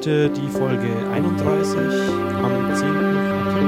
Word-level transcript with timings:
Heute 0.00 0.30
die 0.30 0.48
Folge 0.48 0.88
31 1.12 1.78
am 2.42 2.74
10. 2.74 2.88
April 2.88 3.66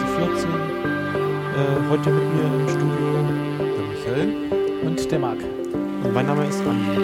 2014. 0.00 0.50
Äh, 0.50 1.88
heute 1.88 2.10
mit 2.10 2.24
mir 2.34 2.42
im 2.42 2.68
Studio 2.68 3.06
der 3.76 3.84
Michael 3.86 4.28
und 4.84 4.98
der 5.12 5.18
Marc. 5.20 5.38
Und 6.02 6.12
mein 6.12 6.26
Name 6.26 6.44
ist 6.48 6.60
Andi. 6.62 6.96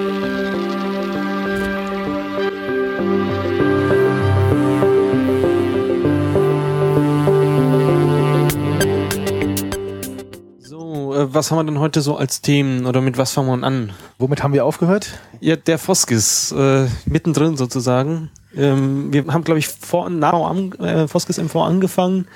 So, 10.58 11.14
äh, 11.14 11.32
was 11.32 11.52
haben 11.52 11.58
wir 11.58 11.64
denn 11.64 11.78
heute 11.78 12.00
so 12.00 12.16
als 12.16 12.40
Themen 12.40 12.84
oder 12.86 13.00
mit 13.00 13.16
was 13.16 13.30
fangen 13.30 13.60
wir 13.60 13.64
an? 13.64 13.92
Womit 14.18 14.42
haben 14.42 14.54
wir 14.54 14.64
aufgehört? 14.64 15.20
Ja, 15.38 15.54
der 15.54 15.78
Foskis, 15.78 16.50
äh, 16.50 16.88
mittendrin 17.04 17.56
sozusagen. 17.56 18.32
Ähm, 18.56 19.12
wir 19.12 19.26
haben, 19.26 19.44
glaube 19.44 19.58
ich, 19.58 19.68
vor 19.68 20.10
nach 20.10 20.54
äh, 20.80 21.06
Foskis 21.08 21.38
MV 21.38 21.56
angefangen 21.56 22.26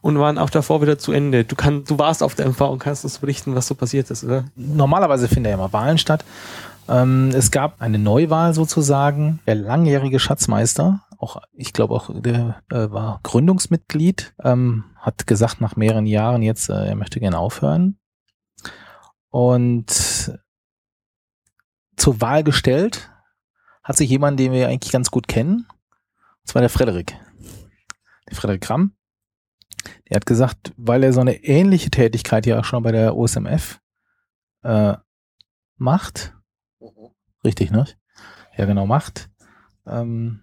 und 0.00 0.18
waren 0.18 0.38
auch 0.38 0.50
davor 0.50 0.82
wieder 0.82 0.98
zu 0.98 1.12
Ende. 1.12 1.44
Du, 1.44 1.56
kann, 1.56 1.84
du 1.84 1.98
warst 1.98 2.22
auf 2.22 2.34
der 2.34 2.46
MV 2.46 2.60
und 2.62 2.78
kannst 2.78 3.04
uns 3.04 3.18
berichten, 3.18 3.54
was 3.54 3.66
so 3.66 3.74
passiert 3.74 4.10
ist, 4.10 4.24
oder? 4.24 4.44
Normalerweise 4.56 5.28
finden 5.28 5.48
ja 5.48 5.54
immer 5.54 5.72
Wahlen 5.72 5.98
statt. 5.98 6.24
Ähm, 6.88 7.30
es 7.34 7.50
gab 7.50 7.80
eine 7.80 7.98
Neuwahl 7.98 8.54
sozusagen. 8.54 9.40
Der 9.46 9.54
langjährige 9.56 10.18
Schatzmeister, 10.18 11.00
auch 11.18 11.42
ich 11.52 11.72
glaube 11.72 11.94
auch 11.94 12.10
der 12.12 12.62
äh, 12.70 12.90
war 12.90 13.20
Gründungsmitglied, 13.22 14.34
ähm, 14.42 14.84
hat 14.96 15.26
gesagt 15.26 15.60
nach 15.60 15.76
mehreren 15.76 16.06
Jahren 16.06 16.42
jetzt, 16.42 16.70
äh, 16.70 16.86
er 16.86 16.94
möchte 16.94 17.20
gerne 17.20 17.38
aufhören. 17.38 17.98
Und 19.30 20.32
zur 21.96 22.20
Wahl 22.20 22.44
gestellt 22.44 23.10
hat 23.88 23.96
sich 23.96 24.10
jemand, 24.10 24.38
den 24.38 24.52
wir 24.52 24.68
eigentlich 24.68 24.92
ganz 24.92 25.10
gut 25.10 25.28
kennen, 25.28 25.66
und 25.66 26.44
zwar 26.44 26.60
der 26.60 26.68
Frederik. 26.68 27.16
Der 28.28 28.36
Frederik 28.36 28.60
Kramm. 28.60 28.92
Der 30.08 30.16
hat 30.16 30.26
gesagt, 30.26 30.74
weil 30.76 31.02
er 31.02 31.14
so 31.14 31.20
eine 31.20 31.42
ähnliche 31.42 31.90
Tätigkeit 31.90 32.44
ja 32.44 32.60
auch 32.60 32.64
schon 32.64 32.82
bei 32.82 32.92
der 32.92 33.16
OSMF 33.16 33.80
äh, 34.62 34.94
macht, 35.78 36.34
richtig, 37.42 37.70
ne? 37.70 37.86
Ja, 38.58 38.66
genau, 38.66 38.84
macht. 38.86 39.30
Ähm, 39.86 40.42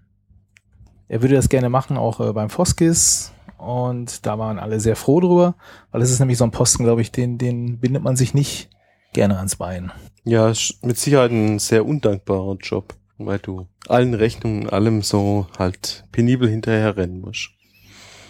er 1.07 1.21
würde 1.21 1.35
das 1.35 1.49
gerne 1.49 1.69
machen, 1.69 1.97
auch 1.97 2.19
äh, 2.21 2.33
beim 2.33 2.49
Foskis. 2.49 3.31
Und 3.57 4.25
da 4.25 4.39
waren 4.39 4.57
alle 4.57 4.79
sehr 4.79 4.95
froh 4.95 5.19
drüber, 5.19 5.55
weil 5.91 6.01
es 6.01 6.09
ist 6.09 6.19
nämlich 6.19 6.39
so 6.39 6.45
ein 6.45 6.51
Posten, 6.51 6.83
glaube 6.83 7.01
ich, 7.01 7.11
den, 7.11 7.37
den 7.37 7.79
bindet 7.79 8.01
man 8.01 8.15
sich 8.15 8.33
nicht 8.33 8.69
gerne 9.13 9.37
ans 9.37 9.57
Bein. 9.57 9.91
Ja, 10.23 10.51
mit 10.81 10.97
Sicherheit 10.97 11.31
ein 11.31 11.59
sehr 11.59 11.85
undankbarer 11.85 12.55
Job, 12.55 12.95
weil 13.17 13.39
du 13.39 13.67
allen 13.87 14.13
Rechnungen, 14.13 14.69
allem 14.69 15.01
so 15.01 15.47
halt 15.57 16.05
penibel 16.11 16.49
hinterher 16.49 16.97
rennen 16.97 17.21
musst. 17.21 17.49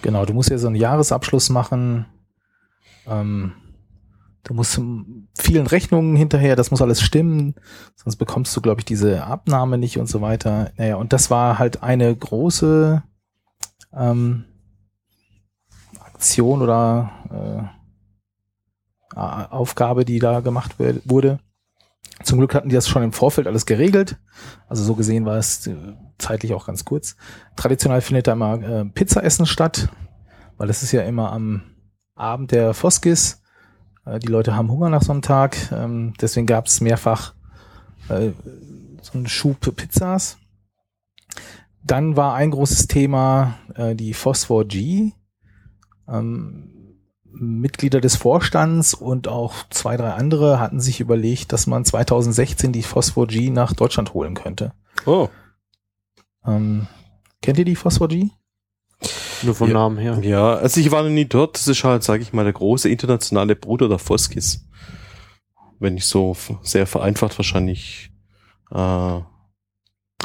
Genau, 0.01 0.25
du 0.25 0.33
musst 0.33 0.49
ja 0.49 0.57
so 0.57 0.67
einen 0.67 0.75
Jahresabschluss 0.75 1.49
machen. 1.49 2.05
Ähm, 3.07 3.53
du 4.43 4.53
musst 4.53 4.79
vielen 5.37 5.67
Rechnungen 5.67 6.15
hinterher, 6.15 6.55
das 6.55 6.71
muss 6.71 6.81
alles 6.81 7.01
stimmen, 7.01 7.55
sonst 7.95 8.17
bekommst 8.17 8.55
du, 8.55 8.61
glaube 8.61 8.81
ich, 8.81 8.85
diese 8.85 9.23
Abnahme 9.23 9.77
nicht 9.77 9.97
und 9.97 10.07
so 10.07 10.21
weiter. 10.21 10.71
Naja, 10.77 10.95
und 10.97 11.13
das 11.13 11.31
war 11.31 11.59
halt 11.59 11.83
eine 11.83 12.15
große 12.15 13.03
ähm, 13.93 14.45
Aktion 15.99 16.61
oder 16.61 17.71
äh, 19.15 19.17
Aufgabe, 19.17 20.05
die 20.05 20.19
da 20.19 20.41
gemacht 20.41 20.75
wurde. 20.77 21.39
Zum 22.23 22.39
Glück 22.39 22.55
hatten 22.55 22.69
die 22.69 22.75
das 22.75 22.87
schon 22.87 23.03
im 23.03 23.11
Vorfeld 23.11 23.47
alles 23.47 23.65
geregelt. 23.65 24.17
Also 24.67 24.83
so 24.83 24.95
gesehen 24.95 25.25
war 25.25 25.37
es 25.37 25.67
äh, 25.67 25.75
zeitlich 26.17 26.53
auch 26.53 26.65
ganz 26.65 26.85
kurz. 26.85 27.17
Traditionell 27.55 28.01
findet 28.01 28.27
da 28.27 28.33
immer 28.33 28.61
äh, 28.61 28.85
Pizzaessen 28.85 29.45
statt, 29.45 29.89
weil 30.57 30.67
das 30.67 30.81
ist 30.81 30.91
ja 30.91 31.01
immer 31.03 31.31
am 31.31 31.63
Abend 32.15 32.51
der 32.51 32.73
Foskis. 32.73 33.41
Äh, 34.05 34.19
die 34.19 34.27
Leute 34.27 34.55
haben 34.55 34.71
Hunger 34.71 34.89
nach 34.89 35.01
so 35.01 35.11
einem 35.11 35.21
Tag. 35.21 35.57
Ähm, 35.71 36.13
deswegen 36.21 36.47
gab 36.47 36.67
es 36.67 36.79
mehrfach 36.79 37.33
äh, 38.09 38.31
so 39.01 39.13
einen 39.13 39.27
Schub 39.27 39.59
Pizzas. 39.75 40.37
Dann 41.83 42.15
war 42.15 42.33
ein 42.33 42.51
großes 42.51 42.87
Thema 42.87 43.55
äh, 43.75 43.93
die 43.93 44.13
Phosphor 44.13 44.65
G. 44.65 45.11
Ähm, 46.07 46.74
Mitglieder 47.37 48.01
des 48.01 48.15
Vorstands 48.15 48.93
und 48.93 49.27
auch 49.27 49.53
zwei, 49.69 49.97
drei 49.97 50.11
andere 50.13 50.59
hatten 50.59 50.79
sich 50.79 50.99
überlegt, 50.99 51.51
dass 51.51 51.67
man 51.67 51.85
2016 51.85 52.71
die 52.71 52.83
Phosphor 52.83 53.27
G 53.27 53.49
nach 53.49 53.73
Deutschland 53.73 54.13
holen 54.13 54.33
könnte. 54.33 54.73
Oh. 55.05 55.29
Ähm, 56.45 56.87
kennt 57.41 57.59
ihr 57.59 57.65
die 57.65 57.75
Phosphor 57.75 58.07
G? 58.07 58.29
Nur 59.43 59.55
vom 59.55 59.67
ja, 59.67 59.73
Namen 59.73 59.97
her. 59.97 60.19
Ja, 60.21 60.55
also 60.55 60.79
ich 60.79 60.91
war 60.91 61.03
noch 61.03 61.09
nie 61.09 61.25
dort. 61.25 61.55
Das 61.55 61.67
ist 61.67 61.83
halt, 61.83 62.03
sage 62.03 62.23
ich 62.23 62.33
mal, 62.33 62.43
der 62.43 62.53
große 62.53 62.89
internationale 62.89 63.55
Bruder 63.55 63.89
der 63.89 63.99
Foskis. 63.99 64.65
Wenn 65.79 65.97
ich 65.97 66.05
so 66.05 66.35
sehr 66.61 66.87
vereinfacht 66.87 67.37
wahrscheinlich 67.37 68.11
äh, 68.71 69.19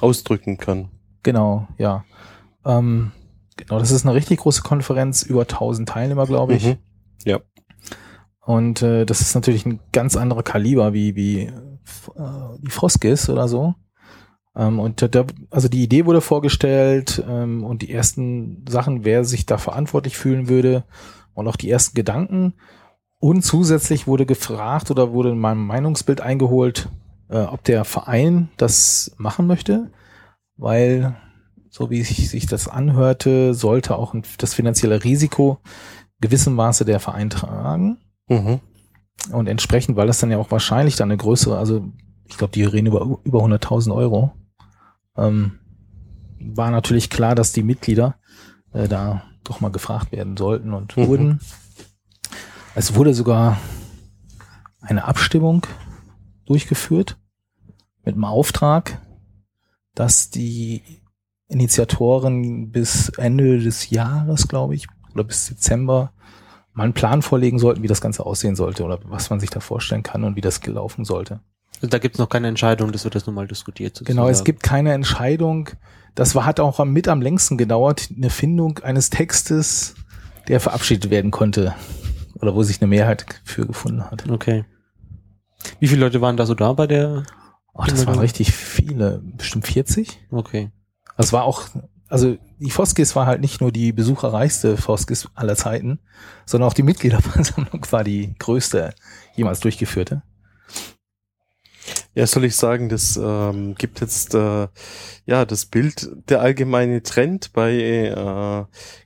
ausdrücken 0.00 0.59
kann. 0.59 0.91
Genau, 1.22 1.69
ja. 1.76 2.04
Ähm, 2.65 3.12
genau, 3.56 3.78
das 3.78 3.91
ist 3.91 4.06
eine 4.06 4.15
richtig 4.15 4.41
große 4.41 4.62
Konferenz, 4.62 5.22
über 5.22 5.43
1000 5.43 5.88
Teilnehmer, 5.88 6.26
glaube 6.26 6.54
ich. 6.54 6.66
Mhm. 6.66 6.78
Ja. 7.25 7.41
Und 8.41 8.82
äh, 8.82 9.04
das 9.04 9.20
ist 9.20 9.34
natürlich 9.34 9.66
ein 9.66 9.81
ganz 9.92 10.16
anderer 10.16 10.42
Kaliber 10.42 10.92
wie 10.92 11.14
wie 11.14 11.41
äh, 11.42 11.53
die 12.58 12.70
Froskis 12.70 13.28
oder 13.28 13.48
so. 13.48 13.75
Ähm, 14.56 14.81
und 14.81 15.14
da, 15.14 15.25
also 15.50 15.69
die 15.69 15.82
Idee 15.82 16.06
wurde 16.06 16.20
vorgestellt 16.20 17.22
ähm, 17.28 17.64
und 17.64 17.82
die 17.82 17.92
ersten 17.92 18.64
Sachen, 18.69 19.04
wer 19.04 19.25
sich 19.25 19.47
da 19.47 19.58
verantwortlich 19.58 20.16
fühlen 20.16 20.48
würde 20.48 20.84
und 21.34 21.47
auch 21.48 21.56
die 21.56 21.70
ersten 21.70 21.94
Gedanken. 21.94 22.54
Und 23.19 23.42
zusätzlich 23.42 24.06
wurde 24.06 24.26
gefragt 24.26 24.91
oder 24.91 25.12
wurde 25.12 25.31
in 25.31 25.38
meinem 25.38 25.66
Meinungsbild 25.66 26.20
eingeholt, 26.20 26.88
äh, 27.28 27.38
ob 27.38 27.62
der 27.64 27.84
Verein 27.84 28.48
das 28.56 29.14
machen 29.19 29.47
möchte, 29.47 29.91
weil 30.56 31.16
so 31.69 31.88
wie 31.88 32.02
sich, 32.02 32.28
sich 32.28 32.47
das 32.47 32.66
anhörte, 32.66 33.54
sollte 33.54 33.97
auch 33.97 34.14
das 34.38 34.54
finanzielle 34.54 35.04
Risiko 35.04 35.58
gewissem 36.20 36.54
Maße 36.54 36.84
der 36.84 37.00
Verein 37.00 37.31
tragen. 37.31 37.98
Mhm. 38.28 38.60
Und 39.32 39.48
entsprechend, 39.48 39.97
weil 39.97 40.06
das 40.06 40.19
dann 40.19 40.31
ja 40.31 40.38
auch 40.38 40.50
wahrscheinlich 40.50 40.97
dann 40.97 41.10
eine 41.10 41.19
größere, 41.19 41.58
also 41.58 41.84
ich 42.26 42.38
glaube, 42.38 42.53
die 42.53 42.64
reden 42.64 42.86
über, 42.86 43.19
über 43.25 43.41
100.000 43.41 43.94
Euro, 43.94 44.32
ähm, 45.16 45.58
war 46.38 46.70
natürlich 46.70 47.10
klar, 47.10 47.34
dass 47.34 47.53
die 47.53 47.62
Mitglieder 47.62 48.16
äh, 48.72 48.88
da 48.88 49.22
doch 49.44 49.60
mal 49.60 49.70
gefragt 49.70 50.12
werden 50.12 50.36
sollten 50.36 50.72
und 50.72 50.97
mhm. 50.97 51.06
wurden. 51.06 51.41
Es 52.75 52.94
wurde 52.94 53.14
sogar 53.14 53.58
eine 54.81 55.04
Abstimmung 55.04 55.66
durchgeführt 56.47 57.19
mit 58.04 58.14
dem 58.14 58.25
Auftrag, 58.25 59.00
dass 59.94 60.31
die 60.31 60.82
Initiatoren 61.48 62.70
bis 62.70 63.10
Ende 63.10 63.58
des 63.58 63.91
Jahres, 63.91 64.48
glaube 64.48 64.75
ich, 64.75 64.87
oder 65.15 65.25
bis 65.25 65.47
Dezember 65.47 66.12
mal 66.72 66.84
einen 66.84 66.93
Plan 66.93 67.22
vorlegen 67.22 67.59
sollten, 67.59 67.82
wie 67.82 67.88
das 67.88 68.00
Ganze 68.00 68.25
aussehen 68.25 68.56
sollte 68.56 68.84
oder 68.84 69.00
was 69.04 69.31
man 69.31 69.41
sich 69.41 69.50
da 69.50 69.60
vorstellen 69.60 70.03
kann 70.03 70.25
und 70.25 70.37
wie 70.37 70.41
das 70.41 70.60
gelaufen 70.60 71.04
sollte. 71.04 71.41
Also 71.76 71.88
da 71.88 71.98
gibt 71.98 72.16
es 72.16 72.19
noch 72.19 72.28
keine 72.28 72.48
Entscheidung, 72.48 72.93
das 72.93 73.04
wird 73.04 73.15
jetzt 73.15 73.26
nochmal 73.26 73.47
diskutiert. 73.47 73.97
Sozusagen. 73.97 74.16
Genau, 74.16 74.28
es 74.28 74.44
gibt 74.44 74.62
keine 74.62 74.93
Entscheidung. 74.93 75.70
Das 76.14 76.35
war, 76.35 76.44
hat 76.44 76.61
auch 76.61 76.85
mit 76.85 77.08
am 77.08 77.23
längsten 77.23 77.56
gedauert, 77.56 78.08
eine 78.14 78.31
Findung 78.31 78.79
eines 78.81 79.11
Textes, 79.11 79.94
der 80.49 80.61
verabschiedet 80.61 81.11
werden 81.11 81.31
konnte 81.31 81.75
oder 82.35 82.55
wo 82.55 82.62
sich 82.62 82.81
eine 82.81 82.88
Mehrheit 82.88 83.25
für 83.44 83.67
gefunden 83.67 84.11
hat. 84.11 84.29
Okay. 84.29 84.64
Wie 85.79 85.88
viele 85.88 86.00
Leute 86.00 86.20
waren 86.20 86.37
da 86.37 86.46
so 86.46 86.55
da 86.55 86.73
bei 86.73 86.87
der? 86.87 87.25
Ach, 87.75 87.87
das 87.87 88.06
waren 88.06 88.19
richtig 88.19 88.52
viele, 88.52 89.23
bestimmt 89.37 89.67
40. 89.67 90.26
Okay. 90.31 90.70
Das 91.17 91.32
war 91.32 91.44
auch, 91.44 91.64
also 92.08 92.37
die 92.61 92.71
Foskis 92.71 93.17
war 93.17 93.27
halt 93.27 93.41
nicht 93.41 93.61
nur 93.61 93.73
die 93.73 93.93
besucherreichste 93.93 94.77
Foskis 94.77 95.29
aller 95.35 95.57
Zeiten, 95.57 95.99
sondern 96.45 96.69
auch 96.69 96.75
die 96.75 96.83
Mitgliederversammlung 96.83 97.85
war 97.91 98.05
die 98.05 98.35
größte 98.39 98.95
jemals 99.35 99.61
durchgeführte. 99.61 100.23
Ja, 102.15 102.27
soll 102.27 102.45
ich 102.45 102.57
sagen, 102.57 102.89
das 102.89 103.19
ähm, 103.23 103.75
gibt 103.77 104.01
jetzt 104.01 104.35
äh, 104.35 104.69
ja 105.27 105.45
das 105.45 105.65
Bild, 105.67 106.11
der 106.29 106.41
allgemeine 106.41 107.03
Trend 107.03 107.53
bei 107.53 107.73
äh, 107.73 108.65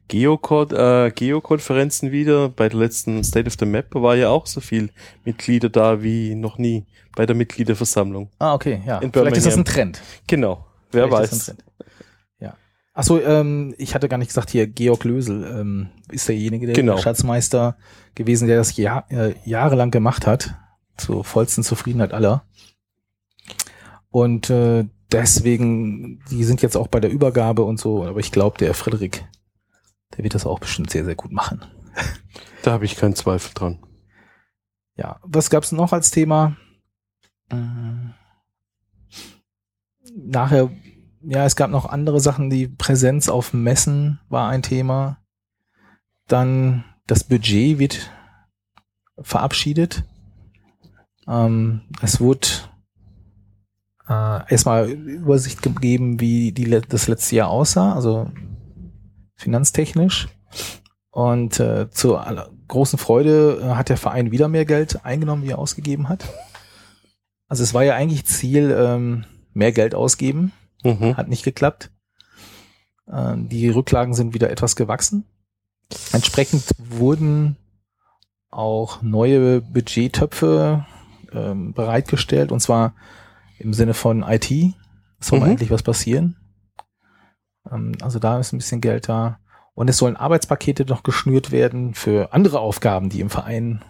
Geocode, 0.09 1.07
äh, 1.07 1.11
Geokonferenzen 1.11 2.13
wieder. 2.13 2.49
Bei 2.49 2.69
der 2.69 2.79
letzten 2.79 3.23
State 3.23 3.47
of 3.47 3.55
the 3.59 3.67
Map 3.67 3.95
war 3.95 4.17
ja 4.17 4.31
auch 4.31 4.47
so 4.47 4.61
viel 4.61 4.91
Mitglieder 5.25 5.69
da 5.69 6.03
wie 6.03 6.35
noch 6.35 6.59
nie 6.59 6.87
bei 7.15 7.25
der 7.25 7.37
Mitgliederversammlung. 7.37 8.31
Ah, 8.39 8.55
okay, 8.55 8.83
ja. 8.85 9.01
Vielleicht 9.01 9.37
ist 9.37 9.47
das 9.47 9.57
ein 9.57 9.65
Trend. 9.65 10.03
Genau, 10.27 10.67
wer 10.91 11.07
Vielleicht 11.07 11.33
weiß. 11.33 11.55
Achso, 12.95 13.19
ähm, 13.19 13.75
ich 13.77 13.97
hatte 13.97 14.09
gar 14.09 14.19
nicht 14.19 14.29
gesagt, 14.29 14.51
hier 14.51 14.69
Georg 14.69 15.03
Lösel 15.03 15.45
ähm, 15.45 15.91
ist 16.11 16.29
derjenige, 16.29 16.67
der 16.67 16.77
genau. 16.77 16.97
Schatzmeister 16.97 17.77
gewesen, 18.15 18.47
der 18.47 18.57
das 18.57 18.77
Jahr, 18.77 19.11
äh, 19.11 19.35
jahrelang 19.45 19.91
gemacht 19.91 20.29
hat, 20.29 20.55
zur 20.97 21.25
vollsten 21.25 21.65
Zufriedenheit 21.65 22.13
aller. 22.13 22.45
Und 24.11 24.49
äh, 24.49 24.85
deswegen, 25.11 26.23
die 26.31 26.45
sind 26.45 26.63
jetzt 26.63 26.77
auch 26.77 26.87
bei 26.87 27.01
der 27.01 27.11
Übergabe 27.11 27.65
und 27.65 27.81
so, 27.81 28.05
aber 28.05 28.21
ich 28.21 28.31
glaube, 28.31 28.59
der 28.59 28.75
Frederik, 28.75 29.25
der 30.17 30.23
wird 30.23 30.37
das 30.37 30.47
auch 30.47 30.61
bestimmt 30.61 30.91
sehr, 30.91 31.05
sehr 31.05 31.17
gut 31.17 31.33
machen. 31.33 31.65
Da 32.63 32.71
habe 32.73 32.85
ich 32.85 32.97
keinen 32.97 33.17
Zweifel 33.17 33.53
dran. 33.55 33.85
Ja, 34.97 35.19
was 35.23 35.51
gab's 35.51 35.73
noch 35.73 35.93
als 35.93 36.13
Thema? 36.13 36.57
Ähm, 37.51 38.15
Nachher, 40.15 40.71
ja, 41.27 41.45
es 41.45 41.57
gab 41.57 41.71
noch 41.71 41.87
andere 41.87 42.21
Sachen, 42.21 42.51
die 42.51 42.69
Präsenz 42.69 43.29
auf 43.29 43.53
Messen 43.53 44.21
war 44.29 44.49
ein 44.49 44.63
Thema. 44.63 45.19
Dann 46.27 46.85
das 47.07 47.25
Budget 47.25 47.79
wird 47.79 48.11
verabschiedet. 49.21 50.05
Ähm, 51.27 51.83
es 52.03 52.21
wurde 52.21 52.49
äh, 54.09 54.51
erstmal 54.51 54.89
Übersicht 54.91 55.63
gegeben, 55.63 56.21
wie 56.21 56.53
die, 56.53 56.69
das 56.89 57.09
letzte 57.09 57.37
Jahr 57.37 57.49
aussah, 57.49 57.95
also 57.95 58.31
finanztechnisch. 59.37 60.29
Und 61.11 61.61
äh, 61.61 61.91
zu 61.91 62.17
aller 62.17 62.51
großen 62.69 62.99
Freude 62.99 63.61
äh, 63.63 63.75
hat 63.75 63.89
der 63.89 63.97
Verein 63.97 64.33
wieder 64.33 64.49
mehr 64.49 64.65
Geld 64.65 65.05
eingenommen, 65.05 65.45
wie 65.45 65.51
er 65.51 65.59
ausgegeben 65.59 66.09
hat. 66.09 66.25
Also 67.49 67.63
es 67.63 67.73
war 67.73 67.85
ja 67.85 67.95
eigentlich 67.95 68.27
Ziel, 68.27 68.75
ähm, 68.77 69.25
mehr 69.53 69.71
Geld 69.71 69.95
ausgeben, 69.95 70.53
Mhm. 70.85 71.17
hat 71.17 71.29
nicht 71.29 71.45
geklappt. 71.45 71.91
Ähm, 73.11 73.49
die 73.49 73.69
Rücklagen 73.69 74.15
sind 74.15 74.35
wieder 74.35 74.51
etwas 74.51 74.77
gewachsen. 74.77 75.25
Entsprechend 76.13 76.65
wurden 76.79 77.57
auch 78.51 79.03
neue 79.03 79.61
Budgettöpfe 79.61 80.87
ähm, 81.33 81.73
bereitgestellt, 81.75 82.53
und 82.53 82.61
zwar 82.61 82.95
im 83.59 83.73
Sinne 83.73 83.95
von 83.95 84.23
IT. 84.23 84.51
Soll 85.21 85.41
Mhm. 85.41 85.47
endlich 85.47 85.71
was 85.71 85.83
passieren. 85.83 86.37
Ähm, 87.71 87.93
also 88.01 88.19
da 88.19 88.39
ist 88.39 88.53
ein 88.53 88.59
bisschen 88.59 88.81
Geld 88.81 89.09
da. 89.09 89.39
Und 89.75 89.91
es 89.91 89.99
sollen 89.99 90.17
Arbeitspakete 90.17 90.85
noch 90.85 91.03
geschnürt 91.03 91.51
werden 91.51 91.95
für 91.95 92.33
andere 92.33 92.61
Aufgaben, 92.61 93.09
die 93.09 93.21
im 93.21 93.31
Verein 93.31 93.85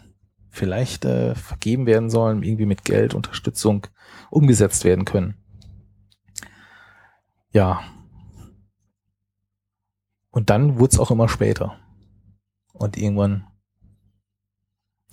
vielleicht 0.49 1.05
äh, 1.05 1.35
vergeben 1.35 1.85
werden 1.87 2.09
sollen, 2.09 2.43
irgendwie 2.43 2.67
mit 2.67 2.85
Geld, 2.85 3.13
Unterstützung 3.15 3.87
umgesetzt 4.31 4.85
werden 4.85 5.05
können. 5.05 5.37
Ja. 7.55 7.81
Und 10.31 10.51
dann 10.51 10.79
wurde 10.79 10.93
es 10.93 10.99
auch 10.99 11.11
immer 11.11 11.29
später. 11.29 11.79
Und 12.73 12.99
irgendwann 12.99 13.47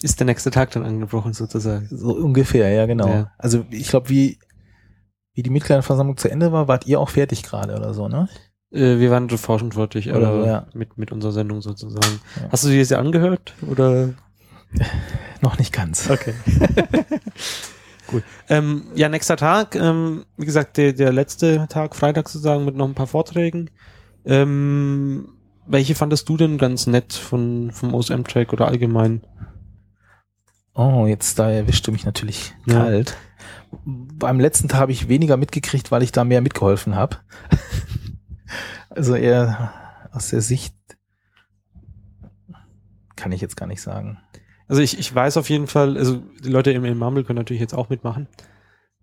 Ist 0.02 0.20
der 0.20 0.26
nächste 0.26 0.50
Tag 0.50 0.72
dann 0.72 0.84
angebrochen 0.84 1.34
sozusagen. 1.34 1.88
so 1.90 2.14
ungefähr, 2.16 2.70
ja 2.70 2.88
genau. 2.88 3.08
Ja. 3.08 3.32
Also 3.38 3.66
ich 3.70 3.88
glaube, 3.88 4.10
wie, 4.10 4.40
wie 5.34 5.44
die 5.44 5.52
Mitgliederversammlung 5.52 6.18
zu 6.18 6.30
Ende 6.30 6.52
war, 6.52 6.68
wart 6.68 6.88
ihr 6.88 7.00
auch 7.00 7.10
fertig 7.10 7.44
gerade 7.44 7.76
oder 7.76 7.94
so, 7.94 8.08
ne? 8.08 8.28
Äh, 8.72 8.98
wir 8.98 9.12
waren 9.12 9.30
sofort 9.30 9.60
schon 9.60 9.72
fertig, 9.74 10.10
Oder 10.12 10.42
so, 10.42 10.46
ja. 10.46 10.68
mit, 10.74 10.98
mit 10.98 11.12
unserer 11.12 11.34
Sendung 11.34 11.62
sozusagen. 11.62 12.20
Ja. 12.38 12.50
Hast 12.52 12.64
du 12.64 12.70
dir 12.70 12.80
das 12.80 12.90
ja 12.90 12.98
angehört? 13.00 13.54
Oder? 13.70 14.14
Noch 15.42 15.60
nicht 15.60 15.72
ganz. 15.74 16.10
Okay. 16.10 16.34
Gut. 18.12 18.24
Ähm, 18.50 18.84
ja, 18.96 19.10
nächster 19.10 19.38
Tag, 19.38 19.76
ähm, 19.76 20.26
wie 20.38 20.46
gesagt, 20.46 20.78
der, 20.78 20.94
der 20.94 21.12
letzte 21.14 21.68
Tag, 21.70 21.96
Freitag 21.96 22.30
sozusagen, 22.30 22.66
mit 22.66 22.76
noch 22.76 22.88
ein 22.88 22.96
paar 22.96 23.08
Vorträgen. 23.08 23.70
Ähm, 24.26 25.30
welche 25.66 25.96
fandest 25.96 26.28
du 26.30 26.38
denn 26.38 26.58
ganz 26.58 26.88
nett 26.88 27.14
von, 27.14 27.72
vom 27.72 27.94
OSM-Track 27.94 28.52
oder 28.54 28.68
allgemein? 28.68 29.22
Oh, 30.74 31.06
jetzt 31.08 31.40
da 31.40 31.50
erwischte 31.50 31.92
mich 31.92 32.06
natürlich 32.06 32.54
Ja. 32.66 32.76
kalt. 32.76 33.18
Beim 33.86 34.40
letzten 34.40 34.68
Tag 34.68 34.82
habe 34.82 34.92
ich 34.92 35.08
weniger 35.08 35.38
mitgekriegt, 35.38 35.92
weil 35.92 36.04
ich 36.04 36.12
da 36.12 36.24
mehr 36.24 36.42
mitgeholfen 36.42 36.96
habe. 36.96 37.18
also 38.90 39.16
eher 39.16 39.74
aus 40.12 40.30
der 40.30 40.42
Sicht 40.42 40.76
kann 43.16 43.32
ich 43.32 43.42
jetzt 43.42 43.56
gar 43.56 43.68
nicht 43.68 43.82
sagen. 43.82 44.18
Also 44.72 44.82
ich, 44.82 44.98
ich 44.98 45.14
weiß 45.14 45.36
auf 45.36 45.50
jeden 45.50 45.68
Fall, 45.68 45.98
also 45.98 46.24
die 46.46 46.50
Leute 46.50 46.72
im, 46.72 46.86
im 46.86 46.98
Mumble 46.98 47.26
können 47.26 47.40
natürlich 47.40 47.60
jetzt 47.60 47.74
auch 47.74 47.90
mitmachen. 47.90 48.28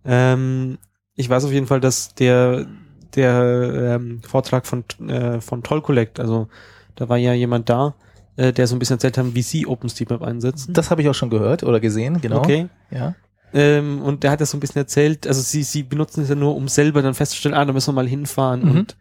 Ähm, 0.03 0.79
ich 1.15 1.29
weiß 1.29 1.45
auf 1.45 1.53
jeden 1.53 1.67
Fall, 1.67 1.81
dass 1.81 2.15
der, 2.15 2.67
der 3.15 3.97
ähm, 4.01 4.23
Vortrag 4.23 4.67
von, 4.67 4.83
äh, 5.09 5.43
von 5.43 5.63
Toll 5.63 5.83
Collect, 5.83 6.21
also 6.21 6.49
da 6.95 7.11
war 7.11 7.19
ja 7.19 7.35
jemand 7.35 7.69
da, 7.69 7.95
äh, 8.37 8.51
der 8.55 8.67
so 8.67 8.75
ein 8.77 8.79
bisschen 8.79 8.95
erzählt 8.97 9.19
haben, 9.19 9.35
wie 9.35 9.43
sie 9.43 9.67
OpenStreetMap 9.67 10.23
einsetzen. 10.23 10.73
Das 10.73 10.91
habe 10.91 11.03
ich 11.03 11.09
auch 11.11 11.15
schon 11.15 11.29
gehört 11.29 11.65
oder 11.65 11.81
gesehen, 11.81 12.21
genau. 12.23 12.39
Okay. 12.39 12.69
Ja. 12.91 13.15
Ähm, 13.53 14.01
und 14.01 14.23
der 14.23 14.31
hat 14.31 14.41
das 14.41 14.53
so 14.53 14.57
ein 14.57 14.61
bisschen 14.61 14.81
erzählt, 14.81 15.27
also 15.27 15.43
sie, 15.43 15.65
sie 15.65 15.83
benutzen 15.83 16.23
es 16.23 16.31
ja 16.31 16.35
nur, 16.35 16.57
um 16.57 16.69
selber 16.69 17.03
dann 17.03 17.13
festzustellen, 17.13 17.55
ah, 17.55 17.65
da 17.67 17.75
müssen 17.75 17.89
wir 17.89 18.01
mal 18.03 18.09
hinfahren 18.09 18.63
Mhm. 18.65 18.71
und, 18.71 18.97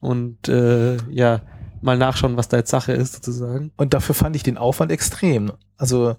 und 0.00 0.48
äh, 0.48 0.96
ja, 1.08 1.42
mal 1.80 1.96
nachschauen, 1.96 2.36
was 2.36 2.48
da 2.48 2.58
jetzt 2.58 2.70
Sache 2.70 2.92
ist, 2.92 3.14
sozusagen. 3.14 3.72
Und 3.76 3.94
dafür 3.94 4.14
fand 4.14 4.36
ich 4.36 4.42
den 4.42 4.58
Aufwand 4.58 4.92
extrem. 4.92 5.52
Also 5.76 6.16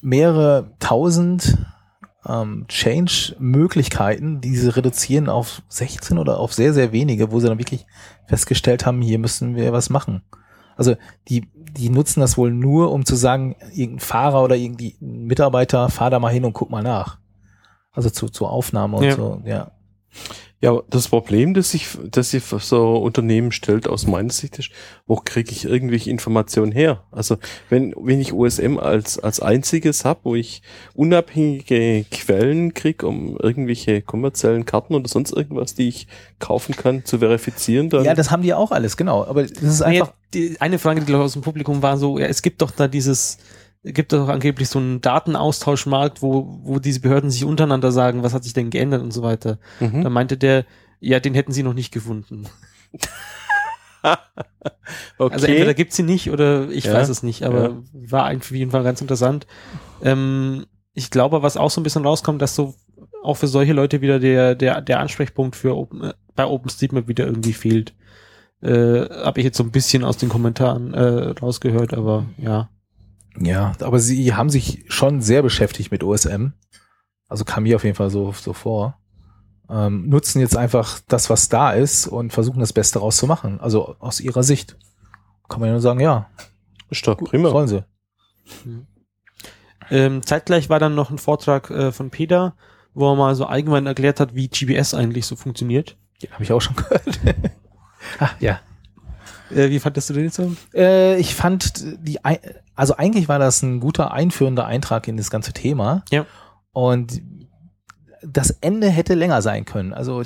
mehrere 0.00 0.70
tausend 0.78 1.58
ähm, 2.26 2.66
Change-Möglichkeiten, 2.68 4.40
die 4.40 4.56
sie 4.56 4.74
reduzieren 4.74 5.28
auf 5.28 5.62
16 5.68 6.18
oder 6.18 6.38
auf 6.38 6.52
sehr, 6.52 6.72
sehr 6.72 6.92
wenige, 6.92 7.32
wo 7.32 7.40
sie 7.40 7.48
dann 7.48 7.58
wirklich 7.58 7.86
festgestellt 8.26 8.86
haben, 8.86 9.02
hier 9.02 9.18
müssen 9.18 9.56
wir 9.56 9.72
was 9.72 9.90
machen. 9.90 10.22
Also 10.76 10.96
die, 11.28 11.48
die 11.54 11.90
nutzen 11.90 12.20
das 12.20 12.36
wohl 12.36 12.52
nur, 12.52 12.92
um 12.92 13.04
zu 13.04 13.16
sagen, 13.16 13.56
irgendein 13.72 14.00
Fahrer 14.00 14.42
oder 14.42 14.56
irgendwie 14.56 14.96
Mitarbeiter, 15.00 15.88
fahr 15.88 16.10
da 16.10 16.18
mal 16.18 16.32
hin 16.32 16.44
und 16.44 16.52
guck 16.52 16.70
mal 16.70 16.82
nach. 16.82 17.18
Also 17.92 18.10
zu, 18.10 18.28
zur 18.28 18.50
Aufnahme 18.50 18.96
und 18.96 19.04
Ja. 19.04 19.16
so, 19.16 19.42
ja. 19.44 19.70
Ja, 20.64 20.80
das 20.88 21.08
Problem, 21.08 21.52
das 21.52 21.72
sich, 21.72 21.88
das 22.10 22.30
sich 22.30 22.42
so 22.42 22.96
Unternehmen 22.96 23.52
stellt, 23.52 23.86
aus 23.86 24.06
meiner 24.06 24.30
Sicht 24.30 24.58
ist, 24.58 24.70
wo 25.06 25.16
kriege 25.16 25.50
ich 25.50 25.66
irgendwelche 25.66 26.08
Informationen 26.08 26.72
her? 26.72 27.02
Also 27.12 27.36
wenn, 27.68 27.92
wenn 27.98 28.18
ich 28.18 28.32
OSM 28.32 28.78
als, 28.78 29.18
als 29.18 29.40
einziges 29.40 30.06
habe, 30.06 30.20
wo 30.22 30.34
ich 30.34 30.62
unabhängige 30.94 32.06
Quellen 32.10 32.72
kriege, 32.72 33.06
um 33.06 33.36
irgendwelche 33.36 34.00
kommerziellen 34.00 34.64
Karten 34.64 34.94
oder 34.94 35.06
sonst 35.06 35.32
irgendwas, 35.32 35.74
die 35.74 35.88
ich 35.88 36.06
kaufen 36.38 36.74
kann, 36.74 37.04
zu 37.04 37.18
verifizieren, 37.18 37.90
dann 37.90 38.06
Ja, 38.06 38.14
das 38.14 38.30
haben 38.30 38.42
die 38.42 38.54
auch 38.54 38.70
alles, 38.70 38.96
genau. 38.96 39.22
Aber 39.22 39.42
das 39.42 39.62
ist 39.62 39.82
einfach, 39.82 40.14
Nee, 40.32 40.48
die, 40.48 40.60
eine 40.62 40.78
Frage, 40.78 41.00
die 41.00 41.06
glaube 41.06 41.24
ich 41.24 41.26
aus 41.26 41.32
dem 41.34 41.42
Publikum 41.42 41.82
war 41.82 41.98
so, 41.98 42.18
ja, 42.18 42.24
es 42.24 42.40
gibt 42.40 42.62
doch 42.62 42.70
da 42.70 42.88
dieses, 42.88 43.36
gibt 43.84 44.12
doch 44.12 44.28
angeblich 44.28 44.68
so 44.68 44.78
einen 44.78 45.00
Datenaustauschmarkt, 45.00 46.22
wo, 46.22 46.60
wo 46.62 46.78
diese 46.78 47.00
Behörden 47.00 47.30
sich 47.30 47.44
untereinander 47.44 47.92
sagen, 47.92 48.22
was 48.22 48.34
hat 48.34 48.44
sich 48.44 48.54
denn 48.54 48.70
geändert 48.70 49.02
und 49.02 49.12
so 49.12 49.22
weiter. 49.22 49.58
mhm. 49.80 50.02
Da 50.02 50.10
meinte 50.10 50.36
der, 50.36 50.64
ja, 51.00 51.20
den 51.20 51.34
hätten 51.34 51.52
sie 51.52 51.62
noch 51.62 51.74
nicht 51.74 51.92
gefunden. 51.92 52.46
okay. 55.18 55.34
Also 55.34 55.46
entweder 55.46 55.74
gibt 55.74 55.92
sie 55.92 56.02
nicht 56.02 56.30
oder 56.30 56.70
ich 56.70 56.84
Ja, 56.84 56.94
weiß 56.94 57.08
es 57.08 57.22
nicht, 57.22 57.42
aber 57.44 57.70
ja. 57.70 57.82
war 58.10 58.34
auf 58.34 58.50
jeden 58.50 58.70
Fall 58.70 58.84
ganz 58.84 59.00
interessant. 59.00 59.46
Ähm, 60.02 60.66
ich 60.94 61.10
glaube, 61.10 61.42
was 61.42 61.56
auch 61.56 61.70
so 61.70 61.80
ein 61.80 61.84
bisschen 61.84 62.04
rauskommt, 62.06 62.40
dass 62.40 62.54
so 62.54 62.74
auch 63.22 63.34
für 63.34 63.48
solche 63.48 63.72
Leute 63.72 64.00
wieder 64.00 64.20
der, 64.20 64.54
der, 64.54 64.80
der 64.80 65.00
Ansprechpunkt 65.00 65.56
für 65.56 65.76
Open, 65.76 66.02
äh, 66.02 66.14
bei 66.34 66.46
OpenStreetMap 66.46 67.08
wieder 67.08 67.26
irgendwie 67.26 67.52
fehlt. 67.54 67.94
Äh, 68.62 69.08
Habe 69.24 69.40
ich 69.40 69.44
jetzt 69.44 69.56
so 69.56 69.64
ein 69.64 69.70
bisschen 69.70 70.04
aus 70.04 70.16
den 70.16 70.28
Kommentaren 70.28 70.94
äh, 70.94 71.30
rausgehört, 71.30 71.94
aber 71.94 72.26
ja. 72.38 72.68
Ja, 73.38 73.72
aber 73.80 73.98
sie 73.98 74.34
haben 74.34 74.50
sich 74.50 74.84
schon 74.88 75.20
sehr 75.20 75.42
beschäftigt 75.42 75.90
mit 75.90 76.04
OSM. 76.04 76.48
Also 77.28 77.44
kam 77.44 77.64
mir 77.64 77.76
auf 77.76 77.84
jeden 77.84 77.96
Fall 77.96 78.10
so, 78.10 78.32
so 78.32 78.52
vor. 78.52 78.98
Ähm, 79.68 80.08
nutzen 80.08 80.40
jetzt 80.40 80.56
einfach 80.56 81.00
das, 81.08 81.30
was 81.30 81.48
da 81.48 81.72
ist 81.72 82.06
und 82.06 82.32
versuchen 82.32 82.60
das 82.60 82.72
Beste 82.72 82.98
rauszumachen. 82.98 83.60
Also 83.60 83.96
aus 83.98 84.20
ihrer 84.20 84.42
Sicht. 84.42 84.76
Kann 85.48 85.60
man 85.60 85.68
ja 85.68 85.72
nur 85.72 85.82
sagen, 85.82 86.00
ja, 86.00 86.30
ist 86.90 87.06
doch 87.06 87.16
prima. 87.16 87.50
sollen 87.50 87.68
sie. 87.68 87.84
Ähm, 89.90 90.22
zeitgleich 90.22 90.70
war 90.70 90.78
dann 90.78 90.94
noch 90.94 91.10
ein 91.10 91.18
Vortrag 91.18 91.70
äh, 91.70 91.92
von 91.92 92.10
Peter, 92.10 92.56
wo 92.94 93.10
er 93.10 93.16
mal 93.16 93.34
so 93.34 93.46
allgemein 93.46 93.86
erklärt 93.86 94.20
hat, 94.20 94.34
wie 94.34 94.48
GPS 94.48 94.94
eigentlich 94.94 95.26
so 95.26 95.36
funktioniert. 95.36 95.96
Ja, 96.20 96.30
habe 96.32 96.44
ich 96.44 96.52
auch 96.52 96.60
schon 96.60 96.76
gehört. 96.76 97.20
ah, 98.18 98.30
ja. 98.40 98.60
Äh, 99.54 99.70
wie 99.70 99.78
fandest 99.80 100.10
du 100.10 100.14
den 100.14 100.24
jetzt 100.24 100.36
so? 100.36 100.54
Äh, 100.74 101.18
ich 101.18 101.34
fand 101.34 101.84
die, 102.06 102.18
also 102.74 102.96
eigentlich 102.96 103.28
war 103.28 103.38
das 103.38 103.62
ein 103.62 103.80
guter 103.80 104.12
einführender 104.12 104.66
Eintrag 104.66 105.08
in 105.08 105.16
das 105.16 105.30
ganze 105.30 105.52
Thema. 105.52 106.04
Ja. 106.10 106.26
Und 106.72 107.22
das 108.26 108.50
Ende 108.62 108.88
hätte 108.88 109.12
länger 109.14 109.42
sein 109.42 109.66
können. 109.66 109.92
Also 109.92 110.22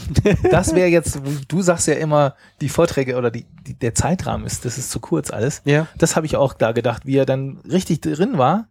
das 0.50 0.75
wäre 0.75 0.88
jetzt, 0.88 1.20
du 1.49 1.62
sagst 1.62 1.88
ja 1.88 1.94
immer, 1.94 2.37
die 2.61 2.68
Vorträge 2.68 3.16
oder 3.16 3.30
die, 3.30 3.44
die, 3.66 3.75
der 3.75 3.94
Zeitrahmen 3.94 4.47
ist, 4.47 4.64
das 4.64 4.78
ist 4.78 4.90
zu 4.90 5.00
kurz 5.00 5.30
alles. 5.32 5.62
Ja. 5.64 5.88
Das 5.99 6.14
habe 6.14 6.25
ich 6.25 6.37
auch 6.37 6.54
da 6.54 6.70
gedacht, 6.73 7.06
wie 7.06 7.16
er 7.16 7.26
dann 7.26 7.58
richtig 7.68 8.00
drin 8.00 8.38
war. 8.38 8.68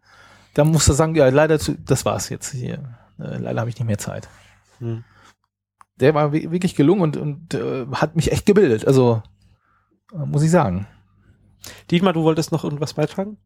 Da 0.54 0.64
musste 0.64 0.94
er 0.94 0.96
sagen, 0.96 1.14
ja, 1.16 1.28
leider, 1.28 1.60
zu, 1.60 1.76
das 1.76 2.06
war's 2.06 2.30
jetzt 2.30 2.52
hier. 2.52 2.76
Äh, 3.20 3.38
leider 3.38 3.60
habe 3.60 3.70
ich 3.70 3.78
nicht 3.78 3.86
mehr 3.86 3.98
Zeit. 3.98 4.30
Hm. 4.80 5.04
Der 6.00 6.14
war 6.14 6.32
wi- 6.32 6.50
wirklich 6.50 6.76
gelungen 6.76 7.02
und, 7.02 7.18
und 7.18 7.54
äh, 7.54 7.86
hat 7.92 8.16
mich 8.16 8.32
echt 8.32 8.46
gebildet. 8.46 8.88
Also 8.88 9.22
muss 10.14 10.44
ich 10.44 10.52
sagen. 10.52 10.88
Dietmar, 11.92 12.14
du 12.14 12.24
wolltest 12.24 12.52
noch 12.52 12.64
irgendwas 12.64 12.94
beitragen? 12.94 13.38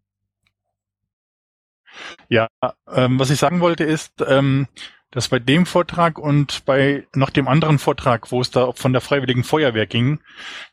Ja, 2.30 2.48
ähm, 2.94 3.20
was 3.20 3.30
ich 3.30 3.40
sagen 3.40 3.60
wollte 3.60 3.84
ist, 3.84 4.24
ähm, 4.26 4.68
dass 5.12 5.28
bei 5.28 5.40
dem 5.40 5.66
Vortrag 5.66 6.18
und 6.18 6.66
bei 6.66 7.06
noch 7.14 7.30
dem 7.30 7.48
anderen 7.48 7.80
Vortrag, 7.80 8.32
wo 8.32 8.40
es 8.40 8.50
da 8.50 8.72
von 8.72 8.94
der 8.94 9.02
Freiwilligen 9.02 9.44
Feuerwehr 9.44 9.86
ging, 9.86 10.20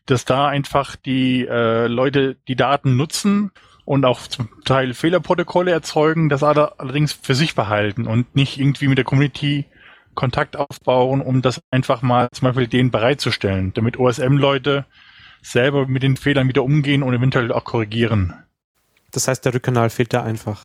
dass 0.06 0.24
da 0.24 0.46
einfach 0.46 0.94
die 0.94 1.44
äh, 1.46 1.88
Leute 1.88 2.36
die 2.46 2.54
Daten 2.54 2.96
nutzen 2.96 3.50
und 3.84 4.04
auch 4.04 4.20
zum 4.20 4.48
Teil 4.64 4.94
Fehlerprotokolle 4.94 5.72
erzeugen, 5.72 6.28
das 6.28 6.42
allerdings 6.42 7.12
für 7.12 7.34
sich 7.34 7.54
behalten 7.54 8.06
und 8.06 8.36
nicht 8.36 8.60
irgendwie 8.60 8.86
mit 8.86 8.98
der 8.98 9.04
Community 9.04 9.66
Kontakt 10.14 10.56
aufbauen, 10.56 11.20
um 11.20 11.42
das 11.42 11.60
einfach 11.70 12.02
mal 12.02 12.28
zum 12.32 12.46
Beispiel 12.46 12.68
denen 12.68 12.90
bereitzustellen, 12.90 13.72
damit 13.74 13.98
OSM-Leute 13.98 14.84
selber 15.50 15.86
mit 15.86 16.02
den 16.02 16.16
Fehlern 16.16 16.48
wieder 16.48 16.62
umgehen 16.62 17.02
und 17.02 17.14
eventuell 17.14 17.52
auch 17.52 17.64
korrigieren. 17.64 18.34
Das 19.10 19.28
heißt, 19.28 19.44
der 19.44 19.54
Rückkanal 19.54 19.90
fehlt 19.90 20.12
da 20.12 20.22
einfach. 20.22 20.62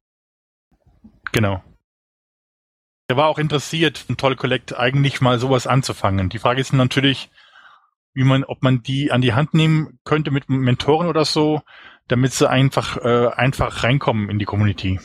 Genau. 1.31 1.63
Er 3.07 3.17
war 3.17 3.27
auch 3.27 3.37
interessiert, 3.37 3.97
von 3.97 4.17
Toll 4.17 4.35
Collect 4.35 4.77
eigentlich 4.77 5.21
mal 5.21 5.39
sowas 5.39 5.67
anzufangen. 5.67 6.29
Die 6.29 6.39
Frage 6.39 6.61
ist 6.61 6.73
natürlich, 6.73 7.29
wie 8.13 8.23
man, 8.23 8.43
ob 8.43 8.63
man 8.63 8.83
die 8.83 9.11
an 9.11 9.21
die 9.21 9.33
Hand 9.33 9.53
nehmen 9.53 9.99
könnte 10.03 10.31
mit 10.31 10.49
Mentoren 10.49 11.07
oder 11.07 11.25
so, 11.25 11.61
damit 12.07 12.33
sie 12.33 12.49
einfach, 12.49 12.97
äh, 12.97 13.27
einfach 13.27 13.83
reinkommen 13.83 14.29
in 14.29 14.39
die 14.39 14.45
Community. 14.45 14.99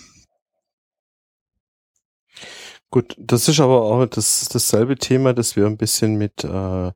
Gut, 2.91 3.15
das 3.19 3.49
ist 3.49 3.61
aber 3.61 3.83
auch 3.83 4.07
das, 4.07 4.49
dasselbe 4.49 4.97
Thema, 4.97 5.35
das 5.35 5.57
wir 5.57 5.67
ein 5.67 5.77
bisschen 5.77 6.17
mit 6.17 6.45
äh, 6.45 6.93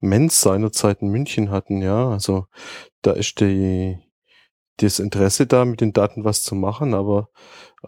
Menz 0.00 0.40
seinerzeit 0.40 1.02
in 1.02 1.08
München 1.08 1.50
hatten, 1.50 1.82
ja. 1.82 2.10
Also 2.10 2.46
da 3.02 3.12
ist 3.12 3.40
die, 3.40 3.98
das 4.78 4.98
Interesse 4.98 5.46
da, 5.46 5.64
mit 5.64 5.80
den 5.80 5.92
Daten 5.92 6.24
was 6.24 6.42
zu 6.42 6.54
machen, 6.54 6.94
aber 6.94 7.28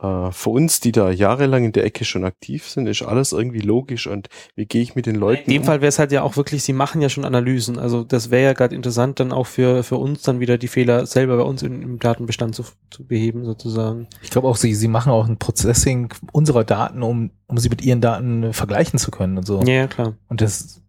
äh, 0.00 0.30
für 0.32 0.50
uns, 0.50 0.80
die 0.80 0.92
da 0.92 1.10
jahrelang 1.10 1.64
in 1.64 1.72
der 1.72 1.84
Ecke 1.84 2.04
schon 2.04 2.24
aktiv 2.24 2.68
sind, 2.68 2.86
ist 2.86 3.02
alles 3.02 3.32
irgendwie 3.32 3.60
logisch 3.60 4.06
und 4.06 4.28
wie 4.54 4.66
gehe 4.66 4.82
ich 4.82 4.94
mit 4.94 5.06
den 5.06 5.16
Leuten 5.16 5.44
In 5.44 5.50
dem 5.50 5.62
um? 5.62 5.66
Fall 5.66 5.80
wäre 5.80 5.88
es 5.88 5.98
halt 5.98 6.12
ja 6.12 6.22
auch 6.22 6.36
wirklich, 6.36 6.62
sie 6.62 6.72
machen 6.72 7.00
ja 7.00 7.08
schon 7.08 7.24
Analysen. 7.24 7.78
Also 7.78 8.04
das 8.04 8.30
wäre 8.30 8.42
ja 8.42 8.52
gerade 8.52 8.74
interessant, 8.74 9.20
dann 9.20 9.32
auch 9.32 9.46
für, 9.46 9.82
für 9.82 9.96
uns 9.96 10.22
dann 10.22 10.40
wieder 10.40 10.58
die 10.58 10.68
Fehler 10.68 11.06
selber 11.06 11.36
bei 11.36 11.42
uns 11.44 11.62
im, 11.62 11.82
im 11.82 11.98
Datenbestand 11.98 12.54
zu, 12.54 12.64
zu 12.90 13.06
beheben, 13.06 13.44
sozusagen. 13.44 14.08
Ich 14.22 14.30
glaube 14.30 14.48
auch, 14.48 14.56
sie, 14.56 14.74
sie 14.74 14.88
machen 14.88 15.12
auch 15.12 15.28
ein 15.28 15.38
Processing 15.38 16.12
unserer 16.32 16.64
Daten, 16.64 17.02
um, 17.02 17.30
um 17.46 17.58
sie 17.58 17.68
mit 17.68 17.82
ihren 17.82 18.00
Daten 18.00 18.52
vergleichen 18.52 18.98
zu 18.98 19.10
können 19.10 19.38
und 19.38 19.46
so. 19.46 19.60
Ja, 19.62 19.74
ja 19.74 19.86
klar. 19.86 20.14
Und 20.28 20.40
das, 20.40 20.82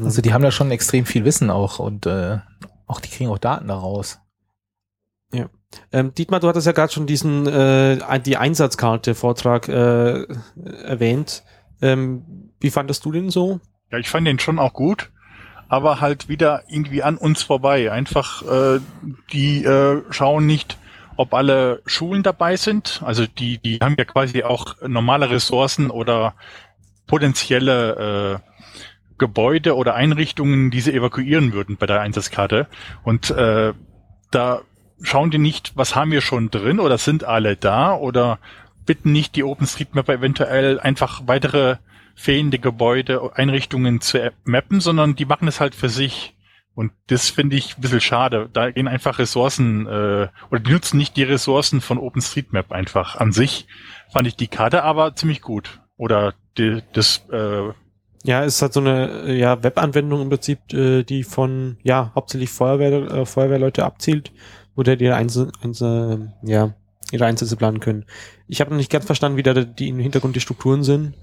also 0.00 0.22
die 0.22 0.32
haben 0.32 0.42
da 0.42 0.50
schon 0.50 0.70
extrem 0.70 1.06
viel 1.06 1.24
Wissen 1.24 1.50
auch 1.50 1.78
und 1.78 2.06
äh, 2.06 2.38
auch 2.86 3.00
die 3.00 3.10
kriegen 3.10 3.30
auch 3.30 3.38
Daten 3.38 3.68
daraus. 3.68 4.20
Ähm, 5.90 6.14
Dietmar, 6.14 6.40
du 6.40 6.48
hattest 6.48 6.66
ja 6.66 6.72
gerade 6.72 6.92
schon 6.92 7.06
diesen 7.06 7.46
äh, 7.46 8.20
die 8.20 8.36
Einsatzkarte-Vortrag 8.36 9.68
äh, 9.68 10.26
erwähnt. 10.84 11.42
Ähm, 11.80 12.50
wie 12.60 12.70
fandest 12.70 13.04
du 13.04 13.12
den 13.12 13.30
so? 13.30 13.60
Ja, 13.90 13.98
ich 13.98 14.08
fand 14.08 14.26
den 14.26 14.38
schon 14.38 14.58
auch 14.58 14.72
gut, 14.72 15.10
aber 15.68 16.00
halt 16.00 16.28
wieder 16.28 16.62
irgendwie 16.68 17.02
an 17.02 17.16
uns 17.16 17.42
vorbei. 17.42 17.90
Einfach, 17.90 18.42
äh, 18.42 18.80
die 19.32 19.64
äh, 19.64 20.02
schauen 20.10 20.46
nicht, 20.46 20.78
ob 21.16 21.34
alle 21.34 21.82
Schulen 21.86 22.22
dabei 22.22 22.56
sind. 22.56 23.02
Also 23.04 23.26
die, 23.26 23.58
die 23.58 23.78
haben 23.78 23.96
ja 23.98 24.04
quasi 24.04 24.42
auch 24.42 24.76
normale 24.86 25.30
Ressourcen 25.30 25.90
oder 25.90 26.34
potenzielle 27.06 28.40
äh, 28.46 28.51
Gebäude 29.22 29.76
oder 29.76 29.94
Einrichtungen, 29.94 30.72
die 30.72 30.80
sie 30.80 30.92
evakuieren 30.92 31.52
würden 31.52 31.76
bei 31.76 31.86
der 31.86 32.00
Einsatzkarte. 32.00 32.66
Und 33.04 33.30
äh, 33.30 33.72
da 34.32 34.62
schauen 35.00 35.30
die 35.30 35.38
nicht, 35.38 35.76
was 35.76 35.94
haben 35.94 36.10
wir 36.10 36.22
schon 36.22 36.50
drin 36.50 36.80
oder 36.80 36.98
sind 36.98 37.22
alle 37.22 37.56
da 37.56 37.94
oder 37.94 38.40
bitten 38.84 39.12
nicht 39.12 39.36
die 39.36 39.44
OpenStreetMap 39.44 40.08
eventuell 40.08 40.80
einfach 40.80 41.22
weitere 41.26 41.76
fehlende 42.16 42.58
Gebäude, 42.58 43.30
Einrichtungen 43.36 44.00
zu 44.00 44.32
mappen, 44.42 44.80
sondern 44.80 45.14
die 45.14 45.24
machen 45.24 45.46
es 45.46 45.60
halt 45.60 45.76
für 45.76 45.88
sich. 45.88 46.36
Und 46.74 46.90
das 47.06 47.30
finde 47.30 47.54
ich 47.54 47.78
ein 47.78 47.80
bisschen 47.80 48.00
schade. 48.00 48.50
Da 48.52 48.72
gehen 48.72 48.88
einfach 48.88 49.20
Ressourcen, 49.20 49.86
äh, 49.86 50.28
oder 50.50 50.60
die 50.60 50.72
nutzen 50.72 50.96
nicht 50.96 51.16
die 51.16 51.22
Ressourcen 51.22 51.80
von 51.80 51.98
OpenStreetMap 51.98 52.72
einfach 52.72 53.14
an 53.14 53.30
sich. 53.30 53.68
Fand 54.10 54.26
ich 54.26 54.34
die 54.34 54.48
Karte 54.48 54.82
aber 54.82 55.14
ziemlich 55.14 55.42
gut. 55.42 55.80
Oder 55.96 56.34
die, 56.58 56.82
das, 56.92 57.28
äh, 57.30 57.72
Ja, 58.24 58.44
es 58.44 58.62
hat 58.62 58.72
so 58.72 58.80
eine 58.80 59.24
äh, 59.24 59.38
ja, 59.38 59.62
Webanwendung 59.62 60.22
im 60.22 60.28
Prinzip, 60.28 60.72
äh, 60.72 61.02
die 61.02 61.24
von 61.24 61.76
ja 61.82 62.12
hauptsächlich 62.14 62.50
Feuerwehr, 62.50 62.92
äh, 62.92 63.26
Feuerwehrleute 63.26 63.84
abzielt, 63.84 64.32
wo 64.76 64.82
der 64.82 64.96
die 64.96 65.10
Einzel, 65.10 65.50
Einzel, 65.60 66.32
ja, 66.42 66.74
ihre 67.10 67.26
Einsätze 67.26 67.56
planen 67.56 67.80
können. 67.80 68.04
Ich 68.46 68.60
habe 68.60 68.70
noch 68.70 68.76
nicht 68.76 68.92
ganz 68.92 69.06
verstanden, 69.06 69.38
wie 69.38 69.42
da 69.42 69.54
die 69.54 69.88
im 69.88 69.98
Hintergrund 69.98 70.36
die 70.36 70.40
Strukturen 70.40 70.84
sind. 70.84 71.14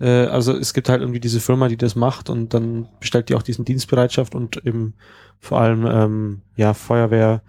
Äh, 0.00 0.26
also 0.26 0.56
es 0.56 0.74
gibt 0.74 0.88
halt 0.88 1.00
irgendwie 1.00 1.20
diese 1.20 1.40
Firma, 1.40 1.68
die 1.68 1.76
das 1.76 1.94
macht 1.94 2.28
und 2.28 2.52
dann 2.54 2.88
bestellt 2.98 3.28
die 3.28 3.34
auch 3.36 3.42
diesen 3.42 3.64
Dienstbereitschaft 3.64 4.34
und 4.34 4.66
eben 4.66 4.94
vor 5.38 5.60
allem 5.60 5.86
ähm, 5.86 6.42
ja 6.56 6.74
Feuerwehr 6.74 7.42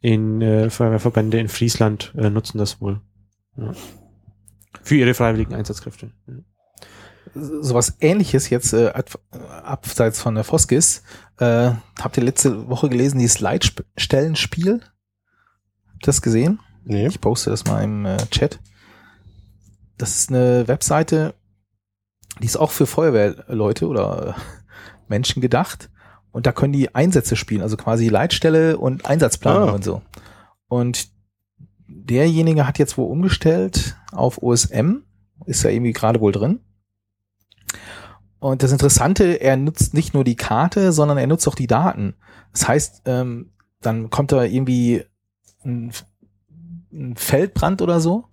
in 0.00 0.40
äh, 0.40 0.70
Feuerwehrverbände 0.70 1.38
in 1.38 1.48
Friesland 1.48 2.14
äh, 2.16 2.30
nutzen 2.30 2.58
das 2.58 2.80
wohl. 2.80 3.00
Ja. 3.56 3.72
Für 4.82 4.94
ihre 4.94 5.14
freiwilligen 5.14 5.54
Einsatzkräfte. 5.54 6.12
Ja. 6.28 6.34
Sowas 7.36 7.96
ähnliches 8.00 8.50
jetzt 8.50 8.72
äh, 8.72 8.88
ab- 8.88 9.18
abseits 9.64 10.20
von 10.20 10.34
der 10.34 10.44
Foskis. 10.44 11.02
Äh, 11.38 11.72
habt 12.00 12.16
ihr 12.16 12.22
letzte 12.24 12.68
Woche 12.68 12.88
gelesen, 12.88 13.18
die 13.18 13.28
Slide-Stellenspiel? 13.28 14.80
Das 16.02 16.22
gesehen? 16.22 16.60
Nee. 16.84 17.06
Ich 17.08 17.20
poste 17.20 17.50
das 17.50 17.64
mal 17.66 17.82
im 17.82 18.06
äh, 18.06 18.16
Chat. 18.30 18.58
Das 19.98 20.16
ist 20.16 20.30
eine 20.30 20.68
Webseite, 20.68 21.34
die 22.40 22.46
ist 22.46 22.56
auch 22.56 22.70
für 22.70 22.86
Feuerwehrleute 22.86 23.86
oder 23.88 24.36
äh, 24.36 24.40
Menschen 25.08 25.40
gedacht. 25.40 25.90
Und 26.32 26.46
da 26.46 26.52
können 26.52 26.74
die 26.74 26.94
Einsätze 26.94 27.34
spielen, 27.34 27.62
also 27.62 27.76
quasi 27.78 28.08
Leitstelle 28.08 28.76
und 28.76 29.06
Einsatzplanung 29.06 29.70
Ah. 29.70 29.72
und 29.72 29.84
so. 29.84 30.02
Und 30.68 31.08
derjenige 31.88 32.66
hat 32.66 32.78
jetzt 32.78 32.98
wohl 32.98 33.10
umgestellt 33.10 33.96
auf 34.12 34.42
OSM, 34.42 34.96
ist 35.46 35.62
ja 35.62 35.70
irgendwie 35.70 35.92
gerade 35.92 36.20
wohl 36.20 36.32
drin. 36.32 36.60
Und 38.38 38.62
das 38.62 38.72
Interessante, 38.72 39.40
er 39.40 39.56
nutzt 39.56 39.94
nicht 39.94 40.14
nur 40.14 40.24
die 40.24 40.36
Karte, 40.36 40.92
sondern 40.92 41.18
er 41.18 41.26
nutzt 41.26 41.48
auch 41.48 41.54
die 41.54 41.66
Daten. 41.66 42.14
Das 42.52 42.68
heißt, 42.68 43.02
ähm, 43.06 43.50
dann 43.80 44.10
kommt 44.10 44.32
da 44.32 44.42
irgendwie 44.44 45.04
ein, 45.64 45.92
ein 46.92 47.16
Feldbrand 47.16 47.82
oder 47.82 48.00
so 48.00 48.26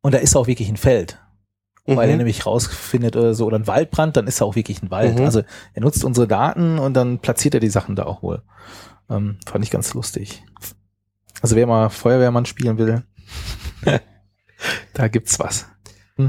und 0.00 0.14
da 0.14 0.18
ist 0.18 0.36
auch 0.36 0.46
wirklich 0.46 0.68
ein 0.68 0.76
Feld. 0.76 1.20
Weil 1.88 2.08
er 2.08 2.14
Mhm. 2.14 2.18
nämlich 2.18 2.46
rausfindet 2.46 3.14
oder 3.14 3.32
so, 3.34 3.46
oder 3.46 3.58
ein 3.60 3.68
Waldbrand, 3.68 4.16
dann 4.16 4.26
ist 4.26 4.40
er 4.40 4.46
auch 4.46 4.56
wirklich 4.56 4.82
ein 4.82 4.90
Wald. 4.90 5.18
Mhm. 5.20 5.24
Also 5.24 5.42
er 5.72 5.82
nutzt 5.82 6.04
unsere 6.04 6.26
Daten 6.26 6.80
und 6.80 6.94
dann 6.94 7.20
platziert 7.20 7.54
er 7.54 7.60
die 7.60 7.68
Sachen 7.68 7.94
da 7.94 8.04
auch 8.06 8.22
wohl. 8.22 8.42
Ähm, 9.08 9.38
fand 9.46 9.64
ich 9.64 9.70
ganz 9.70 9.94
lustig. 9.94 10.42
Also 11.42 11.54
wer 11.54 11.66
mal 11.68 11.88
Feuerwehrmann 11.88 12.44
spielen 12.44 12.78
will, 12.78 13.04
da 14.94 15.06
gibt's 15.06 15.38
was. 15.38 15.66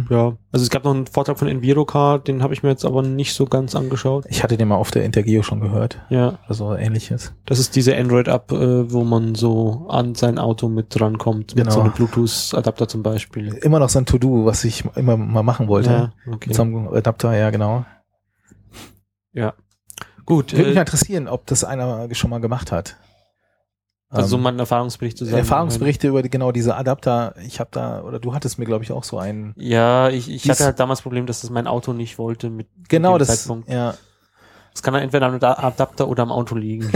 Ja, 0.10 0.36
also 0.52 0.64
es 0.64 0.70
gab 0.70 0.84
noch 0.84 0.94
einen 0.94 1.08
Vortrag 1.08 1.40
von 1.40 1.48
Envirocar, 1.48 2.20
den 2.20 2.44
habe 2.44 2.54
ich 2.54 2.62
mir 2.62 2.68
jetzt 2.70 2.84
aber 2.84 3.02
nicht 3.04 3.34
so 3.34 3.46
ganz 3.46 3.74
angeschaut. 3.74 4.26
Ich 4.28 4.44
hatte 4.44 4.58
den 4.58 4.68
mal 4.68 4.76
auf 4.76 4.92
der 4.92 5.06
Intergeo 5.06 5.44
schon 5.44 5.62
gehört. 5.62 6.02
Ja, 6.10 6.40
Also 6.48 6.76
ähnliches. 6.76 7.34
das 7.46 7.58
ist 7.60 7.74
diese 7.78 7.96
Android-App, 7.96 8.52
äh, 8.52 8.92
wo 8.92 9.06
man 9.06 9.36
so 9.36 9.86
an 9.88 10.14
sein 10.14 10.40
Auto 10.40 10.68
mit 10.68 10.88
drankommt, 10.90 11.56
mit 11.56 11.64
Genau. 11.64 11.72
so 11.72 11.80
einem 11.80 11.94
Bluetooth-Adapter 11.94 12.90
zum 12.90 13.02
Beispiel. 13.02 13.54
Immer 13.54 13.80
noch 13.80 13.88
so 13.88 14.00
ein 14.00 14.06
To-Do, 14.06 14.44
was 14.46 14.66
ich 14.66 14.84
immer 14.96 15.16
mal 15.16 15.44
machen 15.44 15.70
wollte. 15.70 15.90
Ja, 15.90 16.14
okay. 16.34 16.50
Mit 16.50 16.56
so 16.56 16.64
einem 16.64 16.90
Adapter, 16.90 17.34
ja 17.38 17.50
genau. 17.50 17.86
Gut, 20.26 20.52
Würde 20.52 20.68
mich 20.68 20.76
äh, 20.78 20.80
interessieren, 20.82 21.30
ob 21.30 21.46
das 21.46 21.64
einer 21.64 22.14
schon 22.14 22.30
mal 22.30 22.42
gemacht 22.42 22.74
hat. 22.74 22.98
Also 24.10 24.38
so 24.38 24.48
Ähm, 24.48 24.60
Erfahrungsbericht 24.60 25.18
zusammen. 25.18 25.38
Erfahrungsberichte 25.40 26.08
über 26.08 26.22
genau 26.24 26.52
diese 26.52 26.76
Adapter. 26.76 27.36
Ich 27.46 27.60
habe 27.60 27.70
da, 27.74 28.02
oder 28.04 28.20
du 28.20 28.34
hattest 28.34 28.58
mir, 28.60 28.66
glaube 28.66 28.84
ich, 28.84 28.92
auch 28.92 29.04
so 29.04 29.18
einen. 29.20 29.54
Ja, 29.58 30.10
ich, 30.10 30.30
ich 30.30 30.50
hatte 30.50 30.64
halt 30.66 30.80
damals 30.80 31.00
das 31.00 31.04
Problem, 31.04 31.26
dass 31.26 31.42
das 31.42 31.50
mein 31.50 31.68
Auto 31.68 31.92
nicht 31.94 32.18
wollte 32.18 32.50
mit 32.50 32.68
Genau, 32.88 33.18
dem 33.18 33.20
das. 33.28 33.28
Zeitpunkt. 33.44 33.70
Ja, 33.70 33.96
Es 34.74 34.82
kann 34.84 34.94
dann 34.94 35.04
entweder 35.04 35.26
am 35.28 35.40
Da- 35.40 35.54
Adapter 35.56 36.08
oder 36.08 36.24
am 36.24 36.32
Auto 36.32 36.56
liegen. 36.56 36.90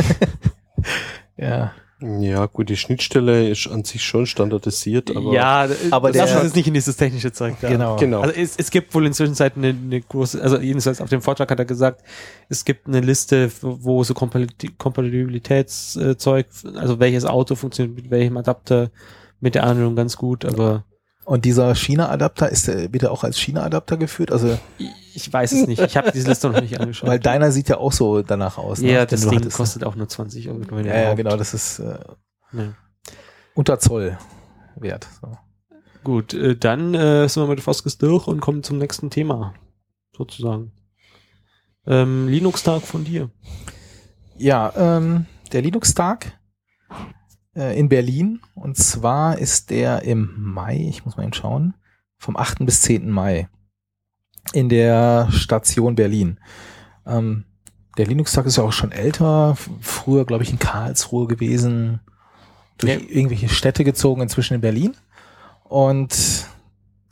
ja. 1.38 1.72
Ja, 2.01 2.48
gut, 2.48 2.70
die 2.70 2.77
Schnittstelle 2.77 3.48
ist 3.48 3.67
an 3.67 3.84
sich 3.84 4.03
schon 4.03 4.25
standardisiert, 4.25 5.15
aber 5.15 5.34
ja, 5.34 5.67
Aber 5.91 6.12
das 6.12 6.43
ist 6.43 6.55
nicht 6.55 6.67
in 6.67 6.74
dieses 6.74 6.96
technische 6.96 7.31
Zeug 7.31 7.55
da. 7.62 7.70
Genau. 7.70 7.96
genau. 7.98 8.22
Also 8.22 8.34
es, 8.36 8.55
es 8.58 8.72
gibt 8.72 8.93
wohl 8.96 9.05
inzwischen 9.05 9.36
eine, 9.39 9.70
eine 9.70 10.01
große, 10.01 10.41
also 10.41 10.60
jedenfalls 10.60 11.00
auf 11.00 11.10
dem 11.10 11.22
Vortrag 11.22 11.51
hat 11.51 11.60
er 11.60 11.65
gesagt, 11.65 12.03
es 12.50 12.65
gibt 12.65 12.88
eine 12.88 13.01
Liste, 13.01 13.51
wo 13.62 14.03
so 14.03 14.15
Kompati- 14.15 14.72
Kompatibilitätszeug, 14.79 16.48
also 16.75 17.00
welches 17.00 17.25
Auto 17.25 17.53
funktioniert 17.53 17.96
mit 17.96 18.10
welchem 18.10 18.36
Adapter, 18.38 18.89
mit 19.39 19.53
der 19.53 19.65
Anwendung 19.65 19.96
ganz 19.96 20.17
gut, 20.17 20.43
aber 20.43 20.84
Und 21.25 21.46
dieser 21.46 21.75
China-Adapter, 21.75 22.50
ist 22.50 22.68
der 22.68 22.92
wieder 22.94 23.12
auch 23.12 23.24
als 23.24 23.38
China-Adapter 23.38 23.98
geführt? 23.98 24.32
Also, 24.32 24.58
ich, 25.13 25.32
weiß 25.32 25.51
es 25.51 25.68
nicht. 25.68 25.80
Ich 25.82 25.96
habe 25.96 26.12
diese 26.12 26.28
Liste 26.28 26.50
noch 26.50 26.60
nicht 26.62 26.80
angeschaut. 26.80 27.08
weil 27.10 27.20
deiner 27.20 27.51
sieht 27.51 27.70
ja 27.70 27.78
auch 27.78 27.92
so 27.92 28.22
danach 28.24 28.58
aus. 28.58 28.82
ne? 28.82 28.92
ja, 28.92 29.06
Den 29.06 29.10
das 29.20 29.30
Ding 29.30 29.40
hattest. 29.40 29.58
kostet 29.58 29.84
auch 29.84 29.96
nur 29.96 30.10
20 30.10 30.50
Euro. 30.50 30.60
Ja, 30.60 30.82
ja, 30.82 31.00
überhaupt. 31.01 31.18
genau, 31.18 31.38
das 31.38 31.54
ist 31.54 31.80
äh, 31.80 32.00
Ja. 32.54 32.74
unter 33.54 33.78
Zoll 33.80 34.18
wert. 34.78 35.08
So. 35.22 35.38
Gut, 36.04 36.34
äh, 36.34 36.56
dann 36.58 36.96
äh, 36.96 37.28
sind 37.30 37.44
wir 37.44 37.48
mit 37.48 37.62
Foskes 37.62 37.98
durch 38.00 38.25
und 38.25 38.40
kommen 38.42 38.63
zum 38.63 38.80
nächsten 38.80 39.12
Thema, 39.12 39.54
sozusagen. 40.18 40.72
Ähm, 41.86 42.28
Linux-Tag 42.28 42.82
von 42.82 43.04
dir. 43.04 43.30
Ja, 44.38 44.74
ähm, 44.75 45.28
der 45.51 45.62
Linux-Tag 45.62 46.40
äh, 47.55 47.77
in 47.77 47.89
Berlin. 47.89 48.39
Und 48.55 48.77
zwar 48.77 49.38
ist 49.38 49.70
der 49.70 50.03
im 50.03 50.34
Mai, 50.38 50.77
ich 50.89 51.05
muss 51.05 51.17
mal 51.17 51.24
eben 51.24 51.34
schauen, 51.34 51.74
vom 52.17 52.38
8. 52.38 52.65
bis 52.65 52.81
10. 52.81 53.10
Mai 53.10 53.50
in 54.53 54.70
der 54.70 55.27
Station 55.31 55.96
Berlin. 55.96 56.39
Ähm, 57.05 57.46
der 57.98 58.08
Linux-Tag 58.08 58.46
ist 58.46 58.58
ja 58.58 58.63
auch 58.63 58.72
schon 58.72 58.91
älter, 58.91 59.55
früher, 59.81 60.25
glaube 60.25 60.43
ich, 60.43 60.51
in 60.51 60.60
Karlsruhe 60.60 61.27
gewesen, 61.27 62.00
durch 62.77 62.93
Ja. 62.93 63.00
irgendwelche 63.00 63.50
Städte 63.50 63.84
gezogen, 63.84 64.22
inzwischen 64.22 64.55
in 64.55 64.62
Berlin. 64.62 64.96
Und 65.63 66.48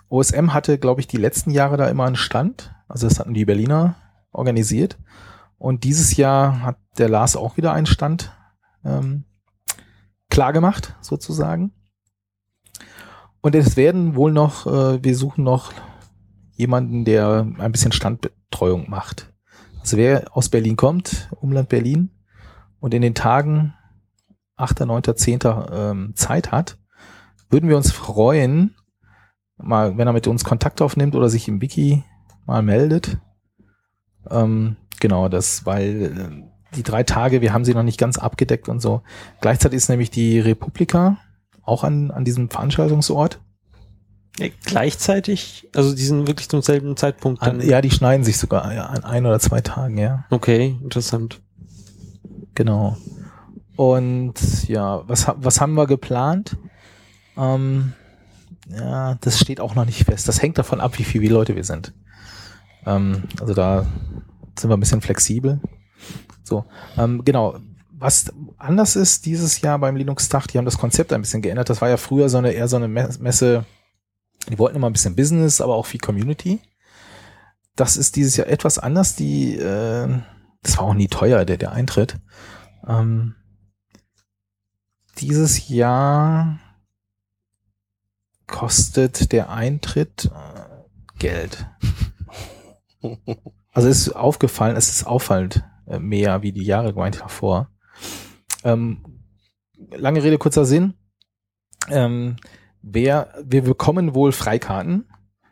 OSM 0.09 0.53
hatte, 0.53 0.77
glaube 0.79 1.01
ich, 1.01 1.07
die 1.07 1.17
letzten 1.17 1.51
Jahre 1.51 1.77
da 1.77 1.87
immer 1.87 2.05
einen 2.05 2.15
Stand. 2.15 2.73
Also 2.87 3.07
das 3.07 3.19
hatten 3.19 3.33
die 3.33 3.45
Berliner 3.45 3.95
organisiert. 4.31 4.97
Und 5.57 5.83
dieses 5.83 6.15
Jahr 6.17 6.61
hat 6.63 6.77
der 6.97 7.09
Lars 7.09 7.35
auch 7.35 7.57
wieder 7.57 7.73
einen 7.73 7.85
Stand 7.85 8.33
ähm, 8.83 9.25
klar 10.29 10.53
gemacht, 10.53 10.95
sozusagen. 11.01 11.71
Und 13.41 13.55
es 13.55 13.77
werden 13.77 14.15
wohl 14.15 14.31
noch, 14.31 14.67
äh, 14.67 15.03
wir 15.03 15.15
suchen 15.15 15.43
noch 15.43 15.71
jemanden, 16.55 17.05
der 17.05 17.47
ein 17.57 17.71
bisschen 17.71 17.91
Standbetreuung 17.91 18.89
macht. 18.89 19.33
Also 19.79 19.97
wer 19.97 20.35
aus 20.35 20.49
Berlin 20.49 20.75
kommt, 20.75 21.29
Umland 21.39 21.69
Berlin, 21.69 22.11
und 22.79 22.93
in 22.93 23.01
den 23.01 23.15
Tagen 23.15 23.73
8., 24.55 24.81
9., 24.81 25.03
10. 25.15 25.39
Ähm, 25.71 26.13
Zeit 26.15 26.51
hat, 26.51 26.77
würden 27.49 27.69
wir 27.69 27.77
uns 27.77 27.91
freuen, 27.91 28.75
mal, 29.57 29.97
wenn 29.97 30.07
er 30.07 30.13
mit 30.13 30.27
uns 30.27 30.43
Kontakt 30.43 30.81
aufnimmt 30.81 31.15
oder 31.15 31.29
sich 31.29 31.47
im 31.47 31.61
Wiki 31.61 32.03
mal 32.45 32.61
meldet. 32.61 33.17
Ähm, 34.29 34.75
genau, 34.99 35.29
das, 35.29 35.65
weil 35.65 36.03
äh, 36.03 36.43
die 36.75 36.83
drei 36.83 37.03
Tage, 37.03 37.41
wir 37.41 37.53
haben 37.53 37.65
sie 37.65 37.73
noch 37.73 37.83
nicht 37.83 37.99
ganz 37.99 38.17
abgedeckt 38.17 38.69
und 38.69 38.79
so. 38.79 39.01
Gleichzeitig 39.41 39.77
ist 39.77 39.89
nämlich 39.89 40.11
die 40.11 40.39
Republika 40.39 41.17
auch 41.63 41.83
an, 41.83 42.11
an 42.11 42.25
diesem 42.25 42.49
Veranstaltungsort. 42.49 43.39
Äh, 44.39 44.51
gleichzeitig, 44.65 45.67
also 45.75 45.95
die 45.95 46.03
sind 46.03 46.27
wirklich 46.27 46.49
zum 46.49 46.61
selben 46.61 46.95
Zeitpunkt 46.97 47.41
An, 47.41 47.59
dann. 47.59 47.67
ja, 47.67 47.81
die 47.81 47.91
schneiden 47.91 48.23
sich 48.23 48.37
sogar 48.37 48.73
ja, 48.73 48.85
an 48.85 49.03
ein 49.03 49.25
oder 49.25 49.39
zwei 49.39 49.61
Tagen, 49.61 49.97
ja. 49.97 50.25
Okay, 50.29 50.77
interessant. 50.81 51.41
Genau. 52.55 52.97
Und 53.75 54.67
ja, 54.67 55.03
was, 55.07 55.27
was 55.37 55.61
haben 55.61 55.75
wir 55.75 55.87
geplant? 55.87 56.57
Ähm, 57.37 57.93
ja, 58.69 59.15
das 59.21 59.39
steht 59.39 59.61
auch 59.61 59.75
noch 59.75 59.85
nicht 59.85 60.03
fest. 60.03 60.27
Das 60.27 60.41
hängt 60.41 60.57
davon 60.57 60.81
ab, 60.81 60.97
wie 60.99 61.03
viele 61.03 61.33
Leute 61.33 61.55
wir 61.55 61.63
sind. 61.63 61.93
Ähm, 62.85 63.23
also 63.39 63.53
da 63.53 63.85
sind 64.57 64.69
wir 64.69 64.77
ein 64.77 64.81
bisschen 64.81 65.01
flexibel. 65.01 65.59
So, 66.49 66.65
ähm, 66.97 67.23
genau. 67.23 67.57
Was 67.91 68.31
anders 68.57 68.95
ist 68.95 69.25
dieses 69.25 69.59
Jahr 69.61 69.77
beim 69.77 69.95
Linux-Tag, 69.97 70.47
die 70.47 70.57
haben 70.57 70.65
das 70.65 70.77
Konzept 70.77 71.11
ein 71.13 71.21
bisschen 71.21 71.41
geändert. 71.41 71.69
Das 71.69 71.81
war 71.81 71.89
ja 71.89 71.97
früher 71.97 72.29
so 72.29 72.37
eine 72.37 72.51
eher 72.53 72.67
so 72.69 72.77
eine 72.77 72.87
Me- 72.87 73.09
Messe, 73.19 73.65
die 74.49 74.57
wollten 74.57 74.77
immer 74.77 74.89
ein 74.89 74.93
bisschen 74.93 75.15
Business, 75.17 75.59
aber 75.61 75.75
auch 75.75 75.85
viel 75.85 75.99
Community. 75.99 76.59
Das 77.75 77.97
ist 77.97 78.15
dieses 78.15 78.37
Jahr 78.37 78.47
etwas 78.47 78.79
anders. 78.79 79.15
Die, 79.15 79.55
äh, 79.55 80.07
das 80.63 80.77
war 80.77 80.85
auch 80.85 80.93
nie 80.93 81.07
teuer, 81.09 81.43
der, 81.45 81.57
der 81.57 81.73
Eintritt. 81.73 82.15
Ähm, 82.87 83.35
dieses 85.17 85.67
Jahr 85.67 86.57
kostet 88.47 89.31
der 89.33 89.49
Eintritt 89.49 90.25
äh, 90.33 91.19
Geld. 91.19 91.67
Also 93.71 93.87
es 93.87 94.07
ist 94.07 94.13
aufgefallen, 94.15 94.75
es 94.75 94.89
ist 94.89 95.05
auffallend 95.05 95.63
mehr 95.97 96.41
wie 96.43 96.51
die 96.51 96.65
Jahre 96.65 96.93
gemeint 96.93 97.19
davor. 97.19 97.69
Ähm, 98.63 99.03
lange 99.91 100.21
Rede, 100.23 100.37
kurzer 100.37 100.65
Sinn. 100.65 100.93
Ähm, 101.89 102.35
wer, 102.81 103.33
wir 103.43 103.63
bekommen 103.63 104.13
wohl 104.13 104.31
Freikarten. 104.31 105.09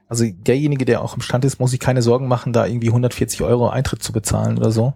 Also 0.08 0.26
derjenige, 0.32 0.86
der 0.86 1.02
auch 1.02 1.16
im 1.16 1.22
Stand 1.22 1.44
ist, 1.46 1.60
muss 1.60 1.72
sich 1.72 1.80
keine 1.80 2.02
Sorgen 2.02 2.28
machen, 2.28 2.54
da 2.54 2.66
irgendwie 2.66 2.90
140 2.90 3.42
Euro 3.42 3.70
Eintritt 3.70 4.04
zu 4.04 4.14
bezahlen 4.14 4.58
oder 4.58 4.72
so. 4.72 4.94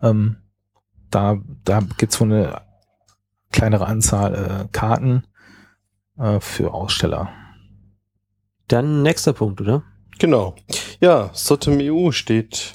Ähm, 0.00 0.36
da, 1.10 1.38
da 1.64 1.80
gibt's 1.96 2.20
wohl 2.20 2.32
eine 2.32 2.62
kleinere 3.50 3.86
Anzahl 3.86 4.34
äh, 4.34 4.68
Karten 4.72 5.24
äh, 6.18 6.40
für 6.40 6.74
Aussteller. 6.74 7.30
Dann 8.68 9.02
nächster 9.02 9.32
Punkt, 9.32 9.60
oder? 9.60 9.84
Genau. 10.18 10.54
Ja, 11.00 11.30
Sotem 11.32 11.78
EU 11.80 12.10
steht, 12.10 12.74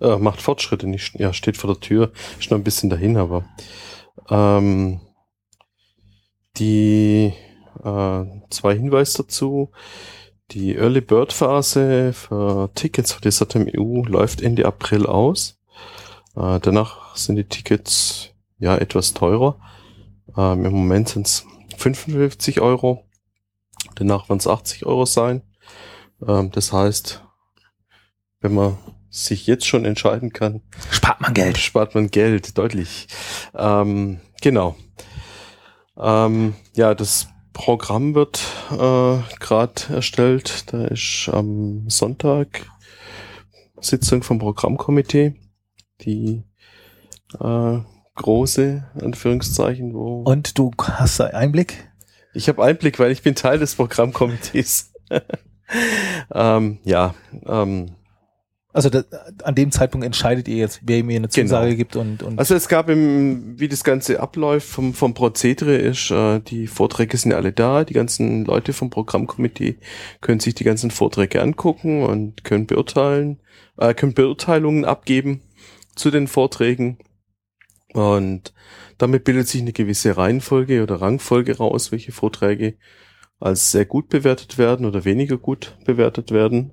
äh, 0.00 0.16
macht 0.16 0.40
Fortschritte, 0.40 0.86
nicht, 0.86 1.14
ja, 1.18 1.32
steht 1.32 1.56
vor 1.56 1.72
der 1.72 1.80
Tür, 1.80 2.12
ist 2.38 2.50
noch 2.50 2.58
ein 2.58 2.64
bisschen 2.64 2.90
dahin, 2.90 3.16
aber 3.16 3.44
ähm, 4.30 5.00
die 6.56 7.32
äh, 7.84 8.24
zwei 8.50 8.74
Hinweise 8.74 9.22
dazu. 9.22 9.70
Die 10.50 10.76
Early 10.76 11.02
Bird 11.02 11.32
Phase 11.32 12.12
für 12.14 12.70
Tickets 12.74 13.12
für 13.12 13.20
die 13.20 13.30
Sotem 13.30 13.68
EU 13.68 14.02
läuft 14.04 14.40
Ende 14.40 14.64
April 14.64 15.06
aus. 15.06 15.58
Äh, 16.34 16.58
danach 16.60 17.16
sind 17.16 17.36
die 17.36 17.44
Tickets 17.44 18.30
ja 18.58 18.76
etwas 18.76 19.12
teurer. 19.12 19.60
Ähm, 20.36 20.64
Im 20.64 20.72
Moment 20.72 21.10
sind 21.10 21.26
es 21.26 21.44
55 21.76 22.60
Euro. 22.60 23.04
Danach 23.94 24.28
werden 24.28 24.38
es 24.38 24.46
80 24.46 24.86
Euro 24.86 25.04
sein. 25.04 25.42
Ähm, 26.26 26.50
das 26.50 26.72
heißt, 26.72 27.22
wenn 28.40 28.54
man 28.54 28.78
sich 29.10 29.46
jetzt 29.46 29.66
schon 29.66 29.84
entscheiden 29.84 30.32
kann, 30.32 30.62
Spart 30.90 31.20
man 31.20 31.34
Geld. 31.34 31.58
spart 31.58 31.94
man 31.94 32.10
Geld, 32.10 32.56
deutlich. 32.58 33.08
Ähm, 33.54 34.20
genau. 34.40 34.76
Ähm, 35.96 36.54
ja, 36.74 36.94
das 36.94 37.28
Programm 37.52 38.14
wird 38.14 38.40
äh, 38.70 39.18
gerade 39.40 39.82
erstellt. 39.92 40.72
Da 40.72 40.84
ist 40.86 41.28
am 41.32 41.88
Sonntag 41.88 42.66
Sitzung 43.80 44.22
vom 44.22 44.38
Programmkomitee. 44.38 45.34
Die 46.02 46.44
äh, 47.40 47.78
große, 48.14 48.84
Anführungszeichen, 49.00 49.94
wo 49.94 50.22
Und 50.22 50.58
du 50.58 50.70
hast 50.78 51.20
da 51.20 51.26
Einblick? 51.26 51.88
ich 52.38 52.48
habe 52.48 52.62
Einblick, 52.62 52.98
weil 52.98 53.10
ich 53.10 53.22
bin 53.22 53.34
Teil 53.34 53.58
des 53.58 53.74
Programmkomitees. 53.74 54.92
ähm, 56.32 56.78
ja, 56.84 57.14
ähm, 57.46 57.96
Also 58.72 58.90
da, 58.90 59.02
an 59.44 59.54
dem 59.54 59.72
Zeitpunkt 59.72 60.04
entscheidet 60.04 60.46
ihr 60.46 60.56
jetzt, 60.56 60.80
wer 60.84 61.02
mir 61.02 61.16
eine 61.16 61.30
Zusage 61.30 61.68
Genau. 61.70 61.76
gibt 61.76 61.96
und, 61.96 62.22
und 62.22 62.38
Also 62.38 62.54
es 62.54 62.68
gab 62.68 62.90
im, 62.90 63.58
wie 63.58 63.68
das 63.68 63.82
Ganze 63.82 64.20
abläuft, 64.20 64.68
vom, 64.68 64.92
vom 64.92 65.14
Prozedere 65.14 65.76
ist, 65.76 66.10
äh, 66.10 66.40
die 66.40 66.66
Vorträge 66.66 67.16
sind 67.16 67.32
alle 67.32 67.52
da, 67.52 67.84
die 67.84 67.94
ganzen 67.94 68.44
Leute 68.44 68.74
vom 68.74 68.90
Programmkomitee 68.90 69.78
können 70.20 70.40
sich 70.40 70.54
die 70.54 70.64
ganzen 70.64 70.90
Vorträge 70.90 71.40
angucken 71.40 72.02
und 72.02 72.44
können 72.44 72.66
beurteilen, 72.66 73.40
äh, 73.78 73.94
können 73.94 74.12
Beurteilungen 74.12 74.84
abgeben 74.84 75.42
zu 75.96 76.10
den 76.10 76.28
Vorträgen. 76.28 76.98
Und 77.94 78.52
damit 78.98 79.24
bildet 79.24 79.48
sich 79.48 79.62
eine 79.62 79.72
gewisse 79.72 80.18
Reihenfolge 80.18 80.82
oder 80.82 81.00
Rangfolge 81.00 81.56
raus, 81.56 81.90
welche 81.90 82.12
Vorträge 82.12 82.76
als 83.40 83.70
sehr 83.70 83.86
gut 83.86 84.08
bewertet 84.10 84.58
werden 84.58 84.84
oder 84.84 85.06
weniger 85.06 85.38
gut 85.38 85.78
bewertet 85.86 86.32
werden. 86.32 86.72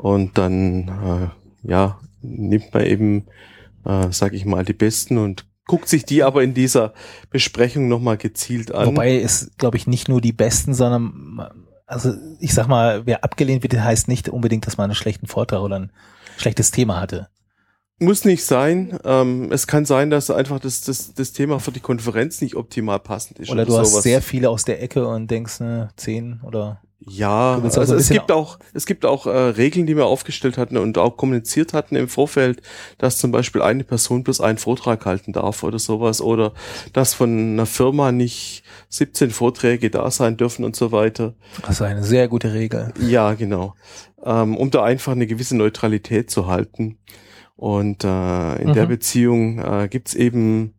Und 0.00 0.38
dann, 0.38 0.88
äh, 0.88 1.68
ja, 1.68 2.00
nimmt 2.22 2.72
man 2.72 2.86
eben 2.86 3.26
äh, 3.84 4.08
sag 4.10 4.32
ich 4.32 4.44
mal, 4.44 4.64
die 4.64 4.72
besten 4.72 5.18
und 5.18 5.46
guckt 5.66 5.88
sich 5.88 6.04
die 6.04 6.22
aber 6.22 6.42
in 6.42 6.54
dieser 6.54 6.92
Besprechung 7.30 7.88
nochmal 7.88 8.16
gezielt 8.16 8.72
an. 8.74 8.88
wobei 8.88 9.20
es, 9.20 9.52
glaube 9.56 9.76
ich, 9.76 9.86
nicht 9.86 10.08
nur 10.08 10.20
die 10.20 10.32
Besten, 10.32 10.74
sondern 10.74 11.48
also 11.86 12.12
ich 12.38 12.54
sag 12.54 12.68
mal, 12.68 13.06
wer 13.06 13.24
abgelehnt 13.24 13.62
wird, 13.62 13.78
heißt 13.78 14.08
nicht 14.08 14.28
unbedingt, 14.28 14.66
dass 14.66 14.76
man 14.76 14.84
einen 14.84 14.94
schlechten 14.94 15.26
Vortrag 15.26 15.60
oder 15.60 15.78
ein 15.78 15.92
schlechtes 16.36 16.70
Thema 16.70 17.00
hatte. 17.00 17.28
Muss 17.98 18.24
nicht 18.24 18.44
sein. 18.44 18.98
Ähm, 19.04 19.52
es 19.52 19.66
kann 19.66 19.84
sein, 19.84 20.08
dass 20.08 20.30
einfach 20.30 20.58
das, 20.58 20.80
das, 20.80 21.12
das 21.12 21.32
Thema 21.32 21.60
für 21.60 21.70
die 21.70 21.80
Konferenz 21.80 22.40
nicht 22.40 22.54
optimal 22.54 22.98
passend 22.98 23.38
ist. 23.38 23.50
Oder 23.50 23.66
du 23.66 23.76
hast 23.76 23.90
sowas. 23.90 24.02
sehr 24.02 24.22
viele 24.22 24.48
aus 24.48 24.64
der 24.64 24.82
Ecke 24.82 25.06
und 25.06 25.30
denkst, 25.30 25.60
ne, 25.60 25.90
zehn 25.96 26.40
oder 26.42 26.80
Ja, 27.06 27.58
also 27.62 27.80
also 27.80 27.94
es 27.94 28.10
gibt 28.10 28.30
auch, 28.30 28.58
es 28.74 28.84
gibt 28.84 29.06
auch 29.06 29.26
äh, 29.26 29.30
Regeln, 29.30 29.86
die 29.86 29.96
wir 29.96 30.04
aufgestellt 30.04 30.58
hatten 30.58 30.76
und 30.76 30.98
auch 30.98 31.16
kommuniziert 31.16 31.72
hatten 31.72 31.96
im 31.96 32.08
Vorfeld, 32.08 32.60
dass 32.98 33.16
zum 33.16 33.30
Beispiel 33.32 33.62
eine 33.62 33.84
Person 33.84 34.22
bloß 34.22 34.40
einen 34.42 34.58
Vortrag 34.58 35.06
halten 35.06 35.32
darf 35.32 35.62
oder 35.62 35.78
sowas 35.78 36.20
oder 36.20 36.52
dass 36.92 37.14
von 37.14 37.52
einer 37.52 37.64
Firma 37.66 38.12
nicht 38.12 38.64
17 38.90 39.30
Vorträge 39.30 39.88
da 39.90 40.10
sein 40.10 40.36
dürfen 40.36 40.64
und 40.64 40.76
so 40.76 40.92
weiter. 40.92 41.34
das 41.62 41.70
ist 41.76 41.82
eine 41.82 42.02
sehr 42.04 42.28
gute 42.28 42.52
Regel. 42.52 42.92
Ja, 43.00 43.32
genau. 43.32 43.74
Ähm, 44.22 44.56
um 44.58 44.70
da 44.70 44.82
einfach 44.84 45.12
eine 45.12 45.26
gewisse 45.26 45.56
Neutralität 45.56 46.30
zu 46.30 46.48
halten. 46.48 46.98
Und 47.56 48.04
äh, 48.04 48.56
in 48.62 48.68
Mhm. 48.68 48.72
der 48.74 48.86
Beziehung 48.86 49.58
äh, 49.58 49.88
gibt's 49.88 50.14
eben 50.14 50.74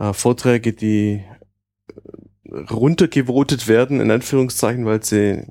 äh, 0.00 0.12
Vorträge, 0.12 0.72
die 0.72 1.22
runtergevotet 2.70 3.68
werden, 3.68 4.00
in 4.00 4.10
Anführungszeichen, 4.10 4.86
weil 4.86 5.02
sie 5.02 5.46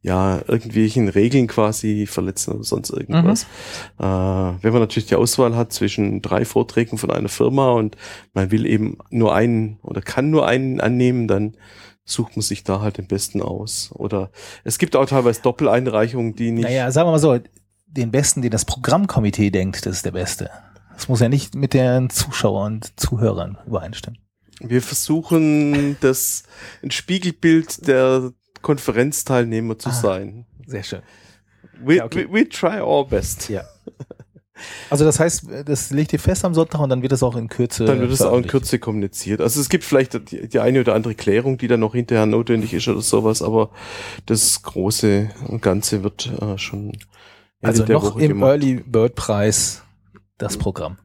ja 0.00 0.40
irgendwelchen 0.46 1.08
Regeln 1.08 1.46
quasi 1.46 2.06
verletzen 2.06 2.54
oder 2.54 2.64
sonst 2.64 2.90
irgendwas. 2.90 3.42
Äh, 3.98 4.02
wenn 4.02 4.72
man 4.72 4.80
natürlich 4.80 5.08
die 5.08 5.16
Auswahl 5.16 5.56
hat 5.56 5.72
zwischen 5.72 6.22
drei 6.22 6.44
Vorträgen 6.44 6.98
von 6.98 7.10
einer 7.10 7.28
Firma 7.28 7.72
und 7.72 7.96
man 8.32 8.50
will 8.50 8.66
eben 8.66 8.98
nur 9.10 9.34
einen 9.34 9.78
oder 9.82 10.00
kann 10.00 10.30
nur 10.30 10.46
einen 10.46 10.80
annehmen, 10.80 11.28
dann 11.28 11.56
sucht 12.04 12.36
man 12.36 12.42
sich 12.42 12.64
da 12.64 12.80
halt 12.80 12.98
den 12.98 13.06
besten 13.06 13.42
aus. 13.42 13.90
Oder 13.92 14.30
es 14.64 14.78
gibt 14.78 14.96
auch 14.96 15.06
teilweise 15.06 15.42
Doppeleinreichungen, 15.42 16.34
die 16.34 16.52
nicht. 16.52 16.64
Naja, 16.64 16.90
sagen 16.90 17.08
wir 17.08 17.12
mal 17.12 17.18
so, 17.18 17.38
den 17.86 18.10
besten, 18.10 18.42
den 18.42 18.50
das 18.50 18.64
Programmkomitee 18.64 19.50
denkt, 19.50 19.84
das 19.86 19.96
ist 19.96 20.04
der 20.04 20.12
beste. 20.12 20.50
Das 20.94 21.08
muss 21.08 21.20
ja 21.20 21.28
nicht 21.28 21.54
mit 21.54 21.74
den 21.74 22.10
Zuschauern 22.10 22.74
und 22.74 22.98
Zuhörern 22.98 23.58
übereinstimmen. 23.66 24.18
Wir 24.60 24.82
versuchen, 24.82 25.96
das 26.00 26.42
ein 26.82 26.90
Spiegelbild 26.90 27.86
der 27.86 28.32
Konferenzteilnehmer 28.62 29.78
zu 29.78 29.90
Ah. 29.90 29.92
sein. 29.92 30.46
Sehr 30.66 30.82
schön. 30.82 31.02
We, 31.80 31.96
Ja, 31.96 32.04
okay. 32.04 32.26
we, 32.28 32.40
we 32.40 32.48
try 32.48 32.80
our 32.80 33.06
best. 33.06 33.48
Ja. 33.48 33.62
Also 34.90 35.04
das 35.04 35.20
heißt, 35.20 35.46
das 35.66 35.90
legt 35.90 36.12
ihr 36.12 36.18
fest 36.18 36.44
am 36.44 36.52
Sonntag 36.52 36.80
und 36.80 36.88
dann 36.88 37.00
wird 37.02 37.12
es 37.12 37.22
auch 37.22 37.36
in 37.36 37.48
Kürze. 37.48 37.84
Dann 37.84 38.00
wird 38.00 38.10
es 38.10 38.22
auch 38.22 38.36
in. 38.38 38.48
Kürze 38.48 38.80
kommuniziert. 38.80 39.40
Also 39.40 39.60
es 39.60 39.68
gibt 39.68 39.84
vielleicht 39.84 40.14
die, 40.32 40.48
die 40.48 40.58
eine 40.58 40.80
oder 40.80 40.94
andere 40.96 41.14
Klärung, 41.14 41.58
die 41.58 41.68
dann 41.68 41.78
noch 41.78 41.94
hinterher 41.94 42.26
notwendig 42.26 42.74
ist 42.74 42.88
oder 42.88 43.00
sowas, 43.00 43.40
aber 43.40 43.70
das 44.26 44.60
große 44.62 45.30
und 45.46 45.62
Ganze 45.62 46.02
wird 46.02 46.32
äh, 46.40 46.58
schon 46.58 46.86
Ende 46.90 47.02
Also 47.62 47.84
noch 47.84 48.02
Woche 48.02 48.22
im 48.22 48.28
gemacht. 48.30 48.48
Early 48.50 48.74
Bird 48.84 49.14
Preis 49.14 49.82
das 50.38 50.56
Programm. 50.56 50.98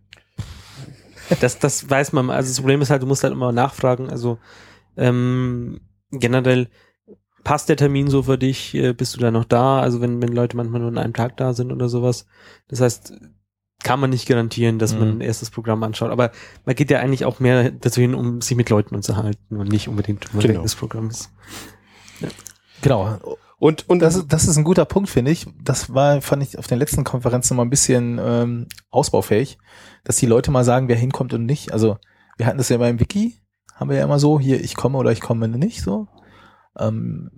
Das, 1.40 1.60
das 1.60 1.90
weiß 1.90 2.14
man. 2.14 2.30
Also 2.30 2.50
das 2.50 2.60
Problem 2.60 2.82
ist 2.82 2.90
halt, 2.90 3.02
du 3.02 3.08
musst 3.08 3.24
halt 3.24 3.34
immer 3.34 3.52
nachfragen. 3.52 4.10
Also 4.10 4.38
ähm, 4.98 5.82
generell 6.12 6.70
passt 7.44 7.70
der 7.70 7.78
Termin 7.78 8.10
so 8.10 8.24
für 8.24 8.38
dich? 8.38 8.74
Äh, 8.76 8.94
bist 8.94 9.16
du 9.16 9.20
da 9.20 9.32
noch 9.32 9.46
da? 9.46 9.80
Also 9.82 10.02
wenn, 10.02 10.22
wenn 10.22 10.32
Leute 10.34 10.56
manchmal 10.58 10.82
nur 10.82 10.90
an 10.90 10.98
einem 10.98 11.14
Tag 11.14 11.38
da 11.38 11.54
sind 11.54 11.72
oder 11.72 11.90
sowas. 11.90 12.26
Das 12.68 12.82
heißt, 12.82 13.14
kann 13.84 14.00
man 14.00 14.12
nicht 14.12 14.28
garantieren, 14.28 14.80
dass 14.80 14.96
man 14.96 15.16
Mhm. 15.16 15.22
erst 15.22 15.42
das 15.42 15.50
Programm 15.50 15.84
anschaut. 15.84 16.10
Aber 16.12 16.32
man 16.66 16.76
geht 16.76 16.90
ja 16.90 17.00
eigentlich 17.00 17.26
auch 17.26 17.40
mehr 17.42 17.70
dazu 17.72 18.00
hin, 18.00 18.14
um 18.16 18.40
sich 18.42 18.56
mit 18.56 18.70
Leuten 18.70 18.96
unterhalten 18.96 19.58
und 19.58 19.68
nicht 19.70 19.90
unbedingt 19.90 20.34
um 20.34 20.40
Genau. 20.40 20.62
das 20.62 20.76
Programm 20.76 21.10
ist. 21.10 21.30
Genau. 22.82 23.18
Und, 23.64 23.88
und 23.90 24.00
Das, 24.00 24.16
ist- 24.16 24.28
das 24.34 24.48
ist 24.48 24.58
ein 24.58 24.64
guter 24.66 24.84
Punkt, 24.86 25.10
finde 25.10 25.32
ich. 25.32 25.48
Das 25.64 25.94
war, 25.94 26.22
fand 26.22 26.44
ich 26.44 26.58
auf 26.60 26.68
den 26.68 26.80
letzten 26.80 27.04
Konferenzen 27.06 27.56
mal 27.56 27.64
ein 27.64 27.70
bisschen 27.70 28.20
ähm, 28.22 28.68
ausbaufähig, 28.90 29.58
dass 30.04 30.18
die 30.18 30.26
Leute 30.26 30.52
mal 30.52 30.64
sagen, 30.66 30.90
wer 30.90 30.98
hinkommt 30.98 31.34
und 31.34 31.46
nicht. 31.46 31.72
Also 31.72 31.98
wir 32.38 32.46
hatten 32.46 32.58
das 32.58 32.68
ja 32.70 32.78
beim 32.78 33.00
Wiki, 33.00 33.40
haben 33.76 33.90
wir 33.90 33.98
ja 33.98 34.04
immer 34.04 34.20
so, 34.20 34.40
hier, 34.40 34.62
ich 34.62 34.76
komme 34.76 34.98
oder 34.98 35.12
ich 35.14 35.22
komme 35.22 35.48
nicht 35.48 35.82
so. 35.82 36.08
Ähm, 36.78 37.32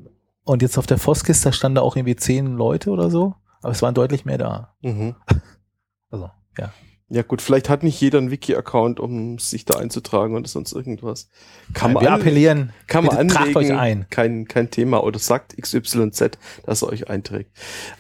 und 0.43 0.61
jetzt 0.63 0.77
auf 0.79 0.88
der 0.88 0.97
Foskis, 0.97 1.41
da 1.41 1.51
standen 1.51 1.75
da 1.75 1.81
auch 1.81 1.95
irgendwie 1.95 2.15
zehn 2.15 2.55
Leute 2.55 2.89
oder 2.89 3.11
so, 3.11 3.35
aber 3.61 3.71
es 3.71 3.81
waren 3.83 3.93
deutlich 3.93 4.25
mehr 4.25 4.38
da. 4.39 4.75
mhm. 4.81 5.15
Also, 6.11 6.29
ja. 6.57 6.71
Ja 7.07 7.21
gut, 7.21 7.43
vielleicht 7.43 7.69
hat 7.69 7.83
nicht 7.83 8.01
jeder 8.01 8.17
einen 8.17 8.31
Wiki-Account, 8.31 8.99
um 8.99 9.37
sich 9.37 9.63
da 9.63 9.77
einzutragen 9.77 10.35
oder 10.35 10.47
sonst 10.47 10.73
irgendwas. 10.73 11.29
Kann 11.71 11.93
man, 11.93 12.03
wir 12.03 12.11
appellieren, 12.11 12.73
kann 12.87 13.05
man 13.05 13.15
anlegen, 13.15 13.55
euch 13.55 13.71
ein. 13.71 14.07
Kein, 14.09 14.47
kein 14.47 14.71
Thema. 14.71 15.03
Oder 15.03 15.19
sagt 15.19 15.55
XYZ, 15.55 16.39
dass 16.65 16.81
er 16.81 16.89
euch 16.89 17.07
einträgt. 17.07 17.51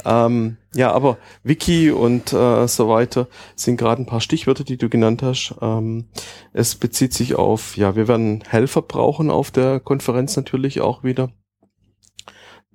Ähm, 0.05 0.57
ja, 0.73 0.91
aber 0.91 1.19
Wiki 1.43 1.91
und 1.91 2.33
äh, 2.33 2.67
so 2.67 2.89
weiter 2.89 3.27
sind 3.55 3.77
gerade 3.77 4.01
ein 4.01 4.07
paar 4.07 4.21
Stichwörter, 4.21 4.63
die 4.63 4.77
du 4.77 4.89
genannt 4.89 5.21
hast. 5.21 5.53
Ähm, 5.61 6.05
es 6.53 6.73
bezieht 6.73 7.13
sich 7.13 7.35
auf, 7.35 7.77
ja, 7.77 7.95
wir 7.95 8.07
werden 8.07 8.43
Helfer 8.47 8.81
brauchen 8.81 9.29
auf 9.29 9.51
der 9.51 9.79
Konferenz 9.79 10.35
natürlich 10.35 10.81
auch 10.81 11.03
wieder. 11.03 11.31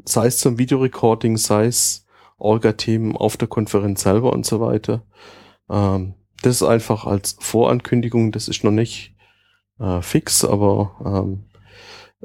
Sei 0.05 0.27
es 0.29 0.39
zum 0.39 0.59
Videorecording, 0.59 1.37
sei 1.37 1.67
es 1.67 2.07
Orga-Themen 2.39 3.17
auf 3.17 3.37
der 3.37 3.49
Konferenz 3.49 4.03
selber 4.03 4.33
und 4.33 4.47
so 4.47 4.61
weiter. 4.61 5.05
Ähm, 5.69 6.15
das 6.43 6.57
ist 6.57 6.63
einfach 6.63 7.07
als 7.07 7.37
Vorankündigung, 7.41 8.33
das 8.33 8.49
ist 8.49 8.65
noch 8.65 8.71
nicht 8.71 9.15
äh, 9.79 10.03
fix, 10.03 10.45
aber 10.45 10.97
ähm, 11.05 11.45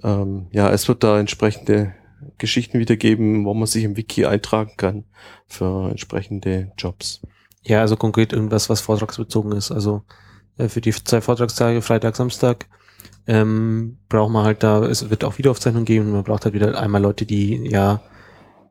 ähm, 0.03 0.47
ja, 0.51 0.69
es 0.71 0.87
wird 0.87 1.03
da 1.03 1.19
entsprechende 1.19 1.93
Geschichten 2.37 2.79
wieder 2.79 2.95
geben, 2.95 3.45
wo 3.45 3.53
man 3.53 3.67
sich 3.67 3.83
im 3.83 3.97
Wiki 3.97 4.25
eintragen 4.25 4.73
kann 4.77 5.05
für 5.47 5.89
entsprechende 5.89 6.71
Jobs. 6.77 7.21
Ja, 7.63 7.81
also 7.81 7.95
konkret 7.97 8.33
irgendwas, 8.33 8.69
was 8.69 8.81
vortragsbezogen 8.81 9.51
ist. 9.53 9.71
Also 9.71 10.03
äh, 10.57 10.67
für 10.67 10.81
die 10.81 10.91
zwei 10.91 11.21
Vortragstage, 11.21 11.81
Freitag, 11.81 12.15
Samstag, 12.15 12.67
ähm, 13.27 13.97
braucht 14.07 14.31
man 14.31 14.45
halt 14.45 14.63
da, 14.63 14.83
es 14.85 15.09
wird 15.09 15.23
auch 15.23 15.37
Wiederaufzeichnung 15.37 15.85
geben, 15.85 16.11
man 16.11 16.23
braucht 16.23 16.45
halt 16.45 16.53
wieder 16.53 16.79
einmal 16.79 17.01
Leute, 17.01 17.25
die 17.25 17.67
ja 17.67 18.01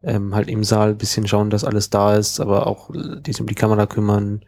ähm, 0.02 0.34
halt 0.34 0.48
im 0.48 0.62
Saal 0.62 0.94
bisschen 0.94 1.26
schauen, 1.26 1.50
dass 1.50 1.64
alles 1.64 1.90
da 1.90 2.14
ist, 2.16 2.40
aber 2.40 2.66
auch 2.66 2.90
äh, 2.90 3.20
die 3.20 3.32
sich 3.32 3.40
um 3.40 3.46
die 3.46 3.54
Kamera 3.54 3.86
kümmern, 3.86 4.44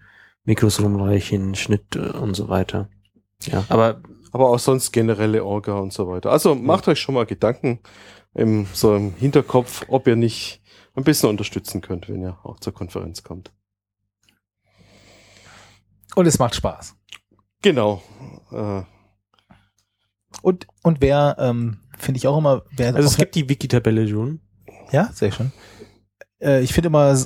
Mikros 0.47 0.81
rumreichen, 0.81 1.55
Schnitt 1.55 1.97
und 1.97 2.35
so 2.35 2.49
weiter. 2.49 2.89
Ja, 3.43 3.65
aber 3.69 4.01
Aber 4.33 4.51
auch 4.51 4.59
sonst 4.59 4.93
generelle 4.93 5.45
Orga 5.45 5.75
und 5.75 5.93
so 5.93 6.09
weiter. 6.09 6.31
Also 6.31 6.55
macht 6.55 6.89
euch 6.89 7.01
schon 7.01 7.15
mal 7.15 7.27
Gedanken 7.27 7.81
im, 8.35 8.67
so 8.73 8.95
im 8.95 9.15
Hinterkopf, 9.15 9.85
ob 9.89 10.07
ihr 10.07 10.17
nicht 10.17 10.63
ein 10.95 11.05
bisschen 11.05 11.29
unterstützen 11.31 11.81
könnt, 11.81 12.09
wenn 12.09 12.23
ihr 12.23 12.39
auch 12.43 12.59
zur 12.61 12.73
Konferenz 12.75 13.23
kommt. 13.23 13.53
Und 16.15 16.27
es 16.27 16.39
macht 16.39 16.55
Spaß. 16.55 16.95
Genau. 17.63 18.03
Äh, 18.53 18.83
Und, 20.43 20.67
und 20.83 21.01
wer, 21.01 21.37
ähm, 21.39 21.79
finde 21.99 22.19
ich 22.19 22.27
auch 22.29 22.39
immer, 22.39 22.63
wer 22.77 22.95
also 22.95 23.09
es 23.09 23.17
gibt 23.17 23.35
die 23.35 23.49
Wiki-Tabelle 23.49 24.07
schon. 24.09 24.41
Ja, 24.93 25.11
sehr 25.13 25.33
schön. 25.33 25.53
Äh, 26.41 26.63
ich 26.63 26.73
finde 26.73 26.89
immer, 26.89 27.17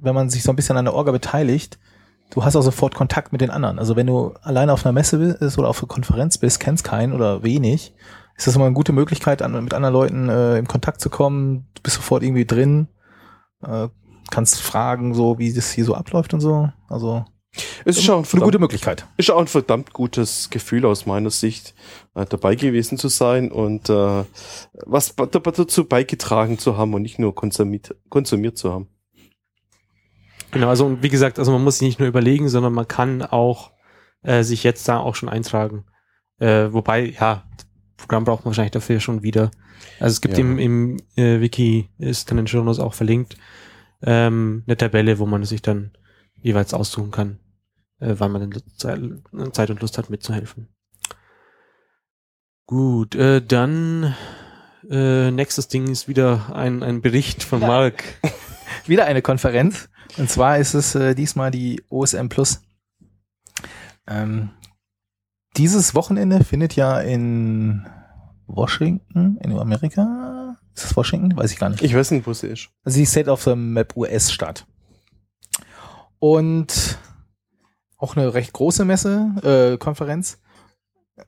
wenn 0.00 0.14
man 0.14 0.30
sich 0.30 0.42
so 0.42 0.52
ein 0.52 0.56
bisschen 0.56 0.76
an 0.76 0.84
der 0.84 0.94
Orga 0.94 1.12
beteiligt, 1.12 1.78
du 2.30 2.44
hast 2.44 2.56
auch 2.56 2.62
sofort 2.62 2.94
Kontakt 2.94 3.32
mit 3.32 3.40
den 3.40 3.50
anderen. 3.50 3.78
Also 3.78 3.96
wenn 3.96 4.06
du 4.06 4.34
alleine 4.42 4.72
auf 4.72 4.84
einer 4.84 4.92
Messe 4.92 5.18
bist 5.18 5.58
oder 5.58 5.68
auf 5.68 5.80
einer 5.80 5.88
Konferenz 5.88 6.38
bist, 6.38 6.60
kennst 6.60 6.84
keinen 6.84 7.12
oder 7.12 7.42
wenig, 7.42 7.94
ist 8.36 8.46
das 8.46 8.56
immer 8.56 8.64
eine 8.64 8.74
gute 8.74 8.92
Möglichkeit, 8.92 9.42
an, 9.42 9.52
mit 9.62 9.74
anderen 9.74 9.92
Leuten 9.92 10.28
äh, 10.28 10.58
in 10.58 10.66
Kontakt 10.66 11.00
zu 11.00 11.10
kommen. 11.10 11.68
Du 11.74 11.82
bist 11.82 11.96
sofort 11.96 12.22
irgendwie 12.22 12.46
drin, 12.46 12.88
äh, 13.62 13.88
kannst 14.30 14.60
fragen, 14.60 15.14
so 15.14 15.38
wie 15.38 15.52
das 15.52 15.70
hier 15.70 15.84
so 15.84 15.94
abläuft 15.94 16.32
und 16.32 16.40
so. 16.40 16.70
Also 16.88 17.24
es 17.84 17.98
ist 17.98 18.08
ein 18.08 18.14
eine 18.16 18.24
verdammt, 18.24 18.44
gute 18.44 18.58
Möglichkeit. 18.60 19.06
ist 19.16 19.30
auch 19.30 19.40
ein 19.40 19.48
verdammt 19.48 19.92
gutes 19.92 20.50
Gefühl 20.50 20.86
aus 20.86 21.06
meiner 21.06 21.30
Sicht, 21.30 21.74
äh, 22.14 22.24
dabei 22.24 22.54
gewesen 22.54 22.96
zu 22.96 23.08
sein 23.08 23.50
und 23.50 23.90
äh, 23.90 24.24
was 24.86 25.14
dazu 25.16 25.84
beigetragen 25.84 26.58
zu 26.58 26.76
haben 26.76 26.94
und 26.94 27.02
nicht 27.02 27.18
nur 27.18 27.34
konsumiert, 27.34 27.96
konsumiert 28.08 28.56
zu 28.56 28.72
haben. 28.72 28.88
Genau, 30.50 30.68
also 30.68 30.86
und 30.86 31.02
wie 31.02 31.08
gesagt, 31.08 31.38
also 31.38 31.52
man 31.52 31.62
muss 31.62 31.78
sich 31.78 31.86
nicht 31.88 31.98
nur 32.00 32.08
überlegen, 32.08 32.48
sondern 32.48 32.72
man 32.72 32.88
kann 32.88 33.22
auch 33.22 33.72
äh, 34.22 34.42
sich 34.42 34.64
jetzt 34.64 34.88
da 34.88 34.98
auch 34.98 35.14
schon 35.14 35.28
eintragen. 35.28 35.84
Äh, 36.38 36.72
wobei, 36.72 37.14
ja, 37.18 37.44
Programm 37.96 38.24
braucht 38.24 38.44
man 38.44 38.50
wahrscheinlich 38.50 38.72
dafür 38.72 38.98
schon 39.00 39.22
wieder. 39.22 39.50
Also 39.98 40.14
es 40.14 40.20
gibt 40.20 40.36
Ja. 40.38 40.40
im, 40.40 40.58
im 40.58 40.96
äh, 41.16 41.40
Wiki, 41.40 41.90
ist 41.98 42.30
dann 42.30 42.38
in 42.38 42.44
Notes 42.44 42.80
auch 42.80 42.94
verlinkt, 42.94 43.36
ähm, 44.02 44.64
eine 44.66 44.76
Tabelle, 44.76 45.18
wo 45.18 45.26
man 45.26 45.44
sich 45.44 45.62
dann 45.62 45.92
jeweils 46.42 46.74
aussuchen 46.74 47.10
kann, 47.10 47.38
äh, 48.00 48.14
wann 48.18 48.32
man 48.32 48.50
denn 48.50 48.62
Zeit, 48.76 49.00
Zeit 49.52 49.70
und 49.70 49.80
Lust 49.80 49.98
hat 49.98 50.10
mitzuhelfen. 50.10 50.68
Gut, 52.66 53.14
äh, 53.14 53.42
dann 53.42 54.14
äh, 54.88 55.30
nächstes 55.30 55.68
Ding 55.68 55.88
ist 55.88 56.08
wieder 56.08 56.54
ein, 56.54 56.82
ein 56.82 57.02
Bericht 57.02 57.42
von 57.42 57.60
Ja. 57.60 57.66
Mark. 57.66 58.04
Wieder 58.86 59.04
eine 59.04 59.20
Konferenz. 59.22 59.90
Und 60.16 60.30
zwar 60.30 60.58
ist 60.58 60.74
es 60.74 60.94
äh, 60.94 61.14
diesmal 61.14 61.50
die 61.50 61.82
OSM 61.88 62.28
Plus. 62.28 62.62
Ähm, 64.06 64.50
dieses 65.56 65.94
Wochenende 65.94 66.44
findet 66.44 66.76
ja 66.76 67.00
in 67.00 67.86
Washington, 68.46 69.38
in 69.42 69.56
Amerika, 69.58 70.56
ist 70.74 70.84
das 70.84 70.96
Washington? 70.96 71.36
Weiß 71.36 71.52
ich 71.52 71.58
gar 71.58 71.68
nicht. 71.68 71.82
Ich 71.82 71.94
weiß 71.94 72.10
nicht, 72.10 72.26
wo 72.26 72.32
sie 72.32 72.48
ist. 72.48 72.68
Also 72.84 72.98
die 72.98 73.06
State 73.06 73.30
of 73.30 73.42
the 73.42 73.54
Map 73.54 73.96
US 73.96 74.32
statt. 74.32 74.66
Und 76.18 76.98
auch 77.96 78.16
eine 78.16 78.32
recht 78.34 78.52
große 78.52 78.84
Messe, 78.84 79.34
äh, 79.42 79.78
Konferenz 79.78 80.40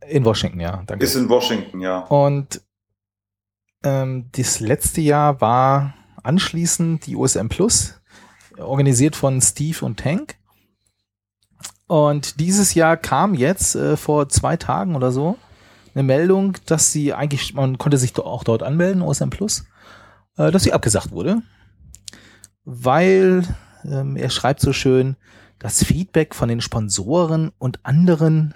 in 0.08 0.24
Washington, 0.24 0.60
ja. 0.60 0.82
Danke. 0.86 1.04
Ist 1.04 1.16
in 1.16 1.28
Washington, 1.28 1.80
ja. 1.80 2.00
Und 2.00 2.62
ähm, 3.84 4.28
das 4.32 4.60
letzte 4.60 5.00
Jahr 5.00 5.40
war 5.40 5.94
anschließend 6.22 7.06
die 7.06 7.16
USM 7.16 7.48
Plus, 7.48 8.00
organisiert 8.58 9.16
von 9.16 9.40
Steve 9.40 9.84
und 9.84 9.98
Tank. 10.00 10.36
Und 11.86 12.40
dieses 12.40 12.74
Jahr 12.74 12.96
kam 12.96 13.34
jetzt 13.34 13.74
äh, 13.74 13.96
vor 13.96 14.28
zwei 14.28 14.56
Tagen 14.56 14.96
oder 14.96 15.12
so 15.12 15.36
eine 15.94 16.02
Meldung, 16.02 16.56
dass 16.66 16.92
sie 16.92 17.12
eigentlich, 17.12 17.54
man 17.54 17.78
konnte 17.78 17.98
sich 17.98 18.16
auch 18.18 18.44
dort 18.44 18.62
anmelden, 18.62 19.02
OSM 19.02 19.30
Plus, 19.30 19.64
äh, 20.36 20.50
dass 20.50 20.62
sie 20.62 20.72
abgesagt 20.72 21.10
wurde. 21.10 21.42
Weil, 22.64 23.44
ähm, 23.84 24.16
er 24.16 24.30
schreibt 24.30 24.60
so 24.60 24.72
schön, 24.72 25.16
das 25.58 25.84
Feedback 25.84 26.34
von 26.34 26.48
den 26.48 26.60
Sponsoren 26.60 27.52
und 27.58 27.84
anderen 27.84 28.54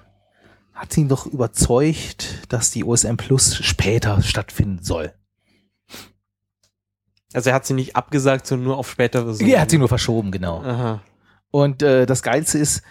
hat 0.73 0.97
ihn 0.97 1.09
doch 1.09 1.27
überzeugt, 1.27 2.47
dass 2.49 2.71
die 2.71 2.85
OSM 2.85 3.17
Plus 3.17 3.57
später 3.57 4.23
stattfinden 4.23 4.83
soll. 4.83 5.13
Also 7.33 7.51
er 7.51 7.57
hat 7.57 7.67
sie 7.67 7.75
nicht 7.75 7.97
abgesagt, 7.97 8.47
sondern 8.47 8.69
nur 8.69 8.79
auf 8.79 8.91
später 8.91 9.25
Version. 9.25 9.49
Er 9.49 9.61
hat 9.61 9.71
sie 9.71 9.79
nur 9.79 9.89
verschoben, 9.89 10.31
genau. 10.31 10.63
Aha. 10.63 11.03
Und 11.51 11.83
äh, 11.83 12.07
das 12.07 12.23
Geilste 12.23 12.59
ist, 12.59 12.83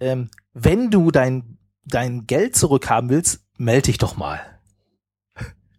ähm, 0.00 0.30
wenn 0.52 0.90
du 0.90 1.10
dein, 1.10 1.58
dein 1.84 2.26
Geld 2.26 2.56
zurückhaben 2.56 3.10
willst, 3.10 3.40
melde 3.56 3.86
dich 3.86 3.98
doch 3.98 4.16
mal. 4.16 4.40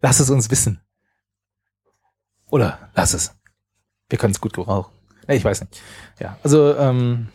Lass 0.01 0.19
es 0.19 0.29
uns 0.29 0.49
wissen. 0.49 0.81
Oder 2.49 2.89
lass 2.95 3.13
es. 3.13 3.35
Wir 4.09 4.17
können 4.17 4.33
es 4.33 4.41
gut 4.41 4.53
gebrauchen. 4.53 4.91
Nee, 5.27 5.35
ich 5.35 5.45
weiß 5.45 5.61
nicht. 5.61 5.81
Ja, 6.19 6.37
also 6.43 6.75
ähm, 6.75 7.29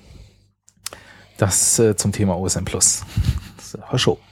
das 1.38 1.78
äh, 1.78 1.96
zum 1.96 2.12
Thema 2.12 2.36
OSM 2.38 2.64
Plus. 2.64 3.04
Verschoben. 3.88 4.22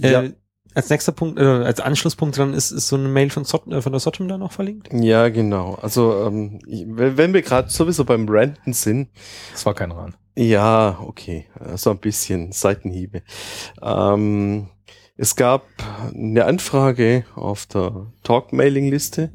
Äh, 0.00 0.32
als 0.74 0.90
nächster 0.90 1.12
Punkt, 1.12 1.38
äh, 1.38 1.42
als 1.44 1.80
Anschlusspunkt 1.80 2.36
dran 2.38 2.54
ist, 2.54 2.70
ist 2.70 2.88
so 2.88 2.96
eine 2.96 3.08
Mail 3.08 3.30
von, 3.30 3.44
Sot 3.44 3.66
äh, 3.68 3.80
von 3.82 3.92
der 3.92 4.00
Sotum 4.00 4.28
da 4.28 4.38
noch 4.38 4.52
verlinkt. 4.52 4.88
Ja, 4.92 5.28
genau. 5.28 5.74
Also 5.80 6.26
ähm, 6.26 6.58
ich, 6.66 6.84
wenn 6.88 7.16
wenn 7.16 7.34
wir 7.34 7.42
gerade 7.42 7.68
sowieso 7.70 8.04
beim 8.04 8.26
Ranten 8.28 8.72
sind, 8.72 9.08
Das 9.52 9.64
war 9.66 9.74
kein 9.74 9.92
Ran. 9.92 10.14
ja, 10.36 10.98
okay, 11.06 11.46
so 11.76 11.90
ein 11.90 11.98
bisschen 11.98 12.52
Seitenhiebe. 12.52 13.22
Ähm, 13.82 14.68
es 15.16 15.36
gab 15.36 15.64
eine 16.14 16.46
Anfrage 16.46 17.24
auf 17.34 17.66
der 17.66 18.06
Talk-Mailing-Liste, 18.22 19.30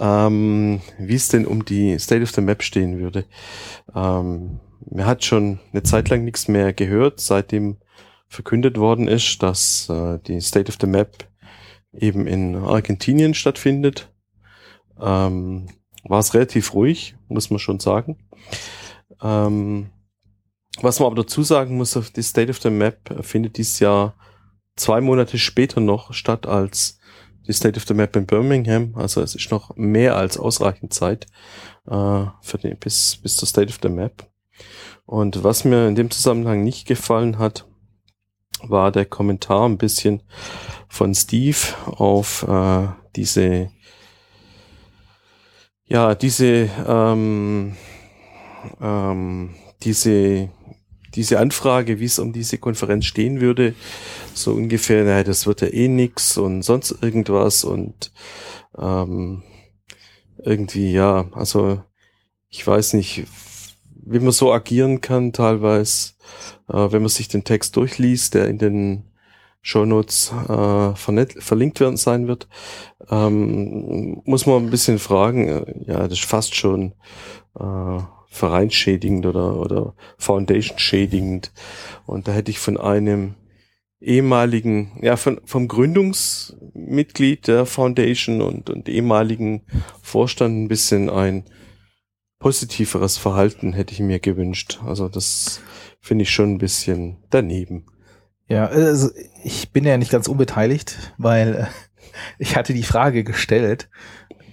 ähm, 0.00 0.80
wie 0.98 1.14
es 1.14 1.28
denn 1.28 1.46
um 1.46 1.64
die 1.64 1.98
State 1.98 2.22
of 2.22 2.30
the 2.30 2.40
Map 2.40 2.62
stehen 2.62 2.98
würde. 2.98 3.24
Ähm, 3.94 4.60
man 4.90 5.06
hat 5.06 5.24
schon 5.24 5.58
eine 5.72 5.82
Zeit 5.82 6.08
lang 6.08 6.24
nichts 6.24 6.48
mehr 6.48 6.72
gehört, 6.72 7.20
seitdem 7.20 7.76
verkündet 8.28 8.78
worden 8.78 9.08
ist, 9.08 9.42
dass 9.42 9.88
äh, 9.88 10.18
die 10.26 10.40
State 10.40 10.70
of 10.70 10.78
the 10.80 10.86
Map 10.86 11.28
eben 11.92 12.26
in 12.26 12.56
Argentinien 12.56 13.34
stattfindet. 13.34 14.10
Ähm, 15.00 15.68
war 16.04 16.20
es 16.20 16.34
relativ 16.34 16.74
ruhig, 16.74 17.16
muss 17.28 17.50
man 17.50 17.58
schon 17.58 17.80
sagen. 17.80 18.18
Ähm, 19.22 19.90
was 20.80 21.00
man 21.00 21.06
aber 21.06 21.22
dazu 21.22 21.42
sagen 21.42 21.76
muss, 21.76 21.98
die 22.14 22.22
State 22.22 22.50
of 22.50 22.60
the 22.60 22.70
Map 22.70 23.24
findet 23.24 23.56
dieses 23.56 23.80
Jahr 23.80 24.14
zwei 24.76 25.00
Monate 25.00 25.38
später 25.38 25.80
noch 25.80 26.12
statt 26.12 26.46
als 26.46 26.98
die 27.46 27.52
State 27.52 27.78
of 27.78 27.86
the 27.86 27.94
Map 27.94 28.14
in 28.16 28.26
Birmingham. 28.26 28.92
Also 28.94 29.22
es 29.22 29.34
ist 29.34 29.50
noch 29.50 29.74
mehr 29.76 30.16
als 30.16 30.36
ausreichend 30.36 30.92
Zeit 30.92 31.26
äh, 31.86 32.24
für 32.40 32.58
den, 32.58 32.76
bis, 32.78 33.16
bis 33.16 33.36
zur 33.36 33.48
State 33.48 33.68
of 33.68 33.78
the 33.82 33.88
Map. 33.88 34.28
Und 35.06 35.44
was 35.44 35.64
mir 35.64 35.88
in 35.88 35.94
dem 35.94 36.10
Zusammenhang 36.10 36.64
nicht 36.64 36.86
gefallen 36.86 37.38
hat, 37.38 37.66
war 38.62 38.90
der 38.92 39.04
Kommentar 39.04 39.68
ein 39.68 39.78
bisschen 39.78 40.22
von 40.88 41.14
Steve 41.14 41.56
auf 41.86 42.44
äh, 42.48 42.88
diese 43.14 43.70
ja 45.84 46.14
diese 46.14 46.68
ähm, 46.86 47.76
ähm, 48.80 49.54
diese 49.82 50.50
diese 51.16 51.38
Anfrage, 51.38 51.98
wie 51.98 52.04
es 52.04 52.18
um 52.18 52.32
diese 52.32 52.58
Konferenz 52.58 53.06
stehen 53.06 53.40
würde, 53.40 53.74
so 54.34 54.52
ungefähr, 54.52 55.02
naja, 55.02 55.24
das 55.24 55.46
wird 55.46 55.62
ja 55.62 55.68
eh 55.68 55.88
nix 55.88 56.36
und 56.36 56.62
sonst 56.62 56.94
irgendwas 57.00 57.64
und 57.64 58.12
ähm, 58.76 59.42
irgendwie, 60.36 60.92
ja, 60.92 61.26
also 61.32 61.82
ich 62.50 62.66
weiß 62.66 62.92
nicht, 62.92 63.24
wie 64.04 64.20
man 64.20 64.32
so 64.32 64.52
agieren 64.52 65.00
kann 65.00 65.32
teilweise, 65.32 66.12
wenn 66.66 67.02
man 67.02 67.08
sich 67.08 67.28
den 67.28 67.44
Text 67.44 67.76
durchliest, 67.76 68.34
der 68.34 68.48
in 68.48 68.58
den 68.58 69.04
Shownotes 69.66 70.32
äh, 70.48 70.94
verlinkt 70.94 71.80
werden 71.80 71.96
sein 71.96 72.28
wird, 72.28 72.46
ähm, 73.10 74.22
muss 74.24 74.46
man 74.46 74.62
ein 74.62 74.70
bisschen 74.70 75.00
fragen, 75.00 75.48
äh, 75.48 75.74
ja, 75.86 76.06
das 76.06 76.20
ist 76.20 76.24
fast 76.24 76.54
schon 76.54 76.92
äh, 77.58 77.98
vereinsschädigend 78.28 79.26
oder, 79.26 79.58
oder 79.58 79.94
Foundation-schädigend. 80.18 81.52
Und 82.06 82.28
da 82.28 82.32
hätte 82.32 82.52
ich 82.52 82.60
von 82.60 82.76
einem 82.76 83.34
ehemaligen, 84.00 84.98
ja, 85.02 85.16
von, 85.16 85.40
vom 85.44 85.66
Gründungsmitglied 85.66 87.48
der 87.48 87.66
Foundation 87.66 88.42
und, 88.42 88.70
und 88.70 88.88
ehemaligen 88.88 89.62
Vorstand 90.00 90.56
ein 90.56 90.68
bisschen 90.68 91.10
ein 91.10 91.44
positiveres 92.46 93.16
Verhalten 93.16 93.72
hätte 93.72 93.92
ich 93.92 93.98
mir 93.98 94.20
gewünscht. 94.20 94.78
Also 94.86 95.08
das 95.08 95.58
finde 96.00 96.22
ich 96.22 96.30
schon 96.30 96.52
ein 96.52 96.58
bisschen 96.58 97.16
daneben. 97.28 97.86
Ja, 98.46 98.66
also 98.66 99.10
ich 99.42 99.72
bin 99.72 99.82
ja 99.82 99.96
nicht 99.96 100.12
ganz 100.12 100.28
unbeteiligt, 100.28 101.12
weil 101.18 101.56
äh, 101.56 101.66
ich 102.38 102.54
hatte 102.54 102.72
die 102.72 102.84
Frage 102.84 103.24
gestellt. 103.24 103.88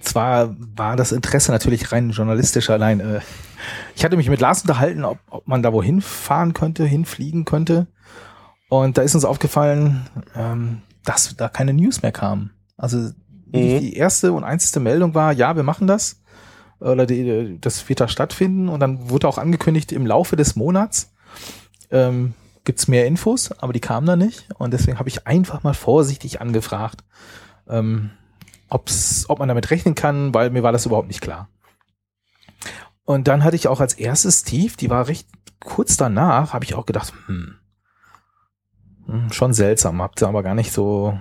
Zwar 0.00 0.56
war 0.58 0.96
das 0.96 1.12
Interesse 1.12 1.52
natürlich 1.52 1.92
rein 1.92 2.10
journalistisch 2.10 2.68
allein. 2.68 2.98
Äh, 2.98 3.20
ich 3.94 4.04
hatte 4.04 4.16
mich 4.16 4.28
mit 4.28 4.40
Lars 4.40 4.62
unterhalten, 4.62 5.04
ob, 5.04 5.18
ob 5.30 5.46
man 5.46 5.62
da 5.62 5.72
wohin 5.72 6.00
fahren 6.00 6.52
könnte, 6.52 6.84
hinfliegen 6.84 7.44
könnte. 7.44 7.86
Und 8.68 8.98
da 8.98 9.02
ist 9.02 9.14
uns 9.14 9.24
aufgefallen, 9.24 10.08
ähm, 10.34 10.82
dass 11.04 11.36
da 11.36 11.48
keine 11.48 11.72
News 11.72 12.02
mehr 12.02 12.10
kamen. 12.10 12.50
Also 12.76 13.10
Mhm. 13.54 13.80
die 13.80 13.94
erste 13.94 14.32
und 14.32 14.44
einzige 14.44 14.80
Meldung 14.80 15.14
war, 15.14 15.32
ja, 15.32 15.54
wir 15.54 15.62
machen 15.62 15.86
das. 15.86 16.20
Oder 16.84 17.06
die, 17.06 17.58
das 17.60 17.88
wird 17.88 18.00
da 18.00 18.08
stattfinden. 18.08 18.68
Und 18.68 18.80
dann 18.80 19.08
wurde 19.08 19.26
auch 19.26 19.38
angekündigt, 19.38 19.90
im 19.90 20.06
Laufe 20.06 20.36
des 20.36 20.54
Monats 20.54 21.12
ähm, 21.90 22.34
gibt's 22.64 22.88
mehr 22.88 23.06
Infos, 23.06 23.52
aber 23.52 23.72
die 23.72 23.80
kamen 23.80 24.06
da 24.06 24.16
nicht. 24.16 24.48
Und 24.58 24.72
deswegen 24.72 24.98
habe 24.98 25.08
ich 25.08 25.26
einfach 25.26 25.62
mal 25.62 25.74
vorsichtig 25.74 26.40
angefragt, 26.42 27.02
ähm, 27.68 28.10
ob's, 28.68 29.24
ob 29.28 29.38
man 29.38 29.48
damit 29.48 29.70
rechnen 29.70 29.94
kann, 29.94 30.34
weil 30.34 30.50
mir 30.50 30.62
war 30.62 30.72
das 30.72 30.84
überhaupt 30.84 31.08
nicht 31.08 31.22
klar. 31.22 31.48
Und 33.06 33.28
dann 33.28 33.44
hatte 33.44 33.56
ich 33.56 33.68
auch 33.68 33.80
als 33.80 33.94
erstes 33.94 34.40
Steve, 34.40 34.74
die 34.78 34.90
war 34.90 35.08
recht 35.08 35.28
kurz 35.60 35.96
danach, 35.96 36.52
habe 36.52 36.64
ich 36.64 36.74
auch 36.74 36.86
gedacht, 36.86 37.12
hm, 37.26 37.56
hm, 39.06 39.32
schon 39.32 39.54
seltsam, 39.54 40.02
habt 40.02 40.22
ihr 40.22 40.28
aber 40.28 40.42
gar 40.42 40.54
nicht 40.54 40.72
so 40.72 41.18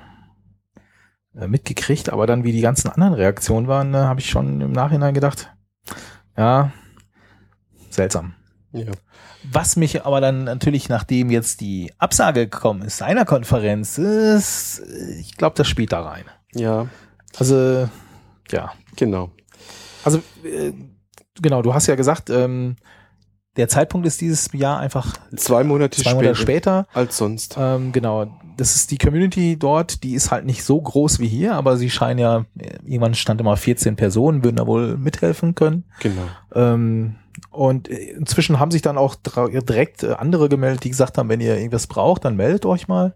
mitgekriegt, 1.33 2.09
aber 2.11 2.27
dann 2.27 2.43
wie 2.43 2.51
die 2.51 2.61
ganzen 2.61 2.89
anderen 2.89 3.13
Reaktionen 3.13 3.67
waren, 3.67 3.93
äh, 3.93 3.97
habe 3.97 4.19
ich 4.19 4.29
schon 4.29 4.61
im 4.61 4.71
Nachhinein 4.71 5.13
gedacht, 5.13 5.51
ja, 6.37 6.71
seltsam. 7.89 8.33
Ja. 8.71 8.91
Was 9.51 9.75
mich 9.75 10.05
aber 10.05 10.21
dann 10.21 10.45
natürlich, 10.45 10.89
nachdem 10.89 11.29
jetzt 11.29 11.61
die 11.61 11.91
Absage 11.97 12.47
gekommen 12.47 12.81
ist, 12.83 12.97
seiner 12.97 13.25
Konferenz, 13.25 13.97
ist, 13.97 14.81
ich 15.19 15.35
glaube, 15.37 15.55
das 15.57 15.67
spielt 15.67 15.91
da 15.91 16.01
rein. 16.01 16.23
Ja, 16.55 16.87
Also, 17.37 17.87
ja. 18.51 18.71
genau. 18.95 19.31
Also, 20.03 20.19
äh, 20.43 20.73
genau, 21.41 21.61
du 21.61 21.73
hast 21.73 21.87
ja 21.87 21.95
gesagt, 21.95 22.29
ähm, 22.29 22.77
der 23.55 23.69
Zeitpunkt 23.69 24.07
ist 24.07 24.21
dieses 24.21 24.51
Jahr 24.53 24.79
einfach 24.79 25.15
Zwei 25.35 25.63
Monate 25.63 26.01
zwei 26.01 26.15
Monate 26.15 26.35
später. 26.35 26.87
als 26.93 27.17
sonst. 27.17 27.55
Ähm, 27.59 27.91
genau, 27.91 28.25
das 28.57 28.75
ist 28.75 28.91
die 28.91 28.97
Community 28.97 29.57
dort, 29.57 30.03
die 30.03 30.13
ist 30.13 30.31
halt 30.31 30.45
nicht 30.45 30.63
so 30.63 30.81
groß 30.81 31.19
wie 31.19 31.27
hier, 31.27 31.55
aber 31.55 31.77
sie 31.77 31.89
scheinen 31.89 32.19
ja, 32.19 32.45
irgendwann 32.83 33.15
stand 33.15 33.41
immer 33.41 33.57
14 33.57 33.95
Personen, 33.95 34.43
würden 34.43 34.57
da 34.57 34.67
wohl 34.67 34.97
mithelfen 34.97 35.55
können. 35.55 35.85
Genau. 35.99 36.21
Ähm, 36.53 37.15
und 37.51 37.89
äh, 37.89 38.11
inzwischen 38.11 38.59
haben 38.59 38.71
sich 38.71 38.81
dann 38.81 38.97
auch 38.97 39.15
direkt 39.15 40.03
äh, 40.03 40.13
andere 40.13 40.49
gemeldet, 40.49 40.83
die 40.83 40.89
gesagt 40.89 41.17
haben, 41.17 41.29
wenn 41.29 41.41
ihr 41.41 41.55
irgendwas 41.55 41.87
braucht, 41.87 42.25
dann 42.25 42.35
meldet 42.35 42.65
euch 42.65 42.87
mal. 42.87 43.15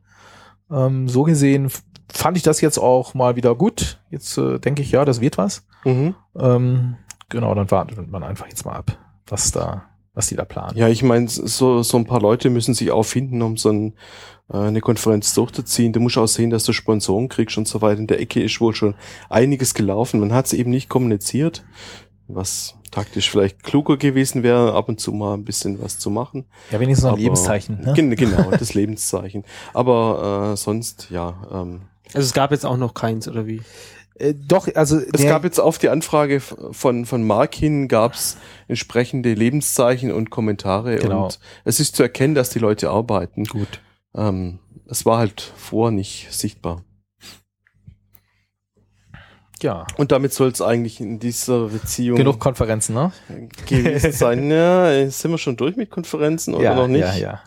Ähm, 0.72 1.08
so 1.08 1.24
gesehen 1.24 1.72
fand 2.12 2.38
ich 2.38 2.44
das 2.44 2.62
jetzt 2.62 2.78
auch 2.78 3.14
mal 3.14 3.36
wieder 3.36 3.56
gut. 3.56 4.00
Jetzt 4.10 4.38
äh, 4.38 4.60
denke 4.60 4.82
ich, 4.82 4.92
ja, 4.92 5.06
das 5.06 5.22
wird 5.22 5.38
was. 5.38 5.66
Mhm. 5.84 6.16
Ähm, 6.38 6.96
genau, 7.30 7.54
dann 7.54 7.70
wartet 7.72 8.10
man 8.10 8.24
einfach 8.24 8.48
jetzt 8.48 8.66
mal 8.66 8.76
ab, 8.76 8.98
was 9.28 9.52
da, 9.52 9.86
was 10.18 10.28
die 10.28 10.36
da 10.36 10.46
planen. 10.46 10.76
Ja, 10.76 10.88
ich 10.90 11.04
meine, 11.04 11.28
so, 11.30 11.84
so 11.84 11.98
ein 11.98 12.06
paar 12.06 12.20
Leute 12.20 12.50
müssen 12.50 12.74
sich 12.74 12.90
auch 12.92 13.04
finden, 13.04 13.42
um 13.44 13.56
so 13.56 13.70
ein, 13.70 13.94
äh, 14.52 14.58
eine 14.58 14.82
Konferenz 14.82 15.34
durchzuziehen. 15.36 15.94
Du 15.94 16.00
musst 16.00 16.18
auch 16.18 16.26
sehen, 16.28 16.50
dass 16.50 16.64
du 16.64 16.74
Sponsoren 16.74 17.30
kriegst 17.30 17.58
und 17.58 17.68
so 17.68 17.82
weiter. 17.82 18.00
In 18.00 18.08
der 18.08 18.20
Ecke 18.20 18.42
ist 18.42 18.60
wohl 18.60 18.74
schon 18.74 18.96
einiges 19.30 19.74
gelaufen. 19.76 20.20
Man 20.20 20.34
hat 20.34 20.48
es 20.48 20.54
eben 20.54 20.72
nicht 20.72 20.90
kommuniziert, 20.90 21.64
was 22.28 22.74
taktisch 22.90 23.30
vielleicht 23.30 23.64
kluger 23.64 23.98
gewesen 23.98 24.42
wäre, 24.44 24.74
ab 24.74 24.90
und 24.90 25.00
zu 25.00 25.12
mal 25.12 25.36
ein 25.36 25.44
bisschen 25.46 25.82
was 25.84 26.00
zu 26.00 26.10
machen. 26.10 26.46
Ja, 26.72 26.80
wenigstens 26.80 27.04
noch 27.04 27.12
ein 27.12 27.14
Aber- 27.16 27.22
Lebenszeichen. 27.22 27.80
Ne? 27.82 27.94
Gen 27.94 28.16
genau, 28.16 28.50
das 28.58 28.74
Lebenszeichen. 28.74 29.44
Aber 29.74 30.52
äh, 30.54 30.58
sonst, 30.58 31.08
ja. 31.12 31.36
Ähm, 31.52 31.82
Also 32.14 32.26
es 32.26 32.34
gab 32.34 32.52
jetzt 32.52 32.66
auch 32.66 32.78
noch 32.78 32.94
keins, 32.96 33.28
oder 33.28 33.46
wie? 33.46 33.62
Äh, 34.20 34.34
doch, 34.34 34.68
also 34.76 35.00
es 35.14 35.24
gab 35.24 35.44
jetzt 35.44 35.60
auf 35.60 35.78
die 35.78 35.90
Anfrage 35.90 36.40
von, 36.40 37.06
von 37.06 37.26
Mark 37.26 37.56
hin, 37.56 37.88
gab 37.88 38.14
es 38.14 38.38
entsprechende 38.68 39.34
Lebenszeichen 39.34 40.12
und 40.12 40.30
Kommentare. 40.30 40.98
Genau. 40.98 41.26
Und 41.26 41.40
es 41.66 41.80
ist 41.80 41.96
zu 41.96 42.04
erkennen, 42.04 42.36
dass 42.36 42.50
die 42.50 42.60
Leute 42.60 42.90
arbeiten. 42.90 43.46
gut. 43.46 43.82
Ähm, 44.16 44.60
es 44.90 45.06
war 45.06 45.20
halt 45.20 45.52
vorher 45.56 45.92
nicht 45.92 46.28
sichtbar. 46.32 46.84
Ja. 49.62 49.88
Und 49.98 50.12
damit 50.12 50.34
soll 50.34 50.50
es 50.50 50.62
eigentlich 50.62 51.00
in 51.00 51.20
dieser 51.20 51.70
Beziehung 51.70 52.18
Genug 52.18 52.40
Konferenzen, 52.40 52.94
ne? 52.94 53.12
gewesen 53.66 54.12
sein. 54.12 54.52
Ja, 54.58 55.10
sind 55.10 55.32
wir 55.32 55.38
schon 55.38 55.58
durch 55.58 55.76
mit 55.76 55.90
Konferenzen 55.90 56.54
oder 56.54 56.64
ja, 56.64 56.76
noch 56.76 56.88
nicht? 56.88 57.02
ja, 57.02 57.16
ja. 57.16 57.42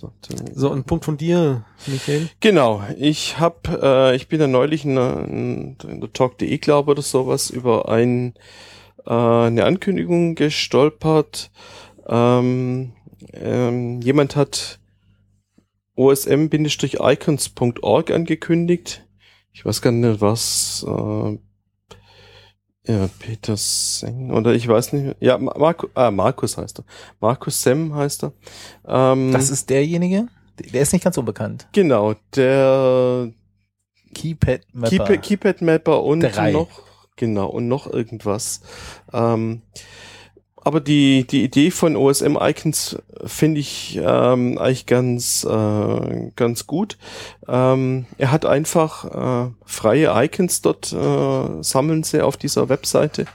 So, 0.00 0.12
So, 0.54 0.72
ein 0.72 0.84
Punkt 0.84 1.04
von 1.04 1.18
dir, 1.18 1.66
Michael. 1.86 2.30
Genau, 2.40 2.82
ich 2.96 3.38
hab, 3.38 3.68
äh, 3.68 4.16
ich 4.16 4.28
bin 4.28 4.40
ja 4.40 4.46
neulich 4.46 4.86
in, 4.86 4.94
der- 4.94 5.26
in 5.28 5.76
der 6.00 6.10
Talk.de, 6.10 6.56
glaube 6.56 6.92
oder 6.92 7.02
sowas, 7.02 7.50
über 7.50 7.90
ein, 7.90 8.32
äh, 9.04 9.10
eine 9.12 9.66
Ankündigung 9.66 10.36
gestolpert. 10.36 11.50
Ähm, 12.08 12.94
ähm, 13.34 14.00
jemand 14.00 14.36
hat 14.36 14.78
osm-icons.org 15.96 18.10
angekündigt. 18.10 19.06
Ich 19.52 19.66
weiß 19.66 19.82
gar 19.82 19.92
nicht, 19.92 20.22
was 20.22 20.82
äh, 20.88 21.36
ja, 22.90 23.08
Peter 23.18 23.56
Seng, 23.56 24.30
oder 24.32 24.52
ich 24.54 24.66
weiß 24.66 24.92
nicht, 24.92 25.16
ja, 25.20 25.38
Ma- 25.38 25.56
Marco, 25.56 25.88
ah, 25.94 26.10
Markus 26.10 26.56
heißt 26.56 26.80
er. 26.80 26.84
Markus 27.20 27.60
Sem 27.62 27.94
heißt 27.94 28.24
er. 28.24 28.32
Ähm, 28.86 29.32
Das 29.32 29.50
ist 29.50 29.68
derjenige, 29.70 30.26
der 30.72 30.82
ist 30.82 30.92
nicht 30.92 31.04
ganz 31.04 31.16
unbekannt. 31.18 31.68
Genau, 31.72 32.14
der 32.34 33.30
Keypad 34.14 34.62
Mapper. 34.72 34.88
Keypad, 34.90 35.22
Keypad 35.22 35.62
Mapper 35.62 36.02
und 36.02 36.20
Drei. 36.20 36.52
noch 36.52 36.68
genau 37.16 37.48
und 37.48 37.68
noch 37.68 37.86
irgendwas. 37.86 38.60
Ähm, 39.12 39.62
aber 40.70 40.78
die 40.78 41.26
die 41.26 41.42
Idee 41.42 41.72
von 41.72 41.96
OSM 41.96 42.38
Icons 42.40 42.96
finde 43.24 43.58
ich 43.58 43.98
ähm, 44.00 44.56
eigentlich 44.56 44.86
ganz 44.86 45.42
äh, 45.42 46.30
ganz 46.36 46.68
gut. 46.68 46.96
Ähm, 47.48 48.06
er 48.18 48.30
hat 48.30 48.46
einfach 48.46 49.48
äh, 49.48 49.50
freie 49.64 50.12
Icons 50.14 50.62
dort 50.62 50.92
äh, 50.92 51.60
sammeln 51.60 52.04
sie 52.04 52.24
auf 52.24 52.36
dieser 52.36 52.68
Webseite, 52.68 53.26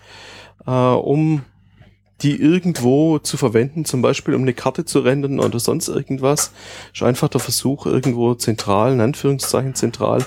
äh, 0.66 0.72
um 0.72 1.44
die 2.22 2.40
irgendwo 2.40 3.20
zu 3.20 3.36
verwenden, 3.36 3.84
zum 3.84 4.02
Beispiel 4.02 4.34
um 4.34 4.44
eine 4.44 4.54
Karte 4.54 4.86
zu 4.86 5.00
rendern 5.00 5.42
oder 5.42 5.60
sonst 5.60 5.90
irgendwas. 5.90 6.54
Ist 6.94 7.04
einfach 7.04 7.28
der 7.28 7.42
Versuch, 7.42 7.86
irgendwo 7.86 8.34
zentral, 8.36 8.94
in 8.94 9.02
Anführungszeichen 9.02 9.76
zentral, 9.76 10.24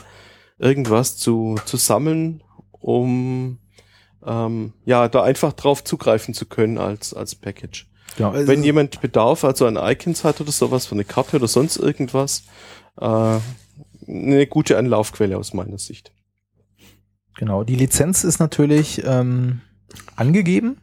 irgendwas 0.59 1.17
zu, 1.17 1.57
zu 1.65 1.79
sammeln, 1.79 2.43
um 2.73 3.57
ähm, 4.29 4.75
ja 4.85 5.09
da 5.09 5.23
einfach 5.23 5.53
drauf 5.55 5.83
zugreifen 5.83 6.35
zu 6.35 6.47
können 6.47 6.79
als, 6.79 7.15
als 7.15 7.35
Package. 7.35 7.87
Es 8.19 8.47
Wenn 8.49 8.65
jemand 8.65 9.01
Bedarf 9.01 9.45
also 9.45 9.67
an 9.67 9.77
Icons 9.77 10.25
hat 10.25 10.41
oder 10.41 10.51
sowas 10.51 10.87
für 10.87 10.95
eine 10.95 11.05
Karte 11.05 11.37
oder 11.37 11.47
sonst 11.47 11.77
irgendwas, 11.77 12.45
äh, 13.01 13.39
eine 14.07 14.47
gute 14.47 14.77
Anlaufquelle 14.77 15.39
aus 15.39 15.55
meiner 15.55 15.79
Sicht. 15.79 16.13
Genau, 17.37 17.63
die 17.63 17.77
Lizenz 17.77 18.25
ist 18.25 18.41
natürlich 18.41 19.03
ähm, 19.05 19.61
angegeben. 20.17 20.79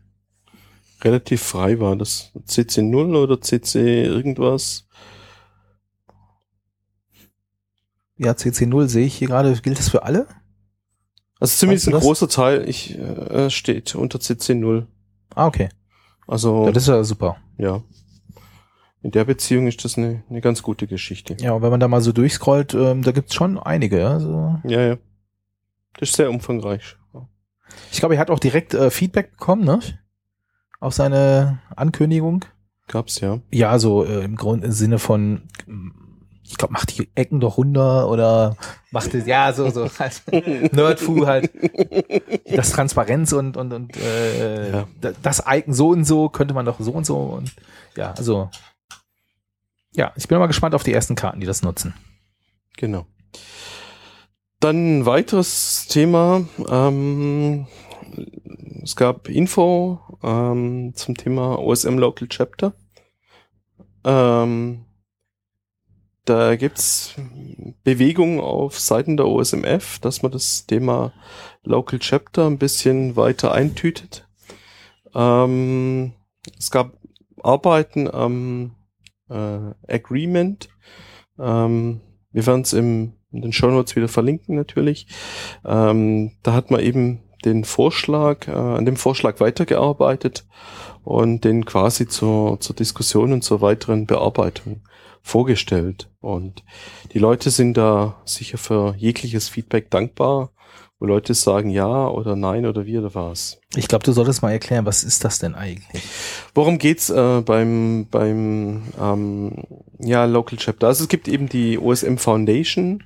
Relativ 1.03 1.43
frei 1.43 1.79
war 1.79 1.95
das. 1.97 2.31
CC0 2.47 3.15
oder 3.17 3.41
CC 3.41 4.05
irgendwas. 4.05 4.87
Ja, 8.17 8.31
CC0 8.31 8.87
sehe 8.87 9.05
ich 9.05 9.15
hier 9.15 9.27
gerade. 9.27 9.53
Gilt 9.61 9.77
das 9.77 9.89
für 9.89 10.03
alle? 10.03 10.27
Also 11.45 11.59
zumindest 11.59 11.87
Weißt 11.87 11.93
du 11.93 11.97
ein 11.97 12.01
großer 12.01 12.29
Teil 12.29 12.67
ich, 12.67 12.97
äh, 12.97 13.49
steht 13.49 13.95
unter 13.95 14.19
CC0. 14.19 14.85
Ah, 15.35 15.47
okay. 15.47 15.69
Also 16.27 16.65
Ja, 16.65 16.71
das 16.71 16.83
ist 16.83 16.89
ja 16.89 17.03
super. 17.03 17.37
ja. 17.57 17.81
In 19.03 19.11
der 19.11 19.25
Beziehung 19.25 19.67
ist 19.67 19.85
das 19.85 19.99
eine, 19.99 20.23
eine 20.31 20.41
ganz 20.41 20.63
gute 20.63 20.87
Geschichte. 20.87 21.37
Ja, 21.39 21.51
und 21.51 21.61
wenn 21.61 21.69
man 21.69 21.79
da 21.79 21.87
mal 21.87 22.01
so 22.01 22.11
durchscrollt, 22.11 22.73
ähm, 22.73 23.03
da 23.03 23.11
gibt's 23.11 23.35
schon 23.35 23.59
einige. 23.59 23.99
Ja? 23.99 24.13
Also, 24.13 24.59
Ja, 24.63 24.81
ja. 24.81 24.97
Das 25.99 26.09
ist 26.09 26.15
sehr 26.15 26.31
umfangreich. 26.31 26.97
ich 27.91 27.99
glaube, 27.99 28.15
er 28.15 28.21
hat 28.21 28.31
auch 28.31 28.39
direkt 28.39 28.73
äh, 28.73 28.89
Feedback 28.89 29.33
bekommen, 29.33 29.63
ne? 29.63 29.79
Auf 30.79 30.95
seine 30.95 31.59
Ankündigung. 31.75 32.45
Gab's 32.87 33.19
ja. 33.19 33.39
Ja, 33.51 33.77
so 33.77 34.03
äh, 34.03 34.23
im 34.23 34.35
Grund 34.35 34.63
im 34.63 34.71
Sinne 34.71 34.97
von, 34.97 35.43
ich 36.47 36.57
glaube, 36.57 36.73
macht 36.73 36.97
die 36.97 37.09
Ecken 37.15 37.39
doch 37.39 37.57
runter 37.57 38.07
oder 38.09 38.55
macht 38.91 39.13
es, 39.13 39.25
ja, 39.25 39.51
so, 39.53 39.69
so 39.71 39.89
halt 39.99 40.21
Nerdfu 40.73 41.25
halt. 41.25 41.51
Das 42.45 42.71
Transparenz 42.71 43.31
und, 43.33 43.57
und, 43.57 43.73
und 43.73 43.97
äh, 43.97 44.71
Ja. 44.71 44.87
da- 45.01 45.13
das 45.21 45.43
Icon 45.47 45.73
so 45.73 45.89
und 45.89 46.05
so 46.05 46.29
könnte 46.29 46.53
man 46.53 46.65
doch 46.65 46.79
so 46.79 46.91
und 46.91 47.05
so 47.05 47.17
und 47.17 47.51
ja, 47.97 48.11
also 48.13 48.49
ja, 49.93 50.11
ich 50.15 50.27
bin 50.27 50.37
mal 50.39 50.47
gespannt 50.47 50.75
auf 50.75 50.83
die 50.83 50.93
ersten 50.93 51.15
Karten, 51.15 51.39
die 51.39 51.47
das 51.47 51.61
nutzen. 51.61 51.93
Genau. 52.77 53.05
Dann 54.59 54.99
ein 54.99 55.05
weiteres 55.05 55.87
Thema. 55.87 56.41
Ähm, 56.69 57.67
es 58.83 58.95
gab 58.95 59.29
Info 59.29 59.99
ähm, 60.21 60.91
zum 60.95 61.15
Thema 61.15 61.59
OSM 61.59 61.97
Local 61.97 62.27
Chapter. 62.27 62.73
Ähm, 64.03 64.85
da 66.25 66.55
gibt's 66.55 67.15
Bewegungen 67.83 68.39
auf 68.39 68.79
Seiten 68.79 69.15
der 69.15 69.27
OSMF, 69.27 69.99
dass 69.99 70.23
man 70.23 70.31
das 70.31 70.65
Thema 70.65 71.13
Local 71.63 71.99
Chapter 71.99 72.47
ein 72.47 72.57
bisschen 72.57 73.15
weiter 73.15 73.51
eintütet. 73.51 74.27
Ähm, 75.13 76.13
es 76.57 76.71
gab 76.71 76.93
Arbeiten 77.43 78.09
am 78.09 78.75
äh, 79.29 79.59
Agreement. 79.87 80.69
Ähm, 81.39 82.01
wir 82.31 82.45
werden 82.45 82.61
es 82.61 82.73
in 82.73 83.13
den 83.31 83.53
Shownotes 83.53 83.95
wieder 83.95 84.07
verlinken 84.07 84.55
natürlich. 84.55 85.07
Ähm, 85.63 86.31
da 86.43 86.53
hat 86.53 86.71
man 86.71 86.81
eben 86.81 87.21
den 87.45 87.63
Vorschlag, 87.63 88.47
äh, 88.47 88.51
an 88.51 88.85
dem 88.85 88.95
Vorschlag 88.95 89.39
weitergearbeitet 89.39 90.47
und 91.03 91.43
den 91.43 91.65
quasi 91.65 92.07
zur, 92.07 92.59
zur 92.59 92.75
Diskussion 92.75 93.31
und 93.31 93.43
zur 93.43 93.61
weiteren 93.61 94.07
Bearbeitung 94.07 94.81
vorgestellt. 95.25 96.07
Und 96.21 96.63
die 97.13 97.19
Leute 97.19 97.49
sind 97.49 97.75
da 97.75 98.21
sicher 98.25 98.59
für 98.59 98.93
jegliches 98.95 99.49
Feedback 99.49 99.89
dankbar, 99.89 100.51
wo 100.99 101.07
Leute 101.07 101.33
sagen 101.33 101.71
ja 101.71 102.07
oder 102.07 102.35
nein 102.35 102.67
oder 102.67 102.85
wie 102.85 102.99
oder 102.99 103.15
was. 103.15 103.59
Ich 103.75 103.87
glaube, 103.87 104.05
du 104.05 104.11
solltest 104.11 104.43
mal 104.43 104.51
erklären, 104.51 104.85
was 104.85 105.03
ist 105.03 105.25
das 105.25 105.39
denn 105.39 105.55
eigentlich? 105.55 106.03
Worum 106.53 106.77
geht's 106.77 107.09
äh, 107.09 107.41
beim 107.41 108.07
beim 108.11 108.83
ähm, 109.01 109.63
ja 109.99 110.25
Local 110.25 110.59
Chapter? 110.59 110.87
Also 110.87 111.03
es 111.03 111.09
gibt 111.09 111.27
eben 111.27 111.49
die 111.49 111.79
OSM 111.79 112.17
Foundation 112.17 113.03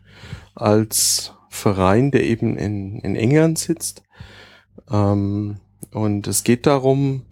als 0.56 1.34
Verein, 1.50 2.12
der 2.12 2.26
eben 2.26 2.58
in, 2.58 3.00
in 3.00 3.16
England 3.16 3.60
sitzt. 3.60 4.04
Ähm, 4.92 5.62
und 5.92 6.28
es 6.28 6.44
geht 6.44 6.68
darum, 6.68 7.26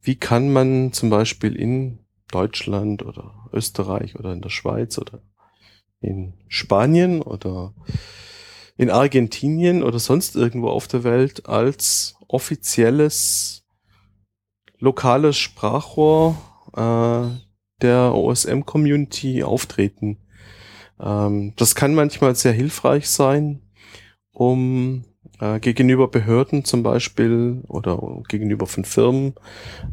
wie 0.00 0.16
kann 0.16 0.50
man 0.50 0.94
zum 0.94 1.10
Beispiel 1.10 1.54
in 1.54 1.98
Deutschland 2.32 3.04
oder 3.04 3.39
Österreich 3.52 4.18
oder 4.18 4.32
in 4.32 4.40
der 4.40 4.50
Schweiz 4.50 4.98
oder 4.98 5.22
in 6.00 6.34
Spanien 6.48 7.22
oder 7.22 7.74
in 8.76 8.90
Argentinien 8.90 9.82
oder 9.82 9.98
sonst 9.98 10.36
irgendwo 10.36 10.68
auf 10.68 10.88
der 10.88 11.04
Welt 11.04 11.46
als 11.46 12.14
offizielles 12.28 13.64
lokales 14.78 15.36
Sprachrohr 15.36 16.36
äh, 16.74 17.28
der 17.82 18.14
OSM-Community 18.14 19.42
auftreten. 19.42 20.18
Ähm, 20.98 21.52
das 21.56 21.74
kann 21.74 21.94
manchmal 21.94 22.34
sehr 22.34 22.52
hilfreich 22.52 23.08
sein, 23.08 23.60
um 24.32 25.04
äh, 25.40 25.60
gegenüber 25.60 26.08
Behörden 26.08 26.64
zum 26.64 26.82
Beispiel 26.82 27.62
oder 27.68 28.22
gegenüber 28.28 28.66
von 28.66 28.84
Firmen 28.84 29.34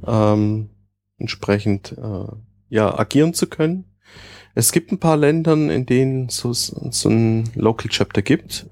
ähm, 0.06 0.70
entsprechend 1.18 1.98
äh, 1.98 2.28
ja 2.70 2.98
agieren 2.98 3.34
zu 3.34 3.48
können. 3.48 3.86
Es 4.56 4.72
gibt 4.72 4.92
ein 4.92 5.00
paar 5.00 5.18
Ländern, 5.18 5.70
in 5.70 5.86
denen 5.86 6.30
so, 6.30 6.52
so 6.54 7.10
ein 7.10 7.50
Local 7.56 7.90
Chapter 7.90 8.22
gibt. 8.22 8.66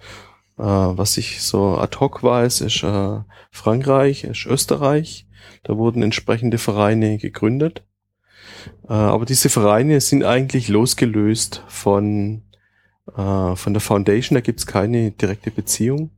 Äh, 0.57 0.63
was 0.63 1.17
ich 1.17 1.41
so 1.41 1.77
ad 1.77 1.97
hoc 1.99 2.23
weiß, 2.23 2.61
ist 2.61 2.83
äh, 2.83 3.19
Frankreich, 3.51 4.23
ist 4.23 4.45
Österreich. 4.45 5.27
Da 5.63 5.77
wurden 5.77 6.01
entsprechende 6.01 6.57
Vereine 6.57 7.17
gegründet. 7.17 7.83
Äh, 8.87 8.93
aber 8.93 9.25
diese 9.25 9.49
Vereine 9.49 10.01
sind 10.01 10.23
eigentlich 10.23 10.69
losgelöst 10.69 11.63
von, 11.67 12.43
äh, 13.15 13.55
von 13.55 13.73
der 13.73 13.81
Foundation. 13.81 14.35
Da 14.35 14.41
gibt's 14.41 14.65
keine 14.65 15.11
direkte 15.11 15.51
Beziehung. 15.51 16.11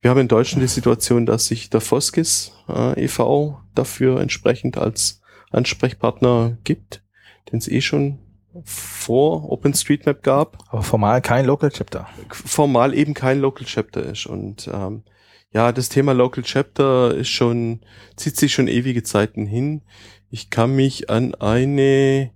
Wir 0.00 0.10
haben 0.10 0.20
in 0.20 0.28
Deutschland 0.28 0.62
die 0.62 0.68
Situation, 0.68 1.26
dass 1.26 1.46
sich 1.46 1.70
der 1.70 1.80
Foskis 1.80 2.52
äh, 2.68 3.04
e.V. 3.04 3.60
dafür 3.74 4.20
entsprechend 4.20 4.78
als 4.78 5.20
Ansprechpartner 5.50 6.58
gibt, 6.64 7.02
den 7.50 7.58
es 7.58 7.68
eh 7.68 7.80
schon 7.80 8.18
vor 8.64 9.50
OpenStreetMap 9.50 10.22
gab 10.22 10.58
Aber 10.68 10.82
formal 10.82 11.20
kein 11.20 11.44
Local 11.46 11.70
Chapter. 11.70 12.08
formal 12.30 12.94
eben 12.94 13.14
kein 13.14 13.40
Local 13.40 13.66
Chapter 13.66 14.02
ist. 14.02 14.26
Und 14.26 14.70
ähm, 14.72 15.02
ja, 15.52 15.72
das 15.72 15.88
Thema 15.88 16.12
Local 16.12 16.42
Chapter 16.42 17.14
ist 17.14 17.28
schon, 17.28 17.80
zieht 18.16 18.36
sich 18.36 18.52
schon 18.52 18.68
ewige 18.68 19.02
Zeiten 19.02 19.46
hin. 19.46 19.82
Ich 20.30 20.50
kann 20.50 20.74
mich 20.74 21.10
an 21.10 21.34
eine 21.34 22.30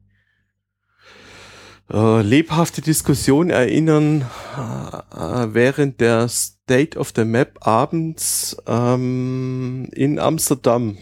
äh, 1.93 2.23
lebhafte 2.23 2.83
Diskussion 2.83 3.51
erinnern 3.51 4.23
äh, 4.57 5.55
während 5.55 6.01
der 6.01 6.29
State 6.29 6.99
of 6.99 7.13
the 7.17 7.25
Map 7.25 7.67
abends 7.67 8.57
ähm, 8.67 9.89
in 9.93 10.19
Amsterdam. 10.19 10.99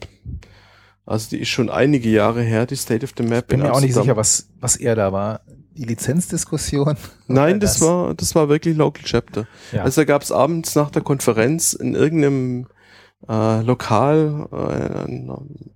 Also 1.08 1.30
die 1.30 1.40
ist 1.40 1.48
schon 1.48 1.70
einige 1.70 2.10
Jahre 2.10 2.42
her, 2.42 2.66
die 2.66 2.76
State 2.76 3.02
of 3.02 3.12
the 3.16 3.22
Map 3.22 3.48
Bin 3.48 3.60
in 3.60 3.66
mir 3.66 3.72
auch 3.72 3.80
nicht 3.80 3.96
Amsterdam. 3.96 4.04
sicher, 4.04 4.16
was, 4.16 4.48
was 4.60 4.76
er 4.76 4.94
da 4.94 5.10
war. 5.10 5.40
die 5.74 5.84
Lizenzdiskussion? 5.84 6.96
Nein, 7.26 7.60
das, 7.60 7.80
war, 7.80 8.14
das 8.14 8.34
war 8.34 8.50
wirklich 8.50 8.76
Local 8.76 9.02
Chapter. 9.04 9.46
Ja. 9.72 9.84
Also 9.84 10.02
da 10.02 10.04
gab 10.04 10.20
es 10.20 10.30
abends 10.30 10.74
nach 10.74 10.90
der 10.90 11.00
Konferenz 11.00 11.72
in 11.72 11.94
irgendeinem 11.94 12.66
äh, 13.26 13.62
Lokal, 13.62 14.48
äh, 14.52 15.18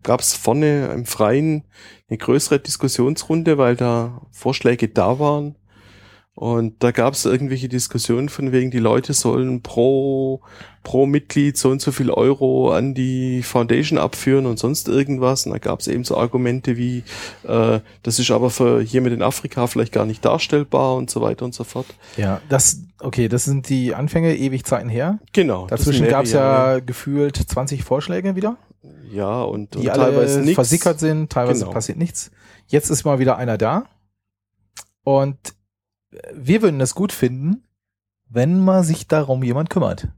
gab 0.02 0.20
es 0.20 0.34
vorne 0.34 0.88
im 0.88 1.06
Freien 1.06 1.64
eine 2.10 2.18
größere 2.18 2.60
Diskussionsrunde, 2.60 3.56
weil 3.56 3.74
da 3.74 4.20
Vorschläge 4.32 4.88
da 4.88 5.18
waren. 5.18 5.56
Und 6.34 6.82
da 6.82 6.92
gab 6.92 7.12
es 7.12 7.26
irgendwelche 7.26 7.68
Diskussionen 7.68 8.30
von 8.30 8.52
wegen, 8.52 8.70
die 8.70 8.78
Leute 8.78 9.12
sollen 9.12 9.60
pro, 9.60 10.40
pro 10.82 11.04
Mitglied 11.04 11.58
so 11.58 11.68
und 11.68 11.82
so 11.82 11.92
viel 11.92 12.10
Euro 12.10 12.72
an 12.72 12.94
die 12.94 13.42
Foundation 13.42 13.98
abführen 13.98 14.46
und 14.46 14.58
sonst 14.58 14.88
irgendwas. 14.88 15.44
Und 15.44 15.52
da 15.52 15.58
gab 15.58 15.80
es 15.80 15.88
eben 15.88 16.04
so 16.04 16.16
Argumente 16.16 16.78
wie, 16.78 17.04
äh, 17.46 17.80
das 18.02 18.18
ist 18.18 18.30
aber 18.30 18.48
für 18.48 18.80
jemand 18.80 19.14
in 19.14 19.22
Afrika 19.22 19.66
vielleicht 19.66 19.92
gar 19.92 20.06
nicht 20.06 20.24
darstellbar 20.24 20.96
und 20.96 21.10
so 21.10 21.20
weiter 21.20 21.44
und 21.44 21.54
so 21.54 21.64
fort. 21.64 21.86
Ja, 22.16 22.40
das, 22.48 22.80
okay, 23.00 23.28
das 23.28 23.44
sind 23.44 23.68
die 23.68 23.94
Anfänge, 23.94 24.34
ewig 24.34 24.64
Zeiten 24.64 24.88
her. 24.88 25.18
Genau. 25.34 25.66
Dazwischen 25.66 26.08
gab 26.08 26.24
es 26.24 26.32
ja 26.32 26.78
gefühlt 26.80 27.36
20 27.36 27.84
Vorschläge 27.84 28.36
wieder, 28.36 28.56
Ja, 29.12 29.42
und, 29.42 29.76
und 29.76 29.82
die 29.82 29.90
alle 29.90 30.24
nichts. 30.40 30.54
versickert 30.54 30.98
sind, 30.98 31.30
teilweise 31.30 31.60
Genau. 31.64 31.72
passiert 31.74 31.98
nichts. 31.98 32.30
Jetzt 32.68 32.88
ist 32.88 33.04
mal 33.04 33.18
wieder 33.18 33.36
einer 33.36 33.58
da. 33.58 33.84
Und 35.04 35.36
wir 36.34 36.62
würden 36.62 36.80
es 36.80 36.94
gut 36.94 37.12
finden, 37.12 37.64
wenn 38.28 38.60
mal 38.60 38.84
sich 38.84 39.08
darum 39.08 39.42
jemand 39.42 39.70
kümmert. 39.70 40.08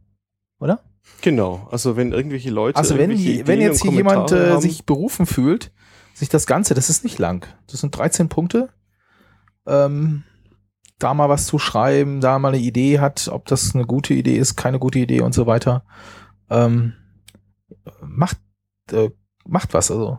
Oder? 0.59 0.80
Genau. 1.20 1.68
Also 1.70 1.97
wenn 1.97 2.12
irgendwelche 2.12 2.51
Leute. 2.51 2.78
Also 2.78 2.97
wenn, 2.97 3.11
die, 3.11 3.47
wenn 3.47 3.61
jetzt 3.61 3.82
hier 3.82 3.92
jemand 3.92 4.32
äh, 4.32 4.53
haben, 4.53 4.61
sich 4.61 4.86
berufen 4.86 5.26
fühlt, 5.26 5.72
sich 6.14 6.28
das 6.28 6.47
Ganze, 6.47 6.74
das 6.74 6.90
ist 6.90 7.05
nicht 7.05 7.18
lang. 7.18 7.47
Das 7.66 7.80
sind 7.80 7.97
13 7.97 8.28
Punkte. 8.28 8.70
Ähm, 9.66 10.24
da 10.99 11.12
mal 11.12 11.28
was 11.28 11.47
zu 11.47 11.59
schreiben, 11.59 12.20
da 12.20 12.38
mal 12.38 12.49
eine 12.49 12.59
Idee 12.59 13.01
hat, 13.01 13.28
ob 13.28 13.47
das 13.47 13.74
eine 13.74 13.84
gute 13.84 14.14
Idee 14.14 14.36
ist, 14.36 14.57
keine 14.57 14.78
gute 14.78 15.01
Idee 15.01 15.22
und 15.22 15.34
so 15.34 15.47
weiter. 15.47 15.84
Ähm, 16.51 16.95
macht, 18.01 18.38
äh, 18.92 19.11
macht 19.47 19.74
was, 19.74 19.90
also. 19.90 20.18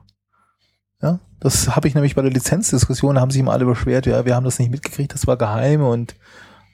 Ja, 1.01 1.19
das 1.45 1.75
habe 1.75 1.87
ich 1.87 1.93
nämlich 1.93 2.15
bei 2.15 2.23
der 2.23 2.31
Lizenzdiskussion, 2.31 3.15
da 3.15 3.21
haben 3.21 3.29
sich 3.29 3.39
immer 3.39 3.51
alle 3.53 3.65
beschwert, 3.65 4.07
ja, 4.07 4.25
wir 4.25 4.35
haben 4.35 4.45
das 4.45 4.57
nicht 4.57 4.71
mitgekriegt, 4.71 5.13
das 5.13 5.27
war 5.27 5.37
geheim 5.37 5.83
und 5.83 6.15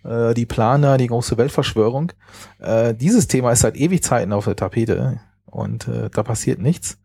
äh, 0.06 0.34
die 0.34 0.46
Planer, 0.46 0.98
die 0.98 1.08
große 1.08 1.38
Weltverschwörung. 1.38 2.14
Äh, 2.60 2.96
dieses 2.96 3.28
Thema 3.28 3.52
ist 3.52 3.60
seit 3.60 3.76
ewig 3.76 4.02
Zeiten 4.02 4.32
auf 4.32 4.46
der 4.46 4.56
Tapete 4.56 5.20
und 5.44 5.90
äh, 5.90 6.10
da 6.10 6.24
passiert 6.24 6.60
nichts. 6.60 7.02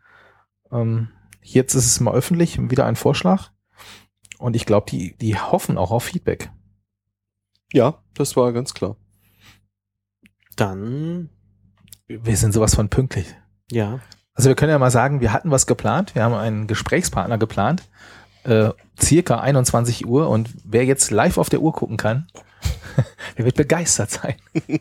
Ähm, 0.70 1.08
jetzt 1.42 1.74
ist 1.74 1.86
es 1.86 1.98
mal 1.98 2.14
öffentlich, 2.14 2.56
wieder 2.70 2.86
ein 2.86 2.94
Vorschlag. 2.94 3.50
Und 4.38 4.54
ich 4.54 4.64
glaube, 4.64 4.88
die, 4.88 5.16
die 5.16 5.36
hoffen 5.36 5.76
auch 5.76 5.90
auf 5.90 6.04
Feedback. 6.04 6.50
Ja, 7.72 8.00
das 8.14 8.36
war 8.36 8.52
ganz 8.52 8.74
klar. 8.74 8.96
Dann, 10.54 11.30
Wir 12.06 12.36
sind 12.36 12.54
sowas 12.54 12.76
von 12.76 12.88
pünktlich. 12.90 13.26
ja. 13.72 13.98
Also 14.36 14.50
wir 14.50 14.54
können 14.54 14.70
ja 14.70 14.78
mal 14.78 14.90
sagen, 14.90 15.20
wir 15.20 15.32
hatten 15.32 15.50
was 15.50 15.66
geplant. 15.66 16.14
Wir 16.14 16.22
haben 16.22 16.34
einen 16.34 16.66
Gesprächspartner 16.66 17.38
geplant. 17.38 17.82
Äh, 18.44 18.70
circa 19.00 19.40
21 19.40 20.06
Uhr. 20.06 20.28
Und 20.28 20.50
wer 20.62 20.84
jetzt 20.84 21.10
live 21.10 21.38
auf 21.38 21.48
der 21.48 21.62
Uhr 21.62 21.72
gucken 21.72 21.96
kann, 21.96 22.26
der 23.38 23.46
wird 23.46 23.56
begeistert 23.56 24.10
sein. 24.10 24.36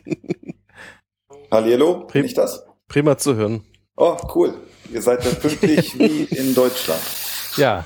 Hallihallo, 1.50 2.06
bin 2.06 2.24
ich 2.24 2.34
das? 2.34 2.66
Prima 2.86 3.16
zu 3.16 3.34
hören. 3.34 3.62
Oh, 3.96 4.16
cool. 4.34 4.54
Ihr 4.92 5.00
seid 5.00 5.24
ja 5.24 5.30
pünktlich 5.30 5.98
wie 5.98 6.24
in 6.24 6.54
Deutschland. 6.54 7.00
Ja. 7.56 7.84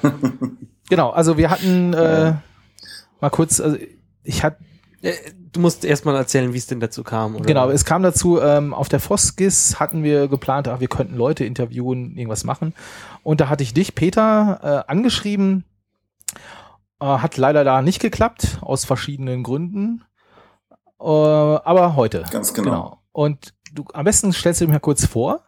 genau, 0.88 1.10
also 1.10 1.36
wir 1.36 1.50
hatten 1.50 1.94
äh, 1.94 2.34
mal 3.20 3.30
kurz, 3.30 3.60
also 3.60 3.76
ich 4.24 4.42
hatte 4.42 4.58
Äh, 5.02 5.12
Du 5.52 5.60
musst 5.60 5.84
erstmal 5.84 6.14
erzählen, 6.14 6.52
wie 6.52 6.58
es 6.58 6.66
denn 6.66 6.78
dazu 6.78 7.02
kam. 7.02 7.34
Oder? 7.34 7.44
Genau, 7.44 7.70
es 7.70 7.84
kam 7.84 8.02
dazu, 8.02 8.40
ähm, 8.40 8.72
auf 8.72 8.88
der 8.88 9.00
Foskis 9.00 9.80
hatten 9.80 10.04
wir 10.04 10.28
geplant, 10.28 10.68
ach, 10.68 10.78
wir 10.78 10.88
könnten 10.88 11.16
Leute 11.16 11.44
interviewen, 11.44 12.16
irgendwas 12.16 12.44
machen. 12.44 12.72
Und 13.24 13.40
da 13.40 13.48
hatte 13.48 13.64
ich 13.64 13.74
dich, 13.74 13.94
Peter, 13.96 14.84
äh, 14.86 14.90
angeschrieben. 14.90 15.64
Äh, 17.00 17.04
hat 17.04 17.36
leider 17.36 17.64
da 17.64 17.82
nicht 17.82 18.00
geklappt, 18.00 18.58
aus 18.60 18.84
verschiedenen 18.84 19.42
Gründen. 19.42 20.04
Äh, 21.00 21.04
aber 21.04 21.96
heute. 21.96 22.24
Ganz 22.30 22.54
genau. 22.54 22.98
Und 23.10 23.54
du 23.72 23.84
am 23.92 24.04
besten 24.04 24.32
stellst 24.32 24.60
du 24.60 24.66
dich 24.66 24.72
mal 24.72 24.78
kurz 24.78 25.06
vor. 25.06 25.40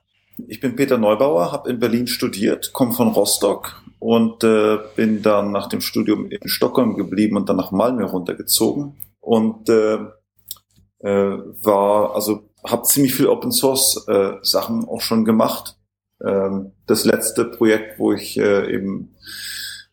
Ich 0.48 0.58
bin 0.58 0.74
Peter 0.74 0.98
Neubauer, 0.98 1.52
habe 1.52 1.70
in 1.70 1.78
Berlin 1.78 2.08
studiert, 2.08 2.72
komme 2.72 2.92
von 2.92 3.08
Rostock 3.08 3.82
und 4.00 4.42
äh, 4.42 4.78
bin 4.96 5.22
dann 5.22 5.52
nach 5.52 5.68
dem 5.68 5.80
Studium 5.80 6.28
in 6.28 6.48
Stockholm 6.48 6.96
geblieben 6.96 7.36
und 7.36 7.48
dann 7.48 7.56
nach 7.56 7.70
Malmö 7.70 8.04
runtergezogen 8.04 8.96
und 9.22 9.70
äh, 9.70 9.98
äh, 10.98 11.38
war 11.62 12.14
also 12.14 12.50
habe 12.64 12.82
ziemlich 12.82 13.14
viel 13.14 13.26
Open 13.26 13.50
Source 13.50 14.06
äh, 14.08 14.34
Sachen 14.42 14.86
auch 14.86 15.00
schon 15.00 15.24
gemacht. 15.24 15.76
Ähm, 16.24 16.72
das 16.86 17.04
letzte 17.04 17.44
Projekt, 17.44 17.98
wo 17.98 18.12
ich 18.12 18.38
äh, 18.38 18.72
eben 18.72 19.14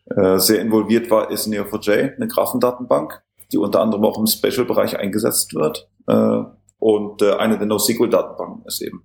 äh, 0.04 0.38
sehr 0.38 0.60
involviert 0.60 1.10
war, 1.10 1.30
ist 1.30 1.48
Neo4j, 1.48 2.16
eine 2.16 2.28
Graphendatenbank, 2.28 3.22
die 3.52 3.58
unter 3.58 3.80
anderem 3.80 4.04
auch 4.04 4.18
im 4.18 4.26
Special-Bereich 4.26 4.98
eingesetzt 4.98 5.54
wird. 5.54 5.88
Äh, 6.06 6.42
und 6.78 7.22
äh, 7.22 7.34
eine 7.34 7.58
der 7.58 7.66
NoSQL-Datenbanken 7.66 8.64
ist 8.66 8.80
eben. 8.80 9.04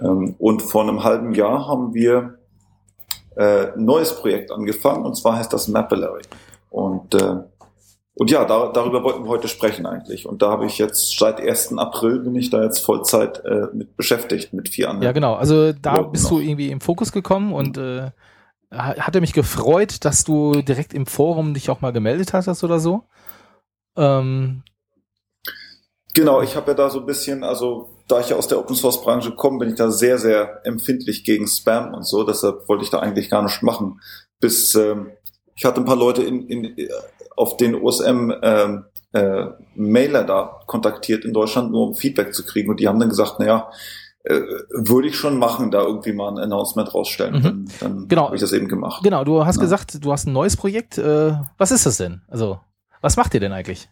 Ähm, 0.00 0.34
und 0.38 0.62
vor 0.62 0.82
einem 0.82 1.04
halben 1.04 1.34
Jahr 1.34 1.66
haben 1.66 1.92
wir 1.94 2.38
äh, 3.36 3.72
ein 3.72 3.84
neues 3.84 4.14
Projekt 4.16 4.50
angefangen, 4.50 5.04
und 5.04 5.16
zwar 5.16 5.36
heißt 5.36 5.52
das 5.52 5.68
Mapillary. 5.68 6.22
Und, 6.70 7.14
äh, 7.14 7.36
und 8.14 8.30
ja, 8.30 8.44
da, 8.44 8.70
darüber 8.72 9.02
wollten 9.04 9.24
wir 9.24 9.28
heute 9.30 9.48
sprechen 9.48 9.86
eigentlich. 9.86 10.26
Und 10.26 10.42
da 10.42 10.50
habe 10.50 10.66
ich 10.66 10.78
jetzt 10.78 11.18
seit 11.18 11.40
1. 11.40 11.78
April 11.78 12.20
bin 12.20 12.34
ich 12.34 12.50
da 12.50 12.62
jetzt 12.62 12.80
Vollzeit 12.84 13.42
äh, 13.44 13.68
mit 13.72 13.96
beschäftigt, 13.96 14.52
mit 14.52 14.68
vier 14.68 14.88
anderen. 14.90 15.04
Ja, 15.06 15.12
genau. 15.12 15.34
Also 15.34 15.72
da 15.72 15.96
Leuten 15.96 16.12
bist 16.12 16.30
du 16.30 16.34
noch. 16.38 16.42
irgendwie 16.42 16.70
im 16.70 16.80
Fokus 16.80 17.12
gekommen 17.12 17.52
und 17.52 17.78
äh, 17.78 18.10
ha- 18.70 18.96
hatte 18.98 19.20
mich 19.20 19.32
gefreut, 19.32 20.04
dass 20.04 20.24
du 20.24 20.60
direkt 20.62 20.92
im 20.92 21.06
Forum 21.06 21.54
dich 21.54 21.70
auch 21.70 21.80
mal 21.80 21.92
gemeldet 21.92 22.32
hast 22.34 22.62
oder 22.64 22.80
so. 22.80 23.04
Ähm, 23.96 24.62
Genau, 26.14 26.42
ich 26.42 26.56
habe 26.56 26.72
ja 26.72 26.76
da 26.76 26.90
so 26.90 27.00
ein 27.00 27.06
bisschen, 27.06 27.42
also 27.42 27.96
da 28.06 28.20
ich 28.20 28.28
ja 28.28 28.36
aus 28.36 28.46
der 28.46 28.58
Open 28.58 28.76
Source 28.76 29.00
Branche 29.02 29.34
komme, 29.34 29.60
bin 29.60 29.70
ich 29.70 29.76
da 29.76 29.90
sehr, 29.90 30.18
sehr 30.18 30.60
empfindlich 30.66 31.24
gegen 31.24 31.46
Spam 31.46 31.94
und 31.94 32.06
so. 32.06 32.22
Deshalb 32.22 32.68
wollte 32.68 32.84
ich 32.84 32.90
da 32.90 32.98
eigentlich 32.98 33.30
gar 33.30 33.42
nicht 33.42 33.62
machen. 33.62 33.98
Bis 34.38 34.74
ähm, 34.74 35.12
ich 35.54 35.64
hatte 35.64 35.80
ein 35.80 35.86
paar 35.86 35.96
Leute 35.96 36.22
in, 36.22 36.46
in, 36.48 36.76
auf 37.36 37.56
den 37.56 37.74
OSM 37.74 38.32
ähm, 38.42 38.84
äh, 39.12 39.46
Mailer 39.74 40.24
da 40.24 40.60
kontaktiert 40.66 41.24
in 41.24 41.32
Deutschland, 41.32 41.70
nur 41.70 41.88
um 41.88 41.94
Feedback 41.94 42.34
zu 42.34 42.44
kriegen. 42.44 42.70
Und 42.70 42.80
die 42.80 42.88
haben 42.88 42.98
dann 42.98 43.08
gesagt, 43.10 43.38
naja, 43.40 43.70
äh, 44.24 44.40
würde 44.70 45.08
ich 45.08 45.16
schon 45.16 45.36
machen, 45.38 45.70
da 45.70 45.82
irgendwie 45.82 46.12
mal 46.12 46.28
ein 46.30 46.38
Announcement 46.38 46.94
rausstellen. 46.94 47.34
Mhm. 47.34 47.42
Dann, 47.42 47.68
dann 47.80 48.08
Genau. 48.08 48.26
habe 48.26 48.36
ich 48.36 48.40
das 48.40 48.52
eben 48.52 48.68
gemacht. 48.68 49.02
genau, 49.02 49.24
du 49.24 49.44
hast 49.44 49.56
Ja. 49.56 49.62
gesagt, 49.62 50.04
du 50.04 50.12
hast 50.12 50.26
ein 50.26 50.32
neues 50.32 50.56
Projekt. 50.56 50.96
Äh, 50.98 51.34
was 51.58 51.72
ist 51.72 51.84
das 51.86 51.96
denn? 51.98 52.22
Also, 52.28 52.60
was 53.00 53.16
macht 53.16 53.34
ihr 53.34 53.40
denn 53.40 53.52
eigentlich? 53.52 53.88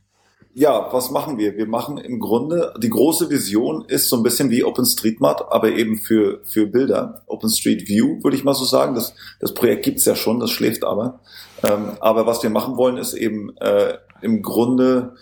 Ja, 0.52 0.88
was 0.92 1.12
machen 1.12 1.38
wir? 1.38 1.56
Wir 1.56 1.66
machen 1.66 1.96
im 1.96 2.18
Grunde, 2.18 2.74
die 2.82 2.90
große 2.90 3.30
Vision 3.30 3.84
ist 3.86 4.08
so 4.08 4.16
ein 4.16 4.24
bisschen 4.24 4.50
wie 4.50 4.64
OpenStreetMap, 4.64 5.46
aber 5.50 5.68
eben 5.70 5.98
für, 5.98 6.40
für 6.44 6.66
Bilder. 6.66 7.22
OpenStreetView, 7.26 8.22
würde 8.24 8.36
ich 8.36 8.42
mal 8.42 8.54
so 8.54 8.64
sagen. 8.64 8.94
Das, 8.96 9.14
das 9.38 9.54
Projekt 9.54 9.84
gibt's 9.84 10.04
ja 10.06 10.16
schon, 10.16 10.40
das 10.40 10.50
schläft 10.50 10.82
aber. 10.84 11.20
Ähm, 11.68 11.92
aber 12.00 12.26
was 12.26 12.42
wir 12.42 12.50
machen 12.50 12.76
wollen, 12.76 12.96
ist 12.96 13.14
eben 13.14 13.56
äh, 13.58 13.98
im 14.22 14.42
Grunde 14.42 15.14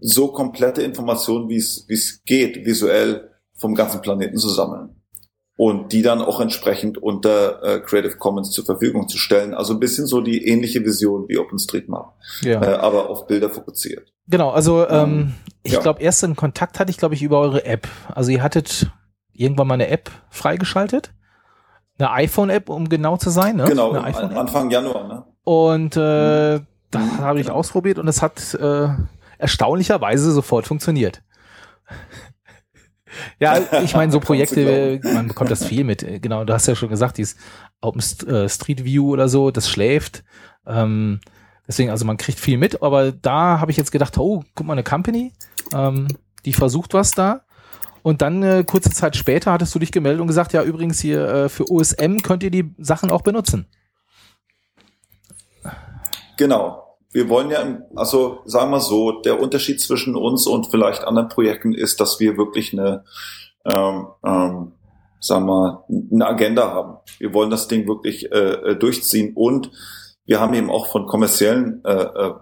so 0.00 0.28
komplette 0.28 0.82
Informationen, 0.82 1.48
wie 1.48 1.56
es 1.56 2.22
geht, 2.24 2.66
visuell 2.66 3.30
vom 3.54 3.74
ganzen 3.74 4.00
Planeten 4.00 4.36
zu 4.36 4.48
sammeln. 4.48 4.90
Und 5.58 5.92
die 5.92 6.02
dann 6.02 6.20
auch 6.20 6.40
entsprechend 6.40 6.98
unter 6.98 7.62
äh, 7.62 7.80
Creative 7.80 8.18
Commons 8.18 8.50
zur 8.50 8.66
Verfügung 8.66 9.08
zu 9.08 9.16
stellen. 9.16 9.54
Also 9.54 9.72
ein 9.72 9.80
bisschen 9.80 10.06
so 10.06 10.20
die 10.20 10.46
ähnliche 10.46 10.84
Vision 10.84 11.28
wie 11.28 11.38
OpenStreetMap, 11.38 12.12
Ja. 12.42 12.62
äh, 12.62 12.74
aber 12.74 13.08
auf 13.08 13.26
Bilder 13.26 13.48
fokussiert. 13.48 14.12
Genau, 14.28 14.50
also 14.50 14.86
ähm, 14.86 15.32
ich 15.62 15.72
ja. 15.72 15.80
glaube, 15.80 16.02
ersten 16.02 16.36
Kontakt 16.36 16.78
hatte 16.78 16.90
ich, 16.90 16.98
glaube 16.98 17.14
ich, 17.14 17.22
über 17.22 17.38
eure 17.40 17.64
App. 17.64 17.88
Also 18.14 18.32
ihr 18.32 18.42
hattet 18.42 18.90
irgendwann 19.32 19.68
mal 19.68 19.74
eine 19.74 19.88
App 19.88 20.10
freigeschaltet. 20.28 21.12
Eine 21.98 22.10
iPhone-App, 22.12 22.68
um 22.68 22.88
genau 22.88 23.16
zu 23.16 23.30
sein. 23.30 23.56
Ne? 23.56 23.64
Genau, 23.64 23.90
Eine 23.92 24.04
iPhone-App. 24.04 24.36
Anfang 24.38 24.70
Januar, 24.70 25.08
ne? 25.08 25.24
Und 25.44 25.96
äh, 25.96 26.60
da 26.90 26.98
Mhm, 26.98 27.18
habe 27.18 27.40
ich 27.40 27.46
genau. 27.46 27.58
ausprobiert 27.58 27.98
und 27.98 28.08
es 28.08 28.22
hat 28.22 28.54
äh, 28.54 28.88
erstaunlicherweise 29.38 30.30
sofort 30.32 30.66
funktioniert. 30.66 31.22
ja, 33.38 33.58
ich 33.82 33.94
meine, 33.94 34.12
so 34.12 34.20
Projekte, 34.20 35.00
man 35.02 35.28
bekommt 35.28 35.50
das 35.50 35.64
viel 35.64 35.84
mit. 35.84 36.02
Äh, 36.02 36.18
Genau, 36.20 36.44
du 36.44 36.52
hast 36.52 36.66
ja 36.66 36.74
schon 36.74 36.88
gesagt, 36.88 37.18
dieses 37.18 37.36
Open 37.80 38.02
äh, 38.28 38.48
Street 38.48 38.84
View 38.84 39.10
oder 39.10 39.28
so, 39.28 39.50
das 39.50 39.68
schläft. 39.68 40.24
Ähm, 40.66 41.20
deswegen, 41.66 41.90
also 41.90 42.04
man 42.04 42.16
kriegt 42.16 42.38
viel 42.40 42.58
mit, 42.58 42.82
aber 42.82 43.12
da 43.12 43.60
habe 43.60 43.70
ich 43.70 43.76
jetzt 43.76 43.92
gedacht, 43.92 44.18
oh, 44.18 44.42
guck 44.54 44.66
mal, 44.66 44.72
eine 44.74 44.82
Company, 44.84 45.32
ähm, 45.72 46.08
die 46.44 46.52
versucht 46.52 46.94
was 46.94 47.12
da. 47.12 47.42
Und 48.06 48.22
dann 48.22 48.40
äh, 48.44 48.62
kurze 48.64 48.90
Zeit 48.90 49.16
später 49.16 49.50
hattest 49.50 49.74
du 49.74 49.80
dich 49.80 49.90
gemeldet 49.90 50.20
und 50.20 50.28
gesagt, 50.28 50.52
ja, 50.52 50.62
übrigens 50.62 51.00
hier 51.00 51.26
äh, 51.26 51.48
für 51.48 51.68
OSM 51.68 52.18
könnt 52.18 52.44
ihr 52.44 52.52
die 52.52 52.72
Sachen 52.78 53.10
auch 53.10 53.22
benutzen. 53.22 53.66
Genau. 56.36 56.98
wir 57.10 57.28
wollen 57.28 57.50
ja, 57.50 57.80
also 57.96 58.42
sagen 58.44 58.70
wir 58.70 58.78
so, 58.78 59.22
der 59.22 59.40
Unterschied 59.40 59.80
zwischen 59.80 60.14
uns 60.14 60.46
und 60.46 60.68
vielleicht 60.68 61.02
anderen 61.02 61.28
Projekten 61.28 61.74
ist, 61.74 62.00
dass 62.00 62.20
wir 62.20 62.36
wirklich 62.36 62.72
eine, 62.72 63.02
ähm, 63.64 64.06
ähm, 64.24 64.72
sagen 65.18 65.46
wir, 65.46 65.84
eine 66.12 66.26
Agenda 66.28 66.70
haben. 66.70 66.98
Wir 67.18 67.34
wollen 67.34 67.50
das 67.50 67.66
Ding 67.66 67.88
wirklich 67.88 68.30
äh, 68.30 68.36
äh, 68.36 68.76
durchziehen 68.76 69.32
und 69.34 69.72
wir 70.26 70.38
haben 70.38 70.54
eben 70.54 70.70
auch 70.70 70.86
von 70.86 71.06
kommerziellen 71.06 71.84
äh, 71.84 72.04
äh, 72.04 72.34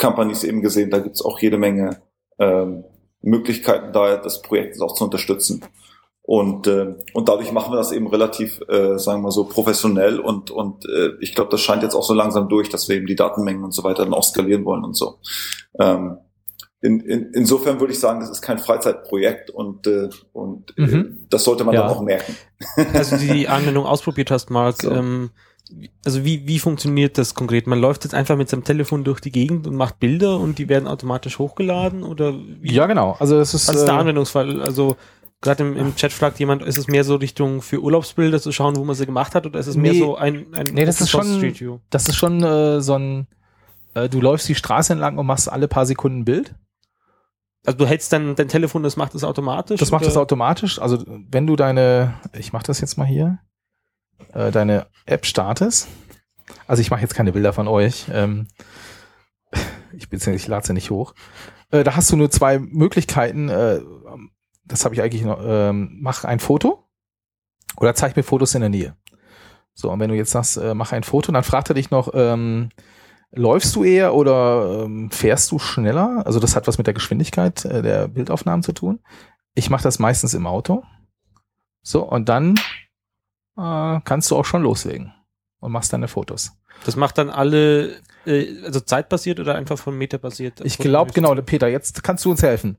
Companies 0.00 0.44
eben 0.44 0.62
gesehen, 0.62 0.90
da 0.90 1.00
gibt's 1.00 1.22
auch 1.22 1.38
jede 1.40 1.58
Menge 1.58 2.00
ähm, 2.38 2.84
Möglichkeiten, 3.20 3.92
da 3.92 4.16
das 4.16 4.42
Projekt 4.42 4.80
auch 4.80 4.94
zu 4.94 5.04
unterstützen. 5.04 5.64
Und, 6.22 6.66
äh, 6.66 6.94
und 7.14 7.28
dadurch 7.30 7.52
machen 7.52 7.72
wir 7.72 7.76
das 7.78 7.90
eben 7.90 8.06
relativ, 8.06 8.60
äh, 8.68 8.98
sagen 8.98 9.22
wir 9.22 9.30
so, 9.32 9.44
professionell 9.44 10.20
und, 10.20 10.50
und 10.50 10.84
äh, 10.84 11.12
ich 11.20 11.34
glaube, 11.34 11.50
das 11.50 11.62
scheint 11.62 11.82
jetzt 11.82 11.94
auch 11.94 12.04
so 12.04 12.12
langsam 12.12 12.50
durch, 12.50 12.68
dass 12.68 12.86
wir 12.88 12.96
eben 12.96 13.06
die 13.06 13.16
Datenmengen 13.16 13.64
und 13.64 13.72
so 13.72 13.82
weiter 13.82 14.04
dann 14.04 14.12
auch 14.12 14.22
skalieren 14.24 14.66
wollen 14.66 14.84
und 14.84 14.94
so. 14.94 15.20
Ähm, 15.80 16.18
in, 16.82 17.00
in, 17.00 17.32
insofern 17.32 17.80
würde 17.80 17.94
ich 17.94 17.98
sagen, 17.98 18.20
das 18.20 18.28
ist 18.30 18.42
kein 18.42 18.58
Freizeitprojekt 18.58 19.48
und, 19.50 19.86
äh, 19.86 20.10
und 20.34 20.74
äh, 20.76 20.82
Mhm. 20.82 21.26
das 21.30 21.44
sollte 21.44 21.64
man 21.64 21.74
Ja. 21.74 21.82
dann 21.88 21.96
auch 21.96 22.02
merken. 22.02 22.36
Also 22.92 23.16
die, 23.16 23.28
die 23.28 23.48
Anwendung 23.48 23.86
ausprobiert 23.86 24.30
hast, 24.30 24.50
Mark, 24.50 24.82
So. 24.82 24.90
ähm, 24.92 25.30
also 26.04 26.24
wie, 26.24 26.46
wie 26.46 26.58
funktioniert 26.58 27.18
das 27.18 27.34
konkret? 27.34 27.66
Man 27.66 27.80
läuft 27.80 28.04
jetzt 28.04 28.14
einfach 28.14 28.36
mit 28.36 28.48
seinem 28.48 28.64
Telefon 28.64 29.04
durch 29.04 29.20
die 29.20 29.32
Gegend 29.32 29.66
und 29.66 29.76
macht 29.76 29.98
Bilder 30.00 30.38
und 30.38 30.58
die 30.58 30.68
werden 30.68 30.86
automatisch 30.88 31.38
hochgeladen 31.38 32.02
oder 32.02 32.34
wie? 32.60 32.72
Ja, 32.72 32.86
genau. 32.86 33.16
Also 33.18 33.38
es 33.38 33.54
ist, 33.54 33.68
Was 33.68 33.76
ist 33.76 33.84
der 33.86 33.94
äh, 33.94 33.98
Anwendungsfall? 33.98 34.60
Also 34.62 34.96
gerade 35.40 35.62
im, 35.64 35.76
im 35.76 35.94
Chat 35.96 36.12
fragt 36.12 36.38
jemand, 36.40 36.62
ist 36.62 36.78
es 36.78 36.88
mehr 36.88 37.04
so 37.04 37.16
Richtung 37.16 37.62
für 37.62 37.80
Urlaubsbilder 37.82 38.40
zu 38.40 38.50
schauen, 38.52 38.76
wo 38.76 38.84
man 38.84 38.96
sie 38.96 39.06
gemacht 39.06 39.34
hat, 39.34 39.46
oder 39.46 39.60
ist 39.60 39.66
es 39.66 39.76
mehr 39.76 39.92
Nee. 39.92 39.98
so 40.00 40.16
ein, 40.16 40.46
ein 40.54 40.66
Nee, 40.72 40.84
das 40.84 41.00
ist 41.00 41.10
schon- 41.10 41.24
Street 41.24 41.60
View? 41.60 41.78
das 41.90 42.08
ist 42.08 42.16
schon 42.16 42.42
äh, 42.42 42.80
so 42.80 42.94
ein, 42.94 43.26
äh, 43.94 44.08
du 44.08 44.20
läufst 44.20 44.48
die 44.48 44.54
Straße 44.54 44.92
entlang 44.92 45.18
und 45.18 45.26
machst 45.26 45.50
alle 45.50 45.68
paar 45.68 45.86
Sekunden 45.86 46.20
ein 46.20 46.24
Bild. 46.24 46.54
Also 47.66 47.76
du 47.78 47.86
hältst 47.86 48.12
dann 48.12 48.34
dein 48.34 48.48
Telefon, 48.48 48.82
das 48.82 48.96
macht 48.96 49.14
das 49.14 49.24
automatisch? 49.24 49.78
Das 49.80 49.90
macht 49.90 50.02
oder? 50.02 50.10
das 50.10 50.16
automatisch. 50.16 50.80
Also 50.80 51.04
wenn 51.06 51.46
du 51.46 51.54
deine, 51.56 52.14
ich 52.38 52.52
mache 52.52 52.64
das 52.64 52.80
jetzt 52.80 52.96
mal 52.96 53.04
hier, 53.06 53.38
äh, 54.34 54.50
deine 54.50 54.86
App 55.06 55.26
startest. 55.26 55.88
Also 56.66 56.80
ich 56.80 56.90
mache 56.90 57.02
jetzt 57.02 57.14
keine 57.14 57.32
Bilder 57.32 57.52
von 57.52 57.68
euch. 57.68 58.06
Ähm, 58.12 58.48
ich 59.92 60.10
ich 60.12 60.46
lade 60.46 60.66
sie 60.66 60.72
nicht 60.72 60.90
hoch. 60.90 61.14
Äh, 61.70 61.84
da 61.84 61.96
hast 61.96 62.10
du 62.10 62.16
nur 62.16 62.30
zwei 62.30 62.58
Möglichkeiten. 62.58 63.48
Äh, 63.48 63.80
das 64.64 64.84
habe 64.84 64.94
ich 64.94 65.02
eigentlich 65.02 65.22
noch. 65.22 65.40
Ähm, 65.42 65.98
mach 66.00 66.24
ein 66.24 66.40
Foto 66.40 66.84
oder 67.76 67.94
zeig 67.94 68.16
mir 68.16 68.22
Fotos 68.22 68.54
in 68.54 68.60
der 68.60 68.70
Nähe. 68.70 68.96
So 69.74 69.90
und 69.90 70.00
wenn 70.00 70.10
du 70.10 70.16
jetzt 70.16 70.32
sagst, 70.32 70.56
äh, 70.56 70.74
mach 70.74 70.92
ein 70.92 71.04
Foto, 71.04 71.32
dann 71.32 71.44
fragt 71.44 71.70
er 71.70 71.74
dich 71.74 71.90
noch. 71.90 72.10
Ähm, 72.14 72.70
Läufst 73.30 73.76
du 73.76 73.84
eher 73.84 74.14
oder 74.14 74.84
ähm, 74.84 75.10
fährst 75.10 75.50
du 75.52 75.58
schneller? 75.58 76.22
Also 76.24 76.40
das 76.40 76.56
hat 76.56 76.66
was 76.66 76.78
mit 76.78 76.86
der 76.86 76.94
Geschwindigkeit 76.94 77.64
äh, 77.66 77.82
der 77.82 78.08
Bildaufnahmen 78.08 78.62
zu 78.62 78.72
tun. 78.72 79.00
Ich 79.54 79.68
mache 79.68 79.82
das 79.82 79.98
meistens 79.98 80.32
im 80.32 80.46
Auto. 80.46 80.82
So, 81.82 82.04
und 82.04 82.28
dann 82.30 82.54
äh, 83.58 84.00
kannst 84.04 84.30
du 84.30 84.36
auch 84.36 84.44
schon 84.44 84.62
loslegen 84.62 85.12
und 85.60 85.72
machst 85.72 85.92
deine 85.92 86.08
Fotos. 86.08 86.52
Das 86.84 86.96
macht 86.96 87.18
dann 87.18 87.28
alle, 87.28 87.96
äh, 88.24 88.62
also 88.64 88.80
zeitbasiert 88.80 89.40
oder 89.40 89.56
einfach 89.56 89.78
von 89.78 89.96
Meter 89.96 90.18
basiert? 90.18 90.60
Ich 90.62 90.78
glaube, 90.78 91.12
genau, 91.12 91.34
Peter, 91.34 91.68
jetzt 91.68 92.02
kannst 92.04 92.24
du 92.24 92.30
uns 92.30 92.42
helfen. 92.42 92.78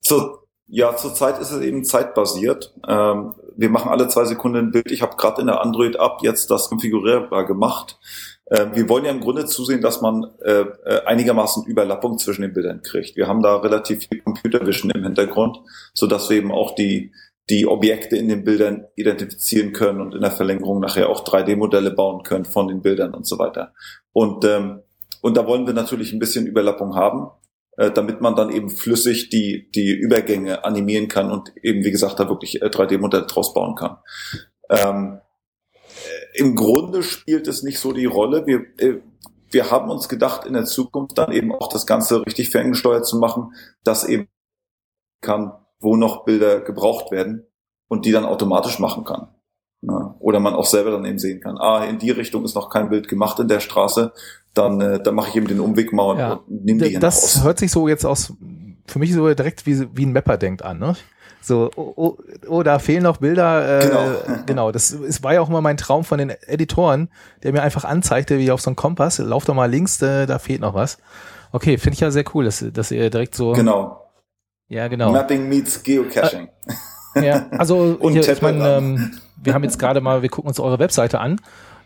Zur, 0.00 0.46
ja, 0.66 0.96
zurzeit 0.96 1.38
ist 1.38 1.50
es 1.50 1.60
eben 1.60 1.84
zeitbasiert. 1.84 2.74
Ähm, 2.88 3.34
wir 3.56 3.68
machen 3.68 3.90
alle 3.90 4.08
zwei 4.08 4.24
Sekunden 4.24 4.58
ein 4.58 4.70
Bild. 4.70 4.90
Ich 4.90 5.02
habe 5.02 5.16
gerade 5.16 5.42
in 5.42 5.48
der 5.48 5.60
Android-App 5.60 6.22
jetzt 6.22 6.50
das 6.50 6.70
konfigurierbar 6.70 7.44
gemacht. 7.44 7.98
Ähm, 8.50 8.74
wir 8.74 8.88
wollen 8.88 9.04
ja 9.04 9.10
im 9.10 9.20
Grunde 9.20 9.44
zusehen, 9.44 9.82
dass 9.82 10.00
man 10.00 10.26
äh, 10.42 10.62
äh, 10.62 11.04
einigermaßen 11.04 11.66
Überlappung 11.66 12.18
zwischen 12.18 12.42
den 12.42 12.54
Bildern 12.54 12.82
kriegt. 12.82 13.16
Wir 13.16 13.28
haben 13.28 13.42
da 13.42 13.56
relativ 13.56 14.08
viel 14.08 14.22
Computer 14.22 14.66
Vision 14.66 14.90
im 14.90 15.04
Hintergrund, 15.04 15.58
so 15.92 16.06
dass 16.06 16.30
wir 16.30 16.38
eben 16.38 16.50
auch 16.52 16.74
die 16.74 17.12
die 17.48 17.66
Objekte 17.66 18.16
in 18.16 18.28
den 18.28 18.44
Bildern 18.44 18.86
identifizieren 18.94 19.72
können 19.72 20.00
und 20.00 20.14
in 20.14 20.20
der 20.20 20.30
Verlängerung 20.30 20.80
nachher 20.80 21.08
auch 21.08 21.24
3D-Modelle 21.24 21.90
bauen 21.90 22.22
können 22.22 22.44
von 22.44 22.68
den 22.68 22.82
Bildern 22.82 23.14
und 23.14 23.26
so 23.26 23.38
weiter. 23.38 23.72
Und 24.12 24.44
ähm, 24.44 24.82
und 25.22 25.36
da 25.36 25.46
wollen 25.46 25.66
wir 25.66 25.74
natürlich 25.74 26.12
ein 26.12 26.18
bisschen 26.18 26.46
Überlappung 26.46 26.94
haben 26.94 27.30
äh, 27.80 27.90
damit 27.90 28.20
man 28.20 28.36
dann 28.36 28.50
eben 28.50 28.68
flüssig 28.68 29.30
die, 29.30 29.70
die 29.70 29.92
Übergänge 29.92 30.64
animieren 30.64 31.08
kann 31.08 31.30
und 31.30 31.50
eben, 31.62 31.82
wie 31.82 31.90
gesagt, 31.90 32.20
da 32.20 32.28
wirklich 32.28 32.60
äh, 32.60 32.66
3D-Modelle 32.66 33.26
draus 33.26 33.54
bauen 33.54 33.74
kann. 33.74 33.96
Ähm, 34.68 35.20
äh, 35.82 36.38
Im 36.38 36.56
Grunde 36.56 37.02
spielt 37.02 37.48
es 37.48 37.62
nicht 37.62 37.78
so 37.78 37.92
die 37.92 38.04
Rolle. 38.04 38.46
Wir, 38.46 38.66
äh, 38.78 39.00
wir 39.50 39.70
haben 39.70 39.90
uns 39.90 40.10
gedacht, 40.10 40.44
in 40.44 40.52
der 40.52 40.66
Zukunft 40.66 41.16
dann 41.16 41.32
eben 41.32 41.54
auch 41.54 41.68
das 41.68 41.86
Ganze 41.86 42.24
richtig 42.26 42.50
ferngesteuert 42.50 43.06
zu 43.06 43.18
machen, 43.18 43.54
dass 43.82 44.06
eben 44.06 44.28
kann, 45.22 45.52
wo 45.80 45.96
noch 45.96 46.24
Bilder 46.24 46.60
gebraucht 46.60 47.10
werden 47.10 47.46
und 47.88 48.04
die 48.04 48.12
dann 48.12 48.24
automatisch 48.24 48.78
machen 48.78 49.04
kann. 49.04 49.28
Ja, 49.82 50.14
oder 50.18 50.40
man 50.40 50.52
auch 50.54 50.66
selber 50.66 50.90
dann 50.90 51.06
eben 51.06 51.18
sehen 51.18 51.40
kann, 51.40 51.56
ah, 51.56 51.84
in 51.84 51.98
die 51.98 52.10
Richtung 52.10 52.44
ist 52.44 52.54
noch 52.54 52.68
kein 52.68 52.90
Bild 52.90 53.08
gemacht 53.08 53.38
in 53.40 53.48
der 53.48 53.60
Straße, 53.60 54.12
dann, 54.52 54.78
äh, 54.80 55.02
dann 55.02 55.14
mache 55.14 55.30
ich 55.30 55.36
eben 55.36 55.48
den 55.48 55.58
Umweg 55.60 55.92
mal 55.94 56.02
und, 56.10 56.18
Ja. 56.18 56.32
und 56.34 56.64
nehme 56.66 56.82
die 56.82 56.90
hier 56.90 57.00
Das 57.00 57.22
raus. 57.36 57.44
hört 57.44 57.58
sich 57.58 57.70
so 57.72 57.88
jetzt 57.88 58.04
aus, 58.04 58.34
für 58.86 58.98
mich 58.98 59.14
so 59.14 59.32
direkt 59.32 59.64
wie, 59.66 59.88
wie 59.96 60.04
ein 60.04 60.12
Mapper 60.12 60.36
denkt 60.36 60.62
an, 60.62 60.78
ne? 60.78 60.96
So, 61.40 61.70
oh, 61.76 61.92
oh, 61.96 62.18
oh, 62.48 62.62
da 62.62 62.78
fehlen 62.78 63.04
noch 63.04 63.16
Bilder. 63.16 63.80
Äh, 63.80 63.86
Genau. 63.88 64.08
genau. 64.46 64.72
Das 64.72 64.90
ist, 64.90 65.22
war 65.22 65.32
ja 65.32 65.40
auch 65.40 65.48
immer 65.48 65.62
mein 65.62 65.78
Traum 65.78 66.04
von 66.04 66.18
den 66.18 66.28
Editoren, 66.28 67.08
der 67.42 67.52
mir 67.54 67.62
einfach 67.62 67.84
anzeigte, 67.84 68.38
wie 68.38 68.50
auf 68.50 68.60
so 68.60 68.68
einem 68.68 68.76
Kompass, 68.76 69.16
lauf 69.18 69.46
doch 69.46 69.54
mal 69.54 69.70
links, 69.70 70.02
äh, 70.02 70.26
da 70.26 70.38
fehlt 70.38 70.60
noch 70.60 70.74
was. 70.74 70.98
Okay, 71.52 71.78
finde 71.78 71.94
ich 71.94 72.00
ja 72.00 72.10
sehr 72.10 72.24
cool, 72.34 72.44
dass, 72.44 72.62
dass 72.74 72.90
ihr 72.90 73.08
direkt 73.08 73.34
so. 73.34 73.52
Genau. 73.52 74.02
Ja, 74.70 74.88
genau. 74.88 75.10
Mapping 75.12 75.48
meets 75.48 75.82
Geocaching. 75.82 76.48
Ja, 77.20 77.48
also 77.50 77.96
Und 78.00 78.12
hier, 78.12 78.26
ich 78.26 78.40
meine, 78.40 78.66
ähm, 78.76 79.18
wir 79.42 79.52
haben 79.52 79.64
jetzt 79.64 79.78
gerade 79.80 80.00
mal, 80.00 80.22
wir 80.22 80.28
gucken 80.28 80.48
uns 80.48 80.60
eure 80.60 80.78
Webseite 80.78 81.18
an. 81.18 81.40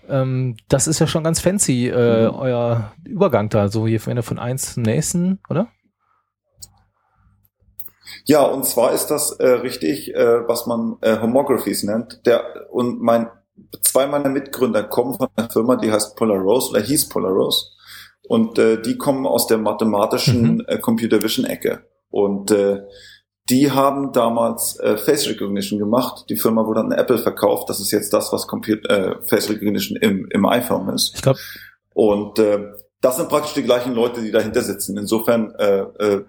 Ähm, 0.07 0.59
das 0.68 0.87
ist 0.87 0.99
ja 0.99 1.07
schon 1.07 1.24
ganz 1.24 1.41
fancy, 1.41 1.89
äh, 1.89 2.28
Mhm. 2.28 2.35
euer 2.37 2.93
Übergang 3.05 3.49
da, 3.49 3.68
so 3.68 3.87
hier 3.87 4.07
ihr 4.07 4.22
von 4.22 4.39
eins 4.39 4.74
zum 4.74 4.82
nächsten, 4.82 5.41
oder? 5.49 5.68
Ja, 8.26 8.43
und 8.43 8.64
zwar 8.66 8.93
ist 8.93 9.07
das 9.07 9.32
äh, 9.32 9.47
richtig, 9.49 10.14
äh, 10.14 10.47
was 10.47 10.66
man 10.66 10.97
äh, 11.01 11.18
Homographies 11.20 11.85
nennt. 11.85 12.24
Der 12.26 12.70
und 12.70 13.01
mein 13.01 13.28
zwei 13.80 14.07
meiner 14.07 14.28
Mitgründer 14.28 14.82
kommen 14.85 15.14
von 15.14 15.28
einer 15.37 15.49
Firma, 15.51 15.76
die 15.76 15.91
heißt 15.91 16.16
Polarose 16.16 16.70
oder 16.70 16.80
hieß 16.82 17.09
Polarose. 17.09 17.70
Und 18.28 18.59
äh, 18.59 18.80
die 18.80 18.99
kommen 18.99 19.26
aus 19.26 19.47
der 19.47 19.57
mathematischen 19.59 20.57
Mhm. 20.57 20.64
äh, 20.66 20.78
Computer 20.78 21.22
Vision 21.22 21.47
Ecke. 21.47 21.87
Und 22.15 22.53
äh, 22.53 22.83
die 23.51 23.73
haben 23.73 24.12
damals 24.12 24.79
äh, 24.79 24.97
Face 24.97 25.29
Recognition 25.29 25.81
gemacht. 25.81 26.27
Die 26.29 26.37
Firma 26.37 26.65
wurde 26.65 26.81
an 26.81 26.93
Apple 26.93 27.19
verkauft. 27.19 27.69
Das 27.69 27.81
ist 27.81 27.91
jetzt 27.91 28.12
das, 28.12 28.33
was 28.33 28.47
Computer, 28.47 28.89
äh, 28.89 29.17
Face 29.27 29.51
Recognition 29.51 29.97
im, 29.97 30.29
im 30.31 30.47
iPhone 30.47 30.89
ist. 30.91 31.12
Ich 31.17 31.23
glaube, 31.23 31.41
Und 31.93 32.39
äh, 32.39 32.61
das 33.01 33.17
sind 33.17 33.29
praktisch 33.29 33.55
die 33.55 33.65
gleichen 33.65 33.95
Leute, 33.95 34.23
die 34.23 34.31
dahinter 34.31 34.62
sitzen. 34.62 34.97
Insofern 34.97 35.53
äh, 35.59 35.81
äh, 35.99 36.25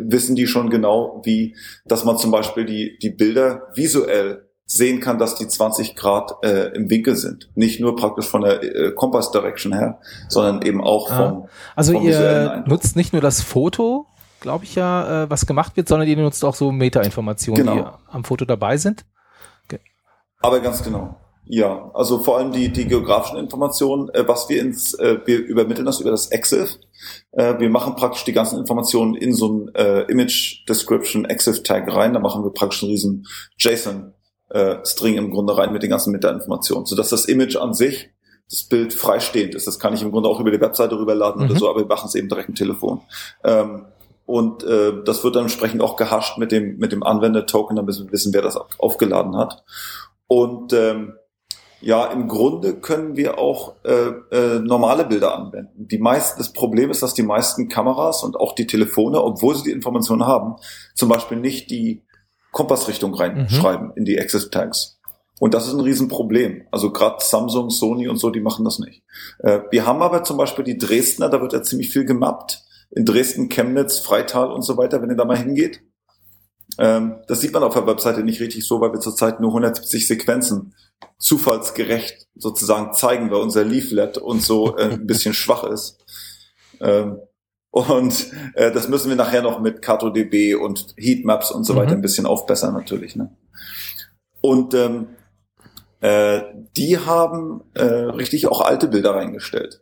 wissen 0.00 0.34
die 0.34 0.46
schon 0.46 0.70
genau, 0.70 1.20
wie, 1.24 1.54
dass 1.84 2.04
man 2.04 2.16
zum 2.16 2.30
Beispiel 2.30 2.64
die, 2.64 2.98
die 3.02 3.10
Bilder 3.10 3.68
visuell 3.74 4.48
sehen 4.64 5.00
kann, 5.00 5.18
dass 5.18 5.34
die 5.34 5.46
20 5.46 5.94
Grad 5.94 6.32
äh, 6.42 6.74
im 6.74 6.88
Winkel 6.88 7.16
sind. 7.16 7.50
Nicht 7.54 7.80
nur 7.80 7.94
praktisch 7.94 8.26
von 8.26 8.40
der 8.40 8.62
äh, 8.62 8.92
Compass 8.92 9.30
Direction 9.30 9.74
her, 9.74 10.00
sondern 10.30 10.62
eben 10.62 10.80
auch 10.80 11.10
Ah. 11.10 11.16
vom, 11.16 11.48
also 11.76 11.92
vom 11.92 12.02
ihr 12.02 12.64
nutzt 12.66 12.96
nicht 12.96 13.12
nur 13.12 13.20
das 13.20 13.42
Foto, 13.42 14.06
glaube 14.42 14.64
ich 14.64 14.74
ja, 14.74 15.22
äh, 15.24 15.30
was 15.30 15.46
gemacht 15.46 15.76
wird, 15.76 15.88
sondern 15.88 16.06
ihr 16.08 16.16
nutzt 16.18 16.44
auch 16.44 16.54
so 16.54 16.70
Meta-Informationen, 16.70 17.56
Genau. 17.56 17.74
die 17.76 17.84
am 18.14 18.24
Foto 18.24 18.44
dabei 18.44 18.76
sind. 18.76 19.04
Aber 20.40 20.58
ganz 20.60 20.82
genau. 20.82 21.16
Ja, 21.44 21.90
also 21.94 22.18
vor 22.20 22.38
allem 22.38 22.52
die, 22.52 22.72
die 22.72 22.86
geografischen 22.86 23.38
Informationen, 23.38 24.08
äh, 24.10 24.26
was 24.26 24.48
wir 24.48 24.60
ins, 24.60 24.94
äh, 24.94 25.18
wir 25.24 25.38
übermitteln 25.38 25.86
das 25.86 26.00
über 26.00 26.10
das 26.10 26.30
EXIF. 26.32 26.78
Äh, 27.32 27.58
wir 27.60 27.70
machen 27.70 27.94
praktisch 27.96 28.24
die 28.24 28.32
ganzen 28.32 28.58
Informationen 28.58 29.14
in 29.14 29.34
so 29.34 29.48
ein 29.48 29.74
äh, 29.74 30.02
Image 30.10 30.64
Description 30.68 31.24
EXIF 31.24 31.62
Tag 31.62 31.92
rein. 31.94 32.12
Da 32.12 32.20
machen 32.20 32.42
wir 32.44 32.50
praktisch 32.52 32.82
einen 32.82 32.90
riesen 32.92 33.26
JSON 33.58 34.14
äh, 34.50 34.76
String 34.84 35.14
im 35.16 35.30
Grunde 35.30 35.56
rein 35.56 35.72
mit 35.72 35.82
den 35.82 35.90
ganzen 35.90 36.12
Meta-Informationen, 36.12 36.86
sodass 36.86 37.08
das 37.10 37.24
Image 37.26 37.56
an 37.56 37.72
sich 37.74 38.10
das 38.50 38.64
Bild 38.64 38.92
freistehend 38.92 39.54
ist. 39.54 39.66
Das 39.66 39.78
kann 39.78 39.94
ich 39.94 40.02
im 40.02 40.10
Grunde 40.10 40.28
auch 40.28 40.38
über 40.40 40.50
die 40.50 40.60
Webseite 40.60 40.98
rüberladen 40.98 41.42
Mhm. 41.44 41.50
oder 41.50 41.58
so, 41.58 41.70
aber 41.70 41.80
wir 41.80 41.86
machen 41.86 42.06
es 42.06 42.14
eben 42.14 42.28
direkt 42.28 42.48
im 42.50 42.54
Telefon. 42.54 43.00
Ähm, 43.44 43.86
und 44.26 44.64
äh, 44.64 44.92
das 45.04 45.24
wird 45.24 45.36
dann 45.36 45.44
entsprechend 45.44 45.82
auch 45.82 45.96
gehascht 45.96 46.38
mit 46.38 46.52
dem, 46.52 46.78
mit 46.78 46.92
dem 46.92 47.02
Anwender-Token, 47.02 47.76
damit 47.76 47.98
wir 47.98 48.12
wissen, 48.12 48.32
wer 48.32 48.42
das 48.42 48.56
aufgeladen 48.78 49.36
hat. 49.36 49.64
Und 50.26 50.72
ähm, 50.72 51.14
ja, 51.80 52.06
im 52.06 52.28
Grunde 52.28 52.74
können 52.74 53.16
wir 53.16 53.38
auch 53.38 53.74
äh, 53.84 54.12
äh, 54.30 54.60
normale 54.60 55.04
Bilder 55.04 55.36
anwenden. 55.36 55.88
Die 55.88 55.98
meisten, 55.98 56.38
das 56.38 56.52
Problem 56.52 56.90
ist, 56.90 57.02
dass 57.02 57.14
die 57.14 57.24
meisten 57.24 57.68
Kameras 57.68 58.22
und 58.22 58.36
auch 58.36 58.54
die 58.54 58.68
Telefone, 58.68 59.20
obwohl 59.20 59.56
sie 59.56 59.64
die 59.64 59.72
Informationen 59.72 60.24
haben, 60.24 60.56
zum 60.94 61.08
Beispiel 61.08 61.38
nicht 61.38 61.70
die 61.70 62.02
Kompassrichtung 62.52 63.14
reinschreiben 63.14 63.92
in 63.96 64.04
die 64.04 64.20
Access 64.20 64.50
Tags. 64.50 65.00
Und 65.40 65.54
das 65.54 65.66
ist 65.66 65.74
ein 65.74 65.80
Riesenproblem. 65.80 66.68
Also 66.70 66.92
gerade 66.92 67.16
Samsung, 67.18 67.68
Sony 67.70 68.08
und 68.08 68.18
so, 68.18 68.30
die 68.30 68.40
machen 68.40 68.64
das 68.64 68.78
nicht. 68.78 69.02
Äh, 69.40 69.60
wir 69.72 69.84
haben 69.84 70.02
aber 70.02 70.22
zum 70.22 70.36
Beispiel 70.36 70.64
die 70.64 70.78
Dresdner, 70.78 71.28
da 71.30 71.40
wird 71.40 71.52
ja 71.52 71.62
ziemlich 71.62 71.90
viel 71.90 72.04
gemappt. 72.04 72.62
In 72.94 73.04
Dresden, 73.04 73.48
Chemnitz, 73.48 73.98
Freital 73.98 74.52
und 74.52 74.62
so 74.62 74.76
weiter, 74.76 75.02
wenn 75.02 75.10
ihr 75.10 75.16
da 75.16 75.24
mal 75.24 75.36
hingeht. 75.36 75.82
Ähm, 76.78 77.16
das 77.26 77.40
sieht 77.40 77.52
man 77.52 77.62
auf 77.62 77.74
der 77.74 77.86
Webseite 77.86 78.22
nicht 78.22 78.40
richtig 78.40 78.66
so, 78.66 78.80
weil 78.80 78.92
wir 78.92 79.00
zurzeit 79.00 79.40
nur 79.40 79.50
170 79.50 80.06
Sequenzen 80.06 80.74
zufallsgerecht 81.18 82.28
sozusagen 82.34 82.92
zeigen, 82.92 83.30
weil 83.30 83.40
unser 83.40 83.64
Leaflet 83.64 84.18
und 84.18 84.42
so 84.42 84.76
äh, 84.76 84.92
ein 84.92 85.06
bisschen 85.06 85.34
schwach 85.34 85.64
ist. 85.64 86.04
Ähm, 86.80 87.18
und 87.70 88.30
äh, 88.54 88.70
das 88.70 88.88
müssen 88.88 89.08
wir 89.08 89.16
nachher 89.16 89.42
noch 89.42 89.58
mit 89.60 89.80
CartoDB 89.80 90.54
und 90.56 90.94
Heatmaps 90.98 91.50
und 91.50 91.64
so 91.64 91.74
weiter 91.74 91.92
mhm. 91.92 91.98
ein 91.98 92.02
bisschen 92.02 92.26
aufbessern 92.26 92.74
natürlich. 92.74 93.16
Ne? 93.16 93.34
Und 94.42 94.74
ähm, 94.74 95.08
äh, 96.00 96.42
die 96.76 96.98
haben 96.98 97.62
äh, 97.74 97.84
richtig 97.84 98.46
auch 98.48 98.60
alte 98.60 98.88
Bilder 98.88 99.14
reingestellt, 99.14 99.80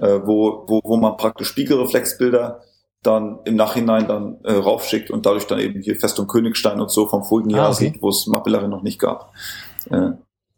äh, 0.00 0.20
wo, 0.24 0.64
wo, 0.66 0.80
wo 0.84 0.96
man 0.96 1.16
praktisch 1.16 1.48
Spiegelreflexbilder 1.48 2.62
dann 3.02 3.38
im 3.44 3.56
Nachhinein 3.56 4.08
dann 4.08 4.38
äh, 4.44 4.52
raufschickt 4.52 5.10
und 5.10 5.24
dadurch 5.24 5.46
dann 5.46 5.60
eben 5.60 5.80
hier 5.80 5.96
Festung 5.96 6.26
Königstein 6.26 6.80
und 6.80 6.90
so 6.90 7.06
vom 7.06 7.24
vorigen 7.24 7.50
Jahr 7.50 7.66
ah, 7.66 7.70
okay. 7.70 7.92
sieht, 7.92 8.02
wo 8.02 8.08
es 8.08 8.26
Mapillary 8.26 8.68
noch 8.68 8.82
nicht 8.82 8.98
gab. 8.98 9.32
Äh, 9.90 10.10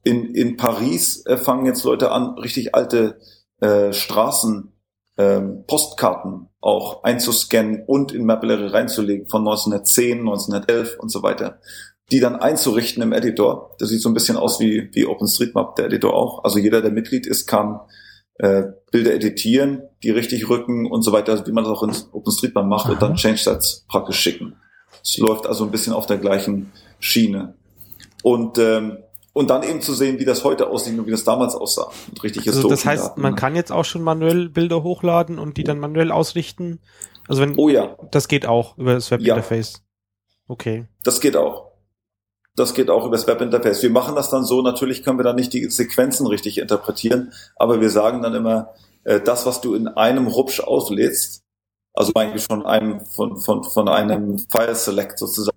in, 0.03 0.34
in 0.34 0.57
Paris 0.57 1.24
äh, 1.26 1.36
fangen 1.36 1.66
jetzt 1.66 1.84
Leute 1.84 2.11
an, 2.11 2.38
richtig 2.38 2.74
alte 2.74 3.18
äh, 3.61 3.93
Straßen, 3.93 4.72
ähm, 5.18 5.64
Postkarten 5.66 6.49
auch 6.62 7.05
einzuscannen 7.05 7.84
und 7.86 8.12
in 8.12 8.24
Mapillary 8.24 8.68
reinzulegen 8.68 9.28
von 9.28 9.43
1910, 9.43 10.20
1911 10.20 10.97
und 10.99 11.11
so 11.11 11.22
weiter 11.22 11.59
die 12.11 12.20
dann 12.20 12.36
einzurichten 12.36 13.03
im 13.03 13.12
Editor. 13.12 13.76
Das 13.78 13.88
sieht 13.88 14.03
so 14.03 14.09
ein 14.09 14.14
bisschen 14.14 14.36
aus 14.36 14.61
wie, 14.61 14.91
wie 14.93 15.07
OpenStreetMap, 15.07 15.76
der 15.76 15.86
Editor 15.86 16.14
auch. 16.14 16.45
Also 16.45 16.59
jeder, 16.59 16.82
der 16.82 16.91
Mitglied 16.91 17.26
ist, 17.26 17.47
kann 17.47 17.80
äh, 18.41 18.64
Bilder 18.91 19.14
editieren, 19.14 19.82
die 20.03 20.11
richtig 20.11 20.49
rücken 20.49 20.91
und 20.91 21.03
so 21.03 21.12
weiter, 21.12 21.47
wie 21.47 21.53
man 21.53 21.64
das 21.64 21.72
auch 21.72 21.82
in 21.82 21.95
OpenStreetMap 22.12 22.66
macht 22.66 22.86
Aha. 22.86 22.93
und 22.93 23.03
dann 23.03 23.14
Change-Sets 23.16 23.84
praktisch 23.88 24.18
schicken. 24.18 24.57
Es 25.03 25.18
läuft 25.18 25.47
also 25.47 25.64
ein 25.64 25.70
bisschen 25.70 25.93
auf 25.93 26.07
der 26.07 26.18
gleichen 26.18 26.72
Schiene. 26.99 27.55
Und 28.22 28.59
ähm, 28.59 28.99
und 29.32 29.49
dann 29.49 29.62
eben 29.62 29.80
zu 29.80 29.95
sehen, 29.95 30.18
wie 30.18 30.24
das 30.24 30.43
heute 30.43 30.68
aussieht 30.68 30.99
und 30.99 31.07
wie 31.07 31.12
das 31.12 31.22
damals 31.22 31.55
aussah. 31.55 31.91
Und 32.09 32.22
richtig 32.24 32.49
also 32.49 32.68
das 32.68 32.84
heißt, 32.84 33.11
Daten. 33.11 33.20
man 33.20 33.36
kann 33.36 33.55
jetzt 33.55 33.70
auch 33.70 33.84
schon 33.84 34.03
manuell 34.03 34.49
Bilder 34.49 34.82
hochladen 34.82 35.38
und 35.38 35.57
die 35.57 35.64
dann 35.64 35.78
manuell 35.78 36.11
ausrichten. 36.11 36.80
Also 37.28 37.43
wenn 37.43 37.57
oh 37.57 37.68
ja, 37.68 37.97
das 38.11 38.26
geht 38.26 38.47
auch 38.47 38.76
über 38.76 38.95
das 38.95 39.11
Webinterface. 39.11 39.74
Ja. 39.74 39.80
Okay. 40.49 40.86
Das 41.05 41.20
geht 41.20 41.36
auch. 41.36 41.69
Das 42.61 42.74
geht 42.74 42.90
auch 42.90 43.06
über 43.06 43.16
das 43.16 43.26
Webinterface. 43.26 43.82
Wir 43.82 43.88
machen 43.88 44.14
das 44.14 44.28
dann 44.28 44.44
so, 44.44 44.61
natürlich 44.61 45.02
können 45.02 45.18
wir 45.18 45.24
dann 45.24 45.36
nicht 45.36 45.54
die 45.54 45.70
Sequenzen 45.70 46.26
richtig 46.26 46.58
interpretieren, 46.58 47.32
aber 47.56 47.80
wir 47.80 47.88
sagen 47.88 48.20
dann 48.20 48.34
immer, 48.34 48.74
äh, 49.04 49.18
das, 49.18 49.46
was 49.46 49.62
du 49.62 49.74
in 49.74 49.88
einem 49.88 50.26
Rupsch 50.26 50.61
auslädst, 50.61 51.42
also 51.94 52.12
eigentlich 52.14 52.44
von 52.44 52.66
einem, 52.66 53.00
von, 53.06 53.38
von, 53.38 53.64
von 53.64 53.88
einem 53.88 54.38
File 54.52 54.74
Select 54.74 55.18
sozusagen, 55.18 55.56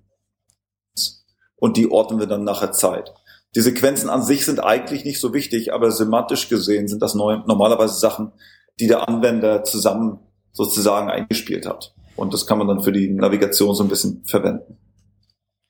und 1.56 1.76
die 1.76 1.90
ordnen 1.90 2.20
wir 2.20 2.26
dann 2.26 2.42
nachher 2.42 2.72
Zeit. 2.72 3.12
Die 3.54 3.60
Sequenzen 3.60 4.08
an 4.08 4.22
sich 4.22 4.46
sind 4.46 4.60
eigentlich 4.60 5.04
nicht 5.04 5.20
so 5.20 5.34
wichtig, 5.34 5.74
aber 5.74 5.90
semantisch 5.90 6.48
gesehen 6.48 6.88
sind 6.88 7.02
das 7.02 7.14
neu, 7.14 7.36
normalerweise 7.46 7.98
Sachen, 7.98 8.32
die 8.80 8.86
der 8.86 9.06
Anwender 9.10 9.62
zusammen 9.64 10.20
sozusagen 10.52 11.10
eingespielt 11.10 11.66
hat. 11.66 11.94
Und 12.16 12.32
das 12.32 12.46
kann 12.46 12.56
man 12.56 12.66
dann 12.66 12.82
für 12.82 12.92
die 12.92 13.10
Navigation 13.10 13.74
so 13.74 13.82
ein 13.82 13.90
bisschen 13.90 14.24
verwenden 14.24 14.78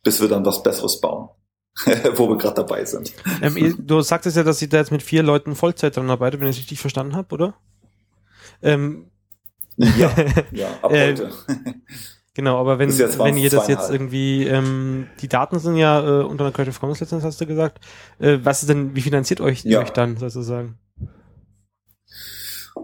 bis 0.05 0.21
wir 0.21 0.29
dann 0.29 0.47
was 0.47 0.63
Besseres 0.63 1.01
bauen. 1.01 1.29
wo 2.15 2.29
wir 2.29 2.39
gerade 2.39 2.55
dabei 2.55 2.85
sind. 2.85 3.13
Ähm, 3.43 3.75
du 3.85 4.01
sagtest 4.01 4.37
ja, 4.37 4.45
dass 4.45 4.63
ihr 4.63 4.69
da 4.69 4.77
jetzt 4.77 4.93
mit 4.93 5.03
vier 5.03 5.25
Leuten 5.25 5.57
Vollzeit 5.57 5.97
dran 5.97 6.09
arbeitet, 6.09 6.41
wenn 6.41 6.47
ich 6.47 6.57
es 6.57 6.63
richtig 6.63 6.79
verstanden 6.79 7.17
habe, 7.17 7.35
oder? 7.35 7.55
Ähm, 8.63 9.11
ja, 9.77 10.15
ja, 10.53 10.69
ab 10.83 10.93
heute. 10.93 11.33
Genau, 12.35 12.59
aber 12.59 12.79
wenn, 12.79 12.91
wenn 12.91 13.37
ihr 13.37 13.51
das 13.51 13.69
jetzt 13.69 13.91
irgendwie, 13.91 14.45
ähm, 14.45 15.09
die 15.21 15.29
Daten 15.29 15.59
sind 15.59 15.77
ja 15.77 16.01
äh, 16.01 16.25
unter 16.25 16.45
einer 16.45 16.53
Creative 16.53 16.79
Commons 16.79 17.01
Lizenz, 17.01 17.23
hast 17.23 17.41
du 17.41 17.47
gesagt. 17.47 17.79
Äh, 18.19 18.39
was 18.43 18.63
ist 18.63 18.69
denn, 18.69 18.95
wie 18.97 19.01
finanziert 19.01 19.41
euch, 19.41 19.65
ja. 19.65 19.81
euch 19.81 19.91
dann 19.91 20.17
sozusagen? 20.17 20.79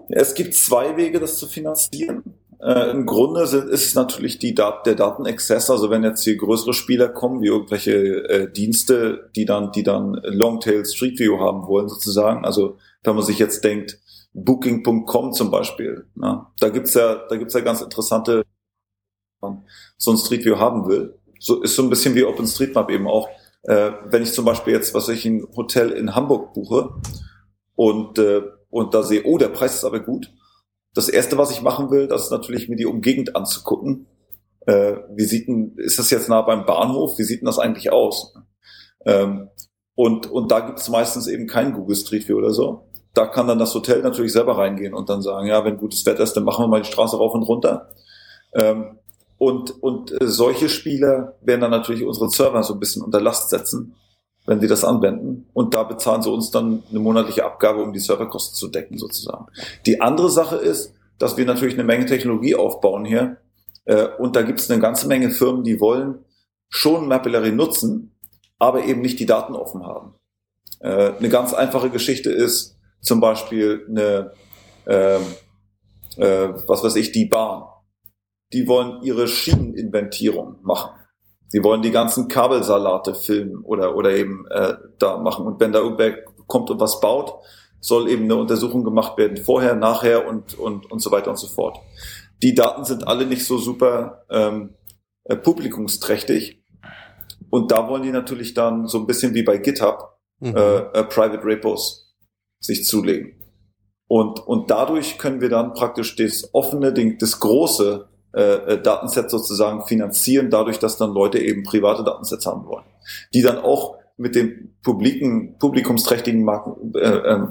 Es 0.08 0.34
gibt 0.34 0.54
zwei 0.54 0.96
Wege, 0.96 1.18
das 1.18 1.36
zu 1.36 1.46
finanzieren. 1.46 2.22
Äh, 2.62 2.90
Im 2.90 3.06
Grunde 3.06 3.46
sind, 3.46 3.70
ist 3.70 3.86
es 3.86 3.94
natürlich 3.94 4.38
die 4.38 4.54
Dat 4.54 4.84
der 4.84 4.94
Datenexzess, 4.94 5.70
also 5.70 5.88
wenn 5.88 6.04
jetzt 6.04 6.24
hier 6.24 6.36
größere 6.36 6.74
Spieler 6.74 7.08
kommen, 7.08 7.40
wie 7.40 7.46
irgendwelche 7.46 7.92
äh, 8.28 8.52
Dienste, 8.52 9.30
die 9.34 9.46
dann, 9.46 9.72
die 9.72 9.82
dann 9.82 10.20
Longtail 10.24 10.84
Street 10.84 11.18
View 11.18 11.38
haben 11.38 11.66
wollen, 11.66 11.88
sozusagen. 11.88 12.44
Also 12.44 12.76
wenn 13.02 13.14
man 13.14 13.24
sich 13.24 13.38
jetzt 13.38 13.64
denkt, 13.64 13.98
Booking.com 14.34 15.32
zum 15.32 15.50
Beispiel, 15.50 16.06
ne? 16.14 16.46
da 16.61 16.68
gibt's 16.68 16.94
ja, 16.94 17.26
da 17.28 17.36
gibt's 17.36 17.54
ja 17.54 17.61
ganz 17.61 17.80
interessante, 17.80 18.44
man 19.40 19.64
so 19.96 20.11
ein 20.11 20.18
Street 20.18 20.44
View 20.44 20.58
haben 20.58 20.86
will. 20.86 21.18
So 21.38 21.62
ist 21.62 21.74
so 21.74 21.82
ein 21.82 21.90
bisschen 21.90 22.14
wie 22.14 22.24
OpenStreetMap 22.24 22.90
eben 22.90 23.08
auch. 23.08 23.28
Äh, 23.62 23.92
wenn 24.04 24.22
ich 24.22 24.32
zum 24.32 24.44
Beispiel 24.44 24.74
jetzt, 24.74 24.92
was 24.94 25.08
ich 25.08 25.24
ein 25.24 25.46
Hotel 25.56 25.90
in 25.92 26.14
Hamburg 26.14 26.52
buche 26.52 26.90
und 27.74 28.18
äh, 28.18 28.42
und 28.70 28.94
da 28.94 29.02
sehe, 29.02 29.24
oh, 29.24 29.36
der 29.36 29.48
Preis 29.48 29.74
ist 29.74 29.84
aber 29.84 30.00
gut, 30.00 30.30
das 30.95 31.09
erste, 31.09 31.38
was 31.38 31.51
ich 31.51 31.62
machen 31.62 31.91
will, 31.91 32.09
das 32.09 32.24
ist 32.24 32.30
natürlich 32.30 32.68
mir 32.68 32.76
die 32.76 32.86
Umgegend 32.86 33.36
anzugucken. 33.36 34.07
Äh, 34.66 34.97
wie 35.14 35.24
sieht 35.24 35.49
denn, 35.49 35.74
ist 35.76 35.99
das 35.99 36.11
jetzt 36.11 36.28
nah 36.28 36.43
beim 36.43 36.66
Bahnhof? 36.66 37.18
Wie 37.18 37.22
sieht 37.22 37.41
denn 37.41 37.47
das 37.47 37.59
eigentlich 37.59 37.93
aus? 37.93 38.34
Ähm, 39.07 39.49
und, 39.95 40.30
und 40.30 40.51
da 40.51 40.61
gibt 40.61 40.78
es 40.78 40.88
meistens 40.88 41.26
eben 41.26 41.47
kein 41.47 41.72
Google 41.72 41.97
Street 41.97 42.28
View 42.28 42.36
oder 42.36 42.53
so. 42.53 42.88
Da 43.14 43.26
kann 43.26 43.49
dann 43.49 43.59
das 43.59 43.74
Hotel 43.74 44.03
natürlich 44.03 44.32
selber 44.32 44.57
reingehen 44.59 44.95
und 44.95 45.09
dann 45.09 45.22
sagen, 45.22 45.47
ja, 45.47 45.64
wenn 45.64 45.78
gutes 45.78 46.05
Wetter 46.07 46.22
ist, 46.22 46.34
dann 46.34 46.45
machen 46.45 46.64
wir 46.64 46.68
mal 46.68 46.82
die 46.82 46.88
Straße 46.88 47.16
rauf 47.16 47.34
und 47.34 47.43
runter. 47.43 47.91
Ähm, 48.55 48.99
und 49.38 49.82
und 49.82 50.12
äh, 50.20 50.26
solche 50.26 50.68
Spieler 50.68 51.36
werden 51.41 51.62
dann 51.62 51.70
natürlich 51.70 52.05
unseren 52.05 52.30
Server 52.30 52.62
so 52.62 52.74
ein 52.74 52.80
bisschen 52.80 53.03
unter 53.03 53.20
Last 53.20 53.51
setzen 53.51 53.95
wenn 54.47 54.61
sie 54.61 54.66
das 54.66 54.84
anwenden. 54.84 55.47
Und 55.53 55.74
da 55.74 55.82
bezahlen 55.82 56.22
sie 56.22 56.30
uns 56.30 56.51
dann 56.51 56.82
eine 56.91 56.99
monatliche 56.99 57.45
Abgabe, 57.45 57.82
um 57.82 57.93
die 57.93 58.01
Serverkosten 58.01 58.57
zu 58.57 58.68
decken, 58.68 58.99
sozusagen. 58.99 59.47
Die 59.86 60.01
andere 60.01 60.30
Sache 60.30 60.57
ist, 60.57 60.95
dass 61.18 61.36
wir 61.36 61.45
natürlich 61.45 61.74
eine 61.74 61.84
Menge 61.84 62.07
Technologie 62.07 62.55
aufbauen 62.55 63.05
hier. 63.05 63.36
Äh, 63.84 64.09
und 64.18 64.36
da 64.36 64.43
gibt 64.43 64.61
es 64.61 64.70
eine 64.70 64.80
ganze 64.80 65.07
Menge 65.07 65.30
Firmen, 65.30 65.62
die 65.62 65.80
wollen 65.80 66.24
schon 66.68 67.09
Mapillary 67.09 67.53
nutzen, 67.53 68.16
aber 68.59 68.84
eben 68.84 69.01
nicht 69.01 69.20
die 69.20 69.26
Daten 69.26 69.55
offen 69.55 69.84
haben. 69.84 70.14
Äh, 70.80 71.12
eine 71.18 71.28
ganz 71.28 71.53
einfache 71.53 71.91
Geschichte 71.91 72.30
ist 72.30 72.78
zum 73.01 73.20
Beispiel 73.20 73.86
eine, 73.88 74.32
äh, 74.86 75.16
äh, 76.16 76.55
was 76.66 76.82
weiß 76.82 76.97
ich, 76.97 77.12
die 77.12 77.26
Bahn. 77.26 77.64
Die 78.53 78.66
wollen 78.66 79.03
ihre 79.03 79.28
Schieneninventierung 79.28 80.57
machen. 80.62 80.99
Sie 81.51 81.64
wollen 81.64 81.82
die 81.82 81.90
ganzen 81.90 82.28
Kabelsalate 82.28 83.14
filmen 83.14 83.64
oder, 83.64 83.96
oder 83.96 84.12
eben 84.12 84.46
äh, 84.51 84.74
da 84.98 85.18
machen. 85.18 85.46
Und 85.46 85.59
wenn 85.59 85.72
da 85.72 85.80
irgendwer 85.80 86.16
kommt 86.46 86.70
und 86.70 86.80
was 86.80 87.01
baut, 87.01 87.34
soll 87.80 88.09
eben 88.09 88.24
eine 88.24 88.36
Untersuchung 88.36 88.84
gemacht 88.84 89.18
werden, 89.18 89.36
vorher, 89.36 89.74
nachher 89.74 90.28
und, 90.28 90.57
und, 90.57 90.90
und 90.90 91.01
so 91.01 91.11
weiter 91.11 91.30
und 91.30 91.38
so 91.38 91.48
fort. 91.48 91.78
Die 92.42 92.55
Daten 92.55 92.84
sind 92.84 93.09
alle 93.09 93.26
nicht 93.26 93.44
so 93.44 93.59
super 93.59 94.24
ähm, 94.30 94.76
äh, 95.24 95.36
publikumsträchtig. 95.36 96.62
Und 97.51 97.72
da 97.72 97.88
wollen 97.88 98.05
die 98.05 98.12
natürlich 98.12 98.55
dann 98.55 98.86
so 98.86 98.98
ein 98.98 99.07
bisschen 99.07 99.34
wie 99.34 99.42
bei 99.42 99.59
GitHub 99.59 100.18
mhm. 100.38 100.57
äh, 100.57 100.76
äh, 100.78 101.05
Private 101.05 101.44
Repos 101.44 102.14
sich 102.61 102.84
zulegen. 102.84 103.40
Und, 104.07 104.46
und 104.46 104.70
dadurch 104.70 105.18
können 105.18 105.40
wir 105.40 105.48
dann 105.48 105.72
praktisch 105.72 106.14
das 106.14 106.51
offene, 106.53 106.92
Ding, 106.92 107.18
das 107.18 107.40
große 107.40 108.09
äh, 108.33 108.74
äh, 108.74 108.83
Datenset 108.83 109.31
sozusagen 109.31 109.85
finanzieren, 109.87 110.51
dadurch, 110.51 110.78
dass 110.78 110.97
dann 110.97 111.12
Leute 111.12 111.39
eben 111.39 111.62
private 111.64 112.05
Datensets 112.05 112.47
haben 112.47 112.66
wollen, 112.66 112.85
die 113.35 113.43
dann 113.43 113.59
auch 113.59 113.97
mit 114.16 114.35
den 114.35 114.76
publiken, 114.83 115.59
publikumsträchtigen 115.59 116.45
Marken, 116.45 116.93
äh, 116.95 117.09
äh, 117.09 117.47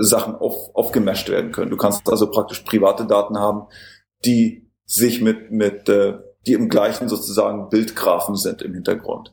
Sachen 0.00 0.34
auf, 0.34 0.74
aufgemasht 0.74 1.28
werden 1.30 1.52
können. 1.52 1.70
Du 1.70 1.76
kannst 1.76 2.10
also 2.10 2.30
praktisch 2.30 2.60
private 2.60 3.06
Daten 3.06 3.38
haben, 3.38 3.62
die 4.24 4.70
sich 4.84 5.22
mit, 5.22 5.50
mit 5.50 5.88
äh, 5.88 6.18
die 6.46 6.52
im 6.52 6.68
gleichen 6.68 7.08
sozusagen 7.08 7.68
Bildgrafen 7.68 8.36
sind 8.36 8.62
im 8.62 8.74
Hintergrund. 8.74 9.32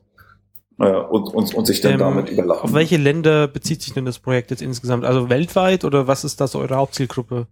Äh, 0.79 0.91
und, 0.91 1.33
und, 1.33 1.53
und 1.53 1.65
sich 1.65 1.81
dann 1.81 1.93
ähm, 1.93 1.99
damit 1.99 2.29
überlappen. 2.29 2.63
Auf 2.63 2.73
welche 2.73 2.97
Länder 2.97 3.47
bezieht 3.47 3.81
sich 3.81 3.93
denn 3.93 4.05
das 4.05 4.19
Projekt 4.19 4.51
jetzt 4.51 4.61
insgesamt? 4.61 5.05
Also 5.05 5.29
weltweit 5.29 5.85
oder 5.85 6.07
was 6.07 6.23
ist 6.23 6.41
das 6.41 6.55
eure 6.55 6.75
Hauptzielgruppe? 6.75 7.47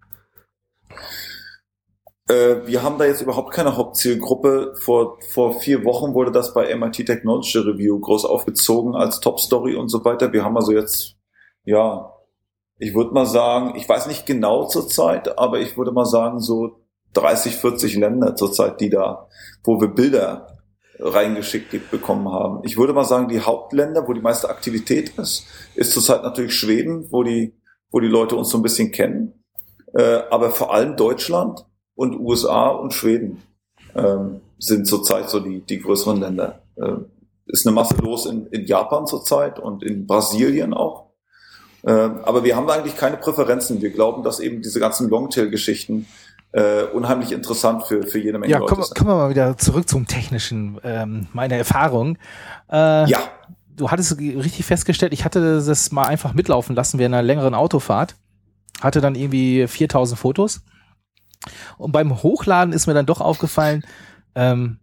Äh, 2.27 2.65
wir 2.65 2.83
haben 2.83 2.97
da 2.97 3.05
jetzt 3.05 3.21
überhaupt 3.21 3.53
keine 3.53 3.75
Hauptzielgruppe. 3.75 4.73
Vor, 4.79 5.19
vor 5.29 5.59
vier 5.59 5.83
Wochen 5.83 6.13
wurde 6.13 6.31
das 6.31 6.53
bei 6.53 6.73
MIT 6.75 7.05
Technology 7.05 7.57
Review 7.57 7.99
groß 7.99 8.25
aufgezogen 8.25 8.95
als 8.95 9.19
Top 9.19 9.39
Story 9.39 9.75
und 9.75 9.89
so 9.89 10.03
weiter. 10.05 10.31
Wir 10.31 10.43
haben 10.43 10.55
also 10.55 10.71
jetzt, 10.71 11.15
ja, 11.63 12.13
ich 12.77 12.95
würde 12.95 13.13
mal 13.13 13.25
sagen, 13.25 13.75
ich 13.75 13.87
weiß 13.87 14.07
nicht 14.07 14.25
genau 14.25 14.67
zur 14.67 14.87
Zeit, 14.87 15.37
aber 15.37 15.59
ich 15.59 15.77
würde 15.77 15.91
mal 15.91 16.05
sagen, 16.05 16.39
so 16.39 16.79
30, 17.13 17.55
40 17.57 17.95
Länder 17.97 18.35
zurzeit, 18.35 18.81
die 18.81 18.89
da, 18.89 19.27
wo 19.63 19.79
wir 19.79 19.89
Bilder 19.89 20.47
reingeschickt 20.99 21.91
bekommen 21.91 22.29
haben. 22.31 22.61
Ich 22.63 22.77
würde 22.77 22.93
mal 22.93 23.03
sagen, 23.03 23.27
die 23.27 23.41
Hauptländer, 23.41 24.07
wo 24.07 24.13
die 24.13 24.21
meiste 24.21 24.49
Aktivität 24.49 25.17
ist, 25.17 25.45
ist 25.75 25.91
zurzeit 25.91 26.23
natürlich 26.23 26.53
Schweden, 26.53 27.07
wo 27.11 27.23
die, 27.23 27.59
wo 27.91 27.99
die 27.99 28.07
Leute 28.07 28.35
uns 28.35 28.49
so 28.49 28.57
ein 28.57 28.63
bisschen 28.63 28.91
kennen. 28.91 29.43
Äh, 29.93 30.21
aber 30.29 30.51
vor 30.51 30.73
allem 30.73 30.95
Deutschland 30.95 31.65
und 31.95 32.19
USA 32.19 32.69
und 32.69 32.93
Schweden 32.93 33.41
ähm, 33.95 34.41
sind 34.59 34.87
zurzeit 34.87 35.29
so 35.29 35.39
die, 35.39 35.59
die 35.61 35.79
größeren 35.79 36.19
Länder. 36.19 36.61
Äh, 36.75 36.93
ist 37.45 37.67
eine 37.67 37.75
Masse 37.75 37.95
los 37.97 38.25
in, 38.25 38.47
in 38.47 38.65
Japan 38.65 39.05
zurzeit 39.05 39.59
und 39.59 39.83
in 39.83 40.07
Brasilien 40.07 40.73
auch. 40.73 41.11
Äh, 41.83 41.91
aber 41.91 42.43
wir 42.43 42.55
haben 42.55 42.69
eigentlich 42.69 42.95
keine 42.95 43.17
Präferenzen. 43.17 43.81
Wir 43.81 43.91
glauben, 43.91 44.23
dass 44.23 44.39
eben 44.39 44.61
diese 44.61 44.79
ganzen 44.79 45.09
Longtail-Geschichten 45.09 46.07
äh, 46.53 46.83
unheimlich 46.83 47.31
interessant 47.31 47.83
für, 47.83 48.03
für 48.03 48.19
jede 48.19 48.39
Menge 48.39 48.53
ja, 48.53 48.59
Leute 48.59 48.73
kommen, 48.73 48.87
kommen 48.95 49.09
wir 49.09 49.15
mal 49.15 49.29
wieder 49.29 49.57
zurück 49.57 49.89
zum 49.89 50.07
Technischen, 50.07 50.79
ähm, 50.83 51.27
meine 51.33 51.57
Erfahrung. 51.57 52.17
Äh, 52.71 53.09
Ja, 53.09 53.19
Du 53.75 53.89
hattest 53.89 54.19
richtig 54.19 54.65
festgestellt, 54.65 55.13
ich 55.13 55.25
hatte 55.25 55.61
das 55.63 55.91
mal 55.91 56.03
einfach 56.03 56.33
mitlaufen 56.33 56.75
lassen 56.75 56.99
während 56.99 57.15
einer 57.15 57.23
längeren 57.23 57.55
Autofahrt. 57.55 58.15
Hatte 58.81 59.01
dann 59.01 59.15
irgendwie 59.15 59.67
4000 59.67 60.19
Fotos. 60.19 60.61
Und 61.77 61.91
beim 61.91 62.23
Hochladen 62.23 62.73
ist 62.73 62.87
mir 62.87 62.93
dann 62.93 63.05
doch 63.05 63.21
aufgefallen, 63.21 63.83
ähm, 64.35 64.79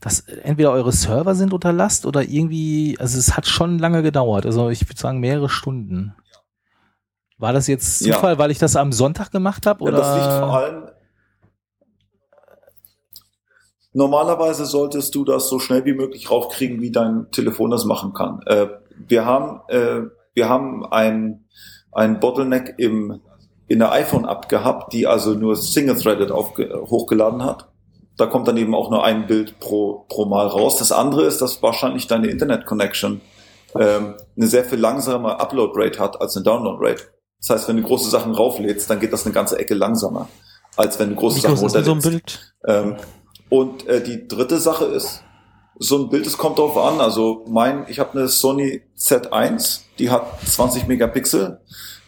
dass 0.00 0.20
entweder 0.20 0.70
eure 0.72 0.92
Server 0.92 1.34
sind 1.34 1.52
unter 1.54 1.72
Last 1.72 2.04
oder 2.04 2.22
irgendwie, 2.22 2.96
also 3.00 3.18
es 3.18 3.36
hat 3.36 3.46
schon 3.46 3.78
lange 3.78 4.02
gedauert. 4.02 4.44
Also 4.44 4.68
ich 4.68 4.86
würde 4.88 5.00
sagen 5.00 5.18
mehrere 5.20 5.48
Stunden. 5.48 6.14
War 7.38 7.52
das 7.52 7.66
jetzt 7.66 8.00
Ja. 8.02 8.14
Zufall, 8.14 8.38
weil 8.38 8.50
ich 8.50 8.58
das 8.58 8.76
am 8.76 8.92
Sonntag 8.92 9.30
gemacht 9.30 9.66
habe? 9.66 9.84
Ja, 9.84 9.90
Oder? 9.90 9.98
das 9.98 10.14
liegt 10.14 10.32
vor 10.38 10.56
allem. 10.56 10.88
Normalerweise 13.92 14.66
solltest 14.66 15.14
du 15.14 15.24
das 15.24 15.48
so 15.48 15.58
schnell 15.58 15.84
wie 15.84 15.94
möglich 15.94 16.30
raufkriegen, 16.30 16.80
wie 16.80 16.90
dein 16.90 17.30
Telefon 17.30 17.70
das 17.70 17.84
machen 17.84 18.12
kann. 18.12 18.40
Äh, 18.46 18.66
wir 19.06 19.24
haben, 19.24 19.60
äh, 19.68 20.02
wir 20.34 20.48
haben 20.48 20.84
ein, 20.84 21.44
ein 21.92 22.18
Bottleneck 22.18 22.74
im, 22.78 23.20
in 23.66 23.78
der 23.78 23.92
iPhone-App 23.92 24.48
gehabt, 24.48 24.92
die 24.92 25.06
also 25.06 25.32
nur 25.32 25.56
single-threaded 25.56 26.30
hochgeladen 26.32 27.44
hat. 27.44 27.68
Da 28.16 28.26
kommt 28.26 28.46
dann 28.46 28.56
eben 28.56 28.74
auch 28.74 28.90
nur 28.90 29.04
ein 29.04 29.26
Bild 29.26 29.58
pro, 29.58 30.04
pro 30.08 30.26
Mal 30.26 30.46
raus. 30.46 30.76
Das 30.76 30.92
andere 30.92 31.24
ist, 31.24 31.40
dass 31.40 31.62
wahrscheinlich 31.62 32.06
deine 32.06 32.28
Internet-Connection 32.28 33.20
ähm, 33.78 34.14
eine 34.36 34.46
sehr 34.46 34.64
viel 34.64 34.78
langsame 34.78 35.40
Upload-Rate 35.40 35.98
hat 35.98 36.20
als 36.20 36.36
eine 36.36 36.44
Download-Rate. 36.44 37.02
Das 37.40 37.50
heißt, 37.50 37.68
wenn 37.68 37.76
du 37.76 37.82
große 37.82 38.08
Sachen 38.08 38.34
rauflädst, 38.34 38.88
dann 38.88 39.00
geht 39.00 39.12
das 39.12 39.24
eine 39.24 39.34
ganze 39.34 39.58
Ecke 39.58 39.74
langsamer, 39.74 40.28
als 40.76 40.98
wenn 40.98 41.10
du 41.10 41.16
große 41.16 41.38
Wie 41.38 41.40
Sachen 41.40 41.56
denn 41.56 41.68
so 41.68 41.76
ein 41.78 41.84
runterlädst. 41.86 42.10
Bild? 42.10 42.54
Ähm, 42.66 42.96
und 43.48 43.86
äh, 43.86 44.02
die 44.02 44.28
dritte 44.28 44.58
Sache 44.58 44.86
ist, 44.86 45.22
so 45.78 45.98
ein 45.98 46.08
Bild, 46.08 46.26
es 46.26 46.38
kommt 46.38 46.58
drauf 46.58 46.76
an. 46.78 47.00
Also 47.00 47.44
mein, 47.48 47.84
ich 47.88 47.98
habe 47.98 48.18
eine 48.18 48.28
Sony 48.28 48.82
Z1, 48.96 49.80
die 49.98 50.10
hat 50.10 50.24
20 50.46 50.86
Megapixel. 50.86 51.60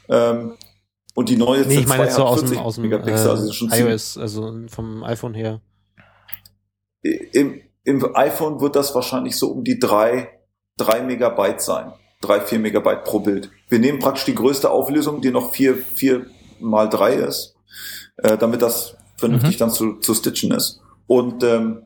Ähm, 0.09 0.54
und 1.17 1.29
die 1.29 1.37
neue 1.37 1.62
Nee, 1.67 1.79
Z2 1.79 1.81
ich 1.81 1.87
meine 1.89 2.05
jetzt 2.05 2.14
so 2.14 2.25
aus 2.25 2.39
40 2.41 2.59
dem, 2.59 2.64
aus 2.64 2.75
dem 2.77 2.83
Megapixel. 2.85 3.31
also 3.31 3.49
äh, 3.49 3.53
schon 3.53 3.71
ziemlich- 3.71 3.93
iOS, 3.93 4.19
also 4.19 4.55
vom 4.69 5.03
iPhone 5.03 5.35
her. 5.35 5.61
im, 7.03 7.61
im 7.85 8.17
iPhone 8.17 8.61
wird 8.61 8.77
das 8.77 8.95
wahrscheinlich 8.95 9.37
so 9.37 9.51
um 9.51 9.64
die 9.64 9.79
drei, 9.79 10.29
drei 10.77 11.03
Megabyte 11.03 11.61
sein. 11.61 11.93
Drei, 12.21 12.41
vier 12.41 12.59
Megabyte 12.59 13.05
pro 13.05 13.21
Bild. 13.21 13.51
Wir 13.69 13.79
nehmen 13.79 13.99
praktisch 13.99 14.25
die 14.25 14.35
größte 14.35 14.71
Auflösung, 14.71 15.21
die 15.21 15.31
noch 15.31 15.53
vier, 15.53 15.77
vier 15.77 16.27
mal 16.61 16.89
drei 16.89 17.14
ist, 17.14 17.55
äh, 18.17 18.37
damit 18.39 18.62
das 18.62 18.97
vernünftig 19.17 19.57
dann 19.59 19.71
zu, 19.71 19.99
zu 19.99 20.14
stitchen 20.14 20.51
ist. 20.53 20.81
Und 21.07 21.43
ähm, 21.45 21.83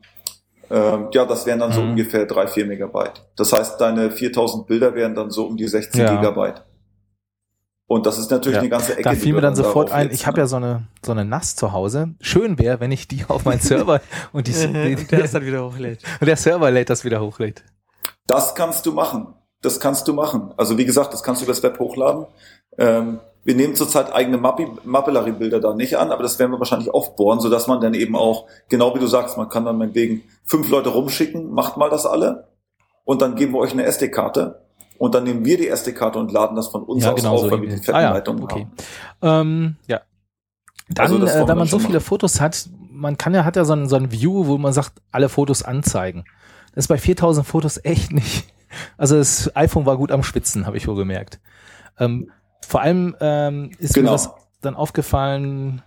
ähm, 0.70 1.08
ja, 1.12 1.24
das 1.26 1.46
wären 1.46 1.58
dann 1.58 1.72
so 1.72 1.82
Mhm. 1.82 1.90
ungefähr 1.90 2.26
drei, 2.26 2.46
vier 2.46 2.64
Megabyte. 2.64 3.26
Das 3.36 3.52
heißt, 3.52 3.80
deine 3.80 4.10
4000 4.12 4.66
Bilder 4.68 4.94
wären 4.94 5.14
dann 5.16 5.30
so 5.30 5.46
um 5.46 5.56
die 5.56 5.66
16 5.66 6.00
Ja. 6.00 6.16
Gigabyte. 6.16 6.62
Und 7.90 8.06
das 8.06 8.18
ist 8.18 8.30
natürlich 8.30 8.54
Ja. 8.54 8.60
eine 8.60 8.68
ganze 8.68 8.92
Ecke. 8.92 9.02
Da 9.02 9.14
fiel 9.14 9.32
mir 9.32 9.40
dann 9.40 9.56
da 9.56 9.64
sofort 9.64 9.90
ein, 9.90 10.12
ich 10.12 10.24
habe 10.24 10.36
ne? 10.36 10.42
ja 10.42 10.46
so 10.46 10.54
eine, 10.54 10.86
so 11.04 11.10
eine 11.10 11.24
NAS 11.24 11.56
zu 11.56 11.72
Hause. 11.72 12.14
Schön 12.20 12.56
wäre, 12.56 12.78
wenn 12.78 12.92
ich 12.92 13.08
die 13.08 13.24
auf 13.28 13.44
meinen 13.44 13.58
Server 13.58 14.00
und, 14.32 14.46
die, 14.46 14.52
die, 14.52 14.94
Und 14.94 15.10
der 15.10 15.24
ist 15.24 15.34
dann 15.34 15.44
wieder 15.44 15.64
hochlädt. 15.64 15.98
und 16.20 16.26
der 16.28 16.36
Server 16.36 16.70
lädt 16.70 16.88
das 16.88 17.04
wieder 17.04 17.20
hochlädt. 17.20 17.64
Das 18.28 18.54
kannst 18.54 18.86
du 18.86 18.92
machen. 18.92 19.34
Das 19.60 19.80
kannst 19.80 20.06
du 20.06 20.12
machen. 20.12 20.54
Also 20.56 20.78
wie 20.78 20.84
gesagt, 20.84 21.12
das 21.12 21.24
kannst 21.24 21.40
du 21.42 21.46
übers 21.46 21.64
Web 21.64 21.80
hochladen. 21.80 22.26
Ähm, 22.78 23.18
wir 23.42 23.56
nehmen 23.56 23.74
zurzeit 23.74 24.14
eigene 24.14 24.38
Mapillary-Bilder 24.38 25.58
da 25.58 25.74
nicht 25.74 25.98
an, 25.98 26.12
aber 26.12 26.22
das 26.22 26.38
werden 26.38 26.52
wir 26.52 26.60
wahrscheinlich 26.60 26.94
aufbohren, 26.94 27.40
sodass 27.40 27.66
man 27.66 27.80
dann 27.80 27.94
eben 27.94 28.14
auch, 28.14 28.46
genau 28.68 28.94
wie 28.94 29.00
du 29.00 29.08
sagst, 29.08 29.36
man 29.36 29.48
kann 29.48 29.64
dann 29.64 29.78
meinetwegen 29.78 30.22
fünf 30.44 30.70
Leute 30.70 30.90
rumschicken, 30.90 31.50
macht 31.50 31.76
mal 31.76 31.90
das 31.90 32.06
alle 32.06 32.46
und 33.02 33.20
dann 33.20 33.34
geben 33.34 33.52
wir 33.54 33.58
euch 33.58 33.72
eine 33.72 33.82
SD-Karte 33.84 34.69
und 35.00 35.14
dann 35.14 35.24
nehmen 35.24 35.46
wir 35.46 35.56
die 35.56 35.66
SD-Karte 35.68 36.18
und 36.18 36.30
laden 36.30 36.56
das 36.56 36.68
von 36.68 36.82
uns 36.82 37.02
Ja, 37.02 37.12
aus 37.12 37.16
genau 37.16 37.32
auf, 37.32 37.40
so. 37.40 37.50
weil 37.50 37.62
wir 37.62 37.68
die 37.68 37.74
irgendwie. 37.76 37.84
fetten 37.86 37.96
Ah, 37.96 38.02
ja, 38.02 38.14
okay. 38.16 38.66
haben. 39.22 39.50
Ähm, 39.50 39.76
ja. 39.86 40.02
Dann, 40.90 41.06
Also 41.06 41.26
äh, 41.26 41.46
wir 41.48 41.54
man 41.54 41.66
so 41.66 41.78
viele 41.78 41.94
machen. 41.94 42.04
Fotos 42.04 42.38
hat, 42.38 42.68
man 42.92 43.16
kann 43.16 43.32
ja, 43.32 43.46
hat 43.46 43.56
ja 43.56 43.64
so 43.64 43.72
ein, 43.72 43.88
so 43.88 43.96
ein 43.96 44.12
View, 44.12 44.46
wo 44.46 44.58
man 44.58 44.74
sagt, 44.74 45.00
alle 45.10 45.30
Fotos 45.30 45.62
anzeigen. 45.62 46.24
Das 46.74 46.84
ist 46.84 46.88
bei 46.88 46.98
4000 46.98 47.46
Fotos 47.46 47.80
echt 47.82 48.12
nicht. 48.12 48.44
Also 48.98 49.16
das 49.16 49.56
iPhone 49.56 49.86
war 49.86 49.96
gut 49.96 50.12
am 50.12 50.22
Schwitzen, 50.22 50.66
habe 50.66 50.76
ich 50.76 50.86
wohl 50.86 50.96
gemerkt. 50.96 51.40
Ähm, 51.98 52.30
vor 52.68 52.82
allem 52.82 53.16
ähm, 53.20 53.70
ist 53.78 53.94
Genau. 53.94 54.10
mir 54.10 54.12
das 54.12 54.30
dann 54.60 54.74
aufgefallen, 54.76 55.80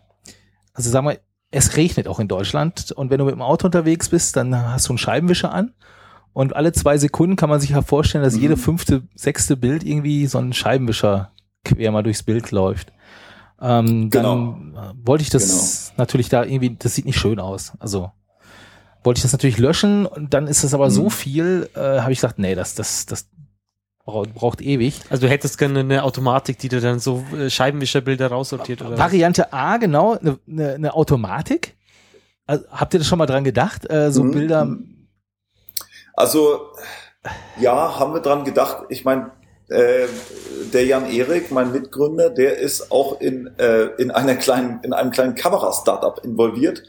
also 0.74 0.90
sagen 0.90 1.06
wir, 1.08 1.20
es 1.52 1.78
regnet 1.78 2.08
auch 2.08 2.20
in 2.20 2.28
Deutschland 2.28 2.92
und 2.92 3.12
wenn 3.12 3.20
du 3.20 3.26
mit 3.26 3.36
dem 3.36 3.44
Auto 3.44 3.68
unterwegs 3.68 4.10
bist, 4.10 4.36
dann 4.38 4.58
hast 4.74 4.88
du 4.88 4.94
einen 4.94 4.98
Scheibenwischer 4.98 5.54
an 5.54 5.74
und 6.34 6.56
alle 6.56 6.72
zwei 6.72 6.98
Sekunden 6.98 7.36
kann 7.36 7.50
man 7.50 7.60
sich 7.60 7.72
ja 7.72 7.82
vorstellen, 7.82 8.24
dass 8.24 8.36
Mhm. 8.36 8.42
jede 8.42 8.58
fünfte, 8.58 9.04
sechste 9.16 9.56
Bild 9.58 9.84
irgendwie 9.84 10.26
so 10.28 10.40
ein 10.40 10.54
Scheibenwischer 10.54 11.32
quer 11.64 11.92
mal 11.92 12.04
durchs 12.04 12.24
Bild 12.24 12.52
läuft. 12.52 12.92
Ähm, 13.62 14.10
Dann 14.10 14.74
äh, 14.76 15.08
wollte 15.08 15.22
ich 15.24 15.30
das 15.30 15.94
natürlich 15.96 16.28
da 16.30 16.44
irgendwie, 16.44 16.76
das 16.78 16.96
sieht 16.96 17.06
nicht 17.06 17.18
schön 17.20 17.40
aus. 17.40 17.74
Also 17.80 18.12
wollte 19.04 19.20
ich 19.20 19.22
das 19.24 19.32
natürlich 19.32 19.58
löschen 19.58 20.06
und 20.06 20.34
dann 20.34 20.48
ist 20.48 20.64
es 20.64 20.74
aber 20.74 20.90
so 20.90 21.06
Mhm. 21.06 21.10
viel, 21.12 21.70
äh, 21.76 22.00
habe 22.02 22.12
ich 22.12 22.18
gesagt, 22.20 22.40
nee, 22.40 22.56
das, 22.56 22.76
das, 22.76 23.06
das 23.06 23.28
braucht, 24.06 24.34
braucht 24.34 24.62
ewig. 24.62 25.00
Also 25.10 25.28
du 25.28 25.30
hättest 25.30 25.58
gerne 25.58 25.80
eine 25.80 26.04
Automatik, 26.04 26.58
die 26.60 26.68
dir 26.70 26.82
dann 26.82 27.00
so 27.00 27.24
äh, 27.38 27.50
Scheibenwischerbilder 27.50 28.28
raussortiert 28.28 28.82
oder 28.82 28.92
was? 28.92 29.00
Variante 29.00 29.54
A, 29.54 29.78
genau, 29.78 30.18
eine 30.20 30.40
ne, 30.46 30.80
ne 30.80 30.94
Automatik. 30.94 31.76
Also, 32.46 32.66
habt 32.72 32.94
ihr 32.94 33.00
das 33.00 33.08
schon 33.08 33.20
mal 33.20 33.26
dran 33.26 33.46
gedacht? 33.46 33.90
Äh, 33.90 34.12
so 34.12 34.24
Mhm. 34.26 34.32
Bilder, 34.32 34.68
Also, 36.14 36.72
ja, 37.60 38.00
haben 38.00 38.14
wir 38.14 38.22
dran 38.22 38.44
gedacht. 38.44 38.86
Ich 38.90 39.06
meine, 39.06 39.32
äh, 39.70 40.08
der 40.74 40.86
Jan 40.86 41.10
Erik, 41.10 41.52
mein 41.52 41.72
Mitgründer, 41.72 42.30
der 42.30 42.58
ist 42.58 42.92
auch 42.92 43.20
in, 43.22 43.48
äh, 43.58 43.86
in 43.98 44.12
einer 44.12 44.36
kleinen, 44.36 44.82
in 44.84 44.94
einem 44.94 45.12
kleinen 45.12 45.36
Kamera-Startup 45.36 46.24
involviert. 46.24 46.84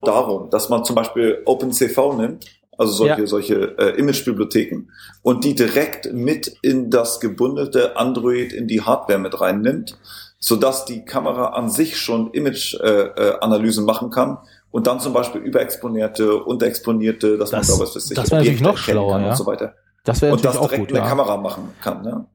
Darum, 0.00 0.50
dass 0.50 0.68
man 0.68 0.84
zum 0.84 0.96
Beispiel 0.96 1.42
OpenCV 1.46 2.14
nimmt, 2.16 2.46
also 2.78 2.92
solche, 2.92 3.20
Ja. 3.22 3.26
solche 3.26 3.78
äh, 3.78 3.98
Imagebibliotheken, 3.98 4.88
und 5.22 5.44
die 5.44 5.54
direkt 5.54 6.12
mit 6.12 6.58
in 6.62 6.90
das 6.90 7.20
gebundelte 7.20 7.96
Android 7.96 8.52
in 8.52 8.68
die 8.68 8.82
Hardware 8.82 9.18
mit 9.18 9.40
reinnimmt, 9.40 9.98
sodass 10.38 10.84
die 10.84 11.04
Kamera 11.04 11.54
an 11.54 11.70
sich 11.70 11.98
schon 11.98 12.30
Image-Analysen 12.32 13.84
machen 13.86 14.10
kann 14.10 14.38
und 14.70 14.86
dann 14.86 15.00
zum 15.00 15.12
Beispiel 15.12 15.40
überexponierte, 15.40 16.42
unterexponierte, 16.44 17.38
dass 17.38 17.50
Das- 17.50 17.68
man 17.68 17.78
da 17.78 17.82
was 17.84 17.92
das 17.94 18.10
wäre 18.10 18.20
natürlich 18.20 18.48
Objekte 18.48 18.62
noch 18.64 18.76
schlauer, 18.76 19.12
kann 19.12 19.22
ja. 19.22 19.30
und 19.30 19.36
so 19.36 19.46
weiter. 19.46 19.74
das 20.04 20.22
wäre 20.22 20.32
Und 20.34 20.44
das 20.44 20.56
auch 20.56 20.62
direkt 20.68 20.80
gut. 20.80 20.88
in 20.90 20.94
der 20.96 21.04
Ja. 21.04 21.08
Kamera 21.08 21.36
machen 21.36 21.72
kann. 21.80 22.02
Ne? 22.02 22.26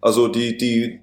Also 0.00 0.28
die, 0.28 0.56
die 0.56 1.00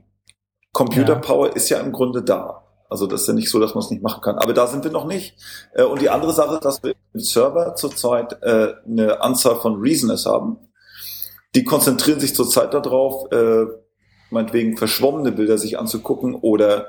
Computerpower 0.74 1.55
ist 1.55 1.70
ja 1.70 1.80
im 1.80 1.91
Grunde 1.91 2.24
da. 2.24 2.63
Also 2.89 3.05
das 3.07 3.22
ist 3.22 3.28
ja 3.28 3.34
nicht 3.34 3.49
so, 3.49 3.59
dass 3.59 3.74
man 3.76 3.84
es 3.84 3.89
nicht 3.89 4.01
machen 4.01 4.22
kann. 4.22 4.38
Aber 4.38 4.53
da 4.53 4.65
sind 4.68 4.84
wir 4.84 4.91
noch 4.91 5.05
nicht. 5.05 5.36
Äh, 5.74 5.84
Und 5.84 6.01
die 6.01 6.09
andere 6.09 6.32
Sache, 6.32 6.59
dass 6.61 6.82
wir 6.84 6.95
im 7.13 7.20
Server 7.20 7.76
zurzeit 7.76 8.41
äh, 8.43 8.74
eine 8.86 9.22
Anzahl 9.22 9.55
von 9.57 9.82
Reasoners 9.82 10.26
haben. 10.26 10.57
Die 11.55 11.63
konzentrieren 11.63 12.20
sich 12.20 12.34
zurzeit 12.36 12.74
darauf, 12.74 13.30
äh, 13.32 13.65
meinetwegen 14.30 14.78
verschwommene 14.78 15.32
Bilder 15.32 15.57
sich 15.57 15.78
anzugucken 15.80 16.36
oder 16.36 16.88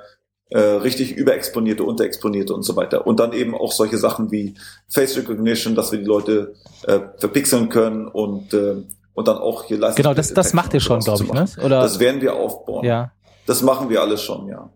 äh, 0.51 0.59
richtig 0.59 1.13
überexponierte, 1.17 1.85
unterexponierte 1.85 2.55
und 2.55 2.63
so 2.63 2.75
weiter. 2.77 3.07
Und 3.07 3.21
dann 3.21 3.33
eben 3.33 3.55
auch 3.55 3.73
solche 3.73 3.99
Sachen 3.99 4.31
wie 4.31 4.55
Face 4.89 5.17
Recognition, 5.17 5.75
dass 5.75 5.93
wir 5.93 5.99
die 5.99 6.05
Leute 6.07 6.55
äh, 6.87 7.01
verpixeln 7.19 7.69
können 7.69 8.09
und, 8.09 8.55
äh, 8.55 8.77
und 9.15 9.29
dann 9.29 9.39
auch 9.39 9.65
hier 9.65 9.79
leisten. 9.79 10.01
Genau, 10.03 10.15
das, 10.15 10.33
das 10.33 10.55
macht 10.55 10.73
ihr 10.75 10.81
schon, 10.81 11.01
glaube 11.01 11.25
ich, 11.25 11.33
ne? 11.33 11.47
Oder, 11.65 11.83
Das 11.83 11.99
werden 11.99 12.21
wir 12.21 12.35
aufbauen. 12.37 12.85
ja. 12.85 13.13
Das 13.47 13.63
machen 13.63 13.89
wir 13.89 14.03
alles 14.03 14.23
schon, 14.23 14.47
ja. 14.49 14.71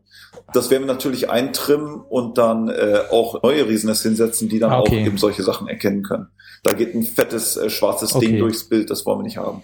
Das 0.55 0.71
werden 0.71 0.85
wir 0.85 0.93
natürlich 0.95 1.29
eintrimmen 1.29 2.01
und 2.01 2.39
dann 2.39 2.71
äh, 2.71 3.01
auch 3.11 3.43
neue 3.43 3.69
Riesennest 3.69 4.03
hinsetzen, 4.03 4.49
die 4.49 4.59
dann 4.59 4.73
Ah, 4.73 4.81
okay. 4.81 5.03
auch 5.03 5.07
eben 5.07 5.19
solche 5.19 5.43
Sachen 5.43 5.69
erkennen 5.69 6.03
können. 6.03 6.29
Da 6.63 6.73
geht 6.73 6.95
ein 6.95 7.03
fettes 7.03 7.59
äh, 7.59 7.69
schwarzes 7.69 8.15
Okay. 8.15 8.29
Ding 8.29 8.39
durchs 8.39 8.67
Bild, 8.69 8.89
das 8.89 9.05
wollen 9.05 9.19
wir 9.19 9.25
nicht 9.25 9.37
haben. 9.37 9.63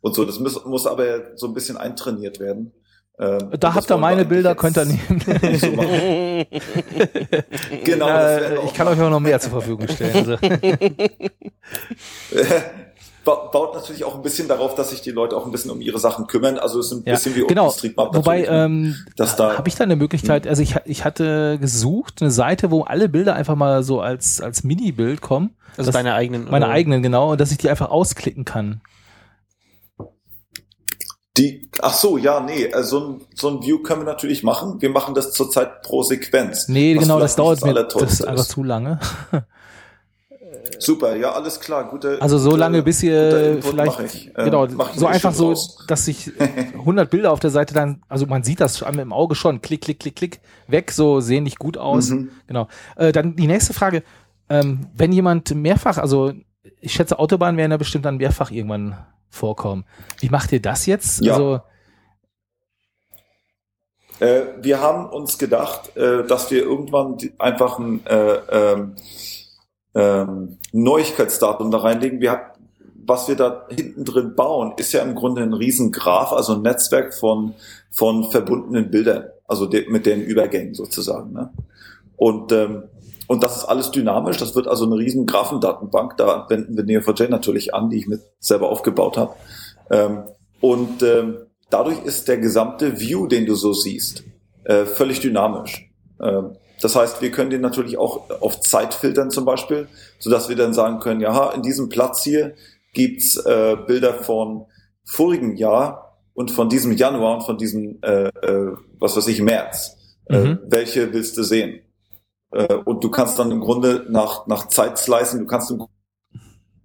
Und 0.00 0.16
so, 0.16 0.24
das 0.24 0.40
muss, 0.40 0.64
muss 0.64 0.86
aber 0.88 1.36
so 1.36 1.46
ein 1.46 1.54
bisschen 1.54 1.76
eintrainiert 1.76 2.40
werden. 2.40 2.72
Ähm, 3.20 3.50
Da 3.58 3.74
habt 3.74 3.90
ihr 3.90 3.96
meine 3.96 4.24
Bilder, 4.24 4.54
könnt 4.54 4.76
ihr 4.78 4.84
nehmen. 4.88 5.20
So 5.58 5.70
genau. 7.84 8.06
wir 8.06 8.62
Äh, 8.62 8.66
ich 8.66 8.74
kann 8.74 8.86
euch 8.88 9.00
auch 9.00 9.10
noch 9.10 9.18
mehr 9.20 9.40
zur 9.40 9.50
Verfügung 9.50 9.88
stellen. 9.88 10.14
Also. 10.14 10.36
Ba- 13.24 13.48
baut 13.52 13.74
natürlich 13.74 14.04
auch 14.04 14.14
ein 14.14 14.22
bisschen 14.22 14.46
darauf, 14.48 14.74
dass 14.74 14.88
sich 14.90 15.02
die 15.02 15.10
Leute 15.10 15.36
auch 15.36 15.44
ein 15.44 15.52
bisschen 15.52 15.70
um 15.70 15.80
ihre 15.82 15.98
Sachen 15.98 16.26
kümmern. 16.28 16.58
Also 16.58 16.78
es 16.80 16.86
ist 16.86 16.92
ein 16.92 17.02
Ja, 17.04 17.12
bisschen 17.14 17.34
wie 17.36 17.46
genau. 17.46 17.66
OpenStreetMap 17.66 18.14
Wobei, 18.14 18.40
ne? 18.42 18.46
ähm, 18.48 18.96
dass 19.16 19.36
da 19.36 19.58
habe 19.58 19.68
ich 19.68 19.74
da 19.74 19.84
eine 19.84 19.96
Möglichkeit, 19.96 20.46
also 20.46 20.62
ich, 20.62 20.76
ich 20.86 21.04
hatte 21.04 21.58
gesucht, 21.60 22.22
eine 22.22 22.30
Seite, 22.30 22.70
wo 22.70 22.82
alle 22.84 23.08
Bilder 23.10 23.34
einfach 23.34 23.54
mal 23.56 23.82
so 23.82 24.00
als, 24.00 24.40
als 24.40 24.64
Mini-Bild 24.64 25.20
kommen. 25.20 25.50
Also 25.76 25.88
Das- 25.90 25.94
deine 25.94 26.14
eigenen. 26.14 26.46
Meine 26.50 26.64
oder- 26.66 26.72
eigenen, 26.74 27.02
genau, 27.02 27.32
und 27.32 27.40
dass 27.40 27.50
ich 27.52 27.58
die 27.58 27.68
einfach 27.68 27.90
ausklicken 27.90 28.46
kann. 28.46 28.80
Die, 31.38 31.70
ach 31.80 31.94
so, 31.94 32.18
ja, 32.18 32.40
nee, 32.40 32.64
äh, 32.64 32.82
so 32.82 33.00
ein, 33.00 33.20
so 33.34 33.48
ein 33.48 33.62
View 33.62 33.78
können 33.78 34.02
wir 34.02 34.06
natürlich 34.06 34.42
machen. 34.42 34.80
Wir 34.80 34.90
machen 34.90 35.14
das 35.14 35.32
zurzeit 35.32 35.82
pro 35.82 36.02
Sequenz. 36.02 36.68
Nee, 36.68 36.94
genau, 36.94 37.20
das 37.20 37.36
dauert 37.36 37.64
mir, 37.64 37.74
das 37.74 37.94
ist 38.02 38.26
einfach 38.26 38.44
zu 38.44 38.64
lange. 38.64 38.98
Super, 40.80 41.16
ja, 41.16 41.32
alles 41.32 41.58
klar, 41.60 41.88
gute. 41.88 42.20
Also 42.20 42.38
so 42.38 42.54
lange, 42.54 42.82
bis 42.82 43.02
ihr 43.02 43.58
vielleicht, 43.62 44.00
ich. 44.00 44.26
Ähm, 44.36 44.44
genau, 44.44 44.66
so 44.94 45.06
einfach 45.06 45.32
so, 45.32 45.48
raus. 45.48 45.78
dass 45.88 46.04
sich 46.04 46.30
100 46.74 47.10
Bilder 47.10 47.32
auf 47.32 47.40
der 47.40 47.50
Seite 47.50 47.74
dann, 47.74 48.02
also 48.08 48.26
man 48.26 48.44
sieht 48.44 48.60
das 48.60 48.78
schon 48.78 48.98
im 48.98 49.12
Auge 49.12 49.34
schon, 49.34 49.60
klick, 49.60 49.82
klick, 49.82 49.98
klick, 49.98 50.16
klick, 50.16 50.40
weg, 50.66 50.92
so 50.92 51.20
sehen 51.20 51.44
nicht 51.44 51.58
gut 51.58 51.78
aus. 51.78 52.10
Mhm. 52.10 52.30
Genau. 52.46 52.68
Äh, 52.96 53.12
dann 53.12 53.34
die 53.34 53.46
nächste 53.46 53.74
Frage, 53.74 54.02
ähm, 54.48 54.86
wenn 54.94 55.12
jemand 55.12 55.54
mehrfach, 55.54 55.98
also 55.98 56.32
ich 56.80 56.92
schätze 56.92 57.18
Autobahnen 57.18 57.56
werden 57.56 57.72
ja 57.72 57.76
bestimmt 57.76 58.04
dann 58.04 58.18
mehrfach 58.18 58.50
irgendwann 58.50 58.96
vorkommen. 59.30 59.84
Wie 60.20 60.28
macht 60.30 60.52
ihr 60.52 60.60
das 60.62 60.86
jetzt? 60.86 61.20
Ja. 61.20 61.32
Also, 61.34 61.60
Äh, 64.20 64.42
wir 64.62 64.80
haben 64.80 65.08
uns 65.10 65.38
gedacht, 65.38 65.96
äh, 65.96 66.26
dass 66.26 66.50
wir 66.50 66.62
irgendwann 66.64 67.18
einfach 67.38 67.78
ein 67.78 68.04
äh, 68.06 68.34
ähm, 68.50 68.96
ähm, 69.94 70.58
Neuigkeitsdatum 70.72 71.70
da 71.70 71.78
reinlegen. 71.78 72.20
Wir, 72.20 72.32
hat- 72.32 72.58
was 73.06 73.28
wir 73.28 73.36
da 73.36 73.66
hinten 73.70 74.04
drin 74.04 74.34
bauen, 74.34 74.74
ist 74.76 74.92
ja 74.92 75.02
im 75.02 75.14
Grunde 75.14 75.42
ein 75.42 75.52
Riesengraph, 75.52 76.32
also 76.32 76.54
ein 76.54 76.62
Netzwerk 76.62 77.14
von, 77.14 77.54
von 77.92 78.28
verbundenen 78.30 78.90
Bildern, 78.90 79.28
also 79.46 79.66
de, 79.66 79.88
mit 79.88 80.04
den 80.04 80.20
Übergängen 80.22 80.74
sozusagen. 80.74 81.32
Ne? 81.32 81.52
Und, 82.16 82.50
ähm, 82.50 82.84
und 83.28 83.42
das 83.44 83.58
ist 83.58 83.64
alles 83.66 83.92
dynamisch, 83.92 84.38
das 84.38 84.56
wird 84.56 84.66
also 84.66 84.86
eine 84.86 84.96
riesen 84.96 85.26
Graphendatenbank, 85.26 86.16
da 86.16 86.46
wenden 86.48 86.76
wir 86.76 86.84
Neo4j 86.84 87.28
natürlich 87.28 87.74
an, 87.74 87.90
die 87.90 87.98
ich 87.98 88.08
mit 88.08 88.22
selber 88.40 88.68
aufgebaut 88.70 89.16
habe. 89.16 89.34
Ähm, 89.90 90.24
und 90.60 91.02
ähm, 91.02 91.36
dadurch 91.70 92.02
ist 92.04 92.26
der 92.26 92.38
gesamte 92.38 92.98
View, 92.98 93.26
den 93.26 93.46
du 93.46 93.54
so 93.54 93.72
siehst, 93.72 94.24
äh, 94.64 94.86
völlig 94.86 95.20
dynamisch. 95.20 95.90
Ähm, 96.20 96.56
das 96.80 96.96
heißt, 96.96 97.20
wir 97.20 97.30
können 97.30 97.50
den 97.50 97.60
natürlich 97.60 97.98
auch 97.98 98.30
auf 98.40 98.60
Zeit 98.60 98.94
filtern 98.94 99.30
zum 99.30 99.44
Beispiel, 99.44 99.88
sodass 100.18 100.48
wir 100.48 100.56
dann 100.56 100.72
sagen 100.72 100.98
können, 101.00 101.20
ja, 101.20 101.50
in 101.50 101.62
diesem 101.62 101.88
Platz 101.88 102.22
hier 102.24 102.54
gibt's 102.94 103.36
äh, 103.36 103.76
Bilder 103.86 104.14
von 104.14 104.66
vorigen 105.04 105.56
Jahr 105.56 106.18
und 106.34 106.50
von 106.50 106.68
diesem 106.68 106.92
Januar 106.92 107.36
und 107.36 107.42
von 107.42 107.58
diesem, 107.58 107.98
äh, 108.02 108.28
äh, 108.28 108.72
was 108.98 109.16
weiß 109.16 109.26
ich, 109.28 109.42
März. 109.42 109.96
Äh, 110.26 110.38
Mhm. 110.38 110.58
welche 110.66 111.12
willst 111.12 111.36
du 111.36 111.42
sehen? 111.42 111.80
Äh, 112.52 112.74
und 112.84 113.02
du 113.04 113.10
kannst 113.10 113.38
dann 113.38 113.50
im 113.50 113.60
Grunde 113.60 114.06
nach, 114.08 114.46
nach 114.46 114.68
Zeit 114.68 114.98
slicen, 114.98 115.40
du 115.40 115.46
kannst 115.46 115.70
im 115.70 115.86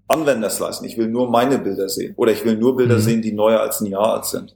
Anwender 0.07 0.49
slicen. 0.49 0.85
Ich 0.85 0.97
will 0.97 1.07
nur 1.07 1.29
meine 1.29 1.57
Bilder 1.59 1.89
sehen. 1.89 2.13
Oder 2.17 2.31
ich 2.33 2.43
will 2.45 2.57
nur 2.57 2.75
Bilder 2.75 2.95
Mhm. 2.95 3.01
sehen, 3.01 3.21
die 3.21 3.31
neuer 3.33 3.61
als 3.61 3.79
ein 3.81 3.85
Jahr 3.87 4.13
alt 4.13 4.25
sind. 4.25 4.55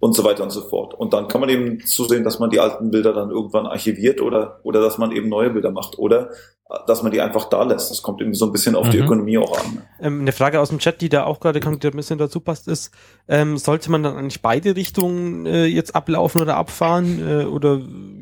Und 0.00 0.14
so 0.14 0.22
weiter 0.22 0.44
und 0.44 0.50
so 0.50 0.60
fort. 0.68 0.94
Und 0.94 1.12
dann 1.12 1.26
kann 1.26 1.40
man 1.40 1.50
eben 1.50 1.80
zusehen, 1.84 2.22
dass 2.22 2.38
man 2.38 2.50
die 2.50 2.60
alten 2.60 2.90
Bilder 2.90 3.12
dann 3.12 3.30
irgendwann 3.30 3.66
archiviert 3.66 4.20
oder, 4.20 4.60
oder 4.62 4.80
dass 4.80 4.96
man 4.96 5.10
eben 5.10 5.28
neue 5.28 5.50
Bilder 5.50 5.72
macht. 5.72 5.98
Oder 5.98 6.30
äh, 6.68 6.78
dass 6.86 7.02
man 7.02 7.10
die 7.10 7.20
einfach 7.20 7.48
da 7.48 7.64
lässt. 7.64 7.90
Das 7.90 8.02
kommt 8.02 8.20
irgendwie 8.20 8.38
so 8.38 8.46
ein 8.46 8.52
bisschen 8.52 8.76
auf 8.76 8.88
die 8.90 8.98
Mhm. 8.98 9.04
Ökonomie 9.04 9.38
auch 9.38 9.58
an. 9.58 9.82
Ähm, 10.00 10.20
eine 10.20 10.30
Frage 10.32 10.60
aus 10.60 10.68
dem 10.68 10.78
Chat, 10.78 11.00
die 11.00 11.08
da 11.08 11.24
auch 11.24 11.40
gerade 11.40 11.58
kommt, 11.60 11.82
die 11.82 11.88
ein 11.88 11.96
bisschen 11.96 12.18
dazu 12.18 12.38
passt, 12.40 12.68
ist, 12.68 12.92
ähm, 13.26 13.56
sollte 13.56 13.90
man 13.90 14.02
dann 14.04 14.16
eigentlich 14.16 14.40
beide 14.42 14.76
Richtungen 14.76 15.46
äh, 15.46 15.64
jetzt 15.66 15.96
ablaufen 15.96 16.42
oder 16.42 16.56
abfahren? 16.56 17.20
Äh, 17.26 17.44
oder 17.46 17.80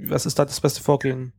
was 0.09 0.25
ist 0.25 0.39
da 0.39 0.45
das 0.47 0.61
beste 0.63 0.83
Vorgehen? 0.83 1.33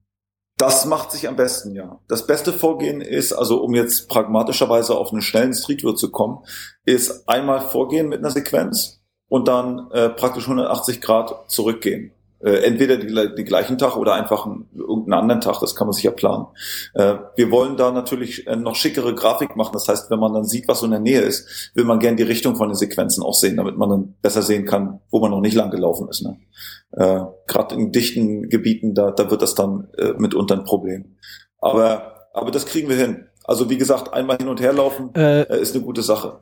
Das 0.57 0.85
macht 0.85 1.11
sich 1.11 1.27
am 1.27 1.35
besten, 1.35 1.75
ja. 1.75 1.99
Das 2.07 2.25
beste 2.25 2.51
Vorgehen 2.51 2.99
ist, 2.99 3.31
also 3.31 3.61
um 3.61 3.75
jetzt 3.75 4.09
pragmatischerweise 4.09 4.97
auf 4.97 5.11
einen 5.11 5.21
schnellen 5.21 5.53
Street 5.53 5.83
View 5.83 5.93
zu 5.93 6.09
kommen, 6.09 6.39
ist 6.83 7.29
einmal 7.29 7.61
vorgehen 7.61 8.09
mit 8.09 8.19
einer 8.19 8.31
Sequenz 8.31 8.99
und 9.29 9.47
dann 9.47 9.91
äh, 9.91 10.09
praktisch 10.09 10.45
180 10.45 10.99
Grad 10.99 11.51
zurückgehen. 11.51 12.11
Äh, 12.39 12.65
entweder 12.65 12.97
die, 12.97 13.35
die 13.35 13.43
gleichen 13.43 13.77
Tag 13.77 13.97
oder 13.97 14.13
einfach 14.13 14.45
einen, 14.45 14.69
irgendeinen 14.75 15.21
anderen 15.21 15.41
Tag, 15.41 15.59
das 15.59 15.75
kann 15.75 15.87
man 15.87 15.93
sich 15.93 16.03
ja 16.03 16.11
planen. 16.11 16.45
Äh, 16.93 17.15
wir 17.35 17.49
wollen 17.49 17.77
da 17.77 17.91
natürlich 17.91 18.45
äh, 18.45 18.55
noch 18.55 18.75
schickere 18.75 19.15
Grafik 19.15 19.55
machen. 19.55 19.73
Das 19.73 19.87
heißt, 19.87 20.11
wenn 20.11 20.19
man 20.19 20.33
dann 20.33 20.43
sieht, 20.43 20.67
was 20.67 20.79
so 20.79 20.85
in 20.85 20.91
der 20.91 20.99
Nähe 20.99 21.21
ist, 21.21 21.71
will 21.73 21.85
man 21.85 21.99
gern 21.99 22.15
die 22.15 22.23
Richtung 22.23 22.55
von 22.55 22.69
den 22.69 22.75
Sequenzen 22.75 23.23
auch 23.23 23.33
sehen, 23.33 23.57
damit 23.57 23.77
man 23.77 23.89
dann 23.89 24.15
besser 24.21 24.43
sehen 24.43 24.65
kann, 24.65 24.99
wo 25.09 25.19
man 25.19 25.31
noch 25.31 25.41
nicht 25.41 25.55
lang 25.55 25.71
gelaufen 25.71 26.07
ist. 26.09 26.21
Ne? 26.21 26.37
Äh, 26.91 27.21
Gerade 27.47 27.75
in 27.75 27.91
dichten 27.91 28.49
Gebieten, 28.49 28.93
da, 28.93 29.11
da 29.11 29.31
wird 29.31 29.41
das 29.41 29.55
dann 29.55 29.87
äh, 29.97 30.13
mitunter 30.17 30.55
ein 30.55 30.63
Problem. 30.63 31.15
Aber, 31.59 32.29
aber 32.33 32.51
das 32.51 32.67
kriegen 32.67 32.87
wir 32.87 32.97
hin. 32.97 33.25
Also 33.45 33.69
wie 33.69 33.77
gesagt, 33.77 34.13
einmal 34.13 34.37
hin 34.37 34.49
und 34.49 34.59
her 34.59 34.73
laufen 34.73 35.11
ist 35.13 35.73
eine 35.73 35.83
gute 35.83 36.03
Sache. 36.03 36.39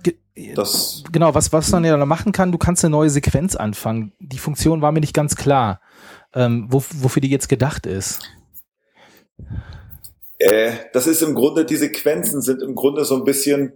Das 0.56 1.04
genau, 1.12 1.34
was, 1.34 1.54
was 1.54 1.72
man 1.72 1.86
ja 1.86 1.96
dann 1.96 2.08
machen 2.08 2.34
kann, 2.34 2.52
du 2.52 2.58
kannst 2.58 2.84
eine 2.84 2.92
neue 2.92 3.10
Sequenz 3.10 3.56
anfangen. 3.56 4.12
Die 4.20 4.38
Funktion 4.38 4.82
war 4.82 4.92
mir 4.92 5.00
nicht 5.00 5.14
ganz 5.14 5.36
klar, 5.36 5.80
ähm, 6.34 6.68
wo, 6.70 6.84
wofür 6.96 7.22
die 7.22 7.30
jetzt 7.30 7.48
gedacht 7.48 7.86
ist. 7.86 8.22
Äh, 10.38 10.74
das 10.92 11.08
ist 11.08 11.22
im 11.22 11.36
Grunde, 11.36 11.64
die 11.64 11.78
Sequenzen 11.78 12.42
sind 12.42 12.62
im 12.62 12.76
Grunde 12.76 13.06
so 13.06 13.16
ein 13.16 13.24
bisschen 13.24 13.74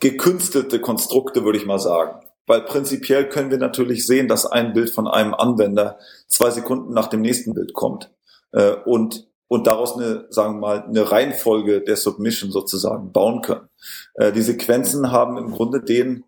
gekünstelte 0.00 0.80
Konstrukte, 0.80 1.44
würde 1.44 1.58
ich 1.58 1.66
mal 1.66 1.78
sagen. 1.78 2.26
Weil 2.46 2.62
prinzipiell 2.62 3.28
können 3.28 3.50
wir 3.50 3.58
natürlich 3.58 4.06
sehen, 4.06 4.28
dass 4.28 4.46
ein 4.46 4.72
Bild 4.72 4.90
von 4.90 5.06
einem 5.06 5.34
Anwender 5.34 5.98
zwei 6.26 6.50
Sekunden 6.50 6.92
nach 6.92 7.06
dem 7.06 7.20
nächsten 7.20 7.54
Bild 7.54 7.74
kommt. 7.74 8.10
Äh, 8.52 8.72
und, 8.84 9.28
und 9.52 9.66
daraus 9.66 9.98
eine, 9.98 10.24
sagen 10.30 10.54
wir 10.54 10.60
mal, 10.60 10.82
eine 10.84 11.10
Reihenfolge 11.10 11.82
der 11.82 11.96
Submission 11.98 12.50
sozusagen 12.50 13.12
bauen 13.12 13.42
können. 13.42 13.68
Äh, 14.14 14.32
die 14.32 14.40
Sequenzen 14.40 15.12
haben 15.12 15.36
im 15.36 15.50
Grunde 15.50 15.82
den, 15.82 16.24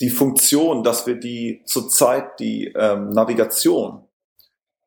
die 0.00 0.10
Funktion, 0.10 0.84
dass 0.84 1.04
wir 1.04 1.16
die 1.16 1.62
zurzeit 1.66 2.38
die 2.38 2.72
ähm, 2.76 3.08
Navigation 3.08 4.04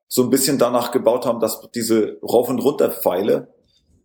so 0.08 0.24
ein 0.24 0.30
bisschen 0.30 0.58
danach 0.58 0.92
gebaut 0.92 1.26
haben, 1.26 1.42
dass 1.42 1.70
diese 1.76 2.18
Rauf- 2.24 2.48
und 2.48 2.60
Runterpfeile 2.60 3.54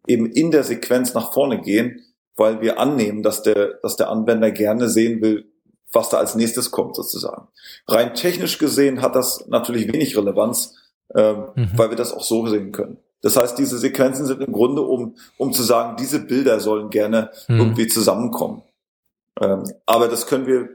eben 0.09 0.27
in 0.27 0.51
der 0.51 0.65
Sequenz 0.65 1.15
nach 1.15 1.33
vorne 1.33 1.61
gehen, 1.61 2.01
weil 2.35 2.61
wir 2.61 2.81
annehmen, 2.81 3.23
dass 3.23 3.45
der, 3.45 3.75
dass 3.83 3.95
der 3.95 4.11
Anwender 4.11 4.51
gerne 4.51 4.89
sehen 4.89 5.23
will, 5.23 5.45
was 5.93 6.09
da 6.09 6.17
als 6.19 6.35
nächstes 6.35 6.73
kommt 6.73 6.97
sozusagen. 6.97 7.47
Rein 7.87 8.15
technisch 8.15 8.59
gesehen 8.59 9.01
hat 9.01 9.15
das 9.15 9.47
natürlich 9.47 9.93
wenig 9.93 10.17
Relevanz, 10.17 10.75
ähm, 11.15 11.51
Mhm. 11.55 11.71
weil 11.77 11.91
wir 11.91 11.97
das 11.97 12.13
auch 12.13 12.25
so 12.25 12.45
sehen 12.49 12.73
können. 12.73 12.99
Das 13.23 13.37
heißt, 13.37 13.59
diese 13.59 13.79
Sequenzen 13.79 14.25
sind 14.27 14.41
im 14.43 14.53
Grunde, 14.53 14.83
um, 14.83 15.15
um 15.37 15.53
zu 15.53 15.63
sagen, 15.63 15.97
diese 15.99 16.21
Bilder 16.21 16.59
sollen 16.61 16.91
gerne 16.91 17.31
Mhm. 17.49 17.59
irgendwie 17.61 17.87
zusammenkommen. 17.87 18.63
Ähm, 19.41 19.65
aber 19.87 20.09
das 20.09 20.27
können 20.27 20.47
wir, 20.47 20.71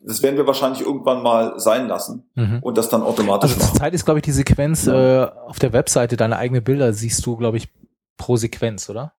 das 0.00 0.22
werden 0.22 0.36
wir 0.36 0.46
wahrscheinlich 0.46 0.80
irgendwann 0.82 1.22
mal 1.22 1.58
sein 1.58 1.88
lassen 1.88 2.28
Mhm. 2.36 2.60
und 2.62 2.78
das 2.78 2.88
dann 2.88 3.02
automatisch 3.02 3.50
Also 3.50 3.60
machen. 3.60 3.72
zurzeit 3.72 3.94
ist, 3.94 4.04
glaube 4.04 4.20
ich, 4.20 4.24
die 4.24 4.32
Sequenz 4.32 4.86
äh, 4.86 5.26
auf 5.46 5.58
der 5.58 5.72
Webseite, 5.72 6.16
deine 6.16 6.36
eigenen 6.36 6.62
Bilder 6.62 6.92
siehst 6.92 7.24
du, 7.26 7.36
glaube 7.36 7.56
ich, 7.56 7.68
pro 8.16 8.36
Sequenz, 8.36 8.88
oder? 8.88 9.12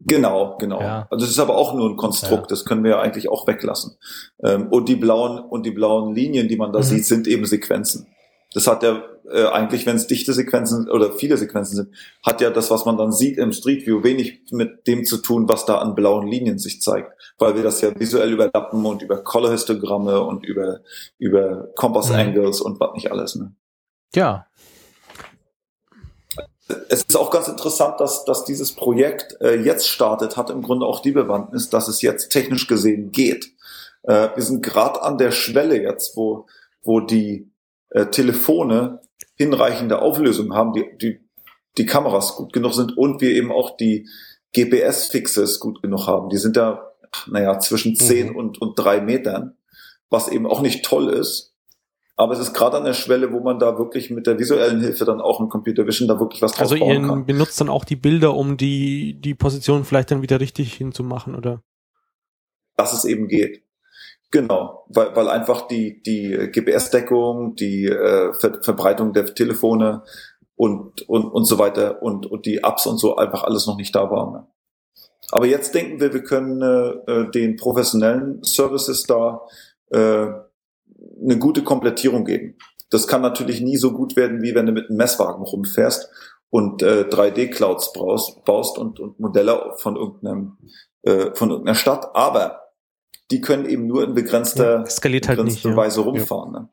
Genau, 0.00 0.56
genau. 0.58 0.80
Ja. 0.80 1.06
Also 1.10 1.24
es 1.24 1.32
ist 1.32 1.38
aber 1.40 1.56
auch 1.56 1.74
nur 1.74 1.90
ein 1.90 1.96
Konstrukt, 1.96 2.42
Ja. 2.42 2.46
das 2.48 2.64
können 2.64 2.84
wir 2.84 2.92
ja 2.92 3.00
eigentlich 3.00 3.28
auch 3.28 3.46
weglassen. 3.48 3.96
Ähm, 4.42 4.68
und 4.68 4.88
die 4.88 4.94
blauen 4.94 5.40
und 5.40 5.66
die 5.66 5.72
blauen 5.72 6.14
Linien, 6.14 6.46
die 6.46 6.56
man 6.56 6.72
da 6.72 6.78
Mhm. 6.78 6.84
sieht, 6.84 7.06
sind 7.06 7.26
eben 7.26 7.44
Sequenzen. 7.44 8.06
Das 8.54 8.66
hat 8.66 8.82
ja 8.82 9.02
äh, 9.30 9.46
eigentlich, 9.46 9.86
wenn 9.86 9.96
es 9.96 10.06
dichte 10.06 10.32
Sequenzen 10.32 10.88
oder 10.88 11.12
viele 11.12 11.36
Sequenzen 11.36 11.76
sind, 11.76 11.94
hat 12.24 12.40
ja 12.40 12.50
das, 12.50 12.70
was 12.70 12.84
man 12.84 12.96
dann 12.96 13.12
sieht 13.12 13.38
im 13.38 13.52
Street 13.52 13.86
View, 13.86 14.02
wenig 14.02 14.42
mit 14.50 14.86
dem 14.86 15.04
zu 15.04 15.18
tun, 15.18 15.48
was 15.48 15.66
da 15.66 15.78
an 15.78 15.94
blauen 15.94 16.26
Linien 16.26 16.58
sich 16.58 16.80
zeigt, 16.80 17.12
weil 17.38 17.56
wir 17.56 17.62
das 17.62 17.80
ja 17.80 17.98
visuell 17.98 18.32
überlappen 18.32 18.84
und 18.84 19.02
über 19.02 19.22
Color 19.22 19.50
Histogramme 19.50 20.22
und 20.22 20.44
über 20.44 20.80
über 21.18 21.68
Compass 21.74 22.08
Mhm. 22.08 22.16
Angles 22.16 22.60
und 22.60 22.78
was 22.78 22.94
nicht 22.94 23.10
alles. 23.10 23.34
Ne? 23.34 23.54
Ja. 24.14 24.46
Es 26.88 27.02
ist 27.02 27.16
auch 27.16 27.30
ganz 27.30 27.46
interessant, 27.46 28.00
dass, 28.00 28.24
dass 28.24 28.44
dieses 28.44 28.74
Projekt 28.74 29.36
äh, 29.40 29.54
jetzt 29.54 29.88
startet, 29.88 30.36
hat 30.36 30.50
im 30.50 30.62
Grunde 30.62 30.84
auch 30.84 31.00
die 31.00 31.12
Bewandtnis, 31.12 31.70
dass 31.70 31.86
es 31.86 32.02
jetzt 32.02 32.30
technisch 32.30 32.66
gesehen 32.66 33.12
geht. 33.12 33.52
Äh, 34.02 34.30
wir 34.34 34.42
sind 34.42 34.64
gerade 34.64 35.00
an 35.02 35.16
der 35.16 35.30
Schwelle 35.30 35.80
jetzt, 35.80 36.16
wo, 36.16 36.46
wo 36.82 37.00
die 37.00 37.52
äh, 37.96 38.06
Telefone 38.06 39.00
hinreichende 39.36 40.02
Auflösung 40.02 40.54
haben, 40.54 40.72
die, 40.74 40.84
die, 41.00 41.20
die 41.78 41.86
Kameras 41.86 42.36
gut 42.36 42.52
genug 42.52 42.74
sind 42.74 42.96
und 42.96 43.20
wir 43.20 43.30
eben 43.30 43.50
auch 43.50 43.76
die 43.76 44.08
GPS-Fixes 44.54 45.60
gut 45.60 45.82
genug 45.82 46.06
haben. 46.06 46.28
Die 46.28 46.36
sind 46.36 46.56
da, 46.56 46.92
naja, 47.26 47.58
zwischen 47.58 47.96
10 47.96 48.34
und, 48.34 48.60
und 48.60 48.74
drei 48.78 49.00
Metern, 49.00 49.56
was 50.10 50.28
eben 50.28 50.46
auch 50.46 50.60
nicht 50.60 50.84
toll 50.84 51.08
ist. 51.08 51.54
Aber 52.18 52.32
es 52.32 52.38
ist 52.38 52.54
gerade 52.54 52.76
an 52.76 52.84
der 52.84 52.94
Schwelle, 52.94 53.32
wo 53.32 53.40
man 53.40 53.58
da 53.58 53.78
wirklich 53.78 54.10
mit 54.10 54.26
der 54.26 54.38
visuellen 54.38 54.80
Hilfe 54.80 55.04
dann 55.04 55.20
auch 55.20 55.40
im 55.40 55.48
Computer 55.48 55.86
Vision 55.86 56.08
da 56.08 56.20
wirklich 56.20 56.40
was 56.42 56.52
draus 56.52 56.72
Also 56.72 56.76
ihr 56.76 57.00
kann. 57.00 57.26
benutzt 57.26 57.60
dann 57.60 57.68
auch 57.70 57.84
die 57.84 57.96
Bilder, 57.96 58.34
um 58.34 58.56
die, 58.56 59.20
die 59.20 59.34
Position 59.34 59.84
vielleicht 59.84 60.10
dann 60.10 60.22
wieder 60.22 60.40
richtig 60.40 60.74
hinzumachen, 60.74 61.34
oder? 61.34 61.62
dass 62.76 62.92
es 62.92 63.04
eben 63.04 63.28
geht. 63.28 63.62
Genau, 64.30 64.84
weil, 64.88 65.14
weil 65.14 65.28
einfach 65.28 65.68
die, 65.68 66.02
die 66.02 66.50
GPS-Deckung, 66.52 67.54
die 67.54 67.86
äh, 67.86 68.32
Ver 68.34 68.60
Verbreitung 68.62 69.12
der 69.12 69.26
Telefone 69.26 70.02
und, 70.56 71.08
und, 71.08 71.24
und 71.26 71.44
so 71.44 71.58
weiter 71.58 72.02
und, 72.02 72.26
und 72.26 72.44
die 72.44 72.58
Apps 72.58 72.86
und 72.86 72.98
so 72.98 73.16
einfach 73.16 73.44
alles 73.44 73.66
noch 73.66 73.76
nicht 73.76 73.94
da 73.94 74.10
war. 74.10 74.32
Ne? 74.32 74.46
Aber 75.30 75.46
jetzt 75.46 75.74
denken 75.74 76.00
wir, 76.00 76.12
wir 76.12 76.24
können 76.24 76.60
äh, 76.62 77.12
äh, 77.12 77.30
den 77.30 77.56
professionellen 77.56 78.42
Services 78.42 79.04
da 79.04 79.42
äh, 79.90 80.26
eine 81.22 81.38
gute 81.38 81.62
Komplettierung 81.62 82.24
geben. 82.24 82.56
Das 82.90 83.06
kann 83.06 83.22
natürlich 83.22 83.60
nie 83.60 83.76
so 83.76 83.92
gut 83.92 84.16
werden, 84.16 84.42
wie 84.42 84.54
wenn 84.54 84.66
du 84.66 84.72
mit 84.72 84.88
einem 84.88 84.96
Messwagen 84.96 85.44
rumfährst 85.44 86.08
und 86.50 86.82
äh, 86.82 87.06
3D-Clouds 87.08 87.92
baust, 87.92 88.44
baust 88.44 88.78
und, 88.78 89.00
und 89.00 89.18
Modelle 89.18 89.74
von 89.78 89.96
irgendeinem 89.96 90.58
äh, 91.02 91.34
von 91.34 91.50
irgendeiner 91.50 91.74
Stadt. 91.74 92.14
Aber 92.14 92.65
die 93.30 93.40
können 93.40 93.66
eben 93.66 93.86
nur 93.86 94.04
in 94.04 94.14
begrenzter, 94.14 94.80
Ja, 94.80 94.86
skaliert 94.86 95.28
halt 95.28 95.38
begrenzter 95.38 95.68
nicht, 95.68 95.76
ja. 95.76 95.82
Weise 95.82 96.00
rumfahren. 96.00 96.52
Ne? 96.52 96.68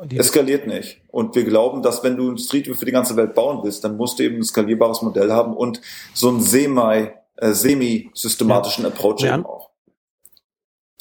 Und 0.00 0.10
die, 0.12 0.18
Es 0.18 0.28
skaliert 0.28 0.66
nicht. 0.66 1.00
Und 1.08 1.34
wir 1.36 1.44
glauben, 1.44 1.82
dass 1.82 2.02
wenn 2.02 2.16
du 2.16 2.30
ein 2.30 2.38
Street 2.38 2.66
View 2.66 2.74
für 2.74 2.84
die 2.86 2.92
ganze 2.92 3.16
Welt 3.16 3.34
bauen 3.34 3.60
willst, 3.62 3.84
dann 3.84 3.96
musst 3.96 4.18
du 4.18 4.24
eben 4.24 4.36
ein 4.36 4.42
skalierbares 4.42 5.00
Modell 5.02 5.30
haben 5.32 5.56
und 5.56 5.80
so 6.12 6.28
einen 6.28 6.40
semi, 6.40 7.10
äh, 7.36 7.52
semi-systematischen 7.52 8.84
Approach 8.86 9.20
Ja. 9.22 9.34
eben 9.34 9.46
auch. 9.46 9.70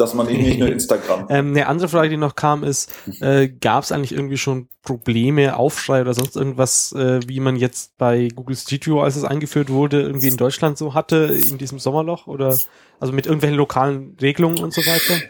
Dass 0.02 0.16
man 0.16 0.28
eben 0.30 0.42
nicht 0.42 0.60
nur 0.60 0.68
Instagram. 0.72 1.28
Ähm, 1.30 1.50
eine 1.50 1.68
andere 1.68 1.88
Frage, 1.88 2.10
die 2.10 2.18
noch 2.18 2.36
kam, 2.36 2.64
ist, 2.64 2.92
äh, 3.22 3.48
gab 3.48 3.84
es 3.84 3.92
eigentlich 3.92 4.14
irgendwie 4.14 4.38
schon 4.38 4.68
Probleme, 4.82 5.56
Aufschrei 5.58 6.02
oder 6.02 6.16
sonst 6.16 6.36
irgendwas, 6.36 6.92
äh, 6.94 7.20
wie 7.28 7.40
man 7.40 7.56
jetzt 7.56 7.98
bei 8.00 8.30
Google 8.36 8.58
View, 8.58 9.00
als 9.00 9.16
es 9.16 9.24
eingeführt 9.24 9.70
wurde, 9.70 10.02
irgendwie 10.02 10.30
in 10.30 10.38
Deutschland 10.38 10.80
so 10.80 10.96
hatte, 10.96 11.40
in 11.50 11.60
diesem 11.60 11.78
Sommerloch? 11.78 12.26
Oder 12.26 12.58
also 13.00 13.14
mit 13.14 13.28
irgendwelchen 13.28 13.58
lokalen 13.58 14.18
Regelungen 14.20 14.58
und 14.58 14.74
so 14.74 14.82
weiter? 14.82 15.22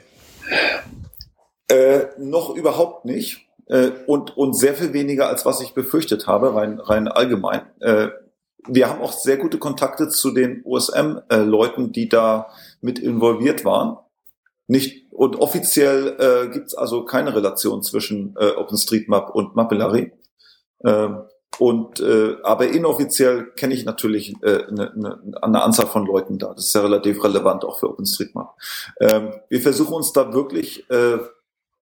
Äh, 1.68 2.08
noch 2.18 2.56
überhaupt 2.56 3.04
nicht. 3.04 3.48
Äh, 3.68 3.92
und, 4.06 4.38
und 4.38 4.58
sehr 4.58 4.74
viel 4.74 4.94
weniger, 4.94 5.28
als 5.28 5.46
was 5.46 5.60
ich 5.60 5.74
befürchtet 5.74 6.28
habe, 6.28 6.56
rein, 6.56 6.80
rein 6.80 7.10
allgemein. 7.10 7.62
Äh, 7.82 8.08
wir 8.68 8.90
haben 8.90 9.02
auch 9.02 9.12
sehr 9.12 9.38
gute 9.38 9.58
Kontakte 9.58 10.10
zu 10.10 10.32
den 10.32 10.62
OSM-Leuten, 10.64 11.92
die 11.92 12.10
da 12.10 12.50
mit 12.80 13.00
involviert 13.00 13.66
waren. 13.66 13.98
Nicht, 14.72 15.12
und 15.12 15.36
offiziell 15.36 16.16
äh, 16.18 16.48
gibt 16.48 16.68
es 16.68 16.76
also 16.76 17.04
keine 17.04 17.36
Relation 17.36 17.84
zwischen 17.84 18.38
äh, 18.40 18.52
OpenStreetMap 18.52 19.36
und 19.36 19.54
Mapillary. 19.54 20.14
Ähm, 20.86 21.24
und 21.60 22.00
äh, 22.00 22.38
aber 22.42 22.70
inoffiziell 22.70 23.52
kenne 23.58 23.74
ich 23.74 23.84
natürlich 23.84 24.34
äh, 24.42 24.64
eine, 24.70 24.94
eine, 24.94 25.38
eine 25.42 25.62
Anzahl 25.62 25.88
von 25.88 26.06
Leuten 26.06 26.38
da. 26.40 26.54
Das 26.54 26.68
ist 26.68 26.74
ja 26.74 26.84
relativ 26.84 27.22
relevant 27.22 27.66
auch 27.66 27.80
für 27.80 27.90
OpenStreetMap. 27.90 28.56
Ähm, 29.02 29.34
wir 29.50 29.60
versuchen 29.60 29.94
uns 29.94 30.14
da 30.14 30.34
wirklich 30.34 30.90
äh, 30.90 31.18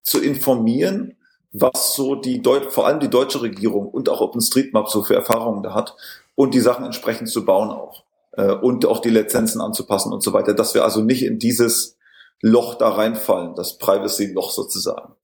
zu 0.01 0.19
informieren, 0.19 1.15
was 1.51 1.93
so 1.93 2.15
die 2.15 2.41
Deut 2.41 2.73
vor 2.73 2.87
allem 2.87 2.99
die 2.99 3.11
deutsche 3.11 3.43
Regierung 3.43 3.87
und 3.87 4.09
auch 4.09 4.21
OpenStreetMap 4.21 4.89
so 4.89 5.03
für 5.03 5.13
Erfahrungen 5.13 5.61
da 5.61 5.75
hat 5.75 5.95
und 6.33 6.55
die 6.55 6.59
Sachen 6.59 6.85
entsprechend 6.85 7.29
zu 7.29 7.45
bauen 7.45 7.69
auch 7.69 8.03
äh, 8.31 8.51
und 8.51 8.87
auch 8.87 8.99
die 8.99 9.11
Lizenzen 9.11 9.61
anzupassen 9.61 10.11
und 10.11 10.23
so 10.23 10.33
weiter, 10.33 10.55
dass 10.55 10.73
wir 10.73 10.83
also 10.83 11.01
nicht 11.01 11.23
in 11.23 11.37
dieses 11.37 11.98
Loch 12.41 12.75
da 12.75 12.89
reinfallen, 12.89 13.55
das 13.55 13.77
Privacy-Loch 13.77 14.51
sozusagen. 14.51 15.15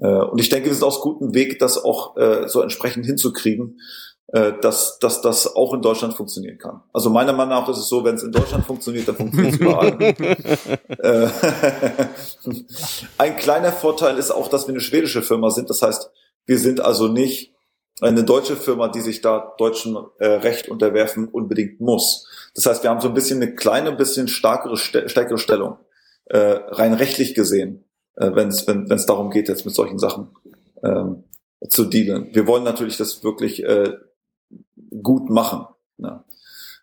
Äh, 0.00 0.06
und 0.06 0.40
ich 0.40 0.48
denke, 0.48 0.68
wir 0.68 0.74
sind 0.74 0.84
auf 0.84 1.00
gutem 1.00 1.34
Weg, 1.34 1.58
das 1.58 1.82
auch 1.82 2.16
äh, 2.16 2.48
so 2.48 2.60
entsprechend 2.60 3.06
hinzukriegen, 3.06 3.80
äh, 4.28 4.52
dass, 4.60 4.98
dass 4.98 5.20
das 5.20 5.54
auch 5.54 5.74
in 5.74 5.82
Deutschland 5.82 6.14
funktionieren 6.14 6.58
kann. 6.58 6.82
Also 6.92 7.10
meiner 7.10 7.32
Meinung 7.32 7.50
nach 7.50 7.68
ist 7.68 7.78
es 7.78 7.88
so, 7.88 8.04
wenn 8.04 8.16
es 8.16 8.22
in 8.22 8.32
Deutschland 8.32 8.64
funktioniert, 8.66 9.06
dann 9.06 9.16
funktioniert 9.16 9.54
es 9.54 9.60
überall. 9.60 9.96
Ein 13.18 13.36
kleiner 13.36 13.72
Vorteil 13.72 14.18
ist 14.18 14.30
auch, 14.30 14.48
dass 14.48 14.66
wir 14.66 14.72
eine 14.72 14.80
schwedische 14.80 15.22
Firma 15.22 15.50
sind. 15.50 15.70
Das 15.70 15.82
heißt, 15.82 16.10
wir 16.46 16.58
sind 16.58 16.80
also 16.80 17.08
nicht 17.08 17.54
eine 18.00 18.24
deutsche 18.24 18.56
Firma, 18.56 18.88
die 18.88 19.00
sich 19.00 19.20
da 19.20 19.54
deutschem 19.56 19.96
äh, 20.18 20.26
Recht 20.26 20.68
unterwerfen 20.68 21.28
unbedingt 21.28 21.80
muss. 21.80 22.26
Das 22.54 22.66
heißt, 22.66 22.82
wir 22.82 22.90
haben 22.90 23.00
so 23.00 23.08
ein 23.08 23.14
bisschen 23.14 23.40
eine 23.40 23.54
kleine, 23.54 23.92
bisschen 23.92 24.28
starkere, 24.28 24.76
stärkere 24.76 25.38
Stellung, 25.38 25.78
äh, 26.26 26.38
rein 26.38 26.94
rechtlich 26.94 27.34
gesehen, 27.34 27.84
äh, 28.16 28.30
wenn's, 28.34 28.66
wenn 28.66 28.90
es 28.90 29.06
darum 29.06 29.30
geht, 29.30 29.48
jetzt 29.48 29.64
mit 29.64 29.74
solchen 29.74 29.98
Sachen 29.98 30.28
ähm, 30.82 31.24
zu 31.68 31.84
dealen. 31.84 32.34
Wir 32.34 32.46
wollen 32.46 32.64
natürlich 32.64 32.96
das 32.96 33.24
wirklich 33.24 33.64
äh, 33.64 33.92
gut 35.02 35.30
machen. 35.30 35.66
Ne? 35.96 36.24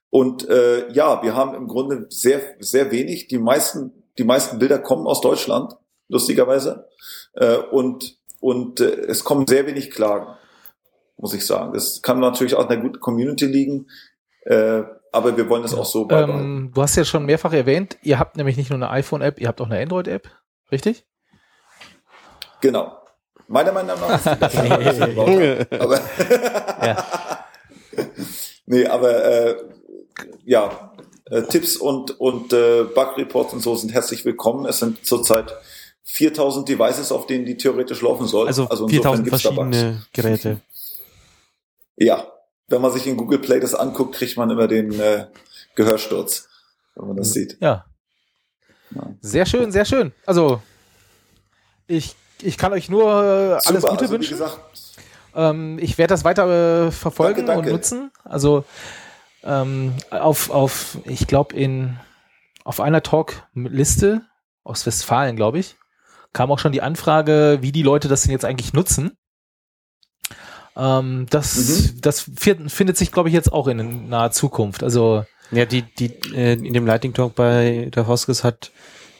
Und 0.09 0.47
äh, 0.49 0.91
ja, 0.91 1.23
wir 1.23 1.35
haben 1.35 1.55
im 1.55 1.67
Grunde 1.67 2.07
sehr, 2.09 2.41
sehr 2.59 2.91
wenig. 2.91 3.27
Die 3.27 3.37
meisten, 3.37 3.91
die 4.17 4.23
meisten 4.23 4.59
Bilder 4.59 4.79
kommen 4.79 5.07
aus 5.07 5.21
Deutschland, 5.21 5.77
lustigerweise. 6.09 6.87
Äh, 7.33 7.57
und 7.57 8.21
und 8.41 8.81
äh, 8.81 9.05
es 9.07 9.23
kommen 9.23 9.47
sehr 9.47 9.67
wenig 9.67 9.91
Klagen, 9.91 10.35
muss 11.15 11.33
ich 11.33 11.45
sagen. 11.45 11.73
Das 11.73 12.01
kann 12.01 12.19
natürlich 12.19 12.55
auch 12.55 12.65
in 12.65 12.69
einer 12.69 12.81
guten 12.81 12.99
Community 12.99 13.45
liegen. 13.45 13.87
Äh, 14.41 14.81
aber 15.12 15.36
wir 15.36 15.49
wollen 15.49 15.62
das 15.64 15.74
auch 15.74 15.86
so 15.86 16.05
beibehalten. 16.05 16.39
ähm, 16.39 16.72
du 16.74 16.82
hast 16.82 16.95
ja 16.95 17.05
schon 17.05 17.26
mehrfach 17.26 17.53
erwähnt, 17.53 17.97
ihr 18.01 18.20
habt 18.20 18.38
nämlich 18.38 18.57
nicht 18.57 18.70
nur 18.70 18.78
eine 18.78 18.89
iPhone-App, 18.89 19.39
ihr 19.39 19.47
habt 19.47 19.59
auch 19.62 19.70
eine 19.70 19.80
Android-App, 19.82 20.30
richtig? 20.72 21.05
Genau. 22.62 22.97
Meiner 23.47 23.72
Meinung 23.74 23.99
nach 23.99 24.26
aber 25.72 25.99
Ja. 26.86 27.05
nee, 28.66 28.86
aber 28.86 29.26
äh, 29.26 29.55
ja, 30.45 30.93
äh, 31.26 31.41
Tipps 31.43 31.76
und 31.76 32.20
und 32.20 32.53
äh, 32.53 32.84
Bug 32.84 33.18
Reports 33.18 33.53
und 33.53 33.59
so 33.59 33.76
sind 33.76 33.91
herzlich 33.91 34.24
willkommen. 34.24 34.66
Es 34.66 34.80
sind 34.80 35.05
zurzeit 35.05 35.53
4000 36.03 36.70
Devices, 36.70 37.12
auf 37.12 37.28
denen 37.28 37.45
die 37.45 37.57
theoretisch 37.57 38.01
laufen 38.01 38.28
soll. 38.28 38.47
Also, 38.47 38.64
insofern 38.64 38.89
4000 38.89 39.26
gibt's 39.26 39.43
da 39.43 39.49
Bugs. 39.51 39.78
verschiedene 39.78 40.05
Geräte. 40.14 40.62
Ja, 41.97 42.30
wenn 42.72 42.82
man 42.82 42.91
sich 42.91 43.05
in 43.07 43.17
Google 43.17 43.39
Play 43.39 43.59
das 43.59 43.76
anguckt, 43.76 44.15
kriegt 44.15 44.38
man 44.38 44.49
immer 44.49 44.67
den 44.67 44.99
äh, 44.99 45.28
Gehörsturz, 45.76 46.47
wenn 46.95 47.07
man 47.07 47.17
das 47.17 47.34
sieht. 47.34 47.57
Ja. 47.59 47.86
Ja. 48.95 49.03
Sehr 49.22 49.45
schön, 49.45 49.72
sehr 49.72 49.86
schön. 49.86 50.11
Also, 50.26 50.61
ich, 51.88 52.15
ich 52.41 52.57
kann 52.57 52.74
euch 52.74 52.89
nur 52.89 53.05
äh, 53.05 53.67
alles 53.67 53.84
Gute 53.84 54.01
also, 54.01 54.13
wünschen. 54.13 54.38
Ähm, 55.36 55.80
ich 55.80 55.97
werde 55.97 56.13
das 56.13 56.24
weiter 56.24 56.88
äh, 56.88 56.91
verfolgen 56.91 57.45
Danke, 57.45 57.53
danke. 57.53 57.69
und 57.69 57.76
nutzen. 57.76 58.11
Also 58.24 58.65
ähm, 59.43 59.93
auf, 60.09 60.49
auf, 60.49 60.97
ich 61.05 61.28
glaube, 61.28 61.55
in 61.55 61.97
auf 62.63 62.80
einer 62.80 63.01
Talk-Liste 63.01 64.22
aus 64.63 64.86
Westfalen, 64.86 65.36
glaube 65.36 65.59
ich, 65.59 65.78
kam 66.34 66.51
auch 66.51 66.59
schon 66.59 66.72
die 66.72 66.82
Anfrage, 66.82 67.59
wie 67.61 67.72
die 67.72 67.82
Leute 67.82 68.07
das 68.07 68.24
denn 68.24 68.32
jetzt 68.32 68.45
eigentlich 68.45 68.74
nutzen. 68.74 69.17
Ähm, 70.78 71.26
das, 71.30 71.55
Mhm. 71.55 72.01
das 72.01 72.22
fi- 72.36 72.69
findet 72.69 72.97
sich, 72.97 73.11
glaube 73.11 73.30
ich, 73.30 73.36
jetzt 73.36 73.51
auch 73.51 73.67
in 73.67 74.09
naher 74.09 74.32
Zukunft. 74.32 74.84
Also 74.84 75.26
Ja, 75.51 75.65
die, 75.65 75.82
die, 75.82 76.07
äh, 76.34 76.53
in 76.53 76.74
dem 76.74 76.86
Lightning 76.86 77.13
Talk 77.13 77.36
bei 77.36 77.89
der 77.93 78.07
Hoskes 78.07 78.43
hat 78.43 78.72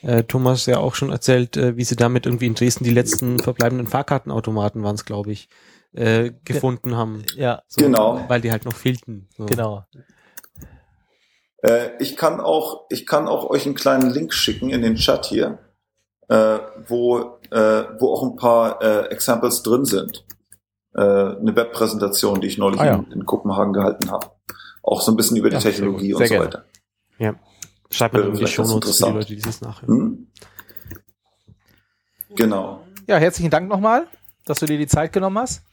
äh, 0.02 0.24
Thomas 0.24 0.66
ja 0.66 0.78
auch 0.80 0.96
schon 0.96 1.12
erzählt, 1.12 1.58
äh, 1.58 1.76
wie 1.78 1.84
sie 1.84 1.96
damit 1.98 2.26
irgendwie 2.26 2.48
in 2.48 2.56
Dresden 2.56 2.86
die 2.86 2.90
letzten 2.94 3.38
verbleibenden 3.40 3.86
Fahrkartenautomaten 3.88 4.82
waren 4.82 4.96
es, 4.96 5.04
glaube 5.06 5.32
ich, 5.32 5.50
äh, 5.94 6.32
gefunden 6.46 6.96
haben. 6.96 7.24
ja, 7.36 7.62
So, 7.68 7.82
Genau. 7.82 8.24
Weil 8.30 8.40
die 8.42 8.50
halt 8.52 8.64
noch 8.66 8.74
fehlten. 8.76 9.28
So. 9.38 9.46
genau. 9.46 9.84
äh, 11.64 11.90
ich 12.00 12.16
kann 12.16 12.40
auch, 12.40 12.86
ich 12.90 13.06
kann 13.06 13.28
auch 13.28 13.50
euch 13.50 13.66
einen 13.66 13.76
kleinen 13.76 14.10
Link 14.10 14.34
schicken 14.34 14.70
in 14.70 14.82
den 14.82 14.96
Chat 14.96 15.26
hier, 15.26 15.60
äh, 16.30 16.60
wo, 16.88 17.20
äh, 17.52 17.84
wo 18.00 18.14
auch 18.14 18.24
ein 18.24 18.36
paar 18.38 18.82
äh, 18.82 19.08
Examples 19.12 19.64
drin 19.64 19.86
sind. 19.86 20.26
Äh, 20.94 21.02
eine 21.02 21.56
Webpräsentation, 21.56 22.42
die 22.42 22.48
ich 22.48 22.58
neulich 22.58 22.82
Ah, 22.82 22.86
ja. 22.86 22.96
in, 22.96 23.12
in 23.12 23.26
Kopenhagen 23.26 23.74
gehalten 23.74 24.12
habe. 24.12 24.28
Auch 24.84 25.02
so 25.02 25.12
ein 25.12 25.16
bisschen 25.18 25.38
über 25.38 25.50
die 25.50 25.56
Ja, 25.56 25.62
sehr 25.62 25.72
Technologie 25.72 26.14
und 26.14 26.18
Sehr 26.20 26.28
so 26.28 26.34
gerne. 26.34 26.46
weiter. 26.48 26.66
Schreibt 27.92 28.14
man 28.14 28.24
Äh, 28.24 28.26
in 28.28 28.32
die 28.32 28.38
vielleicht 28.40 28.58
ganz 28.58 28.70
Shownotes 28.70 28.98
für 28.98 29.04
die 29.04 29.10
interessant. 29.10 29.16
Leute, 29.16 29.36
die 29.36 29.42
das 29.42 29.62
nachhören. 29.62 29.96
Hm? 30.00 30.28
Genau. 32.36 32.84
Ja, 33.08 33.18
herzlichen 33.18 33.50
Dank 33.52 33.68
nochmal, 33.70 34.08
dass 34.46 34.60
du 34.60 34.66
dir 34.66 34.78
die 34.78 34.88
Zeit 34.88 35.12
genommen 35.14 35.38
hast. 35.38 35.64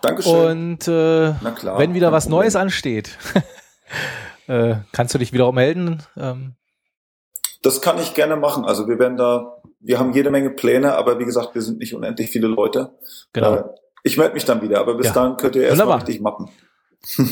Dankeschön. 0.00 0.34
Und 0.34 0.88
äh, 0.88 1.34
Na 1.42 1.50
klar. 1.50 1.78
wenn 1.78 1.94
wieder 1.94 2.12
was. 2.12 2.28
Neues 2.28 2.56
ansteht, 2.56 3.18
äh, 4.46 4.76
kannst 4.92 5.14
du 5.14 5.18
dich 5.18 5.32
wieder 5.32 5.50
melden. 5.52 6.02
Ähm, 6.16 6.54
Das 7.62 7.80
kann 7.82 7.98
ich 7.98 8.14
gerne 8.14 8.36
machen. 8.36 8.64
Also 8.64 8.88
wir 8.88 8.98
werden 8.98 9.16
da, 9.16 9.60
wir 9.80 9.98
haben 9.98 10.12
jede 10.12 10.30
Menge 10.30 10.50
Pläne, 10.50 10.94
aber 10.96 11.18
wie 11.18 11.24
gesagt, 11.24 11.54
wir 11.54 11.62
sind 11.62 11.78
nicht 11.78 11.94
unendlich 11.94 12.30
viele 12.30 12.46
Leute. 12.48 12.96
genau. 13.32 13.54
Äh, 13.56 13.64
ich 14.02 14.16
melde 14.16 14.34
mich 14.34 14.44
dann 14.44 14.62
wieder, 14.62 14.80
aber 14.80 14.94
bis 14.94 15.06
Ja. 15.06 15.12
dahin 15.12 15.36
könnt 15.36 15.56
ihr 15.56 15.62
erstmal 15.64 15.98
richtig 15.98 16.20
mappen. 16.20 16.48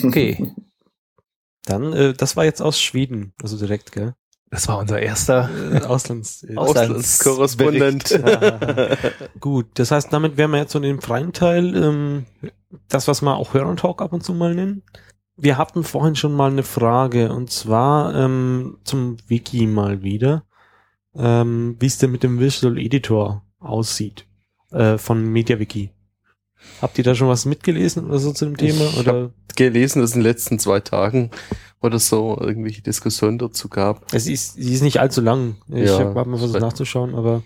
Okay. 0.05 0.55
Dann, 1.67 1.93
äh, 1.93 2.15
das 2.15 2.37
war 2.37 2.45
jetzt 2.45 2.63
aus 2.63 2.81
Schweden, 2.81 3.35
also 3.43 3.57
direkt, 3.59 3.93
gell? 3.93 4.15
Das 4.51 4.67
war 4.67 4.79
unser 4.79 4.99
erster 5.01 5.49
Äh, 5.73 5.85
Auslands. 5.85 6.45
Auslandskorrespondent. 6.57 8.11
Ja. 8.11 8.59
Gut, 9.41 9.67
das 9.75 9.91
heißt, 9.93 10.13
damit 10.13 10.37
wären 10.37 10.51
wir 10.51 10.59
jetzt 10.59 10.73
so 10.73 10.79
in 10.79 10.85
dem 10.85 11.01
freien 11.01 11.33
Teil, 11.33 11.77
ähm, 11.77 12.27
das, 12.89 13.07
was 13.07 13.23
wir 13.23 13.37
auch 13.37 13.55
Hörer 13.55 13.77
Talk 13.77 14.03
ab 14.03 14.13
und 14.13 14.25
zu 14.25 14.33
mal 14.35 14.55
nennen. 14.55 14.83
Wir 15.37 15.57
hatten 15.57 15.85
vorhin 15.85 16.17
schon 16.17 16.35
mal 16.35 16.51
eine 16.51 16.63
Frage 16.65 17.33
und 17.33 17.51
zwar 17.51 18.15
ähm, 18.15 18.79
zum 18.85 19.17
Wiki 19.29 19.67
mal 19.67 20.03
wieder, 20.03 20.45
ähm, 21.15 21.77
wie 21.79 21.87
es 21.87 21.99
denn 21.99 22.11
mit 22.11 22.23
dem 22.23 22.41
Visual 22.41 22.77
Editor 22.79 23.45
aussieht 23.61 24.27
äh, 24.73 24.99
von 24.99 25.23
MediaWiki. 25.25 25.91
Habt 26.83 26.99
ihr 26.99 27.05
da 27.05 27.15
schon 27.15 27.29
was 27.29 27.45
mitgelesen 27.45 28.07
oder 28.07 28.19
so 28.19 28.33
zu 28.33 28.47
dem 28.47 28.57
Thema? 28.57 28.85
Ich 28.85 28.99
Oder 28.99 29.31
gelesen, 29.57 30.01
dass 30.01 30.13
in 30.15 30.21
den 30.21 30.25
letzten 30.27 30.59
zwei 30.59 30.81
Tagen 30.81 31.31
oder 31.83 31.99
so 31.99 32.39
irgendwelche 32.41 32.83
Diskussionen 32.83 33.39
dazu 33.39 33.69
gab. 33.69 34.13
es 34.13 34.27
ist, 34.27 34.55
sie 34.55 34.73
ist 34.73 34.83
nicht 34.83 35.01
allzu 35.01 35.21
lang. 35.21 35.57
Ich 35.69 35.89
Ja, 35.89 35.99
habe 35.99 36.29
mal 36.31 36.39
versucht 36.39 36.61
nachzuschauen, 36.61 37.15
aber 37.15 37.43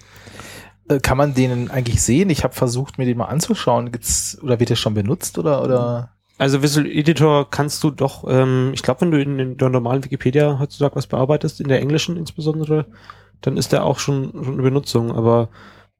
Äh, 0.88 1.00
Kann 1.00 1.16
man 1.16 1.34
den 1.34 1.70
eigentlich 1.70 2.02
sehen? 2.02 2.28
Ich 2.30 2.44
habe 2.44 2.54
versucht, 2.54 2.98
mir 2.98 3.06
den 3.06 3.16
mal 3.16 3.24
anzuschauen. 3.26 3.90
Gibt's, 3.90 4.38
oder 4.42 4.60
wird 4.60 4.70
der 4.70 4.76
schon 4.76 4.94
benutzt 4.94 5.38
oder 5.38 5.62
oder? 5.62 6.10
Also 6.36 6.62
Visual 6.62 6.86
Editor 6.86 7.48
kannst 7.48 7.82
du 7.84 7.90
doch, 7.90 8.24
ähm, 8.28 8.72
ich 8.74 8.82
glaube, 8.82 9.02
wenn 9.02 9.10
du 9.12 9.20
in, 9.22 9.38
in 9.38 9.56
der 9.56 9.68
normalen 9.70 10.04
Wikipedia 10.04 10.58
heutzutage 10.58 10.96
was 10.96 11.06
bearbeitest, 11.06 11.60
in 11.60 11.68
der 11.68 11.80
englischen 11.80 12.16
insbesondere, 12.16 12.86
dann 13.40 13.56
ist 13.56 13.72
der 13.72 13.84
auch 13.84 13.98
schon, 13.98 14.32
schon 14.44 14.58
in 14.58 14.62
Benutzung, 14.62 15.12
aber 15.12 15.48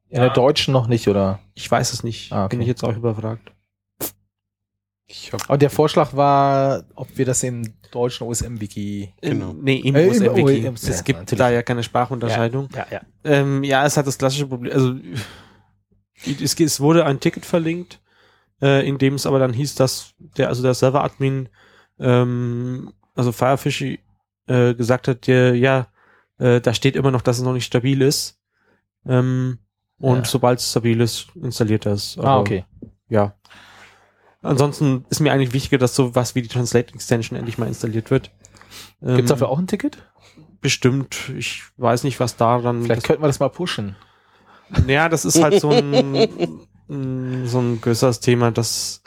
In 0.09 0.21
der 0.21 0.29
deutschen 0.29 0.71
noch 0.71 0.87
nicht, 0.87 1.07
oder? 1.07 1.39
ich 1.55 1.69
weiß 1.69 1.93
es 1.93 2.03
nicht. 2.03 2.31
Ah, 2.31 2.45
okay. 2.45 2.55
Bin 2.55 2.61
ich 2.61 2.67
jetzt 2.67 2.83
auch 2.83 2.95
überfragt. 2.95 3.51
Und 5.47 5.61
der 5.61 5.69
Vorschlag 5.69 6.15
war, 6.15 6.83
ob 6.95 7.15
wir 7.17 7.25
das 7.25 7.43
im 7.43 7.75
deutschen 7.91 8.27
OSM-Wiki. 8.27 9.13
Genau. 9.21 9.53
Nee, 9.53 9.77
im 9.77 9.95
Äh, 9.95 10.05
im 10.05 10.09
OSM-Wiki. 10.09 10.67
OSM, 10.67 10.73
Es 10.73 10.97
ja, 10.97 11.01
gibt 11.03 11.19
natürlich. 11.19 11.39
da 11.39 11.49
ja 11.51 11.61
keine 11.63 11.83
Sprachunterscheidung. 11.83 12.69
Ja, 12.73 12.87
ja. 12.91 13.01
Ähm, 13.23 13.63
ja, 13.63 13.85
es 13.85 13.97
hat 13.97 14.07
das 14.07 14.17
klassische 14.17 14.47
Problem. 14.47 14.73
Also 14.73 14.95
es, 16.25 16.59
es 16.59 16.79
wurde 16.79 17.05
ein 17.05 17.19
Ticket 17.19 17.45
verlinkt, 17.45 18.01
äh, 18.61 18.87
in 18.87 18.97
dem 18.97 19.15
es 19.15 19.25
aber 19.25 19.37
dann 19.39 19.53
hieß, 19.53 19.75
dass 19.75 20.13
der, 20.17 20.49
also 20.49 20.63
der 20.63 20.73
Server-Admin, 20.73 21.49
ähm, 21.99 22.91
also 23.13 23.31
Firefishy, 23.31 23.99
äh, 24.47 24.73
gesagt 24.73 25.07
hat, 25.07 25.27
der, 25.27 25.55
ja, 25.55 25.87
äh, 26.39 26.61
da 26.61 26.73
steht 26.73 26.95
immer 26.95 27.11
noch, 27.11 27.21
dass 27.21 27.37
es 27.37 27.43
noch 27.43 27.53
nicht 27.53 27.65
stabil 27.65 28.01
ist. 28.01 28.39
Ähm, 29.05 29.59
und 29.99 30.17
Ja. 30.17 30.25
sobald 30.25 30.59
es 30.59 30.69
stabil 30.71 30.99
ist, 31.01 31.27
installiert 31.35 31.85
er 31.85 31.93
es. 31.93 32.17
Ah, 32.19 32.23
Aber, 32.23 32.39
okay. 32.41 32.65
Ja. 33.09 33.35
Ansonsten 34.41 35.05
ist 35.09 35.21
mir 35.21 35.31
eigentlich 35.31 35.53
wichtiger, 35.53 35.77
dass 35.79 35.95
sowas 35.95 36.35
wie 36.35 36.41
die 36.41 36.47
Translate 36.47 36.93
Extension 36.93 37.37
endlich 37.37 37.57
mal 37.57 37.67
installiert 37.67 38.11
wird. 38.11 38.31
Gibt's 39.01 39.21
Ähm, 39.21 39.25
dafür 39.27 39.49
auch 39.49 39.57
ein 39.57 39.67
Ticket? 39.67 39.97
Bestimmt. 40.61 41.31
Ich 41.37 41.63
weiß 41.77 42.03
nicht, 42.03 42.19
was 42.19 42.35
daran. 42.37 42.83
Vielleicht 42.83 43.03
könnten 43.05 43.23
wir 43.23 43.27
das 43.27 43.39
mal 43.39 43.49
pushen. 43.49 43.95
Ja, 44.87 45.09
das 45.09 45.25
ist 45.25 45.41
halt 45.41 45.59
so 45.61 45.69
ein, 45.71 45.93
ein- 46.89 47.47
so 47.47 47.59
ein 47.59 47.81
größeres 47.81 48.19
Thema, 48.19 48.51
dass 48.51 49.01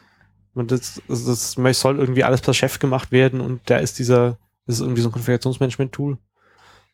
man 0.54 0.66
das, 0.66 1.00
das, 1.08 1.24
das 1.54 1.80
soll 1.80 1.98
irgendwie 1.98 2.24
alles 2.24 2.40
per 2.40 2.54
Chef 2.54 2.78
gemacht 2.80 3.12
werden 3.12 3.40
und 3.40 3.60
da 3.70 3.76
ist 3.76 3.98
dieser, 4.00 4.38
das 4.66 4.76
ist 4.76 4.80
irgendwie 4.80 5.02
so 5.02 5.08
ein 5.08 5.12
Konfigurationsmanagement-Tool. 5.12 6.18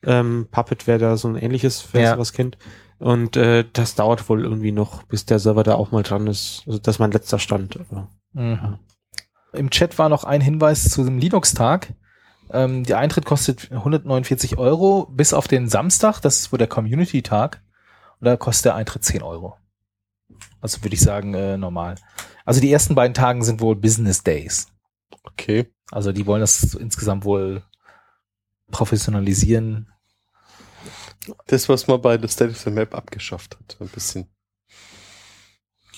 Ähm, 0.07 0.49
Puppet 0.51 0.87
wäre 0.87 0.99
da 0.99 1.17
so 1.17 1.29
ein 1.29 1.37
ähnliches, 1.37 1.87
wer 1.93 2.03
Ja. 2.03 2.15
sowas 2.15 2.35
kennt. 2.35 2.59
Und 3.05 3.37
äh, 3.37 3.67
das 3.71 3.97
dauert 3.97 4.31
wohl 4.31 4.43
irgendwie 4.43 4.73
noch, 4.73 5.03
bis 5.03 5.27
der 5.27 5.39
Server 5.39 5.63
da 5.63 5.75
auch 5.75 5.91
mal 5.91 6.03
dran 6.03 6.27
ist. 6.27 6.63
Also 6.67 6.79
das 6.79 6.95
ist 6.95 6.99
mein 7.01 7.13
letzter 7.13 7.39
Stand. 7.39 7.79
Aber, 7.79 8.09
Mhm. 8.33 8.79
Im 9.53 9.69
Chat 9.69 9.99
war 9.99 10.09
noch 10.09 10.25
ein 10.25 10.41
Hinweis 10.41 10.89
zu 10.89 11.05
dem 11.05 11.19
Linux-Tag. 11.19 11.93
Ähm, 12.51 12.85
der 12.85 12.99
Eintritt 12.99 13.27
kostet 13.27 13.71
149 13.71 14.57
Euro 14.57 15.07
bis 15.11 15.35
auf 15.35 15.47
den 15.47 15.69
Samstag, 15.69 16.21
das 16.21 16.39
ist 16.39 16.51
wohl 16.51 16.59
der 16.59 16.67
Community-Tag. 16.67 17.63
Und 18.21 18.25
da 18.25 18.39
kostet 18.39 18.65
der 18.65 18.75
Eintritt 18.77 19.05
10 19.05 19.23
Euro. 19.23 19.59
Also 20.63 20.83
würde 20.83 20.95
ich 20.95 21.03
sagen, 21.03 21.35
äh, 21.35 21.59
normal. 21.59 21.97
Also 22.47 22.63
die 22.63 22.73
ersten 22.73 22.95
beiden 22.95 23.13
Tagen 23.13 23.45
sind 23.45 23.61
wohl 23.61 23.77
Business 23.77 24.23
Days. 24.23 24.69
okay. 25.25 25.71
Also 25.91 26.11
die 26.13 26.25
wollen 26.25 26.41
das 26.41 26.73
insgesamt 26.73 27.27
wohl 27.27 27.65
professionalisieren. 28.71 29.91
Das, 31.47 31.69
was 31.69 31.87
man 31.87 32.01
bei 32.03 32.19
The 32.19 32.29
State 32.29 32.51
of 32.51 32.59
the 32.59 32.71
Map 32.71 32.95
abgeschafft 32.95 33.57
hat, 33.59 33.77
ein 33.81 33.89
bisschen. 33.89 34.27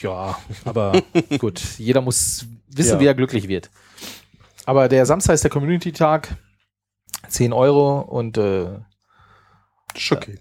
Ja, 0.00 0.38
aber 0.64 1.00
gut, 1.38 1.60
jeder 1.78 2.00
muss 2.00 2.46
wissen, 2.68 2.94
Ja. 2.94 3.00
wie 3.00 3.06
er 3.06 3.14
glücklich 3.14 3.48
wird. 3.48 3.70
Aber 4.66 4.88
der 4.88 5.06
Samstag 5.06 5.34
ist 5.34 5.44
der 5.44 5.50
Community-Tag. 5.50 6.36
10 7.28 7.52
Euro 7.52 8.00
und 8.00 8.36
äh, 8.38 8.78
ist 9.94 10.12
okay. 10.12 10.38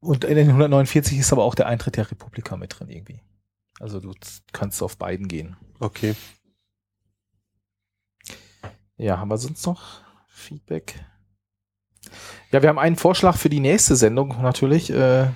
Und 0.00 0.24
in 0.24 0.36
den 0.36 0.48
149 0.48 1.18
ist 1.18 1.32
aber 1.32 1.42
auch 1.44 1.54
der 1.54 1.66
Eintritt 1.66 1.96
der 1.96 2.08
Republika 2.10 2.56
mit 2.56 2.78
drin 2.78 2.88
irgendwie. 2.90 3.20
Also 3.80 3.98
du 4.00 4.12
kannst 4.52 4.82
auf 4.82 4.96
beiden 4.98 5.26
gehen. 5.28 5.56
Okay. 5.80 6.14
Ja, 8.96 9.18
haben 9.18 9.28
wir 9.28 9.38
sonst 9.38 9.66
noch 9.66 10.02
Feedback? 10.28 11.04
Ja, 12.52 12.62
wir 12.62 12.68
haben 12.68 12.78
einen 12.78 12.96
Vorschlag 12.96 13.36
für 13.36 13.48
die 13.48 13.60
nächste 13.60 13.96
Sendung 13.96 14.40
natürlich. 14.42 14.90
Äh, 14.90 15.28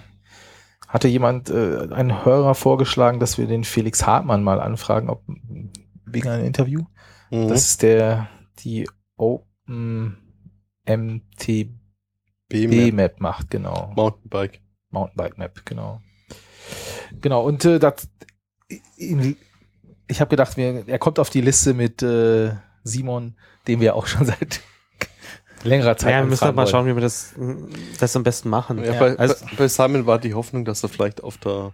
hatte 0.86 1.08
jemand, 1.08 1.50
äh, 1.50 1.88
ein 1.90 2.24
Hörer 2.24 2.54
vorgeschlagen, 2.54 3.20
dass 3.20 3.36
wir 3.36 3.46
den 3.46 3.64
Felix 3.64 4.06
Hartmann 4.06 4.42
mal 4.42 4.60
anfragen, 4.60 5.10
ob 5.10 5.22
wegen 6.06 6.28
einem 6.28 6.46
Interview. 6.46 6.84
Mhm. 7.30 7.48
Das 7.48 7.62
ist 7.62 7.82
der, 7.82 8.28
die 8.60 8.88
Open 9.16 10.16
MTB 10.86 11.78
B-Map, 12.48 12.94
Map 12.94 13.20
macht, 13.20 13.50
genau. 13.50 13.92
Mountainbike. 13.94 14.62
Mountainbike 14.90 15.36
Map, 15.36 15.66
genau. 15.66 16.00
Genau, 17.20 17.44
und 17.44 17.64
äh, 17.64 17.78
das, 17.78 18.08
ich, 18.68 19.36
ich 20.06 20.20
habe 20.20 20.30
gedacht, 20.30 20.56
wir, 20.56 20.88
er 20.88 20.98
kommt 20.98 21.18
auf 21.18 21.30
die 21.30 21.42
Liste 21.42 21.74
mit 21.74 22.02
äh, 22.02 22.52
Simon, 22.84 23.36
den 23.66 23.80
wir 23.80 23.94
auch 23.94 24.06
schon 24.06 24.24
seit 24.26 24.60
längerer 25.64 25.96
Zeit 25.96 26.12
ja, 26.12 26.18
wir 26.20 26.26
müssen 26.26 26.44
halt 26.44 26.56
mal 26.56 26.66
schauen, 26.66 26.86
wie 26.86 26.94
wir 26.94 27.00
das, 27.00 27.34
das 27.98 28.14
am 28.16 28.22
besten 28.22 28.48
machen. 28.48 28.78
Ja, 28.78 28.92
Ja, 28.92 29.00
bei, 29.00 29.18
also- 29.18 29.34
bei, 29.56 29.68
Simon 29.68 30.06
war 30.06 30.18
die 30.18 30.34
Hoffnung, 30.34 30.64
dass 30.64 30.82
er 30.82 30.88
vielleicht 30.88 31.22
auf 31.22 31.38
der 31.38 31.72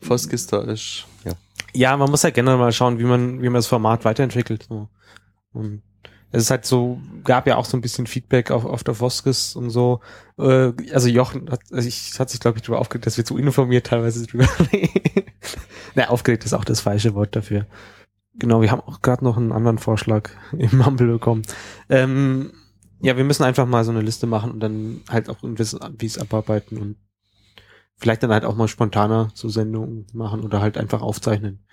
Foskis 0.00 0.46
da 0.46 0.60
ist. 0.62 1.06
Ja. 1.24 1.32
Ja, 1.74 1.96
man 1.96 2.10
muss 2.10 2.22
ja 2.22 2.30
generell 2.30 2.58
mal 2.58 2.72
schauen, 2.72 2.98
wie 2.98 3.04
man, 3.04 3.40
wie 3.40 3.46
man 3.46 3.54
das 3.54 3.66
Format 3.66 4.04
weiterentwickelt. 4.04 4.66
So. 4.68 4.88
Und 5.52 5.82
es 6.30 6.44
ist 6.44 6.50
halt 6.50 6.64
so, 6.66 7.00
gab 7.24 7.46
ja 7.46 7.56
auch 7.56 7.64
so 7.64 7.76
ein 7.76 7.80
bisschen 7.82 8.06
Feedback 8.06 8.50
auf, 8.50 8.64
auf 8.64 8.84
der 8.84 8.98
Voskis 8.98 9.54
und 9.56 9.70
so. 9.70 10.00
Äh, 10.38 10.72
also 10.92 11.08
Jochen 11.08 11.50
hat, 11.50 11.60
also 11.70 11.86
ich, 11.88 12.18
hat 12.18 12.30
sich, 12.30 12.40
glaube 12.40 12.58
ich, 12.58 12.62
darüber 12.62 12.78
aufgeregt, 12.80 13.06
dass 13.06 13.16
wir 13.16 13.24
zu 13.24 13.36
informiert 13.38 13.86
teilweise 13.86 14.26
drüber 14.26 14.46
reden. 14.72 15.24
Na, 15.94 16.08
aufgeregt 16.08 16.44
ist 16.44 16.54
auch 16.54 16.64
das 16.64 16.80
falsche 16.80 17.14
Wort 17.14 17.36
dafür. 17.36 17.66
Genau, 18.34 18.62
wir 18.62 18.70
haben 18.70 18.80
auch 18.80 19.02
gerade 19.02 19.24
noch 19.24 19.36
einen 19.36 19.52
anderen 19.52 19.76
Vorschlag 19.78 20.30
im 20.56 20.78
Mumble 20.78 21.06
bekommen. 21.12 21.42
Ähm, 21.90 22.52
ja, 23.02 23.16
wir 23.16 23.24
müssen 23.24 23.42
einfach 23.42 23.66
mal 23.66 23.84
so 23.84 23.90
eine 23.90 24.00
Liste 24.00 24.26
machen 24.26 24.52
und 24.52 24.60
dann 24.60 25.02
halt 25.08 25.28
auch 25.28 25.42
irgendwie 25.42 25.64
wie 25.98 26.06
es 26.06 26.18
abarbeiten 26.18 26.78
und 26.78 26.96
vielleicht 27.96 28.22
dann 28.22 28.32
halt 28.32 28.44
auch 28.44 28.56
mal 28.56 28.68
spontaner 28.68 29.30
so 29.34 29.48
Sendungen 29.48 30.06
machen 30.12 30.40
oder 30.42 30.60
halt 30.60 30.78
einfach 30.78 31.02
aufzeichnen. 31.02 31.64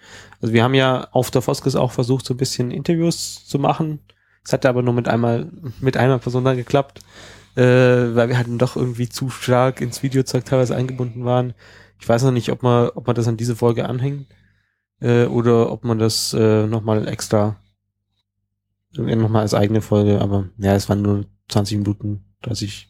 Also 0.42 0.54
wir 0.54 0.64
haben 0.64 0.74
ja 0.74 1.08
auf 1.12 1.32
der 1.32 1.42
Foskes 1.42 1.76
auch 1.76 1.92
versucht, 1.92 2.26
so 2.26 2.34
ein 2.34 2.38
bisschen 2.38 2.72
Interviews 2.72 3.46
zu 3.46 3.60
machen. 3.60 4.00
Es 4.44 4.54
hat 4.54 4.66
aber 4.66 4.82
nur 4.82 4.94
mit 4.94 5.08
einmal, 5.08 5.52
mit 5.80 5.98
einer 5.98 6.18
Person 6.20 6.44
dann 6.44 6.58
geklappt, 6.58 7.00
äh, 7.56 7.64
weil 7.64 8.30
wir 8.30 8.38
halt 8.38 8.48
doch 8.50 8.76
irgendwie 8.76 9.10
zu 9.10 9.30
stark 9.30 9.82
ins 9.82 10.02
Videozeug 10.02 10.46
teilweise 10.46 10.76
eingebunden 10.76 11.26
waren. 11.26 11.54
Ich 12.00 12.08
weiß 12.08 12.24
noch 12.24 12.32
nicht, 12.32 12.52
ob 12.52 12.64
man, 12.64 12.90
ob 12.90 13.06
man 13.06 13.16
das 13.16 13.28
an 13.28 13.38
diese 13.38 13.56
Folge 13.56 13.88
anhängt 13.88 14.28
äh, 15.02 15.26
oder 15.26 15.72
ob 15.72 15.84
man 15.84 16.00
das 16.00 16.34
äh, 16.34 16.66
nochmal 16.66 17.08
extra 17.08 17.58
nochmal 18.94 19.44
als 19.44 19.54
eigene 19.54 19.82
Folge, 19.82 20.22
aber 20.22 20.50
ja, 20.58 20.74
es 20.74 20.90
waren 20.90 21.02
nur 21.02 21.26
20 21.50 21.78
Minuten, 21.80 22.26
30, 22.42 22.90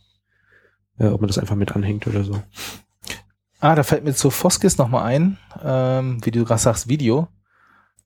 äh, 0.99 1.07
ob 1.07 1.21
man 1.21 1.27
das 1.27 1.37
einfach 1.37 1.55
mit 1.55 1.75
anhängt 1.75 2.07
oder 2.07 2.23
so. 2.23 2.41
Ah, 3.59 3.75
da 3.75 3.83
fällt 3.83 4.05
mir 4.05 4.13
zu 4.13 4.29
Foskis 4.29 4.77
nochmal 4.77 5.03
ein, 5.03 5.37
ähm, 5.61 6.19
wie 6.23 6.31
du 6.31 6.45
gerade 6.45 6.61
sagst, 6.61 6.87
Video. 6.87 7.27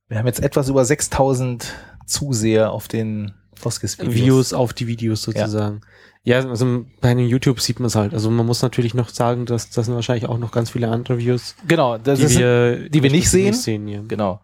Wir 0.08 0.18
haben 0.18 0.26
jetzt 0.26 0.42
etwas 0.42 0.70
über 0.70 0.84
6000 0.84 1.74
Zuseher 2.06 2.72
auf 2.72 2.88
den 2.88 3.34
Foskis-Videos. 3.56 4.16
Views 4.16 4.54
auf 4.54 4.74
die 4.74 4.88
Videos 4.88 5.22
sozusagen. 5.22 5.82
Ja, 6.24 6.38
also 6.38 6.86
bei 7.02 7.14
den 7.14 7.28
YouTube 7.28 7.60
sieht 7.60 7.80
man 7.80 7.88
es 7.88 7.96
halt. 7.96 8.14
Also 8.14 8.30
man 8.30 8.46
muss 8.46 8.62
natürlich 8.62 8.94
noch 8.94 9.10
sagen, 9.10 9.46
dass 9.46 9.70
das 9.70 9.86
sind 9.86 9.96
wahrscheinlich 9.96 10.28
auch 10.28 10.38
noch 10.38 10.52
ganz 10.52 10.70
viele 10.70 10.90
andere 10.90 11.18
Views, 11.18 11.56
Genau, 11.68 11.98
das 11.98 12.20
die 12.20 12.26
ist, 12.26 12.40
wir, 12.40 12.90
die 12.90 13.04
wir 13.04 13.12
nicht 13.12 13.30
sehen. 13.30 13.52
Nicht 13.52 13.62
sehen 13.62 13.88
ja. 13.88 14.02
Genau. 14.08 14.40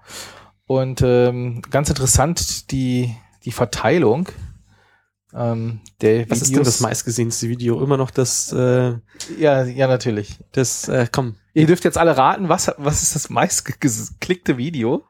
Und 0.65 1.01
ähm, 1.03 1.61
ganz 1.69 1.89
interessant 1.89 2.71
die, 2.71 3.15
die 3.45 3.51
Verteilung 3.51 4.27
ähm, 5.33 5.81
der 6.01 6.29
Was 6.29 6.41
ist 6.41 6.55
denn 6.55 6.63
das 6.63 6.79
meistgesehenste 6.79 7.49
Video? 7.49 7.81
Immer 7.83 7.97
noch 7.97 8.09
das, 8.09 8.51
äh, 8.51 8.95
Ja, 9.37 9.63
ja, 9.63 9.87
natürlich. 9.87 10.39
das, 10.53 10.87
äh, 10.87 11.07
komm. 11.11 11.35
Ihr 11.53 11.67
dürft 11.67 11.83
jetzt 11.83 11.97
alle 11.97 12.17
raten, 12.17 12.49
was, 12.49 12.71
was 12.77 13.03
ist 13.03 13.15
das 13.15 13.29
meistgeklickte 13.29 14.57
Video? 14.57 15.03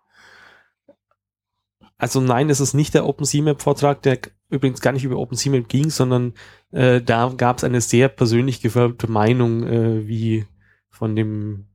Also 1.97 2.19
nein, 2.21 2.49
es 2.49 2.59
ist 2.59 2.73
nicht 2.73 2.93
der 2.93 3.05
OpenCMap-Vortrag, 3.05 4.01
der 4.01 4.19
übrigens 4.49 4.81
gar 4.81 4.91
nicht 4.93 5.03
über 5.03 5.17
OpenCMap 5.17 5.67
ging, 5.67 5.89
sondern 5.89 6.33
äh, 6.71 7.01
da 7.01 7.31
gab 7.35 7.57
es 7.57 7.63
eine 7.63 7.81
sehr 7.81 8.09
persönlich 8.09 8.61
gefärbte 8.61 9.09
Meinung, 9.09 9.63
äh, 9.67 10.07
wie 10.07 10.45
von 10.89 11.15
dem, 11.15 11.67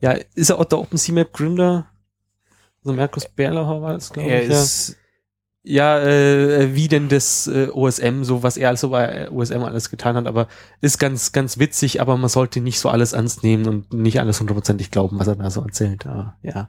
ja, 0.00 0.12
ist 0.34 0.50
er 0.50 0.58
auch 0.58 0.64
der 0.64 0.78
OpenCMap 0.78 1.32
Gründer? 1.32 1.88
Also 2.84 2.94
Markus 2.96 3.28
Berlauer 3.28 3.82
war 3.82 3.94
es, 3.96 4.12
glaube 4.12 4.28
Er 4.28 4.42
ich. 4.44 4.50
Ja. 4.50 4.62
ist, 4.62 4.96
Ja, 5.68 5.98
äh, 5.98 6.76
wie 6.76 6.86
denn 6.86 7.08
das 7.08 7.48
äh, 7.48 7.68
OSM, 7.72 8.22
so 8.22 8.44
was 8.44 8.56
er 8.56 8.68
also 8.68 8.90
bei 8.90 9.28
OSM 9.32 9.64
alles 9.64 9.90
getan 9.90 10.14
hat, 10.14 10.28
aber 10.28 10.46
ist 10.80 11.00
ganz, 11.00 11.32
ganz 11.32 11.58
witzig, 11.58 12.00
aber 12.00 12.16
man 12.16 12.28
sollte 12.28 12.60
nicht 12.60 12.78
so 12.78 12.88
alles 12.88 13.14
ernst 13.14 13.42
nehmen 13.42 13.66
und 13.66 13.92
nicht 13.92 14.20
alles 14.20 14.38
hundertprozentig 14.38 14.92
glauben, 14.92 15.18
was 15.18 15.26
er 15.26 15.34
da 15.34 15.50
so 15.50 15.62
erzählt. 15.62 16.06
Aber, 16.06 16.36
ja. 16.42 16.68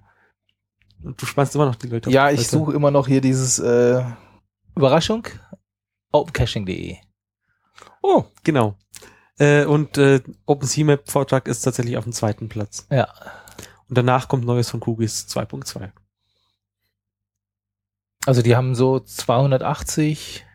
Und 1.03 1.21
du 1.21 1.27
spannst 1.27 1.53
immer 1.53 1.67
noch 1.67 1.75
die 1.75 1.89
Leute. 1.89 2.09
ja, 2.09 2.31
ich 2.31 2.47
suche 2.47 2.73
immer 2.73 2.89
noch 2.89 3.05
hier 3.05 3.21
dieses 3.21 3.59
äh, 3.59 4.03
Überraschung. 4.75 5.27
Opencaching.de. 6.11 6.95
Oh, 8.01 8.23
genau. 8.43 8.79
Äh, 9.37 9.65
und 9.65 9.99
äh, 9.99 10.21
OpenCMap 10.47 11.07
Vortrag 11.07 11.47
ist 11.47 11.61
tatsächlich 11.61 11.97
auf 11.97 12.05
dem 12.05 12.13
zweiten 12.13 12.49
Platz. 12.49 12.87
Ja. 12.89 13.13
Und 13.87 13.95
danach 13.95 14.27
kommt 14.27 14.43
Neues 14.43 14.71
von 14.71 14.79
Kugis 14.79 15.27
2.2. 15.29 15.91
Also 18.27 18.41
die 18.41 18.57
haben 18.57 18.75
so 18.75 18.99
280, 18.99 20.45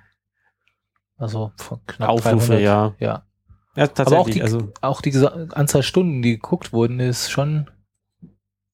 also 1.17 1.53
von 1.57 1.81
knapp 1.87 2.11
Aufrufe, 2.11 2.59
300. 2.59 2.61
ja. 2.61 2.95
ja. 2.99 3.25
Ja, 3.75 3.85
Aber 3.85 3.91
auch 3.91 3.95
tatsächlich. 3.95 4.35
die, 4.35 4.43
also, 4.43 4.71
auch 4.83 5.01
die 5.01 5.17
Anzahl 5.55 5.83
Stunden, 5.83 6.21
die 6.21 6.33
geguckt 6.33 6.75
wurden, 6.75 7.01
ist 7.01 7.31
schon. 7.31 7.71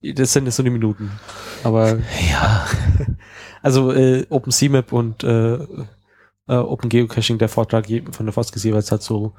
das 0.02 0.32
sind 0.32 0.46
jetzt 0.46 0.56
so 0.56 0.64
die 0.64 0.70
Minuten. 0.70 1.12
Aber 1.62 1.98
Ja. 2.30 2.66
Also 3.62 3.92
äh, 3.92 4.24
OpenCMap 4.30 4.92
und 4.92 5.24
äh, 5.24 5.54
äh, 5.54 5.86
Open 6.48 6.88
Geocaching, 6.90 7.38
der 7.38 7.48
Vortrag 7.48 7.86
von 8.12 8.26
der 8.26 8.32
Foskis 8.32 8.62
jeweils 8.62 8.92
hat 8.92 9.02
so 9.02 9.34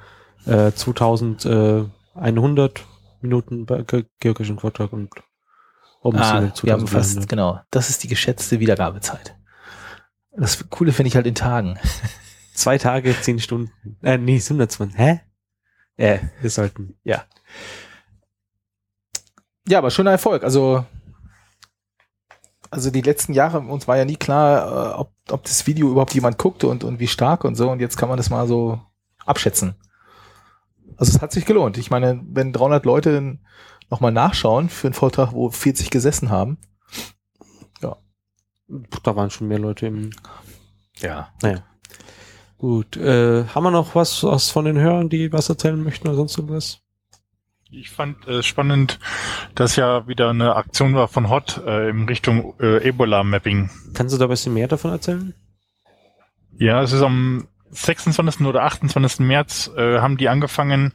äh, 0.46 0.74
2100 0.74 2.86
Minuten 3.22 3.66
bei 3.66 3.82
Ge 3.84 4.04
Geocaching-Vortrag 4.20 4.92
und 4.92 5.10
Ah, 6.02 6.12
wir 6.12 6.20
haben 6.22 6.56
2400. 6.56 6.90
fast, 6.90 7.30
genau. 7.30 7.60
Das 7.72 7.90
ist 7.90 8.04
die 8.04 8.08
geschätzte 8.08 8.60
Wiedergabezeit. 8.60 9.36
Das 10.32 10.70
Coole 10.70 10.92
finde 10.92 11.08
ich 11.08 11.16
halt 11.16 11.28
in 11.28 11.36
Tagen. 11.36 11.80
Zwei 12.54 12.78
Tage, 12.78 13.16
zehn 13.22 13.40
Stunden. 13.40 13.72
Äh, 14.02 14.18
nee, 14.18 14.36
120. 14.36 14.98
Hä? 14.98 15.22
Äh, 15.96 16.20
wir 16.42 16.50
sollten. 16.50 16.98
Ja, 19.68 19.78
aber 19.78 19.92
schöner 19.92 20.12
Erfolg. 20.12 20.44
Also, 20.44 20.86
also 22.70 22.92
die 22.92 23.02
letzten 23.02 23.34
Jahre, 23.34 23.60
uns 23.60 23.88
war 23.88 23.98
ja 23.98 24.06
nie 24.06 24.16
klar, 24.16 24.94
äh, 24.94 24.98
ob, 24.98 25.14
ob 25.30 25.44
das 25.44 25.68
Video 25.68 25.90
überhaupt 25.90 26.14
jemand 26.14 26.38
guckte 26.38 26.68
und, 26.68 26.84
und 26.84 27.00
wie 27.00 27.08
stark 27.08 27.44
und 27.44 27.56
so. 27.56 27.70
Und 27.70 27.80
jetzt 27.80 27.98
kann 27.98 28.10
man 28.10 28.18
das 28.18 28.30
mal 28.30 28.48
so 28.48 28.82
abschätzen. 29.26 29.76
Also 30.98 31.16
es 31.16 31.22
hat 31.22 31.32
sich 31.32 31.46
gelohnt. 31.46 31.78
Ich 31.78 31.90
meine, 31.90 32.22
wenn 32.30 32.52
300 32.52 32.86
Leute 32.86 33.40
nochmal 33.90 34.12
nachschauen 34.12 34.70
für 34.70 34.88
einen 34.88 34.94
Vortrag, 34.94 35.34
wo 35.34 35.50
40 35.50 35.90
gesessen 35.90 36.30
haben. 36.30 36.58
Da 39.04 39.16
waren 39.16 39.30
schon 39.30 39.48
mehr 39.48 39.60
Leute 39.60 39.88
im. 39.88 40.12
Ja. 40.98 41.30
Naja. 41.42 41.64
Gut. 42.58 42.98
Äh, 42.98 43.46
haben 43.46 43.64
wir 43.64 43.72
noch 43.72 43.96
was, 43.96 44.24
was 44.24 44.52
von 44.52 44.66
den 44.66 44.78
Hörern, 44.78 45.10
die 45.10 45.32
was 45.32 45.50
erzählen 45.50 45.82
möchten 45.82 46.08
oder 46.08 46.18
sonst 46.18 46.38
irgendwas? 46.38 46.82
Ich 47.72 47.90
fand 47.92 48.28
es 48.28 48.46
spannend, 48.46 49.00
dass 49.54 49.76
ja 49.76 50.08
wieder 50.08 50.30
eine 50.30 50.56
Aktion 50.56 50.96
war 50.96 51.08
von 51.08 51.30
HOT 51.30 51.62
äh, 51.66 51.90
in 51.90 52.08
Richtung 52.08 52.56
äh, 52.60 52.88
Ebola-Mapping. 52.88 53.70
Kannst 53.94 54.14
du 54.14 54.18
da 54.18 54.26
ein 54.26 54.30
bisschen 54.30 54.56
mehr 54.56 54.68
davon 54.68 54.92
erzählen? 54.92 55.34
Ja, 56.58 56.82
es 56.82 56.92
ist 56.92 57.04
am 57.04 57.48
26. 57.70 58.42
oder 58.46 58.64
28. 58.64 59.20
März 59.20 59.72
äh, 59.78 60.00
haben 60.00 60.18
die 60.18 60.30
angefangen, 60.30 60.94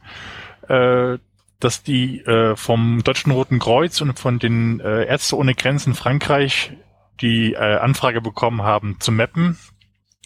äh, 0.67 1.17
dass 1.59 1.81
die 1.81 2.19
äh, 2.19 2.57
vom 2.57 3.01
Deutschen 3.03 3.31
Roten 3.31 3.59
Kreuz 3.59 4.01
und 4.01 4.19
von 4.19 4.39
den 4.39 4.81
äh, 4.81 5.05
Ärzte 5.05 5.37
ohne 5.37 5.55
Grenzen 5.55 5.95
Frankreich 5.95 6.73
die 7.21 7.53
äh, 7.53 7.77
Anfrage 7.77 8.21
bekommen 8.21 8.63
haben 8.63 8.97
zu 8.99 9.11
mappen 9.11 9.57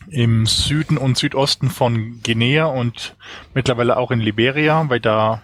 im 0.08 0.46
Süden 0.46 0.98
und 0.98 1.18
Südosten 1.18 1.70
von 1.70 2.22
Guinea 2.24 2.66
und 2.66 3.16
mittlerweile 3.54 3.98
auch 3.98 4.12
in 4.12 4.20
Liberia, 4.20 4.90
weil 4.90 5.00
da 5.00 5.44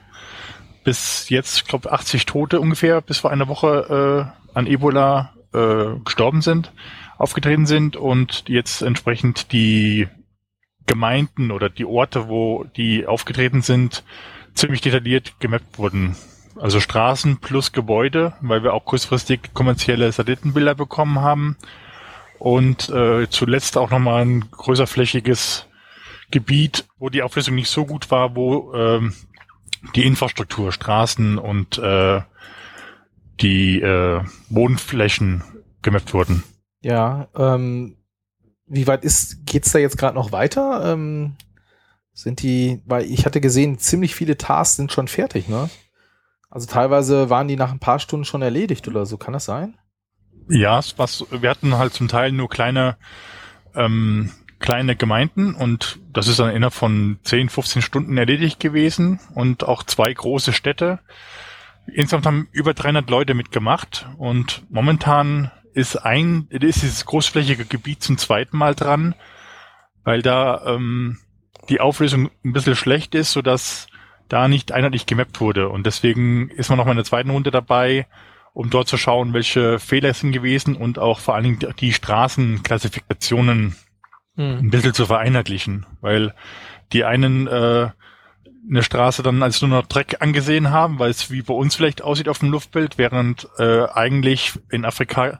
bis 0.83 1.29
jetzt, 1.29 1.57
ich 1.57 1.65
glaube, 1.65 1.91
80 1.91 2.25
Tote 2.25 2.59
ungefähr 2.59 3.01
bis 3.01 3.19
vor 3.19 3.31
einer 3.31 3.47
Woche 3.47 4.31
äh, 4.53 4.57
an 4.57 4.67
Ebola 4.67 5.33
äh, 5.53 5.99
gestorben 6.03 6.41
sind, 6.41 6.71
aufgetreten 7.17 7.65
sind 7.65 7.95
und 7.95 8.47
jetzt 8.47 8.81
entsprechend 8.81 9.51
die 9.51 10.07
Gemeinden 10.85 11.51
oder 11.51 11.69
die 11.69 11.85
Orte, 11.85 12.29
wo 12.29 12.63
die 12.63 13.07
aufgetreten 13.07 13.61
sind, 13.61 14.03
ziemlich 14.53 14.81
detailliert 14.81 15.39
gemappt 15.39 15.77
wurden. 15.77 16.15
Also 16.57 16.79
Straßen 16.79 17.37
plus 17.37 17.71
Gebäude, 17.71 18.33
weil 18.41 18.63
wir 18.63 18.73
auch 18.73 18.85
kurzfristig 18.85 19.53
kommerzielle 19.53 20.11
Satellitenbilder 20.11 20.75
bekommen 20.75 21.19
haben. 21.19 21.57
Und 22.39 22.89
äh, 22.89 23.29
zuletzt 23.29 23.77
auch 23.77 23.89
nochmal 23.89 24.25
ein 24.25 24.51
größerflächiges 24.51 25.67
Gebiet, 26.31 26.85
wo 26.97 27.09
die 27.09 27.23
Auflösung 27.23 27.55
nicht 27.55 27.69
so 27.69 27.85
gut 27.85 28.11
war, 28.11 28.35
wo 28.35 28.73
ähm, 28.73 29.13
die 29.95 30.05
Infrastruktur, 30.05 30.71
Straßen 30.71 31.37
und 31.37 31.77
äh, 31.77 32.21
die 33.41 33.81
äh, 33.81 34.21
Wohnflächen 34.49 35.43
gemappt 35.81 36.13
wurden. 36.13 36.43
Ja, 36.81 37.27
ähm, 37.35 37.97
wie 38.67 38.87
weit 38.87 39.03
ist, 39.03 39.45
geht's 39.45 39.71
da 39.71 39.79
jetzt 39.79 39.97
gerade 39.97 40.15
noch 40.15 40.31
weiter? 40.31 40.93
Ähm, 40.93 41.35
sind 42.13 42.41
die, 42.41 42.81
weil 42.85 43.05
ich 43.05 43.25
hatte 43.25 43.41
gesehen, 43.41 43.77
ziemlich 43.77 44.15
viele 44.15 44.37
Tasks 44.37 44.77
sind 44.77 44.91
schon 44.91 45.07
fertig, 45.07 45.47
ne? 45.47 45.69
Also 46.55 46.67
teilweise 46.67 47.29
waren 47.29 47.49
die 47.49 47.57
nach 47.57 47.73
ein 47.73 47.79
paar 47.79 47.99
Stunden 47.99 48.23
schon 48.23 48.41
erledigt 48.41 48.87
oder 48.87 49.05
so, 49.05 49.17
kann 49.17 49.33
das 49.33 49.43
sein? 49.43 49.77
Ja, 50.47 50.79
es 50.79 50.97
war, 50.97 51.05
so- 51.07 51.27
wir 51.29 51.49
hatten 51.49 51.77
halt 51.77 51.93
zum 51.93 52.07
Teil 52.07 52.31
nur 52.31 52.47
kleine, 52.47 52.95
ähm, 53.75 54.31
kleine 54.59 54.95
Gemeinden 54.95 55.53
und 55.53 55.99
das 56.13 56.29
ist 56.29 56.39
dann 56.39 56.55
innerhalb 56.55 56.73
von 56.73 57.19
10, 57.23 57.49
15 57.49 57.81
Stunden 57.81 58.17
erledigt 58.17 58.61
gewesen 58.61 59.19
und 59.33 59.65
auch 59.65 59.83
zwei 59.83 60.13
große 60.13 60.53
Städte. 60.53 60.99
Insgesamt 61.93 62.25
haben 62.25 62.47
über 62.53 62.73
300 62.73 63.09
Leute 63.09 63.33
mitgemacht 63.33 64.07
und 64.17 64.63
momentan 64.69 65.51
ist 65.73 65.97
ein, 65.97 66.47
ist 66.51 66.83
dieses 66.83 67.05
großflächige 67.05 67.65
Gebiet 67.65 68.01
zum 68.01 68.17
zweiten 68.17 68.55
Mal 68.57 68.75
dran, 68.75 69.13
weil 70.05 70.21
da 70.21 70.63
ähm, 70.67 71.17
die 71.67 71.81
Auflösung 71.81 72.29
ein 72.45 72.53
bisschen 72.53 72.77
schlecht 72.77 73.13
ist, 73.13 73.33
sodass 73.33 73.87
da 74.29 74.47
nicht 74.47 74.71
einheitlich 74.71 75.05
gemappt 75.05 75.41
wurde. 75.41 75.69
Und 75.69 75.85
deswegen 75.85 76.49
ist 76.49 76.69
man 76.69 76.77
noch 76.77 76.85
mal 76.85 76.91
in 76.91 76.97
der 76.97 77.05
zweiten 77.05 77.29
Runde 77.29 77.51
dabei, 77.51 78.07
um 78.53 78.69
dort 78.69 78.87
zu 78.87 78.97
schauen, 78.97 79.33
welche 79.33 79.79
Fehler 79.79 80.13
sind 80.13 80.31
gewesen 80.31 80.75
und 80.75 80.97
auch 80.99 81.19
vor 81.19 81.35
allen 81.35 81.43
Dingen 81.43 81.73
die 81.79 81.93
Straßenklassifikationen 81.93 83.75
ein 84.37 84.69
bisschen 84.69 84.93
zu 84.93 85.05
vereinheitlichen, 85.05 85.85
weil 86.01 86.33
die 86.91 87.05
einen 87.05 87.47
äh, 87.47 87.89
eine 88.67 88.83
Straße 88.83 89.21
dann 89.23 89.43
als 89.43 89.61
nur 89.61 89.69
noch 89.69 89.85
Dreck 89.85 90.17
angesehen 90.21 90.71
haben, 90.71 90.99
weil 90.99 91.11
es 91.11 91.31
wie 91.31 91.41
bei 91.41 91.53
uns 91.53 91.75
vielleicht 91.75 92.01
aussieht 92.01 92.27
auf 92.27 92.39
dem 92.39 92.51
Luftbild, 92.51 92.97
während 92.97 93.47
äh, 93.59 93.85
eigentlich 93.93 94.53
in 94.71 94.85
Afrika 94.85 95.39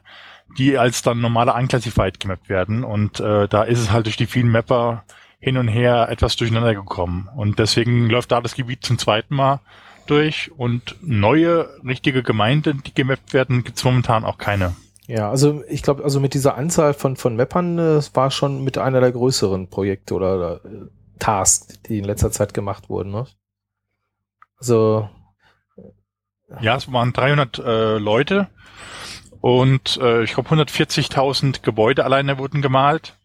die 0.58 0.78
als 0.78 1.02
dann 1.02 1.20
normale 1.20 1.52
unclassified 1.52 2.20
gemappt 2.20 2.48
werden. 2.48 2.84
Und 2.84 3.20
äh, 3.20 3.48
da 3.48 3.62
ist 3.64 3.80
es 3.80 3.90
halt 3.90 4.06
durch 4.06 4.16
die 4.16 4.26
vielen 4.26 4.48
Mapper 4.48 5.04
hin 5.38 5.56
und 5.58 5.68
her 5.68 6.08
etwas 6.10 6.36
durcheinander 6.36 6.74
gekommen 6.74 7.28
und 7.36 7.58
deswegen 7.58 8.08
läuft 8.08 8.32
da 8.32 8.40
das 8.40 8.54
Gebiet 8.54 8.84
zum 8.84 8.98
zweiten 8.98 9.34
Mal 9.34 9.60
durch 10.06 10.50
und 10.56 10.96
neue 11.02 11.68
richtige 11.84 12.22
Gemeinden, 12.22 12.82
die 12.84 12.94
gemappt 12.94 13.32
werden, 13.34 13.64
gibt's 13.64 13.84
momentan 13.84 14.24
auch 14.24 14.38
keine. 14.38 14.74
Ja, 15.06 15.30
also 15.30 15.62
ich 15.68 15.82
glaube, 15.82 16.02
also 16.02 16.18
mit 16.18 16.34
dieser 16.34 16.56
Anzahl 16.56 16.94
von, 16.94 17.16
von 17.16 17.36
Mappern, 17.36 17.78
äh, 17.78 17.94
es 17.94 18.14
war 18.16 18.30
schon 18.30 18.64
mit 18.64 18.76
einer 18.78 19.00
der 19.00 19.12
größeren 19.12 19.68
Projekte 19.68 20.14
oder 20.14 20.64
äh, 20.64 20.86
Tasks, 21.18 21.80
die 21.82 21.98
in 21.98 22.04
letzter 22.04 22.30
Zeit 22.32 22.54
gemacht 22.54 22.88
wurden. 22.88 23.12
Ne? 23.12 23.26
Also, 24.58 25.08
Ja, 26.60 26.76
es 26.76 26.90
waren 26.92 27.12
300 27.12 27.58
äh, 27.58 27.98
Leute 27.98 28.48
und 29.40 29.96
äh, 30.02 30.24
ich 30.24 30.34
glaube 30.34 30.48
140.000 30.50 31.62
Gebäude 31.62 32.04
alleine 32.04 32.38
wurden 32.38 32.62
gemalt. 32.62 33.16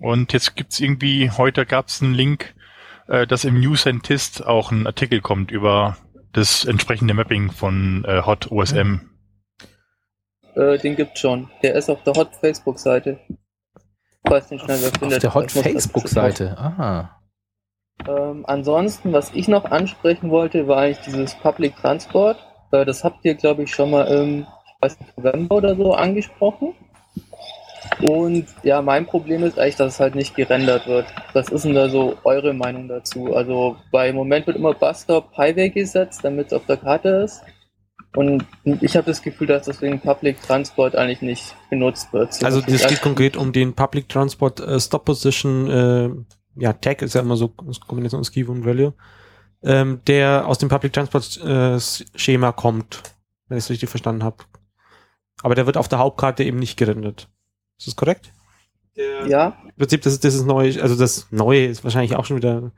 Und 0.00 0.32
jetzt 0.32 0.56
gibt's 0.56 0.80
irgendwie, 0.80 1.30
heute 1.30 1.66
gab's 1.66 2.02
einen 2.02 2.14
Link, 2.14 2.54
äh, 3.08 3.26
dass 3.26 3.44
im 3.44 3.60
New 3.60 3.76
Scientist 3.76 4.46
auch 4.46 4.70
ein 4.70 4.86
Artikel 4.86 5.20
kommt 5.20 5.50
über 5.50 5.96
das 6.32 6.64
entsprechende 6.64 7.14
Mapping 7.14 7.50
von 7.50 8.04
äh, 8.06 8.22
Hot 8.22 8.50
OSM. 8.50 9.00
Äh, 10.54 10.78
den 10.78 10.96
gibt's 10.96 11.20
schon. 11.20 11.50
Der 11.62 11.74
ist 11.74 11.88
auf 11.90 12.02
der 12.02 12.14
Hot 12.14 12.34
Facebook-Seite. 12.36 13.18
Ich 14.24 14.30
weiß 14.30 14.50
nicht 14.50 14.64
schnell, 14.64 14.80
wer 14.80 14.88
auf 14.88 14.98
findet. 14.98 15.22
der 15.22 15.34
Hot 15.34 15.52
Facebook-Seite. 15.52 16.56
Aha. 16.58 17.20
Ähm, 18.06 18.44
ansonsten, 18.46 19.12
was 19.12 19.32
ich 19.32 19.48
noch 19.48 19.64
ansprechen 19.64 20.30
wollte, 20.30 20.68
war 20.68 20.78
eigentlich 20.78 21.04
dieses 21.06 21.34
Public 21.36 21.76
Transport. 21.76 22.38
Äh, 22.72 22.84
das 22.84 23.04
habt 23.04 23.24
ihr, 23.24 23.34
glaube 23.34 23.62
ich, 23.62 23.74
schon 23.74 23.90
mal 23.90 24.04
im, 24.04 24.40
ich 24.40 24.82
weiß 24.82 25.00
nicht, 25.00 25.16
November 25.16 25.56
oder 25.56 25.76
so 25.76 25.94
angesprochen. 25.94 26.74
Und 28.00 28.46
ja, 28.62 28.82
mein 28.82 29.06
Problem 29.06 29.44
ist 29.44 29.58
eigentlich, 29.58 29.76
dass 29.76 29.94
es 29.94 30.00
halt 30.00 30.14
nicht 30.14 30.34
gerendert 30.34 30.86
wird. 30.86 31.06
Was 31.32 31.48
ist 31.48 31.64
denn 31.64 31.74
da 31.74 31.88
so 31.88 32.16
eure 32.24 32.52
Meinung 32.52 32.88
dazu? 32.88 33.34
Also, 33.34 33.76
bei 33.90 34.12
Moment 34.12 34.46
wird 34.46 34.56
immer 34.56 34.74
Busstop 34.74 35.36
Highway 35.36 35.70
gesetzt, 35.70 36.20
damit 36.22 36.48
es 36.48 36.52
auf 36.52 36.66
der 36.66 36.76
Karte 36.76 37.08
ist. 37.24 37.42
Und 38.16 38.46
ich 38.80 38.96
habe 38.96 39.06
das 39.06 39.20
Gefühl, 39.20 39.46
dass 39.46 39.66
deswegen 39.66 40.00
Public 40.00 40.40
Transport 40.40 40.96
eigentlich 40.96 41.20
nicht 41.20 41.54
genutzt 41.68 42.12
wird. 42.14 42.32
So 42.32 42.46
Also 42.46 42.62
das 42.62 42.86
geht 42.86 43.02
konkret 43.02 43.36
um 43.36 43.52
den 43.52 43.74
Public 43.74 44.08
Transport 44.08 44.58
äh, 44.60 44.80
Stop 44.80 45.04
Position, 45.04 45.70
äh, 45.70 46.10
ja, 46.58 46.72
Tag 46.72 47.02
ist 47.02 47.14
ja 47.14 47.20
immer 47.20 47.36
so 47.36 47.48
Kombination 47.86 48.20
aus 48.20 48.32
Key 48.32 48.44
und 48.44 48.64
Value, 48.64 48.94
ähm, 49.62 50.00
der 50.06 50.46
aus 50.46 50.56
dem 50.56 50.70
Public 50.70 50.94
Transport 50.94 51.38
äh, 51.44 51.78
Schema 52.14 52.52
kommt, 52.52 53.02
wenn 53.48 53.58
ich 53.58 53.64
es 53.64 53.70
richtig 53.70 53.90
verstanden 53.90 54.24
habe. 54.24 54.36
Aber 55.42 55.54
der 55.54 55.66
wird 55.66 55.76
auf 55.76 55.88
der 55.88 55.98
Hauptkarte 55.98 56.42
eben 56.42 56.58
nicht 56.58 56.78
gerendert. 56.78 57.28
Ist 57.78 57.88
das 57.88 57.96
korrekt? 57.96 58.32
Ja, 59.26 59.58
Im 59.62 59.76
Prinzip, 59.76 60.02
das 60.02 60.14
ist, 60.14 60.24
das 60.24 60.34
ist 60.34 60.46
neu, 60.46 60.72
also 60.80 60.96
das 60.96 61.26
Neue 61.30 61.66
ist 61.66 61.84
wahrscheinlich 61.84 62.16
auch 62.16 62.24
schon 62.24 62.38
wieder 62.38 62.72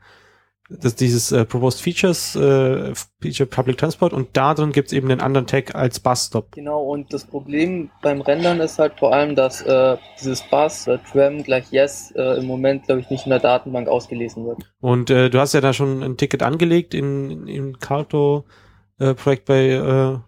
das, 0.69 0.95
dieses 0.95 1.31
äh, 1.31 1.45
Proposed 1.45 1.81
Features, 1.81 2.35
äh, 2.35 2.93
Feature 3.21 3.47
Public 3.47 3.77
Transport 3.77 4.13
und 4.13 4.29
da 4.33 4.53
drin 4.53 4.71
gibt's 4.71 4.93
eben 4.93 5.09
einen 5.09 5.21
anderen 5.21 5.47
Tag 5.47 5.73
als 5.75 5.99
Bus 5.99 6.27
Stop. 6.27 6.51
genau. 6.51 6.83
Und 6.83 7.11
das 7.13 7.25
Problem 7.25 7.89
beim 8.01 8.21
Rendern 8.21 8.59
ist 8.59 8.77
halt 8.77 8.99
vor 8.99 9.13
allem, 9.13 9.35
dass 9.35 9.61
äh, 9.61 9.97
dieses 10.19 10.43
Bus, 10.43 10.87
äh, 10.87 10.99
Tram 11.11 11.43
gleich 11.43 11.71
Yes, 11.71 12.11
äh, 12.15 12.37
im 12.37 12.45
Moment, 12.45 12.85
glaube 12.85 13.01
ich, 13.01 13.09
nicht 13.09 13.25
in 13.25 13.31
der 13.31 13.39
Datenbank 13.39 13.87
ausgelesen 13.87 14.45
wird. 14.45 14.59
Und 14.79 15.09
äh, 15.09 15.29
du 15.29 15.39
hast 15.39 15.53
ja 15.53 15.61
da 15.61 15.73
schon 15.73 16.03
ein 16.03 16.17
Ticket 16.17 16.43
angelegt 16.43 16.93
in, 16.93 17.31
in, 17.31 17.47
im 17.47 17.79
Carto-Projekt 17.79 19.45
bei 19.45 19.69
äh, 19.69 20.19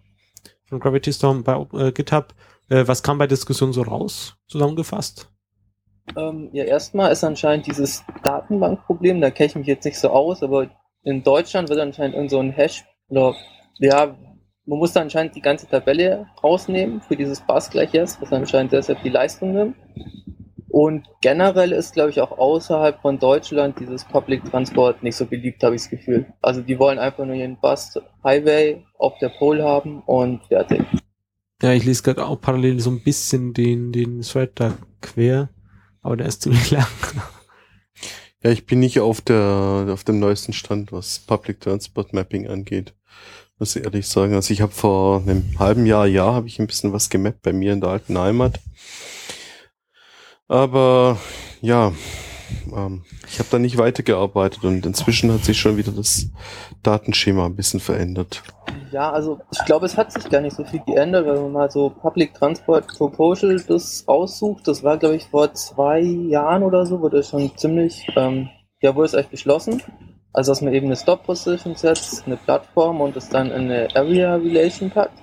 von 0.64 0.80
Gravity 0.80 1.12
Storm 1.12 1.44
bei 1.44 1.64
äh, 1.74 1.92
GitHub. 1.92 2.34
Äh, 2.72 2.88
was 2.88 3.02
kam 3.02 3.18
bei 3.18 3.26
Diskussion 3.26 3.74
so 3.74 3.82
raus, 3.82 4.34
zusammengefasst? 4.48 5.28
Ähm, 6.16 6.48
ja, 6.54 6.64
erstmal 6.64 7.12
ist 7.12 7.22
anscheinend 7.22 7.66
dieses 7.66 8.02
Datenbankproblem, 8.22 9.20
da 9.20 9.30
kenne 9.30 9.48
ich 9.48 9.56
mich 9.56 9.66
jetzt 9.66 9.84
nicht 9.84 9.98
so 9.98 10.08
aus, 10.08 10.42
aber 10.42 10.70
in 11.02 11.22
Deutschland 11.22 11.68
wird 11.68 11.80
anscheinend 11.80 12.14
irgend 12.14 12.30
so 12.30 12.38
ein 12.38 12.50
Hash 12.50 12.82
oder 13.10 13.34
ja, 13.78 14.16
man 14.64 14.78
muss 14.78 14.94
da 14.94 15.02
anscheinend 15.02 15.36
die 15.36 15.42
ganze 15.42 15.68
Tabelle 15.68 16.26
rausnehmen 16.42 17.02
für 17.02 17.14
dieses 17.14 17.42
Bus 17.42 17.68
gleich 17.68 17.92
jetzt, 17.92 18.22
was 18.22 18.32
anscheinend 18.32 18.72
deshalb 18.72 19.02
die 19.02 19.10
Leistung 19.10 19.52
nimmt. 19.52 19.76
Und 20.70 21.06
generell 21.20 21.72
ist, 21.72 21.92
glaube 21.92 22.08
ich, 22.08 22.22
auch 22.22 22.38
außerhalb 22.38 23.02
von 23.02 23.18
Deutschland 23.18 23.78
dieses 23.80 24.04
Public 24.04 24.46
Transport 24.46 25.02
nicht 25.02 25.16
so 25.16 25.26
beliebt, 25.26 25.62
habe 25.62 25.74
ich 25.74 25.82
das 25.82 25.90
Gefühl. 25.90 26.32
Also 26.40 26.62
die 26.62 26.78
wollen 26.78 26.98
einfach 26.98 27.26
nur 27.26 27.34
ihren 27.34 27.60
Bus 27.60 28.00
Highway 28.24 28.82
auf 28.96 29.18
der 29.18 29.28
Pole 29.28 29.62
haben 29.62 30.02
und 30.06 30.46
fertig. 30.46 30.82
Ja, 31.62 31.72
ich 31.72 31.84
lese 31.84 32.02
gerade 32.02 32.26
auch 32.26 32.40
parallel 32.40 32.80
so 32.80 32.90
ein 32.90 33.00
bisschen 33.00 33.54
den, 33.54 33.92
den 33.92 34.22
Thread 34.22 34.50
da 34.56 34.76
quer, 35.00 35.48
aber 36.02 36.16
der 36.16 36.26
ist 36.26 36.42
ziemlich 36.42 36.70
lang. 36.72 36.86
Ja, 38.42 38.50
ich 38.50 38.66
bin 38.66 38.80
nicht 38.80 38.98
auf 38.98 39.20
der 39.20 39.86
auf 39.88 40.02
dem 40.02 40.18
neuesten 40.18 40.52
Stand, 40.52 40.90
was 40.90 41.20
Public 41.20 41.60
Transport 41.60 42.12
Mapping 42.12 42.48
angeht. 42.48 42.94
Muss 43.60 43.76
ich 43.76 43.84
ehrlich 43.84 44.08
sagen. 44.08 44.34
Also 44.34 44.52
ich 44.52 44.60
habe 44.60 44.72
vor 44.72 45.20
einem 45.22 45.56
halben 45.60 45.86
Jahr, 45.86 46.08
Jahr, 46.08 46.34
habe 46.34 46.48
ich 46.48 46.58
ein 46.58 46.66
bisschen 46.66 46.92
was 46.92 47.10
gemappt 47.10 47.42
bei 47.42 47.52
mir 47.52 47.72
in 47.72 47.80
der 47.80 47.90
alten 47.90 48.18
Heimat. 48.18 48.58
Aber 50.48 51.20
ja, 51.60 51.92
ähm, 52.74 53.02
ich 53.28 53.38
habe 53.38 53.48
da 53.50 53.58
nicht 53.58 53.78
weitergearbeitet 53.78 54.64
und 54.64 54.84
inzwischen 54.86 55.32
hat 55.32 55.44
sich 55.44 55.58
schon 55.58 55.76
wieder 55.76 55.92
das 55.92 56.28
Datenschema 56.82 57.46
ein 57.46 57.56
bisschen 57.56 57.80
verändert. 57.80 58.42
Ja, 58.90 59.10
also 59.10 59.40
ich 59.50 59.64
glaube, 59.64 59.86
es 59.86 59.96
hat 59.96 60.12
sich 60.12 60.28
gar 60.28 60.40
nicht 60.40 60.56
so 60.56 60.64
viel 60.64 60.80
geändert, 60.86 61.26
wenn 61.26 61.42
man 61.42 61.52
mal 61.52 61.70
so 61.70 61.90
Public 61.90 62.34
Transport 62.34 62.86
Proposal 62.88 63.62
das 63.66 64.04
raussucht. 64.06 64.68
Das 64.68 64.84
war, 64.84 64.98
glaube 64.98 65.16
ich, 65.16 65.24
vor 65.24 65.52
zwei 65.54 66.00
Jahren 66.00 66.62
oder 66.62 66.86
so, 66.86 67.00
wurde 67.00 67.22
schon 67.22 67.56
ziemlich, 67.56 68.06
ähm, 68.16 68.48
ja, 68.80 68.94
wurde 68.94 69.06
es 69.06 69.14
eigentlich 69.14 69.30
beschlossen. 69.30 69.82
Also, 70.32 70.52
dass 70.52 70.62
man 70.62 70.72
eben 70.72 70.86
eine 70.86 70.96
Stop 70.96 71.24
Position 71.24 71.74
setzt, 71.74 72.26
eine 72.26 72.36
Plattform 72.36 73.00
und 73.00 73.16
es 73.16 73.28
dann 73.28 73.48
in 73.48 73.70
eine 73.70 73.88
Area 73.94 74.36
Relation 74.36 74.90
packt. 74.90 75.18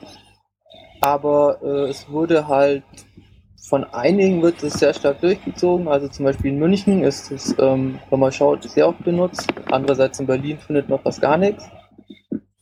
Aber 1.01 1.59
äh, 1.63 1.89
es 1.89 2.09
wurde 2.09 2.47
halt 2.47 2.83
von 3.69 3.83
einigen 3.93 4.41
wird 4.41 4.63
es 4.63 4.73
sehr 4.73 4.93
stark 4.93 5.21
durchgezogen. 5.21 5.87
Also 5.87 6.07
zum 6.07 6.25
Beispiel 6.25 6.51
in 6.51 6.57
München 6.57 7.03
ist 7.03 7.31
es, 7.31 7.55
ähm, 7.59 7.99
wenn 8.09 8.19
man 8.19 8.31
schaut, 8.31 8.63
sehr 8.63 8.87
oft 8.87 9.03
benutzt. 9.03 9.53
Andererseits 9.71 10.19
in 10.19 10.25
Berlin 10.25 10.57
findet 10.57 10.89
man 10.89 10.99
fast 10.99 11.21
gar 11.21 11.37
nichts. 11.37 11.69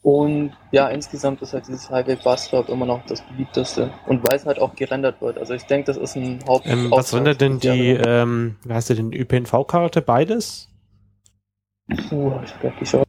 Und 0.02 0.52
ja, 0.72 0.90
insgesamt 0.90 1.42
ist 1.42 1.54
halt 1.54 1.68
dieses 1.68 1.90
Highway 1.90 2.18
Bus 2.22 2.48
Stop 2.48 2.68
immer 2.70 2.86
noch 2.86 3.06
das 3.06 3.22
beliebteste. 3.22 3.92
Und 4.06 4.28
weil 4.28 4.38
es 4.38 4.46
halt 4.46 4.60
auch 4.60 4.76
gerendert 4.76 5.22
wird. 5.22 5.38
Also 5.38 5.54
ich 5.54 5.64
denke, 5.64 5.86
das 5.86 5.98
ist 5.98 6.18
ein 6.18 6.40
Haupt. 6.46 6.66
Ähm, 6.68 6.92
was 6.92 7.14
rendert 7.14 7.40
denn 7.40 7.60
die, 7.60 7.92
ähm, 7.92 8.58
wie 8.66 8.74
heißt 8.74 8.90
denn, 8.90 9.14
ÖPNV-Karte? 9.14 10.02
Beides? 10.02 10.70
Puh, 12.10 12.32
hab 12.32 12.44
ich 12.44 12.60
grad 12.60 12.78
geschaut. 12.80 13.07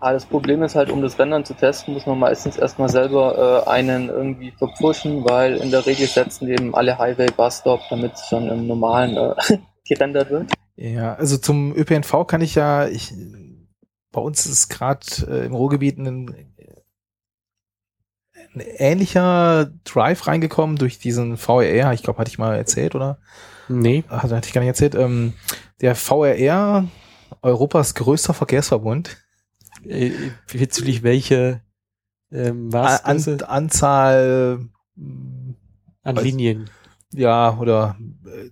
Ah, 0.00 0.12
das 0.12 0.26
Problem 0.26 0.62
ist 0.62 0.76
halt, 0.76 0.90
um 0.90 1.02
das 1.02 1.18
Rendern 1.18 1.44
zu 1.44 1.54
testen, 1.54 1.94
muss 1.94 2.06
man 2.06 2.20
meistens 2.20 2.56
erstmal 2.56 2.88
selber 2.88 3.64
äh, 3.66 3.68
einen 3.68 4.08
irgendwie 4.08 4.52
verpushen, 4.52 5.24
weil 5.24 5.56
in 5.56 5.72
der 5.72 5.86
Regel 5.86 6.06
setzen 6.06 6.48
eben 6.48 6.72
alle 6.74 6.98
Highway 6.98 7.26
Bus 7.36 7.58
Stop, 7.58 7.80
damit 7.90 8.14
es 8.14 8.28
schon 8.28 8.48
im 8.48 8.68
normalen 8.68 9.16
äh, 9.16 9.58
gerendert 9.88 10.30
wird. 10.30 10.52
Ja, 10.76 11.14
also 11.14 11.36
zum 11.36 11.74
ÖPNV 11.74 12.28
kann 12.28 12.40
ich 12.42 12.54
ja, 12.54 12.86
ich, 12.86 13.12
bei 14.12 14.20
uns 14.20 14.46
ist 14.46 14.68
gerade 14.68 15.04
äh, 15.28 15.46
im 15.46 15.54
Ruhrgebiet 15.54 15.98
ein, 15.98 16.46
ein 18.54 18.60
ähnlicher 18.60 19.72
Drive 19.82 20.28
reingekommen 20.28 20.76
durch 20.76 21.00
diesen 21.00 21.36
VRR, 21.36 21.92
ich 21.92 22.04
glaube, 22.04 22.20
hatte 22.20 22.30
ich 22.30 22.38
mal 22.38 22.56
erzählt, 22.56 22.94
oder? 22.94 23.18
Nee. 23.68 24.04
Ach, 24.08 24.22
hatte 24.22 24.46
ich 24.46 24.52
gar 24.52 24.60
nicht 24.60 24.68
erzählt. 24.68 24.94
Ähm, 24.94 25.34
der 25.80 25.96
VRR, 25.96 26.86
Europas 27.42 27.96
größter 27.96 28.32
Verkehrsverbund, 28.32 29.16
Äh, 29.84 30.12
bezüglich 30.52 31.02
welche 31.02 31.62
ähm, 32.32 32.72
was? 32.72 33.04
An? 33.04 33.40
Anzahl, 33.42 34.68
An 34.96 36.16
weiß- 36.16 36.22
Linien. 36.22 36.70
ja, 37.12 37.56
oder 37.58 37.96
äh, 38.26 38.50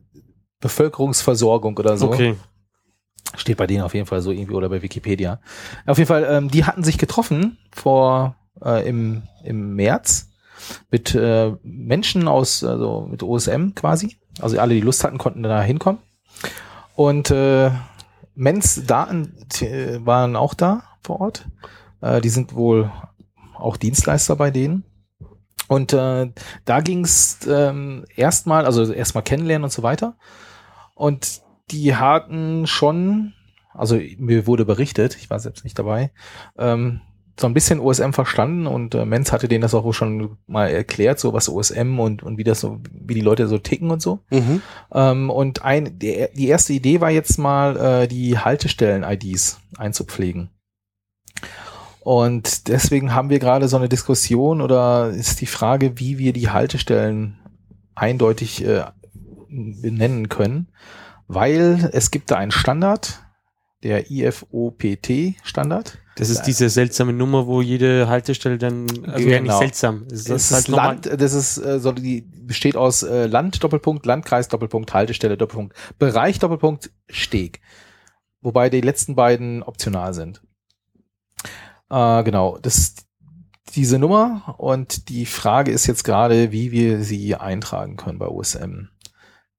Bevölkerungsversorgung 0.60 1.76
oder 1.76 1.96
so. 1.96 2.08
Okay. 2.08 2.36
Steht 3.36 3.56
bei 3.58 3.66
denen 3.66 3.82
auf 3.82 3.92
jeden 3.94 4.06
Fall 4.06 4.22
so 4.22 4.30
irgendwie 4.30 4.54
oder 4.54 4.68
bei 4.68 4.80
Wikipedia. 4.82 5.40
Auf 5.84 5.98
jeden 5.98 6.08
Fall, 6.08 6.26
ähm, 6.28 6.50
die 6.50 6.64
hatten 6.64 6.82
sich 6.84 6.96
getroffen 6.96 7.58
vor 7.72 8.36
äh, 8.64 8.88
im, 8.88 9.24
im 9.44 9.74
März 9.74 10.30
mit 10.90 11.14
äh, 11.14 11.52
Menschen 11.62 12.28
aus, 12.28 12.64
also 12.64 13.06
mit 13.10 13.22
OSM 13.22 13.74
quasi. 13.74 14.16
Also 14.40 14.58
alle, 14.58 14.74
die 14.74 14.80
Lust 14.80 15.04
hatten, 15.04 15.18
konnten 15.18 15.42
da 15.42 15.60
hinkommen. 15.62 16.00
Und 16.94 17.30
äh, 17.30 17.70
Mens 18.34 18.82
Daten 18.86 19.34
äh, 19.60 19.98
waren 20.04 20.36
auch 20.36 20.54
da 20.54 20.82
vor 21.06 21.20
Ort. 21.20 21.46
Äh, 22.00 22.20
die 22.20 22.28
sind 22.28 22.54
wohl 22.54 22.90
auch 23.54 23.76
Dienstleister 23.76 24.36
bei 24.36 24.50
denen. 24.50 24.84
Und 25.68 25.92
äh, 25.92 26.30
da 26.64 26.80
ging 26.80 27.04
es 27.04 27.38
ähm, 27.48 28.04
erstmal, 28.14 28.66
also 28.66 28.92
erstmal 28.92 29.24
kennenlernen 29.24 29.64
und 29.64 29.72
so 29.72 29.82
weiter. 29.82 30.16
Und 30.94 31.42
die 31.70 31.96
hatten 31.96 32.66
schon, 32.66 33.32
also 33.74 33.98
mir 34.18 34.46
wurde 34.46 34.64
berichtet, 34.64 35.16
ich 35.16 35.28
war 35.28 35.40
selbst 35.40 35.64
nicht 35.64 35.78
dabei, 35.78 36.12
ähm, 36.56 37.00
so 37.38 37.46
ein 37.46 37.54
bisschen 37.54 37.80
OSM 37.80 38.12
verstanden 38.12 38.66
und 38.66 38.94
äh, 38.94 39.04
Menz 39.04 39.30
hatte 39.30 39.46
denen 39.46 39.60
das 39.60 39.74
auch 39.74 39.92
schon 39.92 40.38
mal 40.46 40.68
erklärt, 40.68 41.18
so 41.18 41.34
was 41.34 41.50
OSM 41.50 41.98
und, 42.00 42.22
und 42.22 42.38
wie 42.38 42.44
das 42.44 42.60
so, 42.60 42.80
wie 42.90 43.12
die 43.12 43.20
Leute 43.20 43.46
so 43.46 43.58
ticken 43.58 43.90
und 43.90 44.00
so. 44.00 44.20
Mhm. 44.30 44.62
Ähm, 44.92 45.28
und 45.28 45.62
ein, 45.62 45.98
die, 45.98 46.28
die 46.34 46.48
erste 46.48 46.72
Idee 46.72 47.02
war 47.02 47.10
jetzt 47.10 47.38
mal, 47.38 47.76
äh, 47.76 48.08
die 48.08 48.38
Haltestellen-IDs 48.38 49.60
einzupflegen. 49.76 50.50
Und 52.06 52.68
deswegen 52.68 53.12
haben 53.14 53.30
wir 53.30 53.40
gerade 53.40 53.66
so 53.66 53.76
eine 53.76 53.88
Diskussion 53.88 54.60
oder 54.60 55.10
ist 55.10 55.40
die 55.40 55.46
Frage, 55.46 55.98
wie 55.98 56.18
wir 56.18 56.32
die 56.32 56.50
Haltestellen 56.50 57.36
eindeutig 57.96 58.64
äh, 58.64 58.84
benennen 59.48 60.28
können, 60.28 60.68
weil 61.26 61.90
es 61.92 62.12
gibt 62.12 62.30
da 62.30 62.36
einen 62.36 62.52
Standard, 62.52 63.24
der 63.82 64.08
IFOPT-Standard. 64.08 65.98
Das 66.14 66.30
ist 66.30 66.42
diese 66.42 66.70
seltsame 66.70 67.12
Nummer, 67.12 67.48
wo 67.48 67.60
jede 67.60 68.06
Haltestelle 68.06 68.56
dann, 68.56 68.86
also 69.06 69.28
ja 69.28 69.40
nicht 69.40 69.50
Genau. 69.50 69.58
seltsam. 69.58 70.06
Das, 70.08 70.22
Das, 70.22 70.42
ist 70.44 70.52
halt 70.52 70.68
Land, 70.68 71.20
das 71.20 71.32
ist 71.32 71.58
äh, 71.58 71.80
so 71.80 71.90
die 71.90 72.20
besteht 72.20 72.76
aus 72.76 73.02
äh, 73.02 73.26
Land 73.26 73.64
Doppelpunkt, 73.64 74.06
Landkreis 74.06 74.46
Doppelpunkt, 74.46 74.94
Haltestelle 74.94 75.36
Doppelpunkt, 75.36 75.74
Bereich 75.98 76.38
Doppelpunkt, 76.38 76.92
Steg. 77.08 77.60
Wobei 78.42 78.70
die 78.70 78.80
letzten 78.80 79.16
beiden 79.16 79.64
optional 79.64 80.14
sind. 80.14 80.40
Äh, 81.90 82.24
genau, 82.24 82.58
das 82.58 82.78
ist 82.78 83.06
diese 83.74 83.98
Nummer 83.98 84.54
und 84.58 85.08
die 85.08 85.26
Frage 85.26 85.70
ist 85.70 85.86
jetzt 85.86 86.04
gerade, 86.04 86.52
wie 86.52 86.70
wir 86.70 87.02
sie 87.02 87.34
eintragen 87.34 87.96
können 87.96 88.18
bei 88.18 88.28
OSM. 88.28 88.88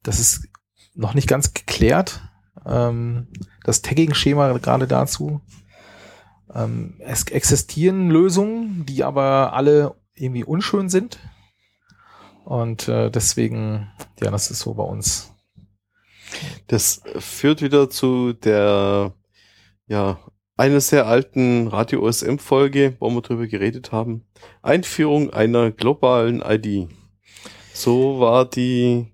Das 0.03 0.19
ist 0.19 0.47
noch 0.95 1.13
nicht 1.13 1.27
ganz 1.27 1.53
geklärt. 1.53 2.21
Ähm, 2.65 3.27
das 3.63 3.81
Tagging-Schema 3.81 4.57
gerade 4.57 4.87
dazu. 4.87 5.41
Ähm, 6.53 6.95
es 6.99 7.23
existieren 7.25 8.09
Lösungen, 8.09 8.85
die 8.85 9.03
aber 9.03 9.53
alle 9.53 9.95
irgendwie 10.15 10.43
unschön 10.43 10.89
sind. 10.89 11.19
Und 12.45 12.87
äh, 12.87 13.11
deswegen 13.11 13.91
Ja, 14.21 14.31
das 14.31 14.49
ist 14.49 14.59
so 14.59 14.73
bei 14.73 14.83
uns. 14.83 15.33
Das 16.67 17.01
führt 17.19 17.61
wieder 17.61 17.89
zu 17.89 18.33
der, 18.33 19.13
ja, 19.87 20.17
einer 20.57 20.81
sehr 20.81 21.07
alten 21.07 21.67
Radio 21.67 22.01
OSM 22.01 22.39
Folge, 22.39 22.95
wo 22.99 23.09
wir 23.09 23.21
drüber 23.21 23.47
geredet 23.47 23.91
haben. 23.91 24.25
Einführung 24.61 25.31
einer 25.31 25.71
globalen 25.71 26.41
ID. 26.41 26.89
So 27.73 28.19
war 28.19 28.45
die, 28.45 29.07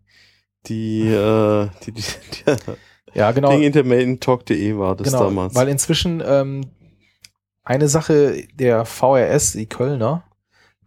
die, 0.65 1.09
äh, 1.09 1.69
die, 1.85 1.91
die, 1.91 2.01
die 2.01 2.55
Ja, 3.13 3.31
genau. 3.31 3.51
Ding 3.51 3.61
Intermain-Talk.de 3.61 4.77
war 4.77 4.95
das 4.95 5.07
genau, 5.07 5.25
damals. 5.25 5.53
Weil 5.53 5.67
inzwischen 5.67 6.23
ähm, 6.25 6.71
eine 7.63 7.87
Sache 7.87 8.47
der 8.55 8.85
VRS, 8.85 9.51
die 9.53 9.67
Kölner, 9.67 10.23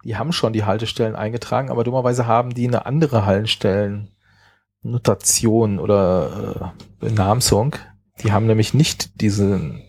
die 0.04 0.16
haben 0.16 0.32
schon 0.32 0.52
die 0.52 0.64
Haltestellen 0.64 1.14
eingetragen, 1.14 1.70
aber 1.70 1.84
dummerweise 1.84 2.26
haben 2.26 2.52
die 2.52 2.66
eine 2.66 2.84
andere 2.86 3.26
Haltestellennotation 3.26 5.78
oder 5.78 6.72
äh, 6.74 6.82
Benamsung. 6.98 7.76
Die 8.22 8.32
haben 8.32 8.46
nämlich 8.46 8.74
nicht 8.74 9.20
diesen 9.20 9.85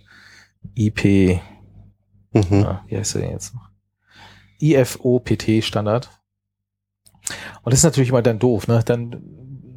IP, 0.77 1.41
mhm. 2.31 2.61
ja, 2.61 2.83
wie 2.87 2.97
heißt 2.97 3.15
der 3.15 3.21
denn 3.23 3.31
jetzt 3.31 3.53
noch? 3.55 3.69
IFOPT-Standard. 4.59 6.09
Und 7.63 7.71
das 7.71 7.79
ist 7.79 7.83
natürlich 7.83 8.09
immer 8.09 8.21
dann 8.21 8.39
doof, 8.39 8.67
ne? 8.67 8.81
Dann 8.85 9.21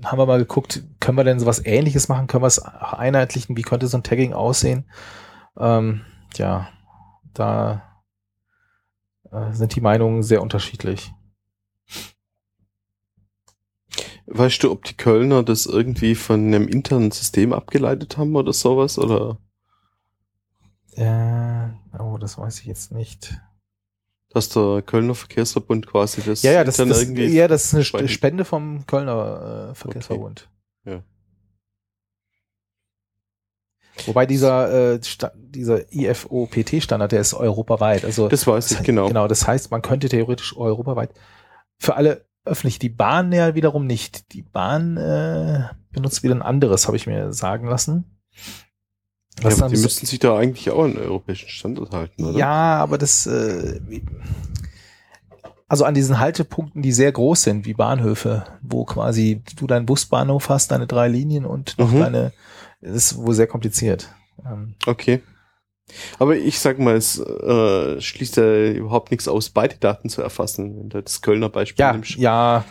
haben 0.05 0.18
wir 0.18 0.27
mal 0.27 0.39
geguckt, 0.39 0.82
können 1.01 1.18
wir 1.18 1.24
denn 1.24 1.40
sowas 1.40 1.64
ähnliches 1.64 2.09
machen? 2.09 2.27
Können 2.27 2.43
wir 2.43 2.48
es 2.48 2.59
einheitlichen? 2.60 3.56
Wie 3.56 3.62
könnte 3.62 3.86
so 3.86 3.98
ein 3.98 4.02
Tagging 4.02 4.32
aussehen? 4.32 4.90
Ähm, 5.59 6.02
ja, 6.36 6.68
da 7.35 7.82
äh, 9.31 9.52
sind 9.52 9.74
die 9.74 9.81
Meinungen 9.81 10.22
sehr 10.22 10.43
unterschiedlich. 10.43 11.12
Weißt 14.27 14.62
du, 14.62 14.70
ob 14.70 14.85
die 14.85 14.97
Kölner 14.97 15.43
das 15.43 15.66
irgendwie 15.66 16.14
von 16.14 16.47
einem 16.47 16.68
internen 16.68 17.10
System 17.10 17.52
abgeleitet 17.52 18.16
haben 18.16 18.36
oder 18.36 18.52
sowas? 18.52 18.97
Oder 18.97 19.39
Äh, 21.01 21.68
oh, 21.98 22.18
das 22.18 22.36
weiß 22.39 22.60
ich 22.60 22.66
jetzt 22.66 22.93
nicht. 22.93 23.35
dass 24.31 24.48
der 24.51 24.82
Kölner 24.82 25.14
Verkehrsverbund 25.14 25.86
quasi 25.86 26.22
das 26.22 26.43
Ja, 26.43 26.52
ja, 26.52 26.64
das, 26.64 26.77
das, 26.77 27.02
irgendwie 27.02 27.27
ja, 27.27 27.48
das 27.48 27.66
ist 27.66 27.74
eine 27.74 27.85
speichert? 27.85 28.10
Spende 28.10 28.44
vom 28.44 28.86
Kölner 28.86 29.70
äh, 29.70 29.74
Verkehrsverbund. 29.74 30.48
Ja. 30.85 31.02
Wobei 34.06 34.27
dieser, 34.27 34.94
äh, 34.94 35.01
dieser 35.35 35.93
IFO-PT-Standard, 35.93 37.12
der 37.12 37.20
ist 37.20 37.35
europaweit. 37.35 38.05
Also 38.05 38.28
Das 38.28 38.47
weiß 38.47 38.70
ich, 38.70 38.82
genau. 38.82 39.09
Genau, 39.09 39.28
das 39.28 39.47
heißt, 39.47 39.70
man 39.70 39.82
könnte 39.82 40.09
theoretisch 40.09 40.56
europaweit 40.56 41.12
für 41.78 41.97
alle 41.97 42.27
öffentlich, 42.44 42.78
die 42.78 42.89
Bahn 42.89 43.32
ja 43.32 43.55
wiederum 43.55 43.86
nicht. 43.86 44.32
Die 44.32 44.43
Bahn 44.43 44.97
äh, 44.97 45.64
benutzt 45.93 46.22
wieder 46.22 46.35
ein 46.35 46.43
anderes, 46.43 46.86
habe 46.86 46.97
ich 46.97 47.06
mir 47.06 47.32
sagen 47.32 47.66
lassen. 47.66 48.20
Ja, 49.39 49.44
Was 49.47 49.57
dann 49.59 49.70
die 49.70 49.77
so- 49.77 49.85
müssten 49.85 50.07
sich 50.07 50.19
da 50.19 50.36
eigentlich 50.36 50.69
auch 50.70 50.85
an 50.85 50.93
den 50.94 51.02
europäischen 51.02 51.48
Standard 51.48 51.93
halten, 51.93 52.24
oder? 52.24 52.39
Ja, 52.39 52.77
aber 52.82 52.98
das, 52.98 53.27
äh, 53.27 53.81
also 55.69 55.85
an 55.85 55.94
diesen 55.94 56.19
Haltepunkten, 56.19 56.82
die 56.82 56.93
sehr 56.93 57.12
groß 57.12 57.43
sind, 57.44 57.65
wie 57.65 57.74
Bahnhöfe, 57.74 58.44
wo 58.61 58.85
quasi 58.85 59.43
du 59.57 59.66
deinen 59.66 59.86
Busbahnhof 59.86 60.48
hast, 60.48 60.73
deine 60.73 60.86
drei 60.86 61.09
Linien 61.09 61.44
und 61.47 61.78
noch 61.78 61.90
Mhm. 61.93 61.98
deine, 62.01 62.32
das 62.81 63.12
ist 63.12 63.16
wohl 63.19 63.35
sehr 63.35 63.47
kompliziert. 63.47 64.09
Ähm, 64.44 64.74
Okay. 64.86 65.23
Aber 66.20 66.36
ich 66.36 66.61
sag 66.61 66.78
mal, 66.78 66.94
es 66.97 67.19
äh, 67.19 68.01
schließt 68.01 68.36
ja 68.36 68.69
überhaupt 68.70 69.11
nichts 69.11 69.27
aus, 69.27 69.51
beide 69.51 69.77
Daten 69.77 70.09
zu 70.09 70.23
erfassen. 70.23 70.77
Wenn 70.78 70.89
du 70.89 71.02
das 71.02 71.20
Kölner 71.20 71.48
Beispiel 71.48 71.82
ja, 71.85 71.93
nimmst, 71.93 72.15
ja, 72.16 72.65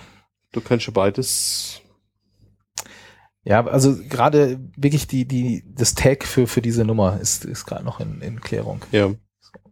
du 0.53 0.61
kannst 0.61 0.86
ja 0.88 0.94
beides. 0.94 1.81
Ja, 3.49 3.65
also 3.65 3.97
gerade 4.07 4.59
wirklich 4.77 5.07
die, 5.07 5.26
die, 5.26 5.63
das 5.76 5.95
Tag 5.95 6.23
für, 6.23 6.45
für 6.45 6.61
diese 6.61 6.85
Nummer 6.85 7.19
ist, 7.19 7.45
ist 7.45 7.65
gerade 7.65 7.84
noch 7.84 7.99
in, 7.99 8.21
in 8.21 8.41
Klärung. 8.41 8.81
Ja. 8.91 9.09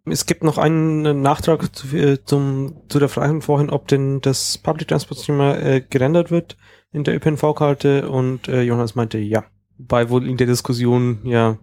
Es 0.05 0.25
gibt 0.25 0.43
noch 0.43 0.57
einen 0.57 1.21
Nachtrag 1.21 1.75
zu, 1.75 1.95
äh, 1.95 2.17
zum, 2.25 2.81
zu 2.89 2.97
der 2.97 3.07
Frage 3.07 3.39
vorhin, 3.41 3.69
ob 3.69 3.87
denn 3.87 4.19
das 4.21 4.57
Public 4.57 4.87
Transport 4.87 5.19
Schema 5.19 5.53
äh, 5.57 5.81
gerendert 5.87 6.31
wird 6.31 6.57
in 6.91 7.03
der 7.03 7.15
ÖPNV-Karte 7.17 8.09
und 8.09 8.47
äh, 8.47 8.63
Jonas 8.63 8.95
meinte 8.95 9.19
ja. 9.19 9.45
Bei 9.77 10.09
wohl 10.09 10.27
in 10.27 10.37
der 10.37 10.47
Diskussion, 10.47 11.19
ja, 11.23 11.59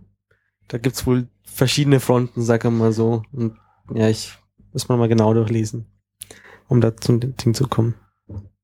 da 0.69 0.79
gibt's 0.79 1.09
wohl 1.09 1.27
verschiedene 1.43 1.99
Fronten, 1.99 2.43
sag 2.43 2.65
ich 2.65 2.71
mal 2.71 2.93
so. 2.93 3.25
Und 3.33 3.57
ja, 3.93 4.09
ich 4.09 4.39
muss 4.73 4.89
mal 4.89 4.99
mal 4.99 5.09
genau 5.09 5.35
durchlesen, 5.35 5.87
um 6.69 6.81
da 6.81 6.97
zum 6.97 7.19
Ding 7.19 7.55
zu 7.55 7.67
kommen. 7.67 7.97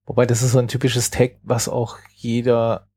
Wobei 0.06 0.24
das 0.24 0.42
ist 0.42 0.52
so 0.52 0.60
ein 0.60 0.68
typisches 0.68 1.10
Tag, 1.10 1.40
was 1.42 1.68
auch 1.68 1.98
jeder, 2.14 2.89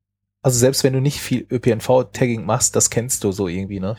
also 0.44 0.58
selbst 0.58 0.84
wenn 0.84 0.92
du 0.92 1.00
nicht 1.00 1.18
viel 1.20 1.46
ÖPNV-Tagging 1.50 2.44
machst, 2.44 2.76
das 2.76 2.90
kennst 2.90 3.24
du 3.24 3.32
so 3.32 3.48
irgendwie, 3.48 3.80
ne? 3.80 3.96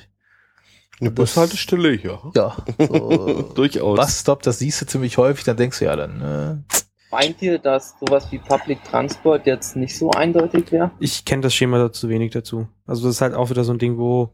Eine 1.01 1.09
das- 1.11 1.15
Bushaltestelle, 1.15 1.95
ja. 2.01 2.21
Ja. 2.35 2.55
So, 2.87 3.41
Durchaus. 3.55 3.97
Busstop, 3.99 4.43
das 4.43 4.59
siehst 4.59 4.81
du 4.81 4.85
ziemlich 4.85 5.17
häufig, 5.17 5.43
dann 5.43 5.57
denkst 5.57 5.79
du 5.79 5.85
ja 5.85 5.95
dann, 5.95 6.21
äh, 6.21 6.75
Meint 7.11 7.41
ihr, 7.41 7.59
dass 7.59 7.95
sowas 7.99 8.31
wie 8.31 8.39
Public 8.39 8.83
Transport 8.83 9.45
jetzt 9.45 9.75
nicht 9.75 9.97
so 9.97 10.11
eindeutig 10.11 10.71
wäre? 10.71 10.91
Ich 10.99 11.23
kenne 11.23 11.43
das 11.43 11.53
Schema 11.53 11.77
dazu 11.77 12.09
wenig 12.09 12.31
dazu. 12.33 12.67
Also 12.85 13.05
das 13.07 13.15
ist 13.15 13.21
halt 13.21 13.33
auch 13.33 13.49
wieder 13.49 13.63
so 13.63 13.71
ein 13.71 13.79
Ding, 13.79 13.97
wo 13.97 14.33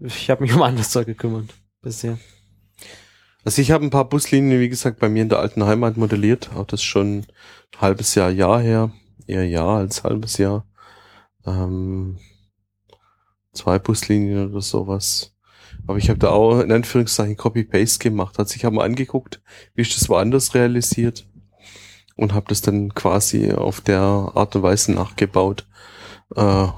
ich 0.00 0.30
habe 0.30 0.42
mich 0.42 0.52
um 0.54 0.62
anderes 0.62 0.90
Zeug 0.90 1.06
gekümmert 1.06 1.50
bisher. 1.82 2.18
Also 3.44 3.60
ich 3.60 3.70
habe 3.70 3.84
ein 3.84 3.90
paar 3.90 4.08
Buslinien, 4.08 4.58
wie 4.60 4.70
gesagt, 4.70 4.98
bei 5.00 5.08
mir 5.08 5.22
in 5.22 5.28
der 5.28 5.38
alten 5.40 5.64
Heimat 5.64 5.96
modelliert. 5.98 6.50
Auch 6.56 6.64
das 6.66 6.82
schon 6.82 7.18
ein 7.18 7.26
halbes 7.80 8.14
Jahr, 8.14 8.30
Jahr 8.30 8.60
her. 8.60 8.90
Eher 9.26 9.46
Jahr 9.46 9.78
als 9.78 10.02
halbes 10.02 10.38
Jahr. 10.38 10.66
Ähm, 11.46 12.18
zwei 13.52 13.78
Buslinien 13.78 14.50
oder 14.50 14.60
sowas. 14.60 15.34
Aber 15.86 15.98
ich 15.98 16.08
habe 16.08 16.18
da 16.18 16.30
auch 16.30 16.60
in 16.60 16.72
Anführungszeichen 16.72 17.36
Copy-Paste 17.36 17.98
gemacht. 17.98 18.38
Also 18.38 18.56
ich 18.56 18.64
habe 18.64 18.76
mal 18.76 18.84
angeguckt, 18.84 19.42
wie 19.74 19.82
ist 19.82 19.96
das 19.96 20.08
woanders 20.08 20.54
realisiert 20.54 21.26
und 22.16 22.32
habe 22.32 22.46
das 22.48 22.62
dann 22.62 22.94
quasi 22.94 23.52
auf 23.52 23.80
der 23.80 24.00
Art 24.00 24.56
und 24.56 24.62
Weise 24.62 24.92
nachgebaut. 24.92 25.66
Äh, 26.34 26.68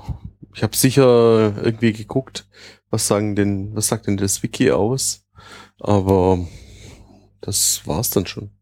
ich 0.54 0.62
habe 0.62 0.76
sicher 0.76 1.54
irgendwie 1.62 1.92
geguckt, 1.92 2.48
was 2.90 3.06
sagen 3.06 3.36
denn, 3.36 3.74
was 3.74 3.88
sagt 3.88 4.06
denn 4.06 4.16
das 4.16 4.42
Wiki 4.42 4.70
aus? 4.70 5.26
Aber 5.78 6.46
das 7.40 7.86
war's 7.86 8.10
dann 8.10 8.26
schon. 8.26 8.55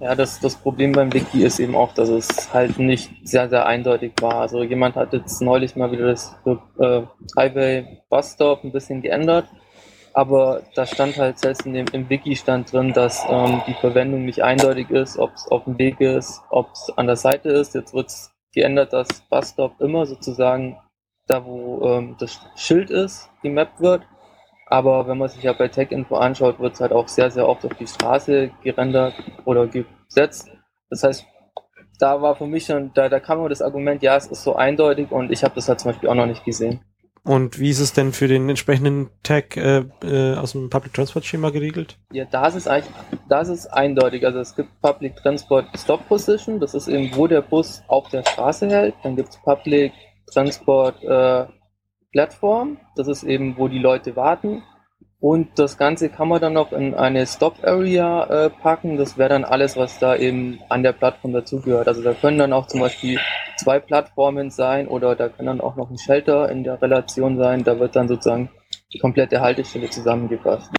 Ja, 0.00 0.14
das, 0.14 0.40
das 0.40 0.56
Problem 0.56 0.92
beim 0.92 1.12
Wiki 1.12 1.42
ist 1.42 1.58
eben 1.58 1.74
auch, 1.74 1.92
dass 1.92 2.08
es 2.08 2.52
halt 2.52 2.78
nicht 2.78 3.10
sehr, 3.24 3.48
sehr 3.48 3.66
eindeutig 3.66 4.12
war. 4.20 4.36
Also 4.36 4.62
jemand 4.62 4.96
hat 4.96 5.12
jetzt 5.12 5.42
neulich 5.42 5.76
mal 5.76 5.90
wieder 5.90 6.06
das 6.06 6.36
äh, 6.78 7.02
Highway 7.36 8.02
Bus 8.08 8.32
Stop 8.32 8.64
ein 8.64 8.72
bisschen 8.72 9.02
geändert, 9.02 9.46
aber 10.14 10.62
da 10.74 10.86
stand 10.86 11.16
halt 11.18 11.38
selbst 11.38 11.66
in 11.66 11.74
dem, 11.74 11.86
im 11.92 12.08
Wiki 12.08 12.36
stand 12.36 12.72
drin, 12.72 12.92
dass 12.92 13.24
ähm, 13.28 13.62
die 13.66 13.74
Verwendung 13.74 14.24
nicht 14.24 14.42
eindeutig 14.42 14.90
ist, 14.90 15.18
ob 15.18 15.34
es 15.34 15.48
auf 15.48 15.64
dem 15.64 15.78
Weg 15.78 16.00
ist, 16.00 16.42
ob 16.50 16.70
es 16.72 16.92
an 16.96 17.06
der 17.06 17.16
Seite 17.16 17.48
ist. 17.50 17.74
Jetzt 17.74 17.92
wird 17.92 18.08
es 18.08 18.32
geändert, 18.52 18.92
dass 18.92 19.08
Bus 19.28 19.50
Stop 19.50 19.80
immer 19.80 20.06
sozusagen 20.06 20.78
da, 21.26 21.44
wo 21.44 21.86
ähm, 21.86 22.16
das 22.18 22.40
Schild 22.56 22.90
ist, 22.90 23.28
gemappt 23.42 23.80
wird. 23.80 24.02
Aber 24.70 25.06
wenn 25.08 25.18
man 25.18 25.28
sich 25.28 25.42
ja 25.42 25.52
bei 25.52 25.68
TechInfo 25.68 26.16
anschaut, 26.16 26.60
wird 26.60 26.74
es 26.74 26.80
halt 26.80 26.92
auch 26.92 27.08
sehr, 27.08 27.30
sehr 27.30 27.48
oft 27.48 27.64
auf 27.64 27.74
die 27.74 27.86
Straße 27.86 28.50
gerendert 28.62 29.14
oder 29.44 29.66
gesetzt. 29.66 30.50
Das 30.90 31.02
heißt, 31.02 31.26
da 31.98 32.20
war 32.22 32.36
für 32.36 32.46
mich 32.46 32.66
schon, 32.66 32.92
da, 32.94 33.08
da 33.08 33.18
kam 33.18 33.38
immer 33.38 33.48
das 33.48 33.62
Argument, 33.62 34.02
ja, 34.02 34.16
es 34.16 34.26
ist 34.26 34.44
so 34.44 34.54
eindeutig 34.54 35.10
und 35.10 35.32
ich 35.32 35.42
habe 35.42 35.54
das 35.54 35.68
halt 35.68 35.80
zum 35.80 35.90
Beispiel 35.90 36.08
auch 36.08 36.14
noch 36.14 36.26
nicht 36.26 36.44
gesehen. 36.44 36.80
Und 37.24 37.58
wie 37.58 37.68
ist 37.68 37.80
es 37.80 37.92
denn 37.92 38.12
für 38.12 38.28
den 38.28 38.48
entsprechenden 38.48 39.10
Tag 39.22 39.56
äh, 39.56 39.84
äh, 40.02 40.34
aus 40.36 40.52
dem 40.52 40.70
Public 40.70 40.94
Transport 40.94 41.24
Schema 41.24 41.50
geregelt? 41.50 41.98
Ja, 42.12 42.24
da 42.24 42.46
ist 42.46 42.54
es 42.54 42.66
eigentlich, 42.66 42.94
da 43.28 43.40
ist 43.40 43.48
es 43.48 43.66
eindeutig. 43.66 44.24
Also 44.24 44.38
es 44.38 44.54
gibt 44.54 44.80
Public 44.80 45.16
Transport 45.16 45.66
Stop 45.76 46.08
Position, 46.08 46.60
das 46.60 46.74
ist 46.74 46.88
eben, 46.88 47.14
wo 47.16 47.26
der 47.26 47.42
Bus 47.42 47.82
auf 47.88 48.08
der 48.08 48.22
Straße 48.22 48.68
hält. 48.68 48.94
Dann 49.02 49.16
gibt 49.16 49.30
es 49.30 49.36
Public 49.38 49.92
Transport 50.32 51.02
äh, 51.02 51.46
Plattform, 52.12 52.78
das 52.96 53.08
ist 53.08 53.22
eben, 53.22 53.56
wo 53.58 53.68
die 53.68 53.78
Leute 53.78 54.16
warten. 54.16 54.62
Und 55.20 55.58
das 55.58 55.76
Ganze 55.76 56.10
kann 56.10 56.28
man 56.28 56.40
dann 56.40 56.52
noch 56.52 56.70
in 56.70 56.94
eine 56.94 57.26
Stop 57.26 57.64
Area 57.64 58.24
äh, 58.24 58.50
packen. 58.50 58.96
Das 58.96 59.18
wäre 59.18 59.30
dann 59.30 59.44
alles, 59.44 59.76
was 59.76 59.98
da 59.98 60.14
eben 60.14 60.60
an 60.68 60.84
der 60.84 60.92
Plattform 60.92 61.32
dazugehört. 61.32 61.88
Also 61.88 62.02
da 62.02 62.14
können 62.14 62.38
dann 62.38 62.52
auch 62.52 62.68
zum 62.68 62.80
Beispiel 62.80 63.18
zwei 63.56 63.80
Plattformen 63.80 64.50
sein 64.50 64.86
oder 64.86 65.16
da 65.16 65.28
kann 65.28 65.46
dann 65.46 65.60
auch 65.60 65.74
noch 65.74 65.90
ein 65.90 65.98
Shelter 65.98 66.48
in 66.48 66.62
der 66.62 66.80
Relation 66.80 67.36
sein. 67.36 67.64
Da 67.64 67.80
wird 67.80 67.96
dann 67.96 68.06
sozusagen 68.06 68.50
die 68.92 69.00
komplette 69.00 69.40
Haltestelle 69.40 69.90
zusammengefasst. 69.90 70.70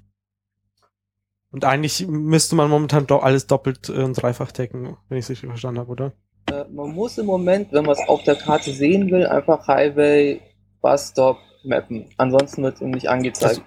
Und 1.52 1.66
eigentlich 1.66 2.08
müsste 2.08 2.56
man 2.56 2.70
momentan 2.70 3.08
doch 3.08 3.24
alles 3.24 3.48
doppelt 3.48 3.90
äh, 3.90 4.04
und 4.04 4.14
dreifach 4.14 4.54
decken, 4.54 4.96
wenn 5.10 5.18
ich 5.18 5.26
es 5.26 5.32
richtig 5.32 5.50
verstanden 5.50 5.80
habe, 5.80 5.92
oder? 5.92 6.14
Äh, 6.50 6.66
man 6.72 6.92
muss 6.92 7.18
im 7.18 7.26
Moment, 7.26 7.74
wenn 7.74 7.86
man 7.86 7.96
es 7.96 8.08
auf 8.08 8.24
der 8.24 8.36
Karte 8.36 8.72
sehen 8.72 9.12
will, 9.12 9.26
einfach 9.26 9.68
Highway, 9.68 10.42
Bus 10.82 11.10
Stop 11.10 11.38
mappen. 11.64 12.10
Ansonsten 12.18 12.64
wird 12.64 12.76
es 12.76 12.82
ihm 12.82 12.92
nicht 12.92 13.10
angezeigt. 13.10 13.64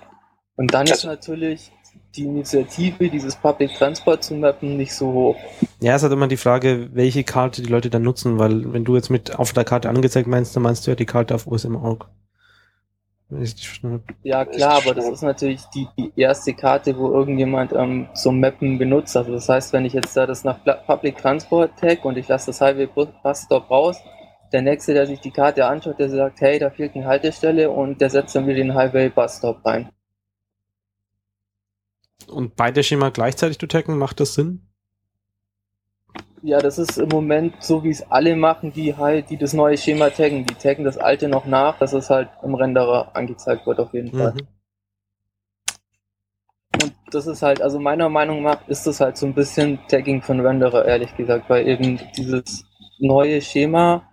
Und 0.57 0.75
dann 0.75 0.87
ist 0.87 1.05
natürlich 1.05 1.73
die 2.15 2.25
Initiative, 2.25 3.09
dieses 3.09 3.37
Public 3.37 3.75
Transport 3.75 4.23
zu 4.23 4.35
mappen, 4.35 4.77
nicht 4.77 4.95
so 4.95 5.13
hoch. 5.13 5.37
Ja, 5.81 5.95
es 5.95 6.03
hat 6.03 6.13
immer 6.13 6.29
die 6.29 6.37
Frage, 6.37 6.91
welche 6.93 7.25
Karte 7.25 7.63
die 7.63 7.71
Leute 7.71 7.91
dann 7.91 8.03
nutzen, 8.03 8.39
weil 8.39 8.73
wenn 8.73 8.85
du 8.85 8.97
jetzt 8.97 9.11
mit 9.11 9.39
auf 9.39 9.53
der 9.53 9.65
Karte 9.65 9.89
angezeigt 9.89 10.29
meinst, 10.29 10.55
dann 10.55 10.63
meinst 10.63 10.87
du 10.87 10.91
ja 10.91 10.95
die 10.95 11.07
Karte 11.07 11.35
auf 11.35 11.47
OSM.org. 11.47 12.09
Wenn 13.31 13.43
ich 13.43 13.55
dich 13.55 13.67
verstanden 13.67 14.03
habe. 14.07 14.19
Ja 14.25 14.45
klar, 14.45 14.83
aber 14.85 14.95
das 14.95 15.09
ist 15.09 15.23
natürlich 15.23 15.63
die, 15.75 15.89
die 15.97 16.13
erste 16.17 16.53
Karte, 16.53 16.99
wo 16.99 17.11
irgendjemand 17.11 17.73
ähm, 17.73 18.09
so 18.13 18.31
Mappen 18.31 18.77
benutzt. 18.77 19.17
Also 19.17 19.33
das 19.33 19.49
heißt, 19.49 19.73
wenn 19.73 19.87
ich 19.87 19.95
jetzt 19.95 20.15
da 20.15 20.27
das 20.27 20.45
nach 20.45 20.59
Public 20.87 21.17
Transport 21.17 21.79
tag 21.81 22.05
und 22.05 22.19
ich 22.19 22.29
lasse 22.29 22.47
das 22.47 22.61
Highway 22.61 22.87
Bus 22.87 23.09
Bus 23.23 23.43
Stop 23.43 23.71
raus, 23.71 23.97
der 24.53 24.63
nächste, 24.63 24.95
der 24.95 25.07
sich 25.07 25.21
die 25.21 25.31
Karte 25.31 25.67
anschaut, 25.67 25.99
der 25.99 26.11
sagt, 26.11 26.41
hey, 26.41 26.59
da 26.59 26.71
fehlt 26.71 26.95
eine 26.95 27.07
Haltestelle 27.07 27.71
und 27.71 28.01
der 28.01 28.11
setzt 28.11 28.35
dann 28.35 28.47
wieder 28.47 28.57
den 28.57 28.75
Highway 28.75 29.09
Bus 29.09 29.39
Stop 29.39 29.65
rein. 29.65 29.91
Und 32.29 32.57
beide 32.57 32.83
Schema 32.83 33.11
gleichzeitig 33.11 33.59
zu 33.59 33.67
taggen, 33.67 33.99
macht 33.99 34.21
das 34.21 34.35
Sinn? 34.35 34.69
Ja, 36.45 36.59
das 36.59 36.79
ist 36.79 36.99
im 36.99 37.09
Moment 37.09 37.63
so, 37.63 37.85
wie 37.85 37.91
es 37.91 38.03
alle 38.11 38.35
machen, 38.35 38.73
die 38.73 38.97
halt, 38.97 39.31
die 39.31 39.37
das 39.37 39.53
neue 39.53 39.79
Schema 39.79 40.11
taggen. 40.11 40.45
Die 40.45 40.55
taggen 40.55 40.85
das 40.85 40.99
alte 40.99 41.29
noch 41.29 41.47
nach, 41.47 41.79
dass 41.79 41.93
es 41.93 42.11
halt 42.11 42.31
im 42.43 42.55
Renderer 42.55 43.15
angezeigt 43.15 43.67
wird 43.67 43.79
auf 43.79 43.95
jeden 43.95 44.11
Fall. 44.11 44.33
Mhm. 44.33 44.49
Und 46.83 46.95
das 47.13 47.29
ist 47.29 47.43
halt, 47.43 47.63
also 47.63 47.79
meiner 47.79 48.09
Meinung 48.09 48.43
nach 48.43 48.67
ist 48.67 48.87
das 48.89 49.01
halt 49.01 49.17
so 49.17 49.27
ein 49.27 49.35
bisschen 49.35 49.79
Tagging 49.87 50.21
von 50.21 50.41
Renderer, 50.41 50.85
ehrlich 50.85 51.15
gesagt, 51.17 51.49
weil 51.49 51.69
eben 51.69 52.01
dieses 52.17 52.65
neue 52.99 53.41
Schema, 53.41 54.09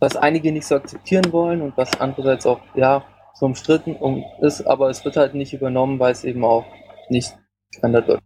was 0.00 0.16
einige 0.16 0.50
nicht 0.50 0.66
so 0.66 0.74
akzeptieren 0.74 1.32
wollen 1.32 1.62
und 1.62 1.76
was 1.76 2.00
andererseits 2.00 2.46
auch, 2.46 2.60
ja, 2.74 3.04
so 3.34 3.46
umstritten 3.46 3.94
um 3.94 4.24
ist, 4.40 4.62
aber 4.62 4.90
es 4.90 5.04
wird 5.04 5.16
halt 5.16 5.34
nicht 5.34 5.52
übernommen, 5.52 5.98
weil 5.98 6.12
es 6.12 6.24
eben 6.24 6.44
auch 6.44 6.64
nicht 7.08 7.36
geändert 7.70 8.08
wird. 8.08 8.20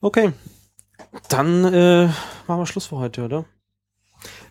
Okay. 0.00 0.32
Dann 1.28 1.64
äh, 1.64 2.06
machen 2.46 2.60
wir 2.60 2.66
Schluss 2.66 2.86
für 2.86 2.98
heute, 2.98 3.24
oder? 3.24 3.44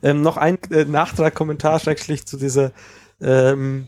Ähm, 0.02 0.22
noch 0.22 0.38
ein 0.38 0.58
äh, 0.72 0.86
Nachtrag, 0.86 1.36
Kommentar 1.36 1.80
schrecklich 1.80 2.26
zu 2.26 2.38
dieser 2.38 2.72
ähm, 3.22 3.88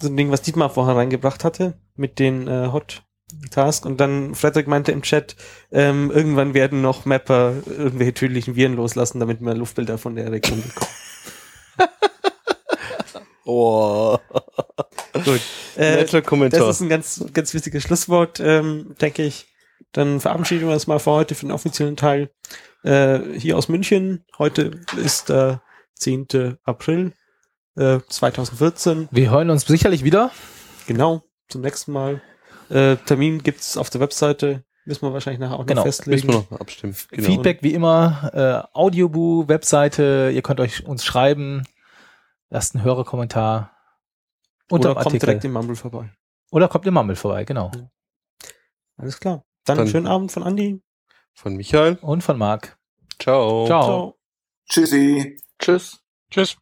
so 0.00 0.08
ein 0.08 0.16
Ding, 0.16 0.30
was 0.30 0.42
Dietmar 0.42 0.70
vorher 0.70 0.96
reingebracht 0.96 1.44
hatte, 1.44 1.74
mit 1.96 2.18
den 2.18 2.46
äh, 2.46 2.68
Hot 2.72 3.02
Task. 3.50 3.84
Und 3.86 3.98
dann 3.98 4.34
Frederik 4.34 4.66
meinte 4.66 4.92
im 4.92 5.02
Chat, 5.02 5.36
ähm, 5.72 6.10
irgendwann 6.10 6.54
werden 6.54 6.82
noch 6.82 7.04
Mapper 7.04 7.54
irgendwelche 7.66 8.14
tödlichen 8.14 8.56
Viren 8.56 8.76
loslassen, 8.76 9.20
damit 9.20 9.40
wir 9.40 9.54
Luftbilder 9.54 9.98
von 9.98 10.16
der 10.16 10.30
Region 10.30 10.62
bekommen. 10.62 10.90
Oh. 13.52 14.16
Gut. 15.12 15.40
Äh, 15.76 15.96
Netter 15.96 16.22
Kommentar. 16.22 16.60
Das 16.60 16.76
ist 16.76 16.82
ein 16.82 16.88
ganz, 16.88 17.24
ganz 17.32 17.52
wichtiges 17.52 17.82
Schlusswort, 17.82 18.38
ähm, 18.38 18.94
denke 19.00 19.24
ich. 19.24 19.48
Dann 19.90 20.20
verabschieden 20.20 20.68
wir 20.68 20.74
uns 20.74 20.86
mal 20.86 21.00
für 21.00 21.10
heute 21.10 21.34
für 21.34 21.46
den 21.46 21.52
offiziellen 21.52 21.96
Teil. 21.96 22.30
Äh, 22.84 23.18
hier 23.36 23.58
aus 23.58 23.68
München. 23.68 24.24
Heute 24.38 24.82
ist 24.96 25.30
der 25.30 25.62
10. 25.94 26.58
April 26.62 27.12
äh, 27.76 27.98
2014. 28.08 29.08
Wir 29.10 29.30
hören 29.30 29.50
uns 29.50 29.66
sicherlich 29.66 30.04
wieder. 30.04 30.30
Genau, 30.86 31.22
zum 31.48 31.62
nächsten 31.62 31.92
Mal. 31.92 32.22
Äh, 32.70 32.96
Termin 32.96 33.42
gibt's 33.42 33.76
auf 33.76 33.90
der 33.90 34.00
Webseite. 34.00 34.64
Müssen 34.86 35.02
wir 35.02 35.12
wahrscheinlich 35.12 35.40
nachher 35.40 35.58
auch 35.58 35.66
Genau, 35.66 35.80
noch 35.82 35.86
Müssen 35.86 36.04
festlegen. 36.04 36.28
wir 36.28 36.46
noch 36.50 36.60
abstimmen. 36.60 36.96
Genau. 37.10 37.26
Feedback 37.26 37.62
wie 37.62 37.74
immer, 37.74 38.30
äh, 38.72 38.76
Audioboo, 38.76 39.46
Webseite, 39.48 40.30
ihr 40.34 40.42
könnt 40.42 40.60
euch 40.60 40.86
uns 40.86 41.04
schreiben, 41.04 41.64
lasst 42.48 42.74
einen 42.74 42.84
Hörerkommentar 42.84 43.76
unter 44.70 44.90
Oder 44.90 44.94
kommt 44.94 45.06
Artikel. 45.08 45.26
direkt 45.26 45.44
im 45.44 45.52
Mumble 45.52 45.76
vorbei. 45.76 46.10
Oder 46.50 46.68
kommt 46.68 46.86
im 46.86 46.94
Mammel 46.94 47.14
vorbei, 47.16 47.44
genau. 47.44 47.70
Alles 48.96 49.20
klar. 49.20 49.44
Dann, 49.64 49.78
Dann- 49.78 49.88
schönen 49.88 50.06
Abend 50.06 50.32
von 50.32 50.42
Andi. 50.42 50.82
Von 51.34 51.54
Michael. 51.56 51.98
Und 52.02 52.22
von 52.22 52.38
Marc. 52.38 52.76
Ciao. 53.18 53.66
Ciao. 53.66 53.82
Ciao. 53.84 54.18
Tschüssi. 54.68 55.36
Tschüss. 55.58 56.00
Tschüss. 56.30 56.56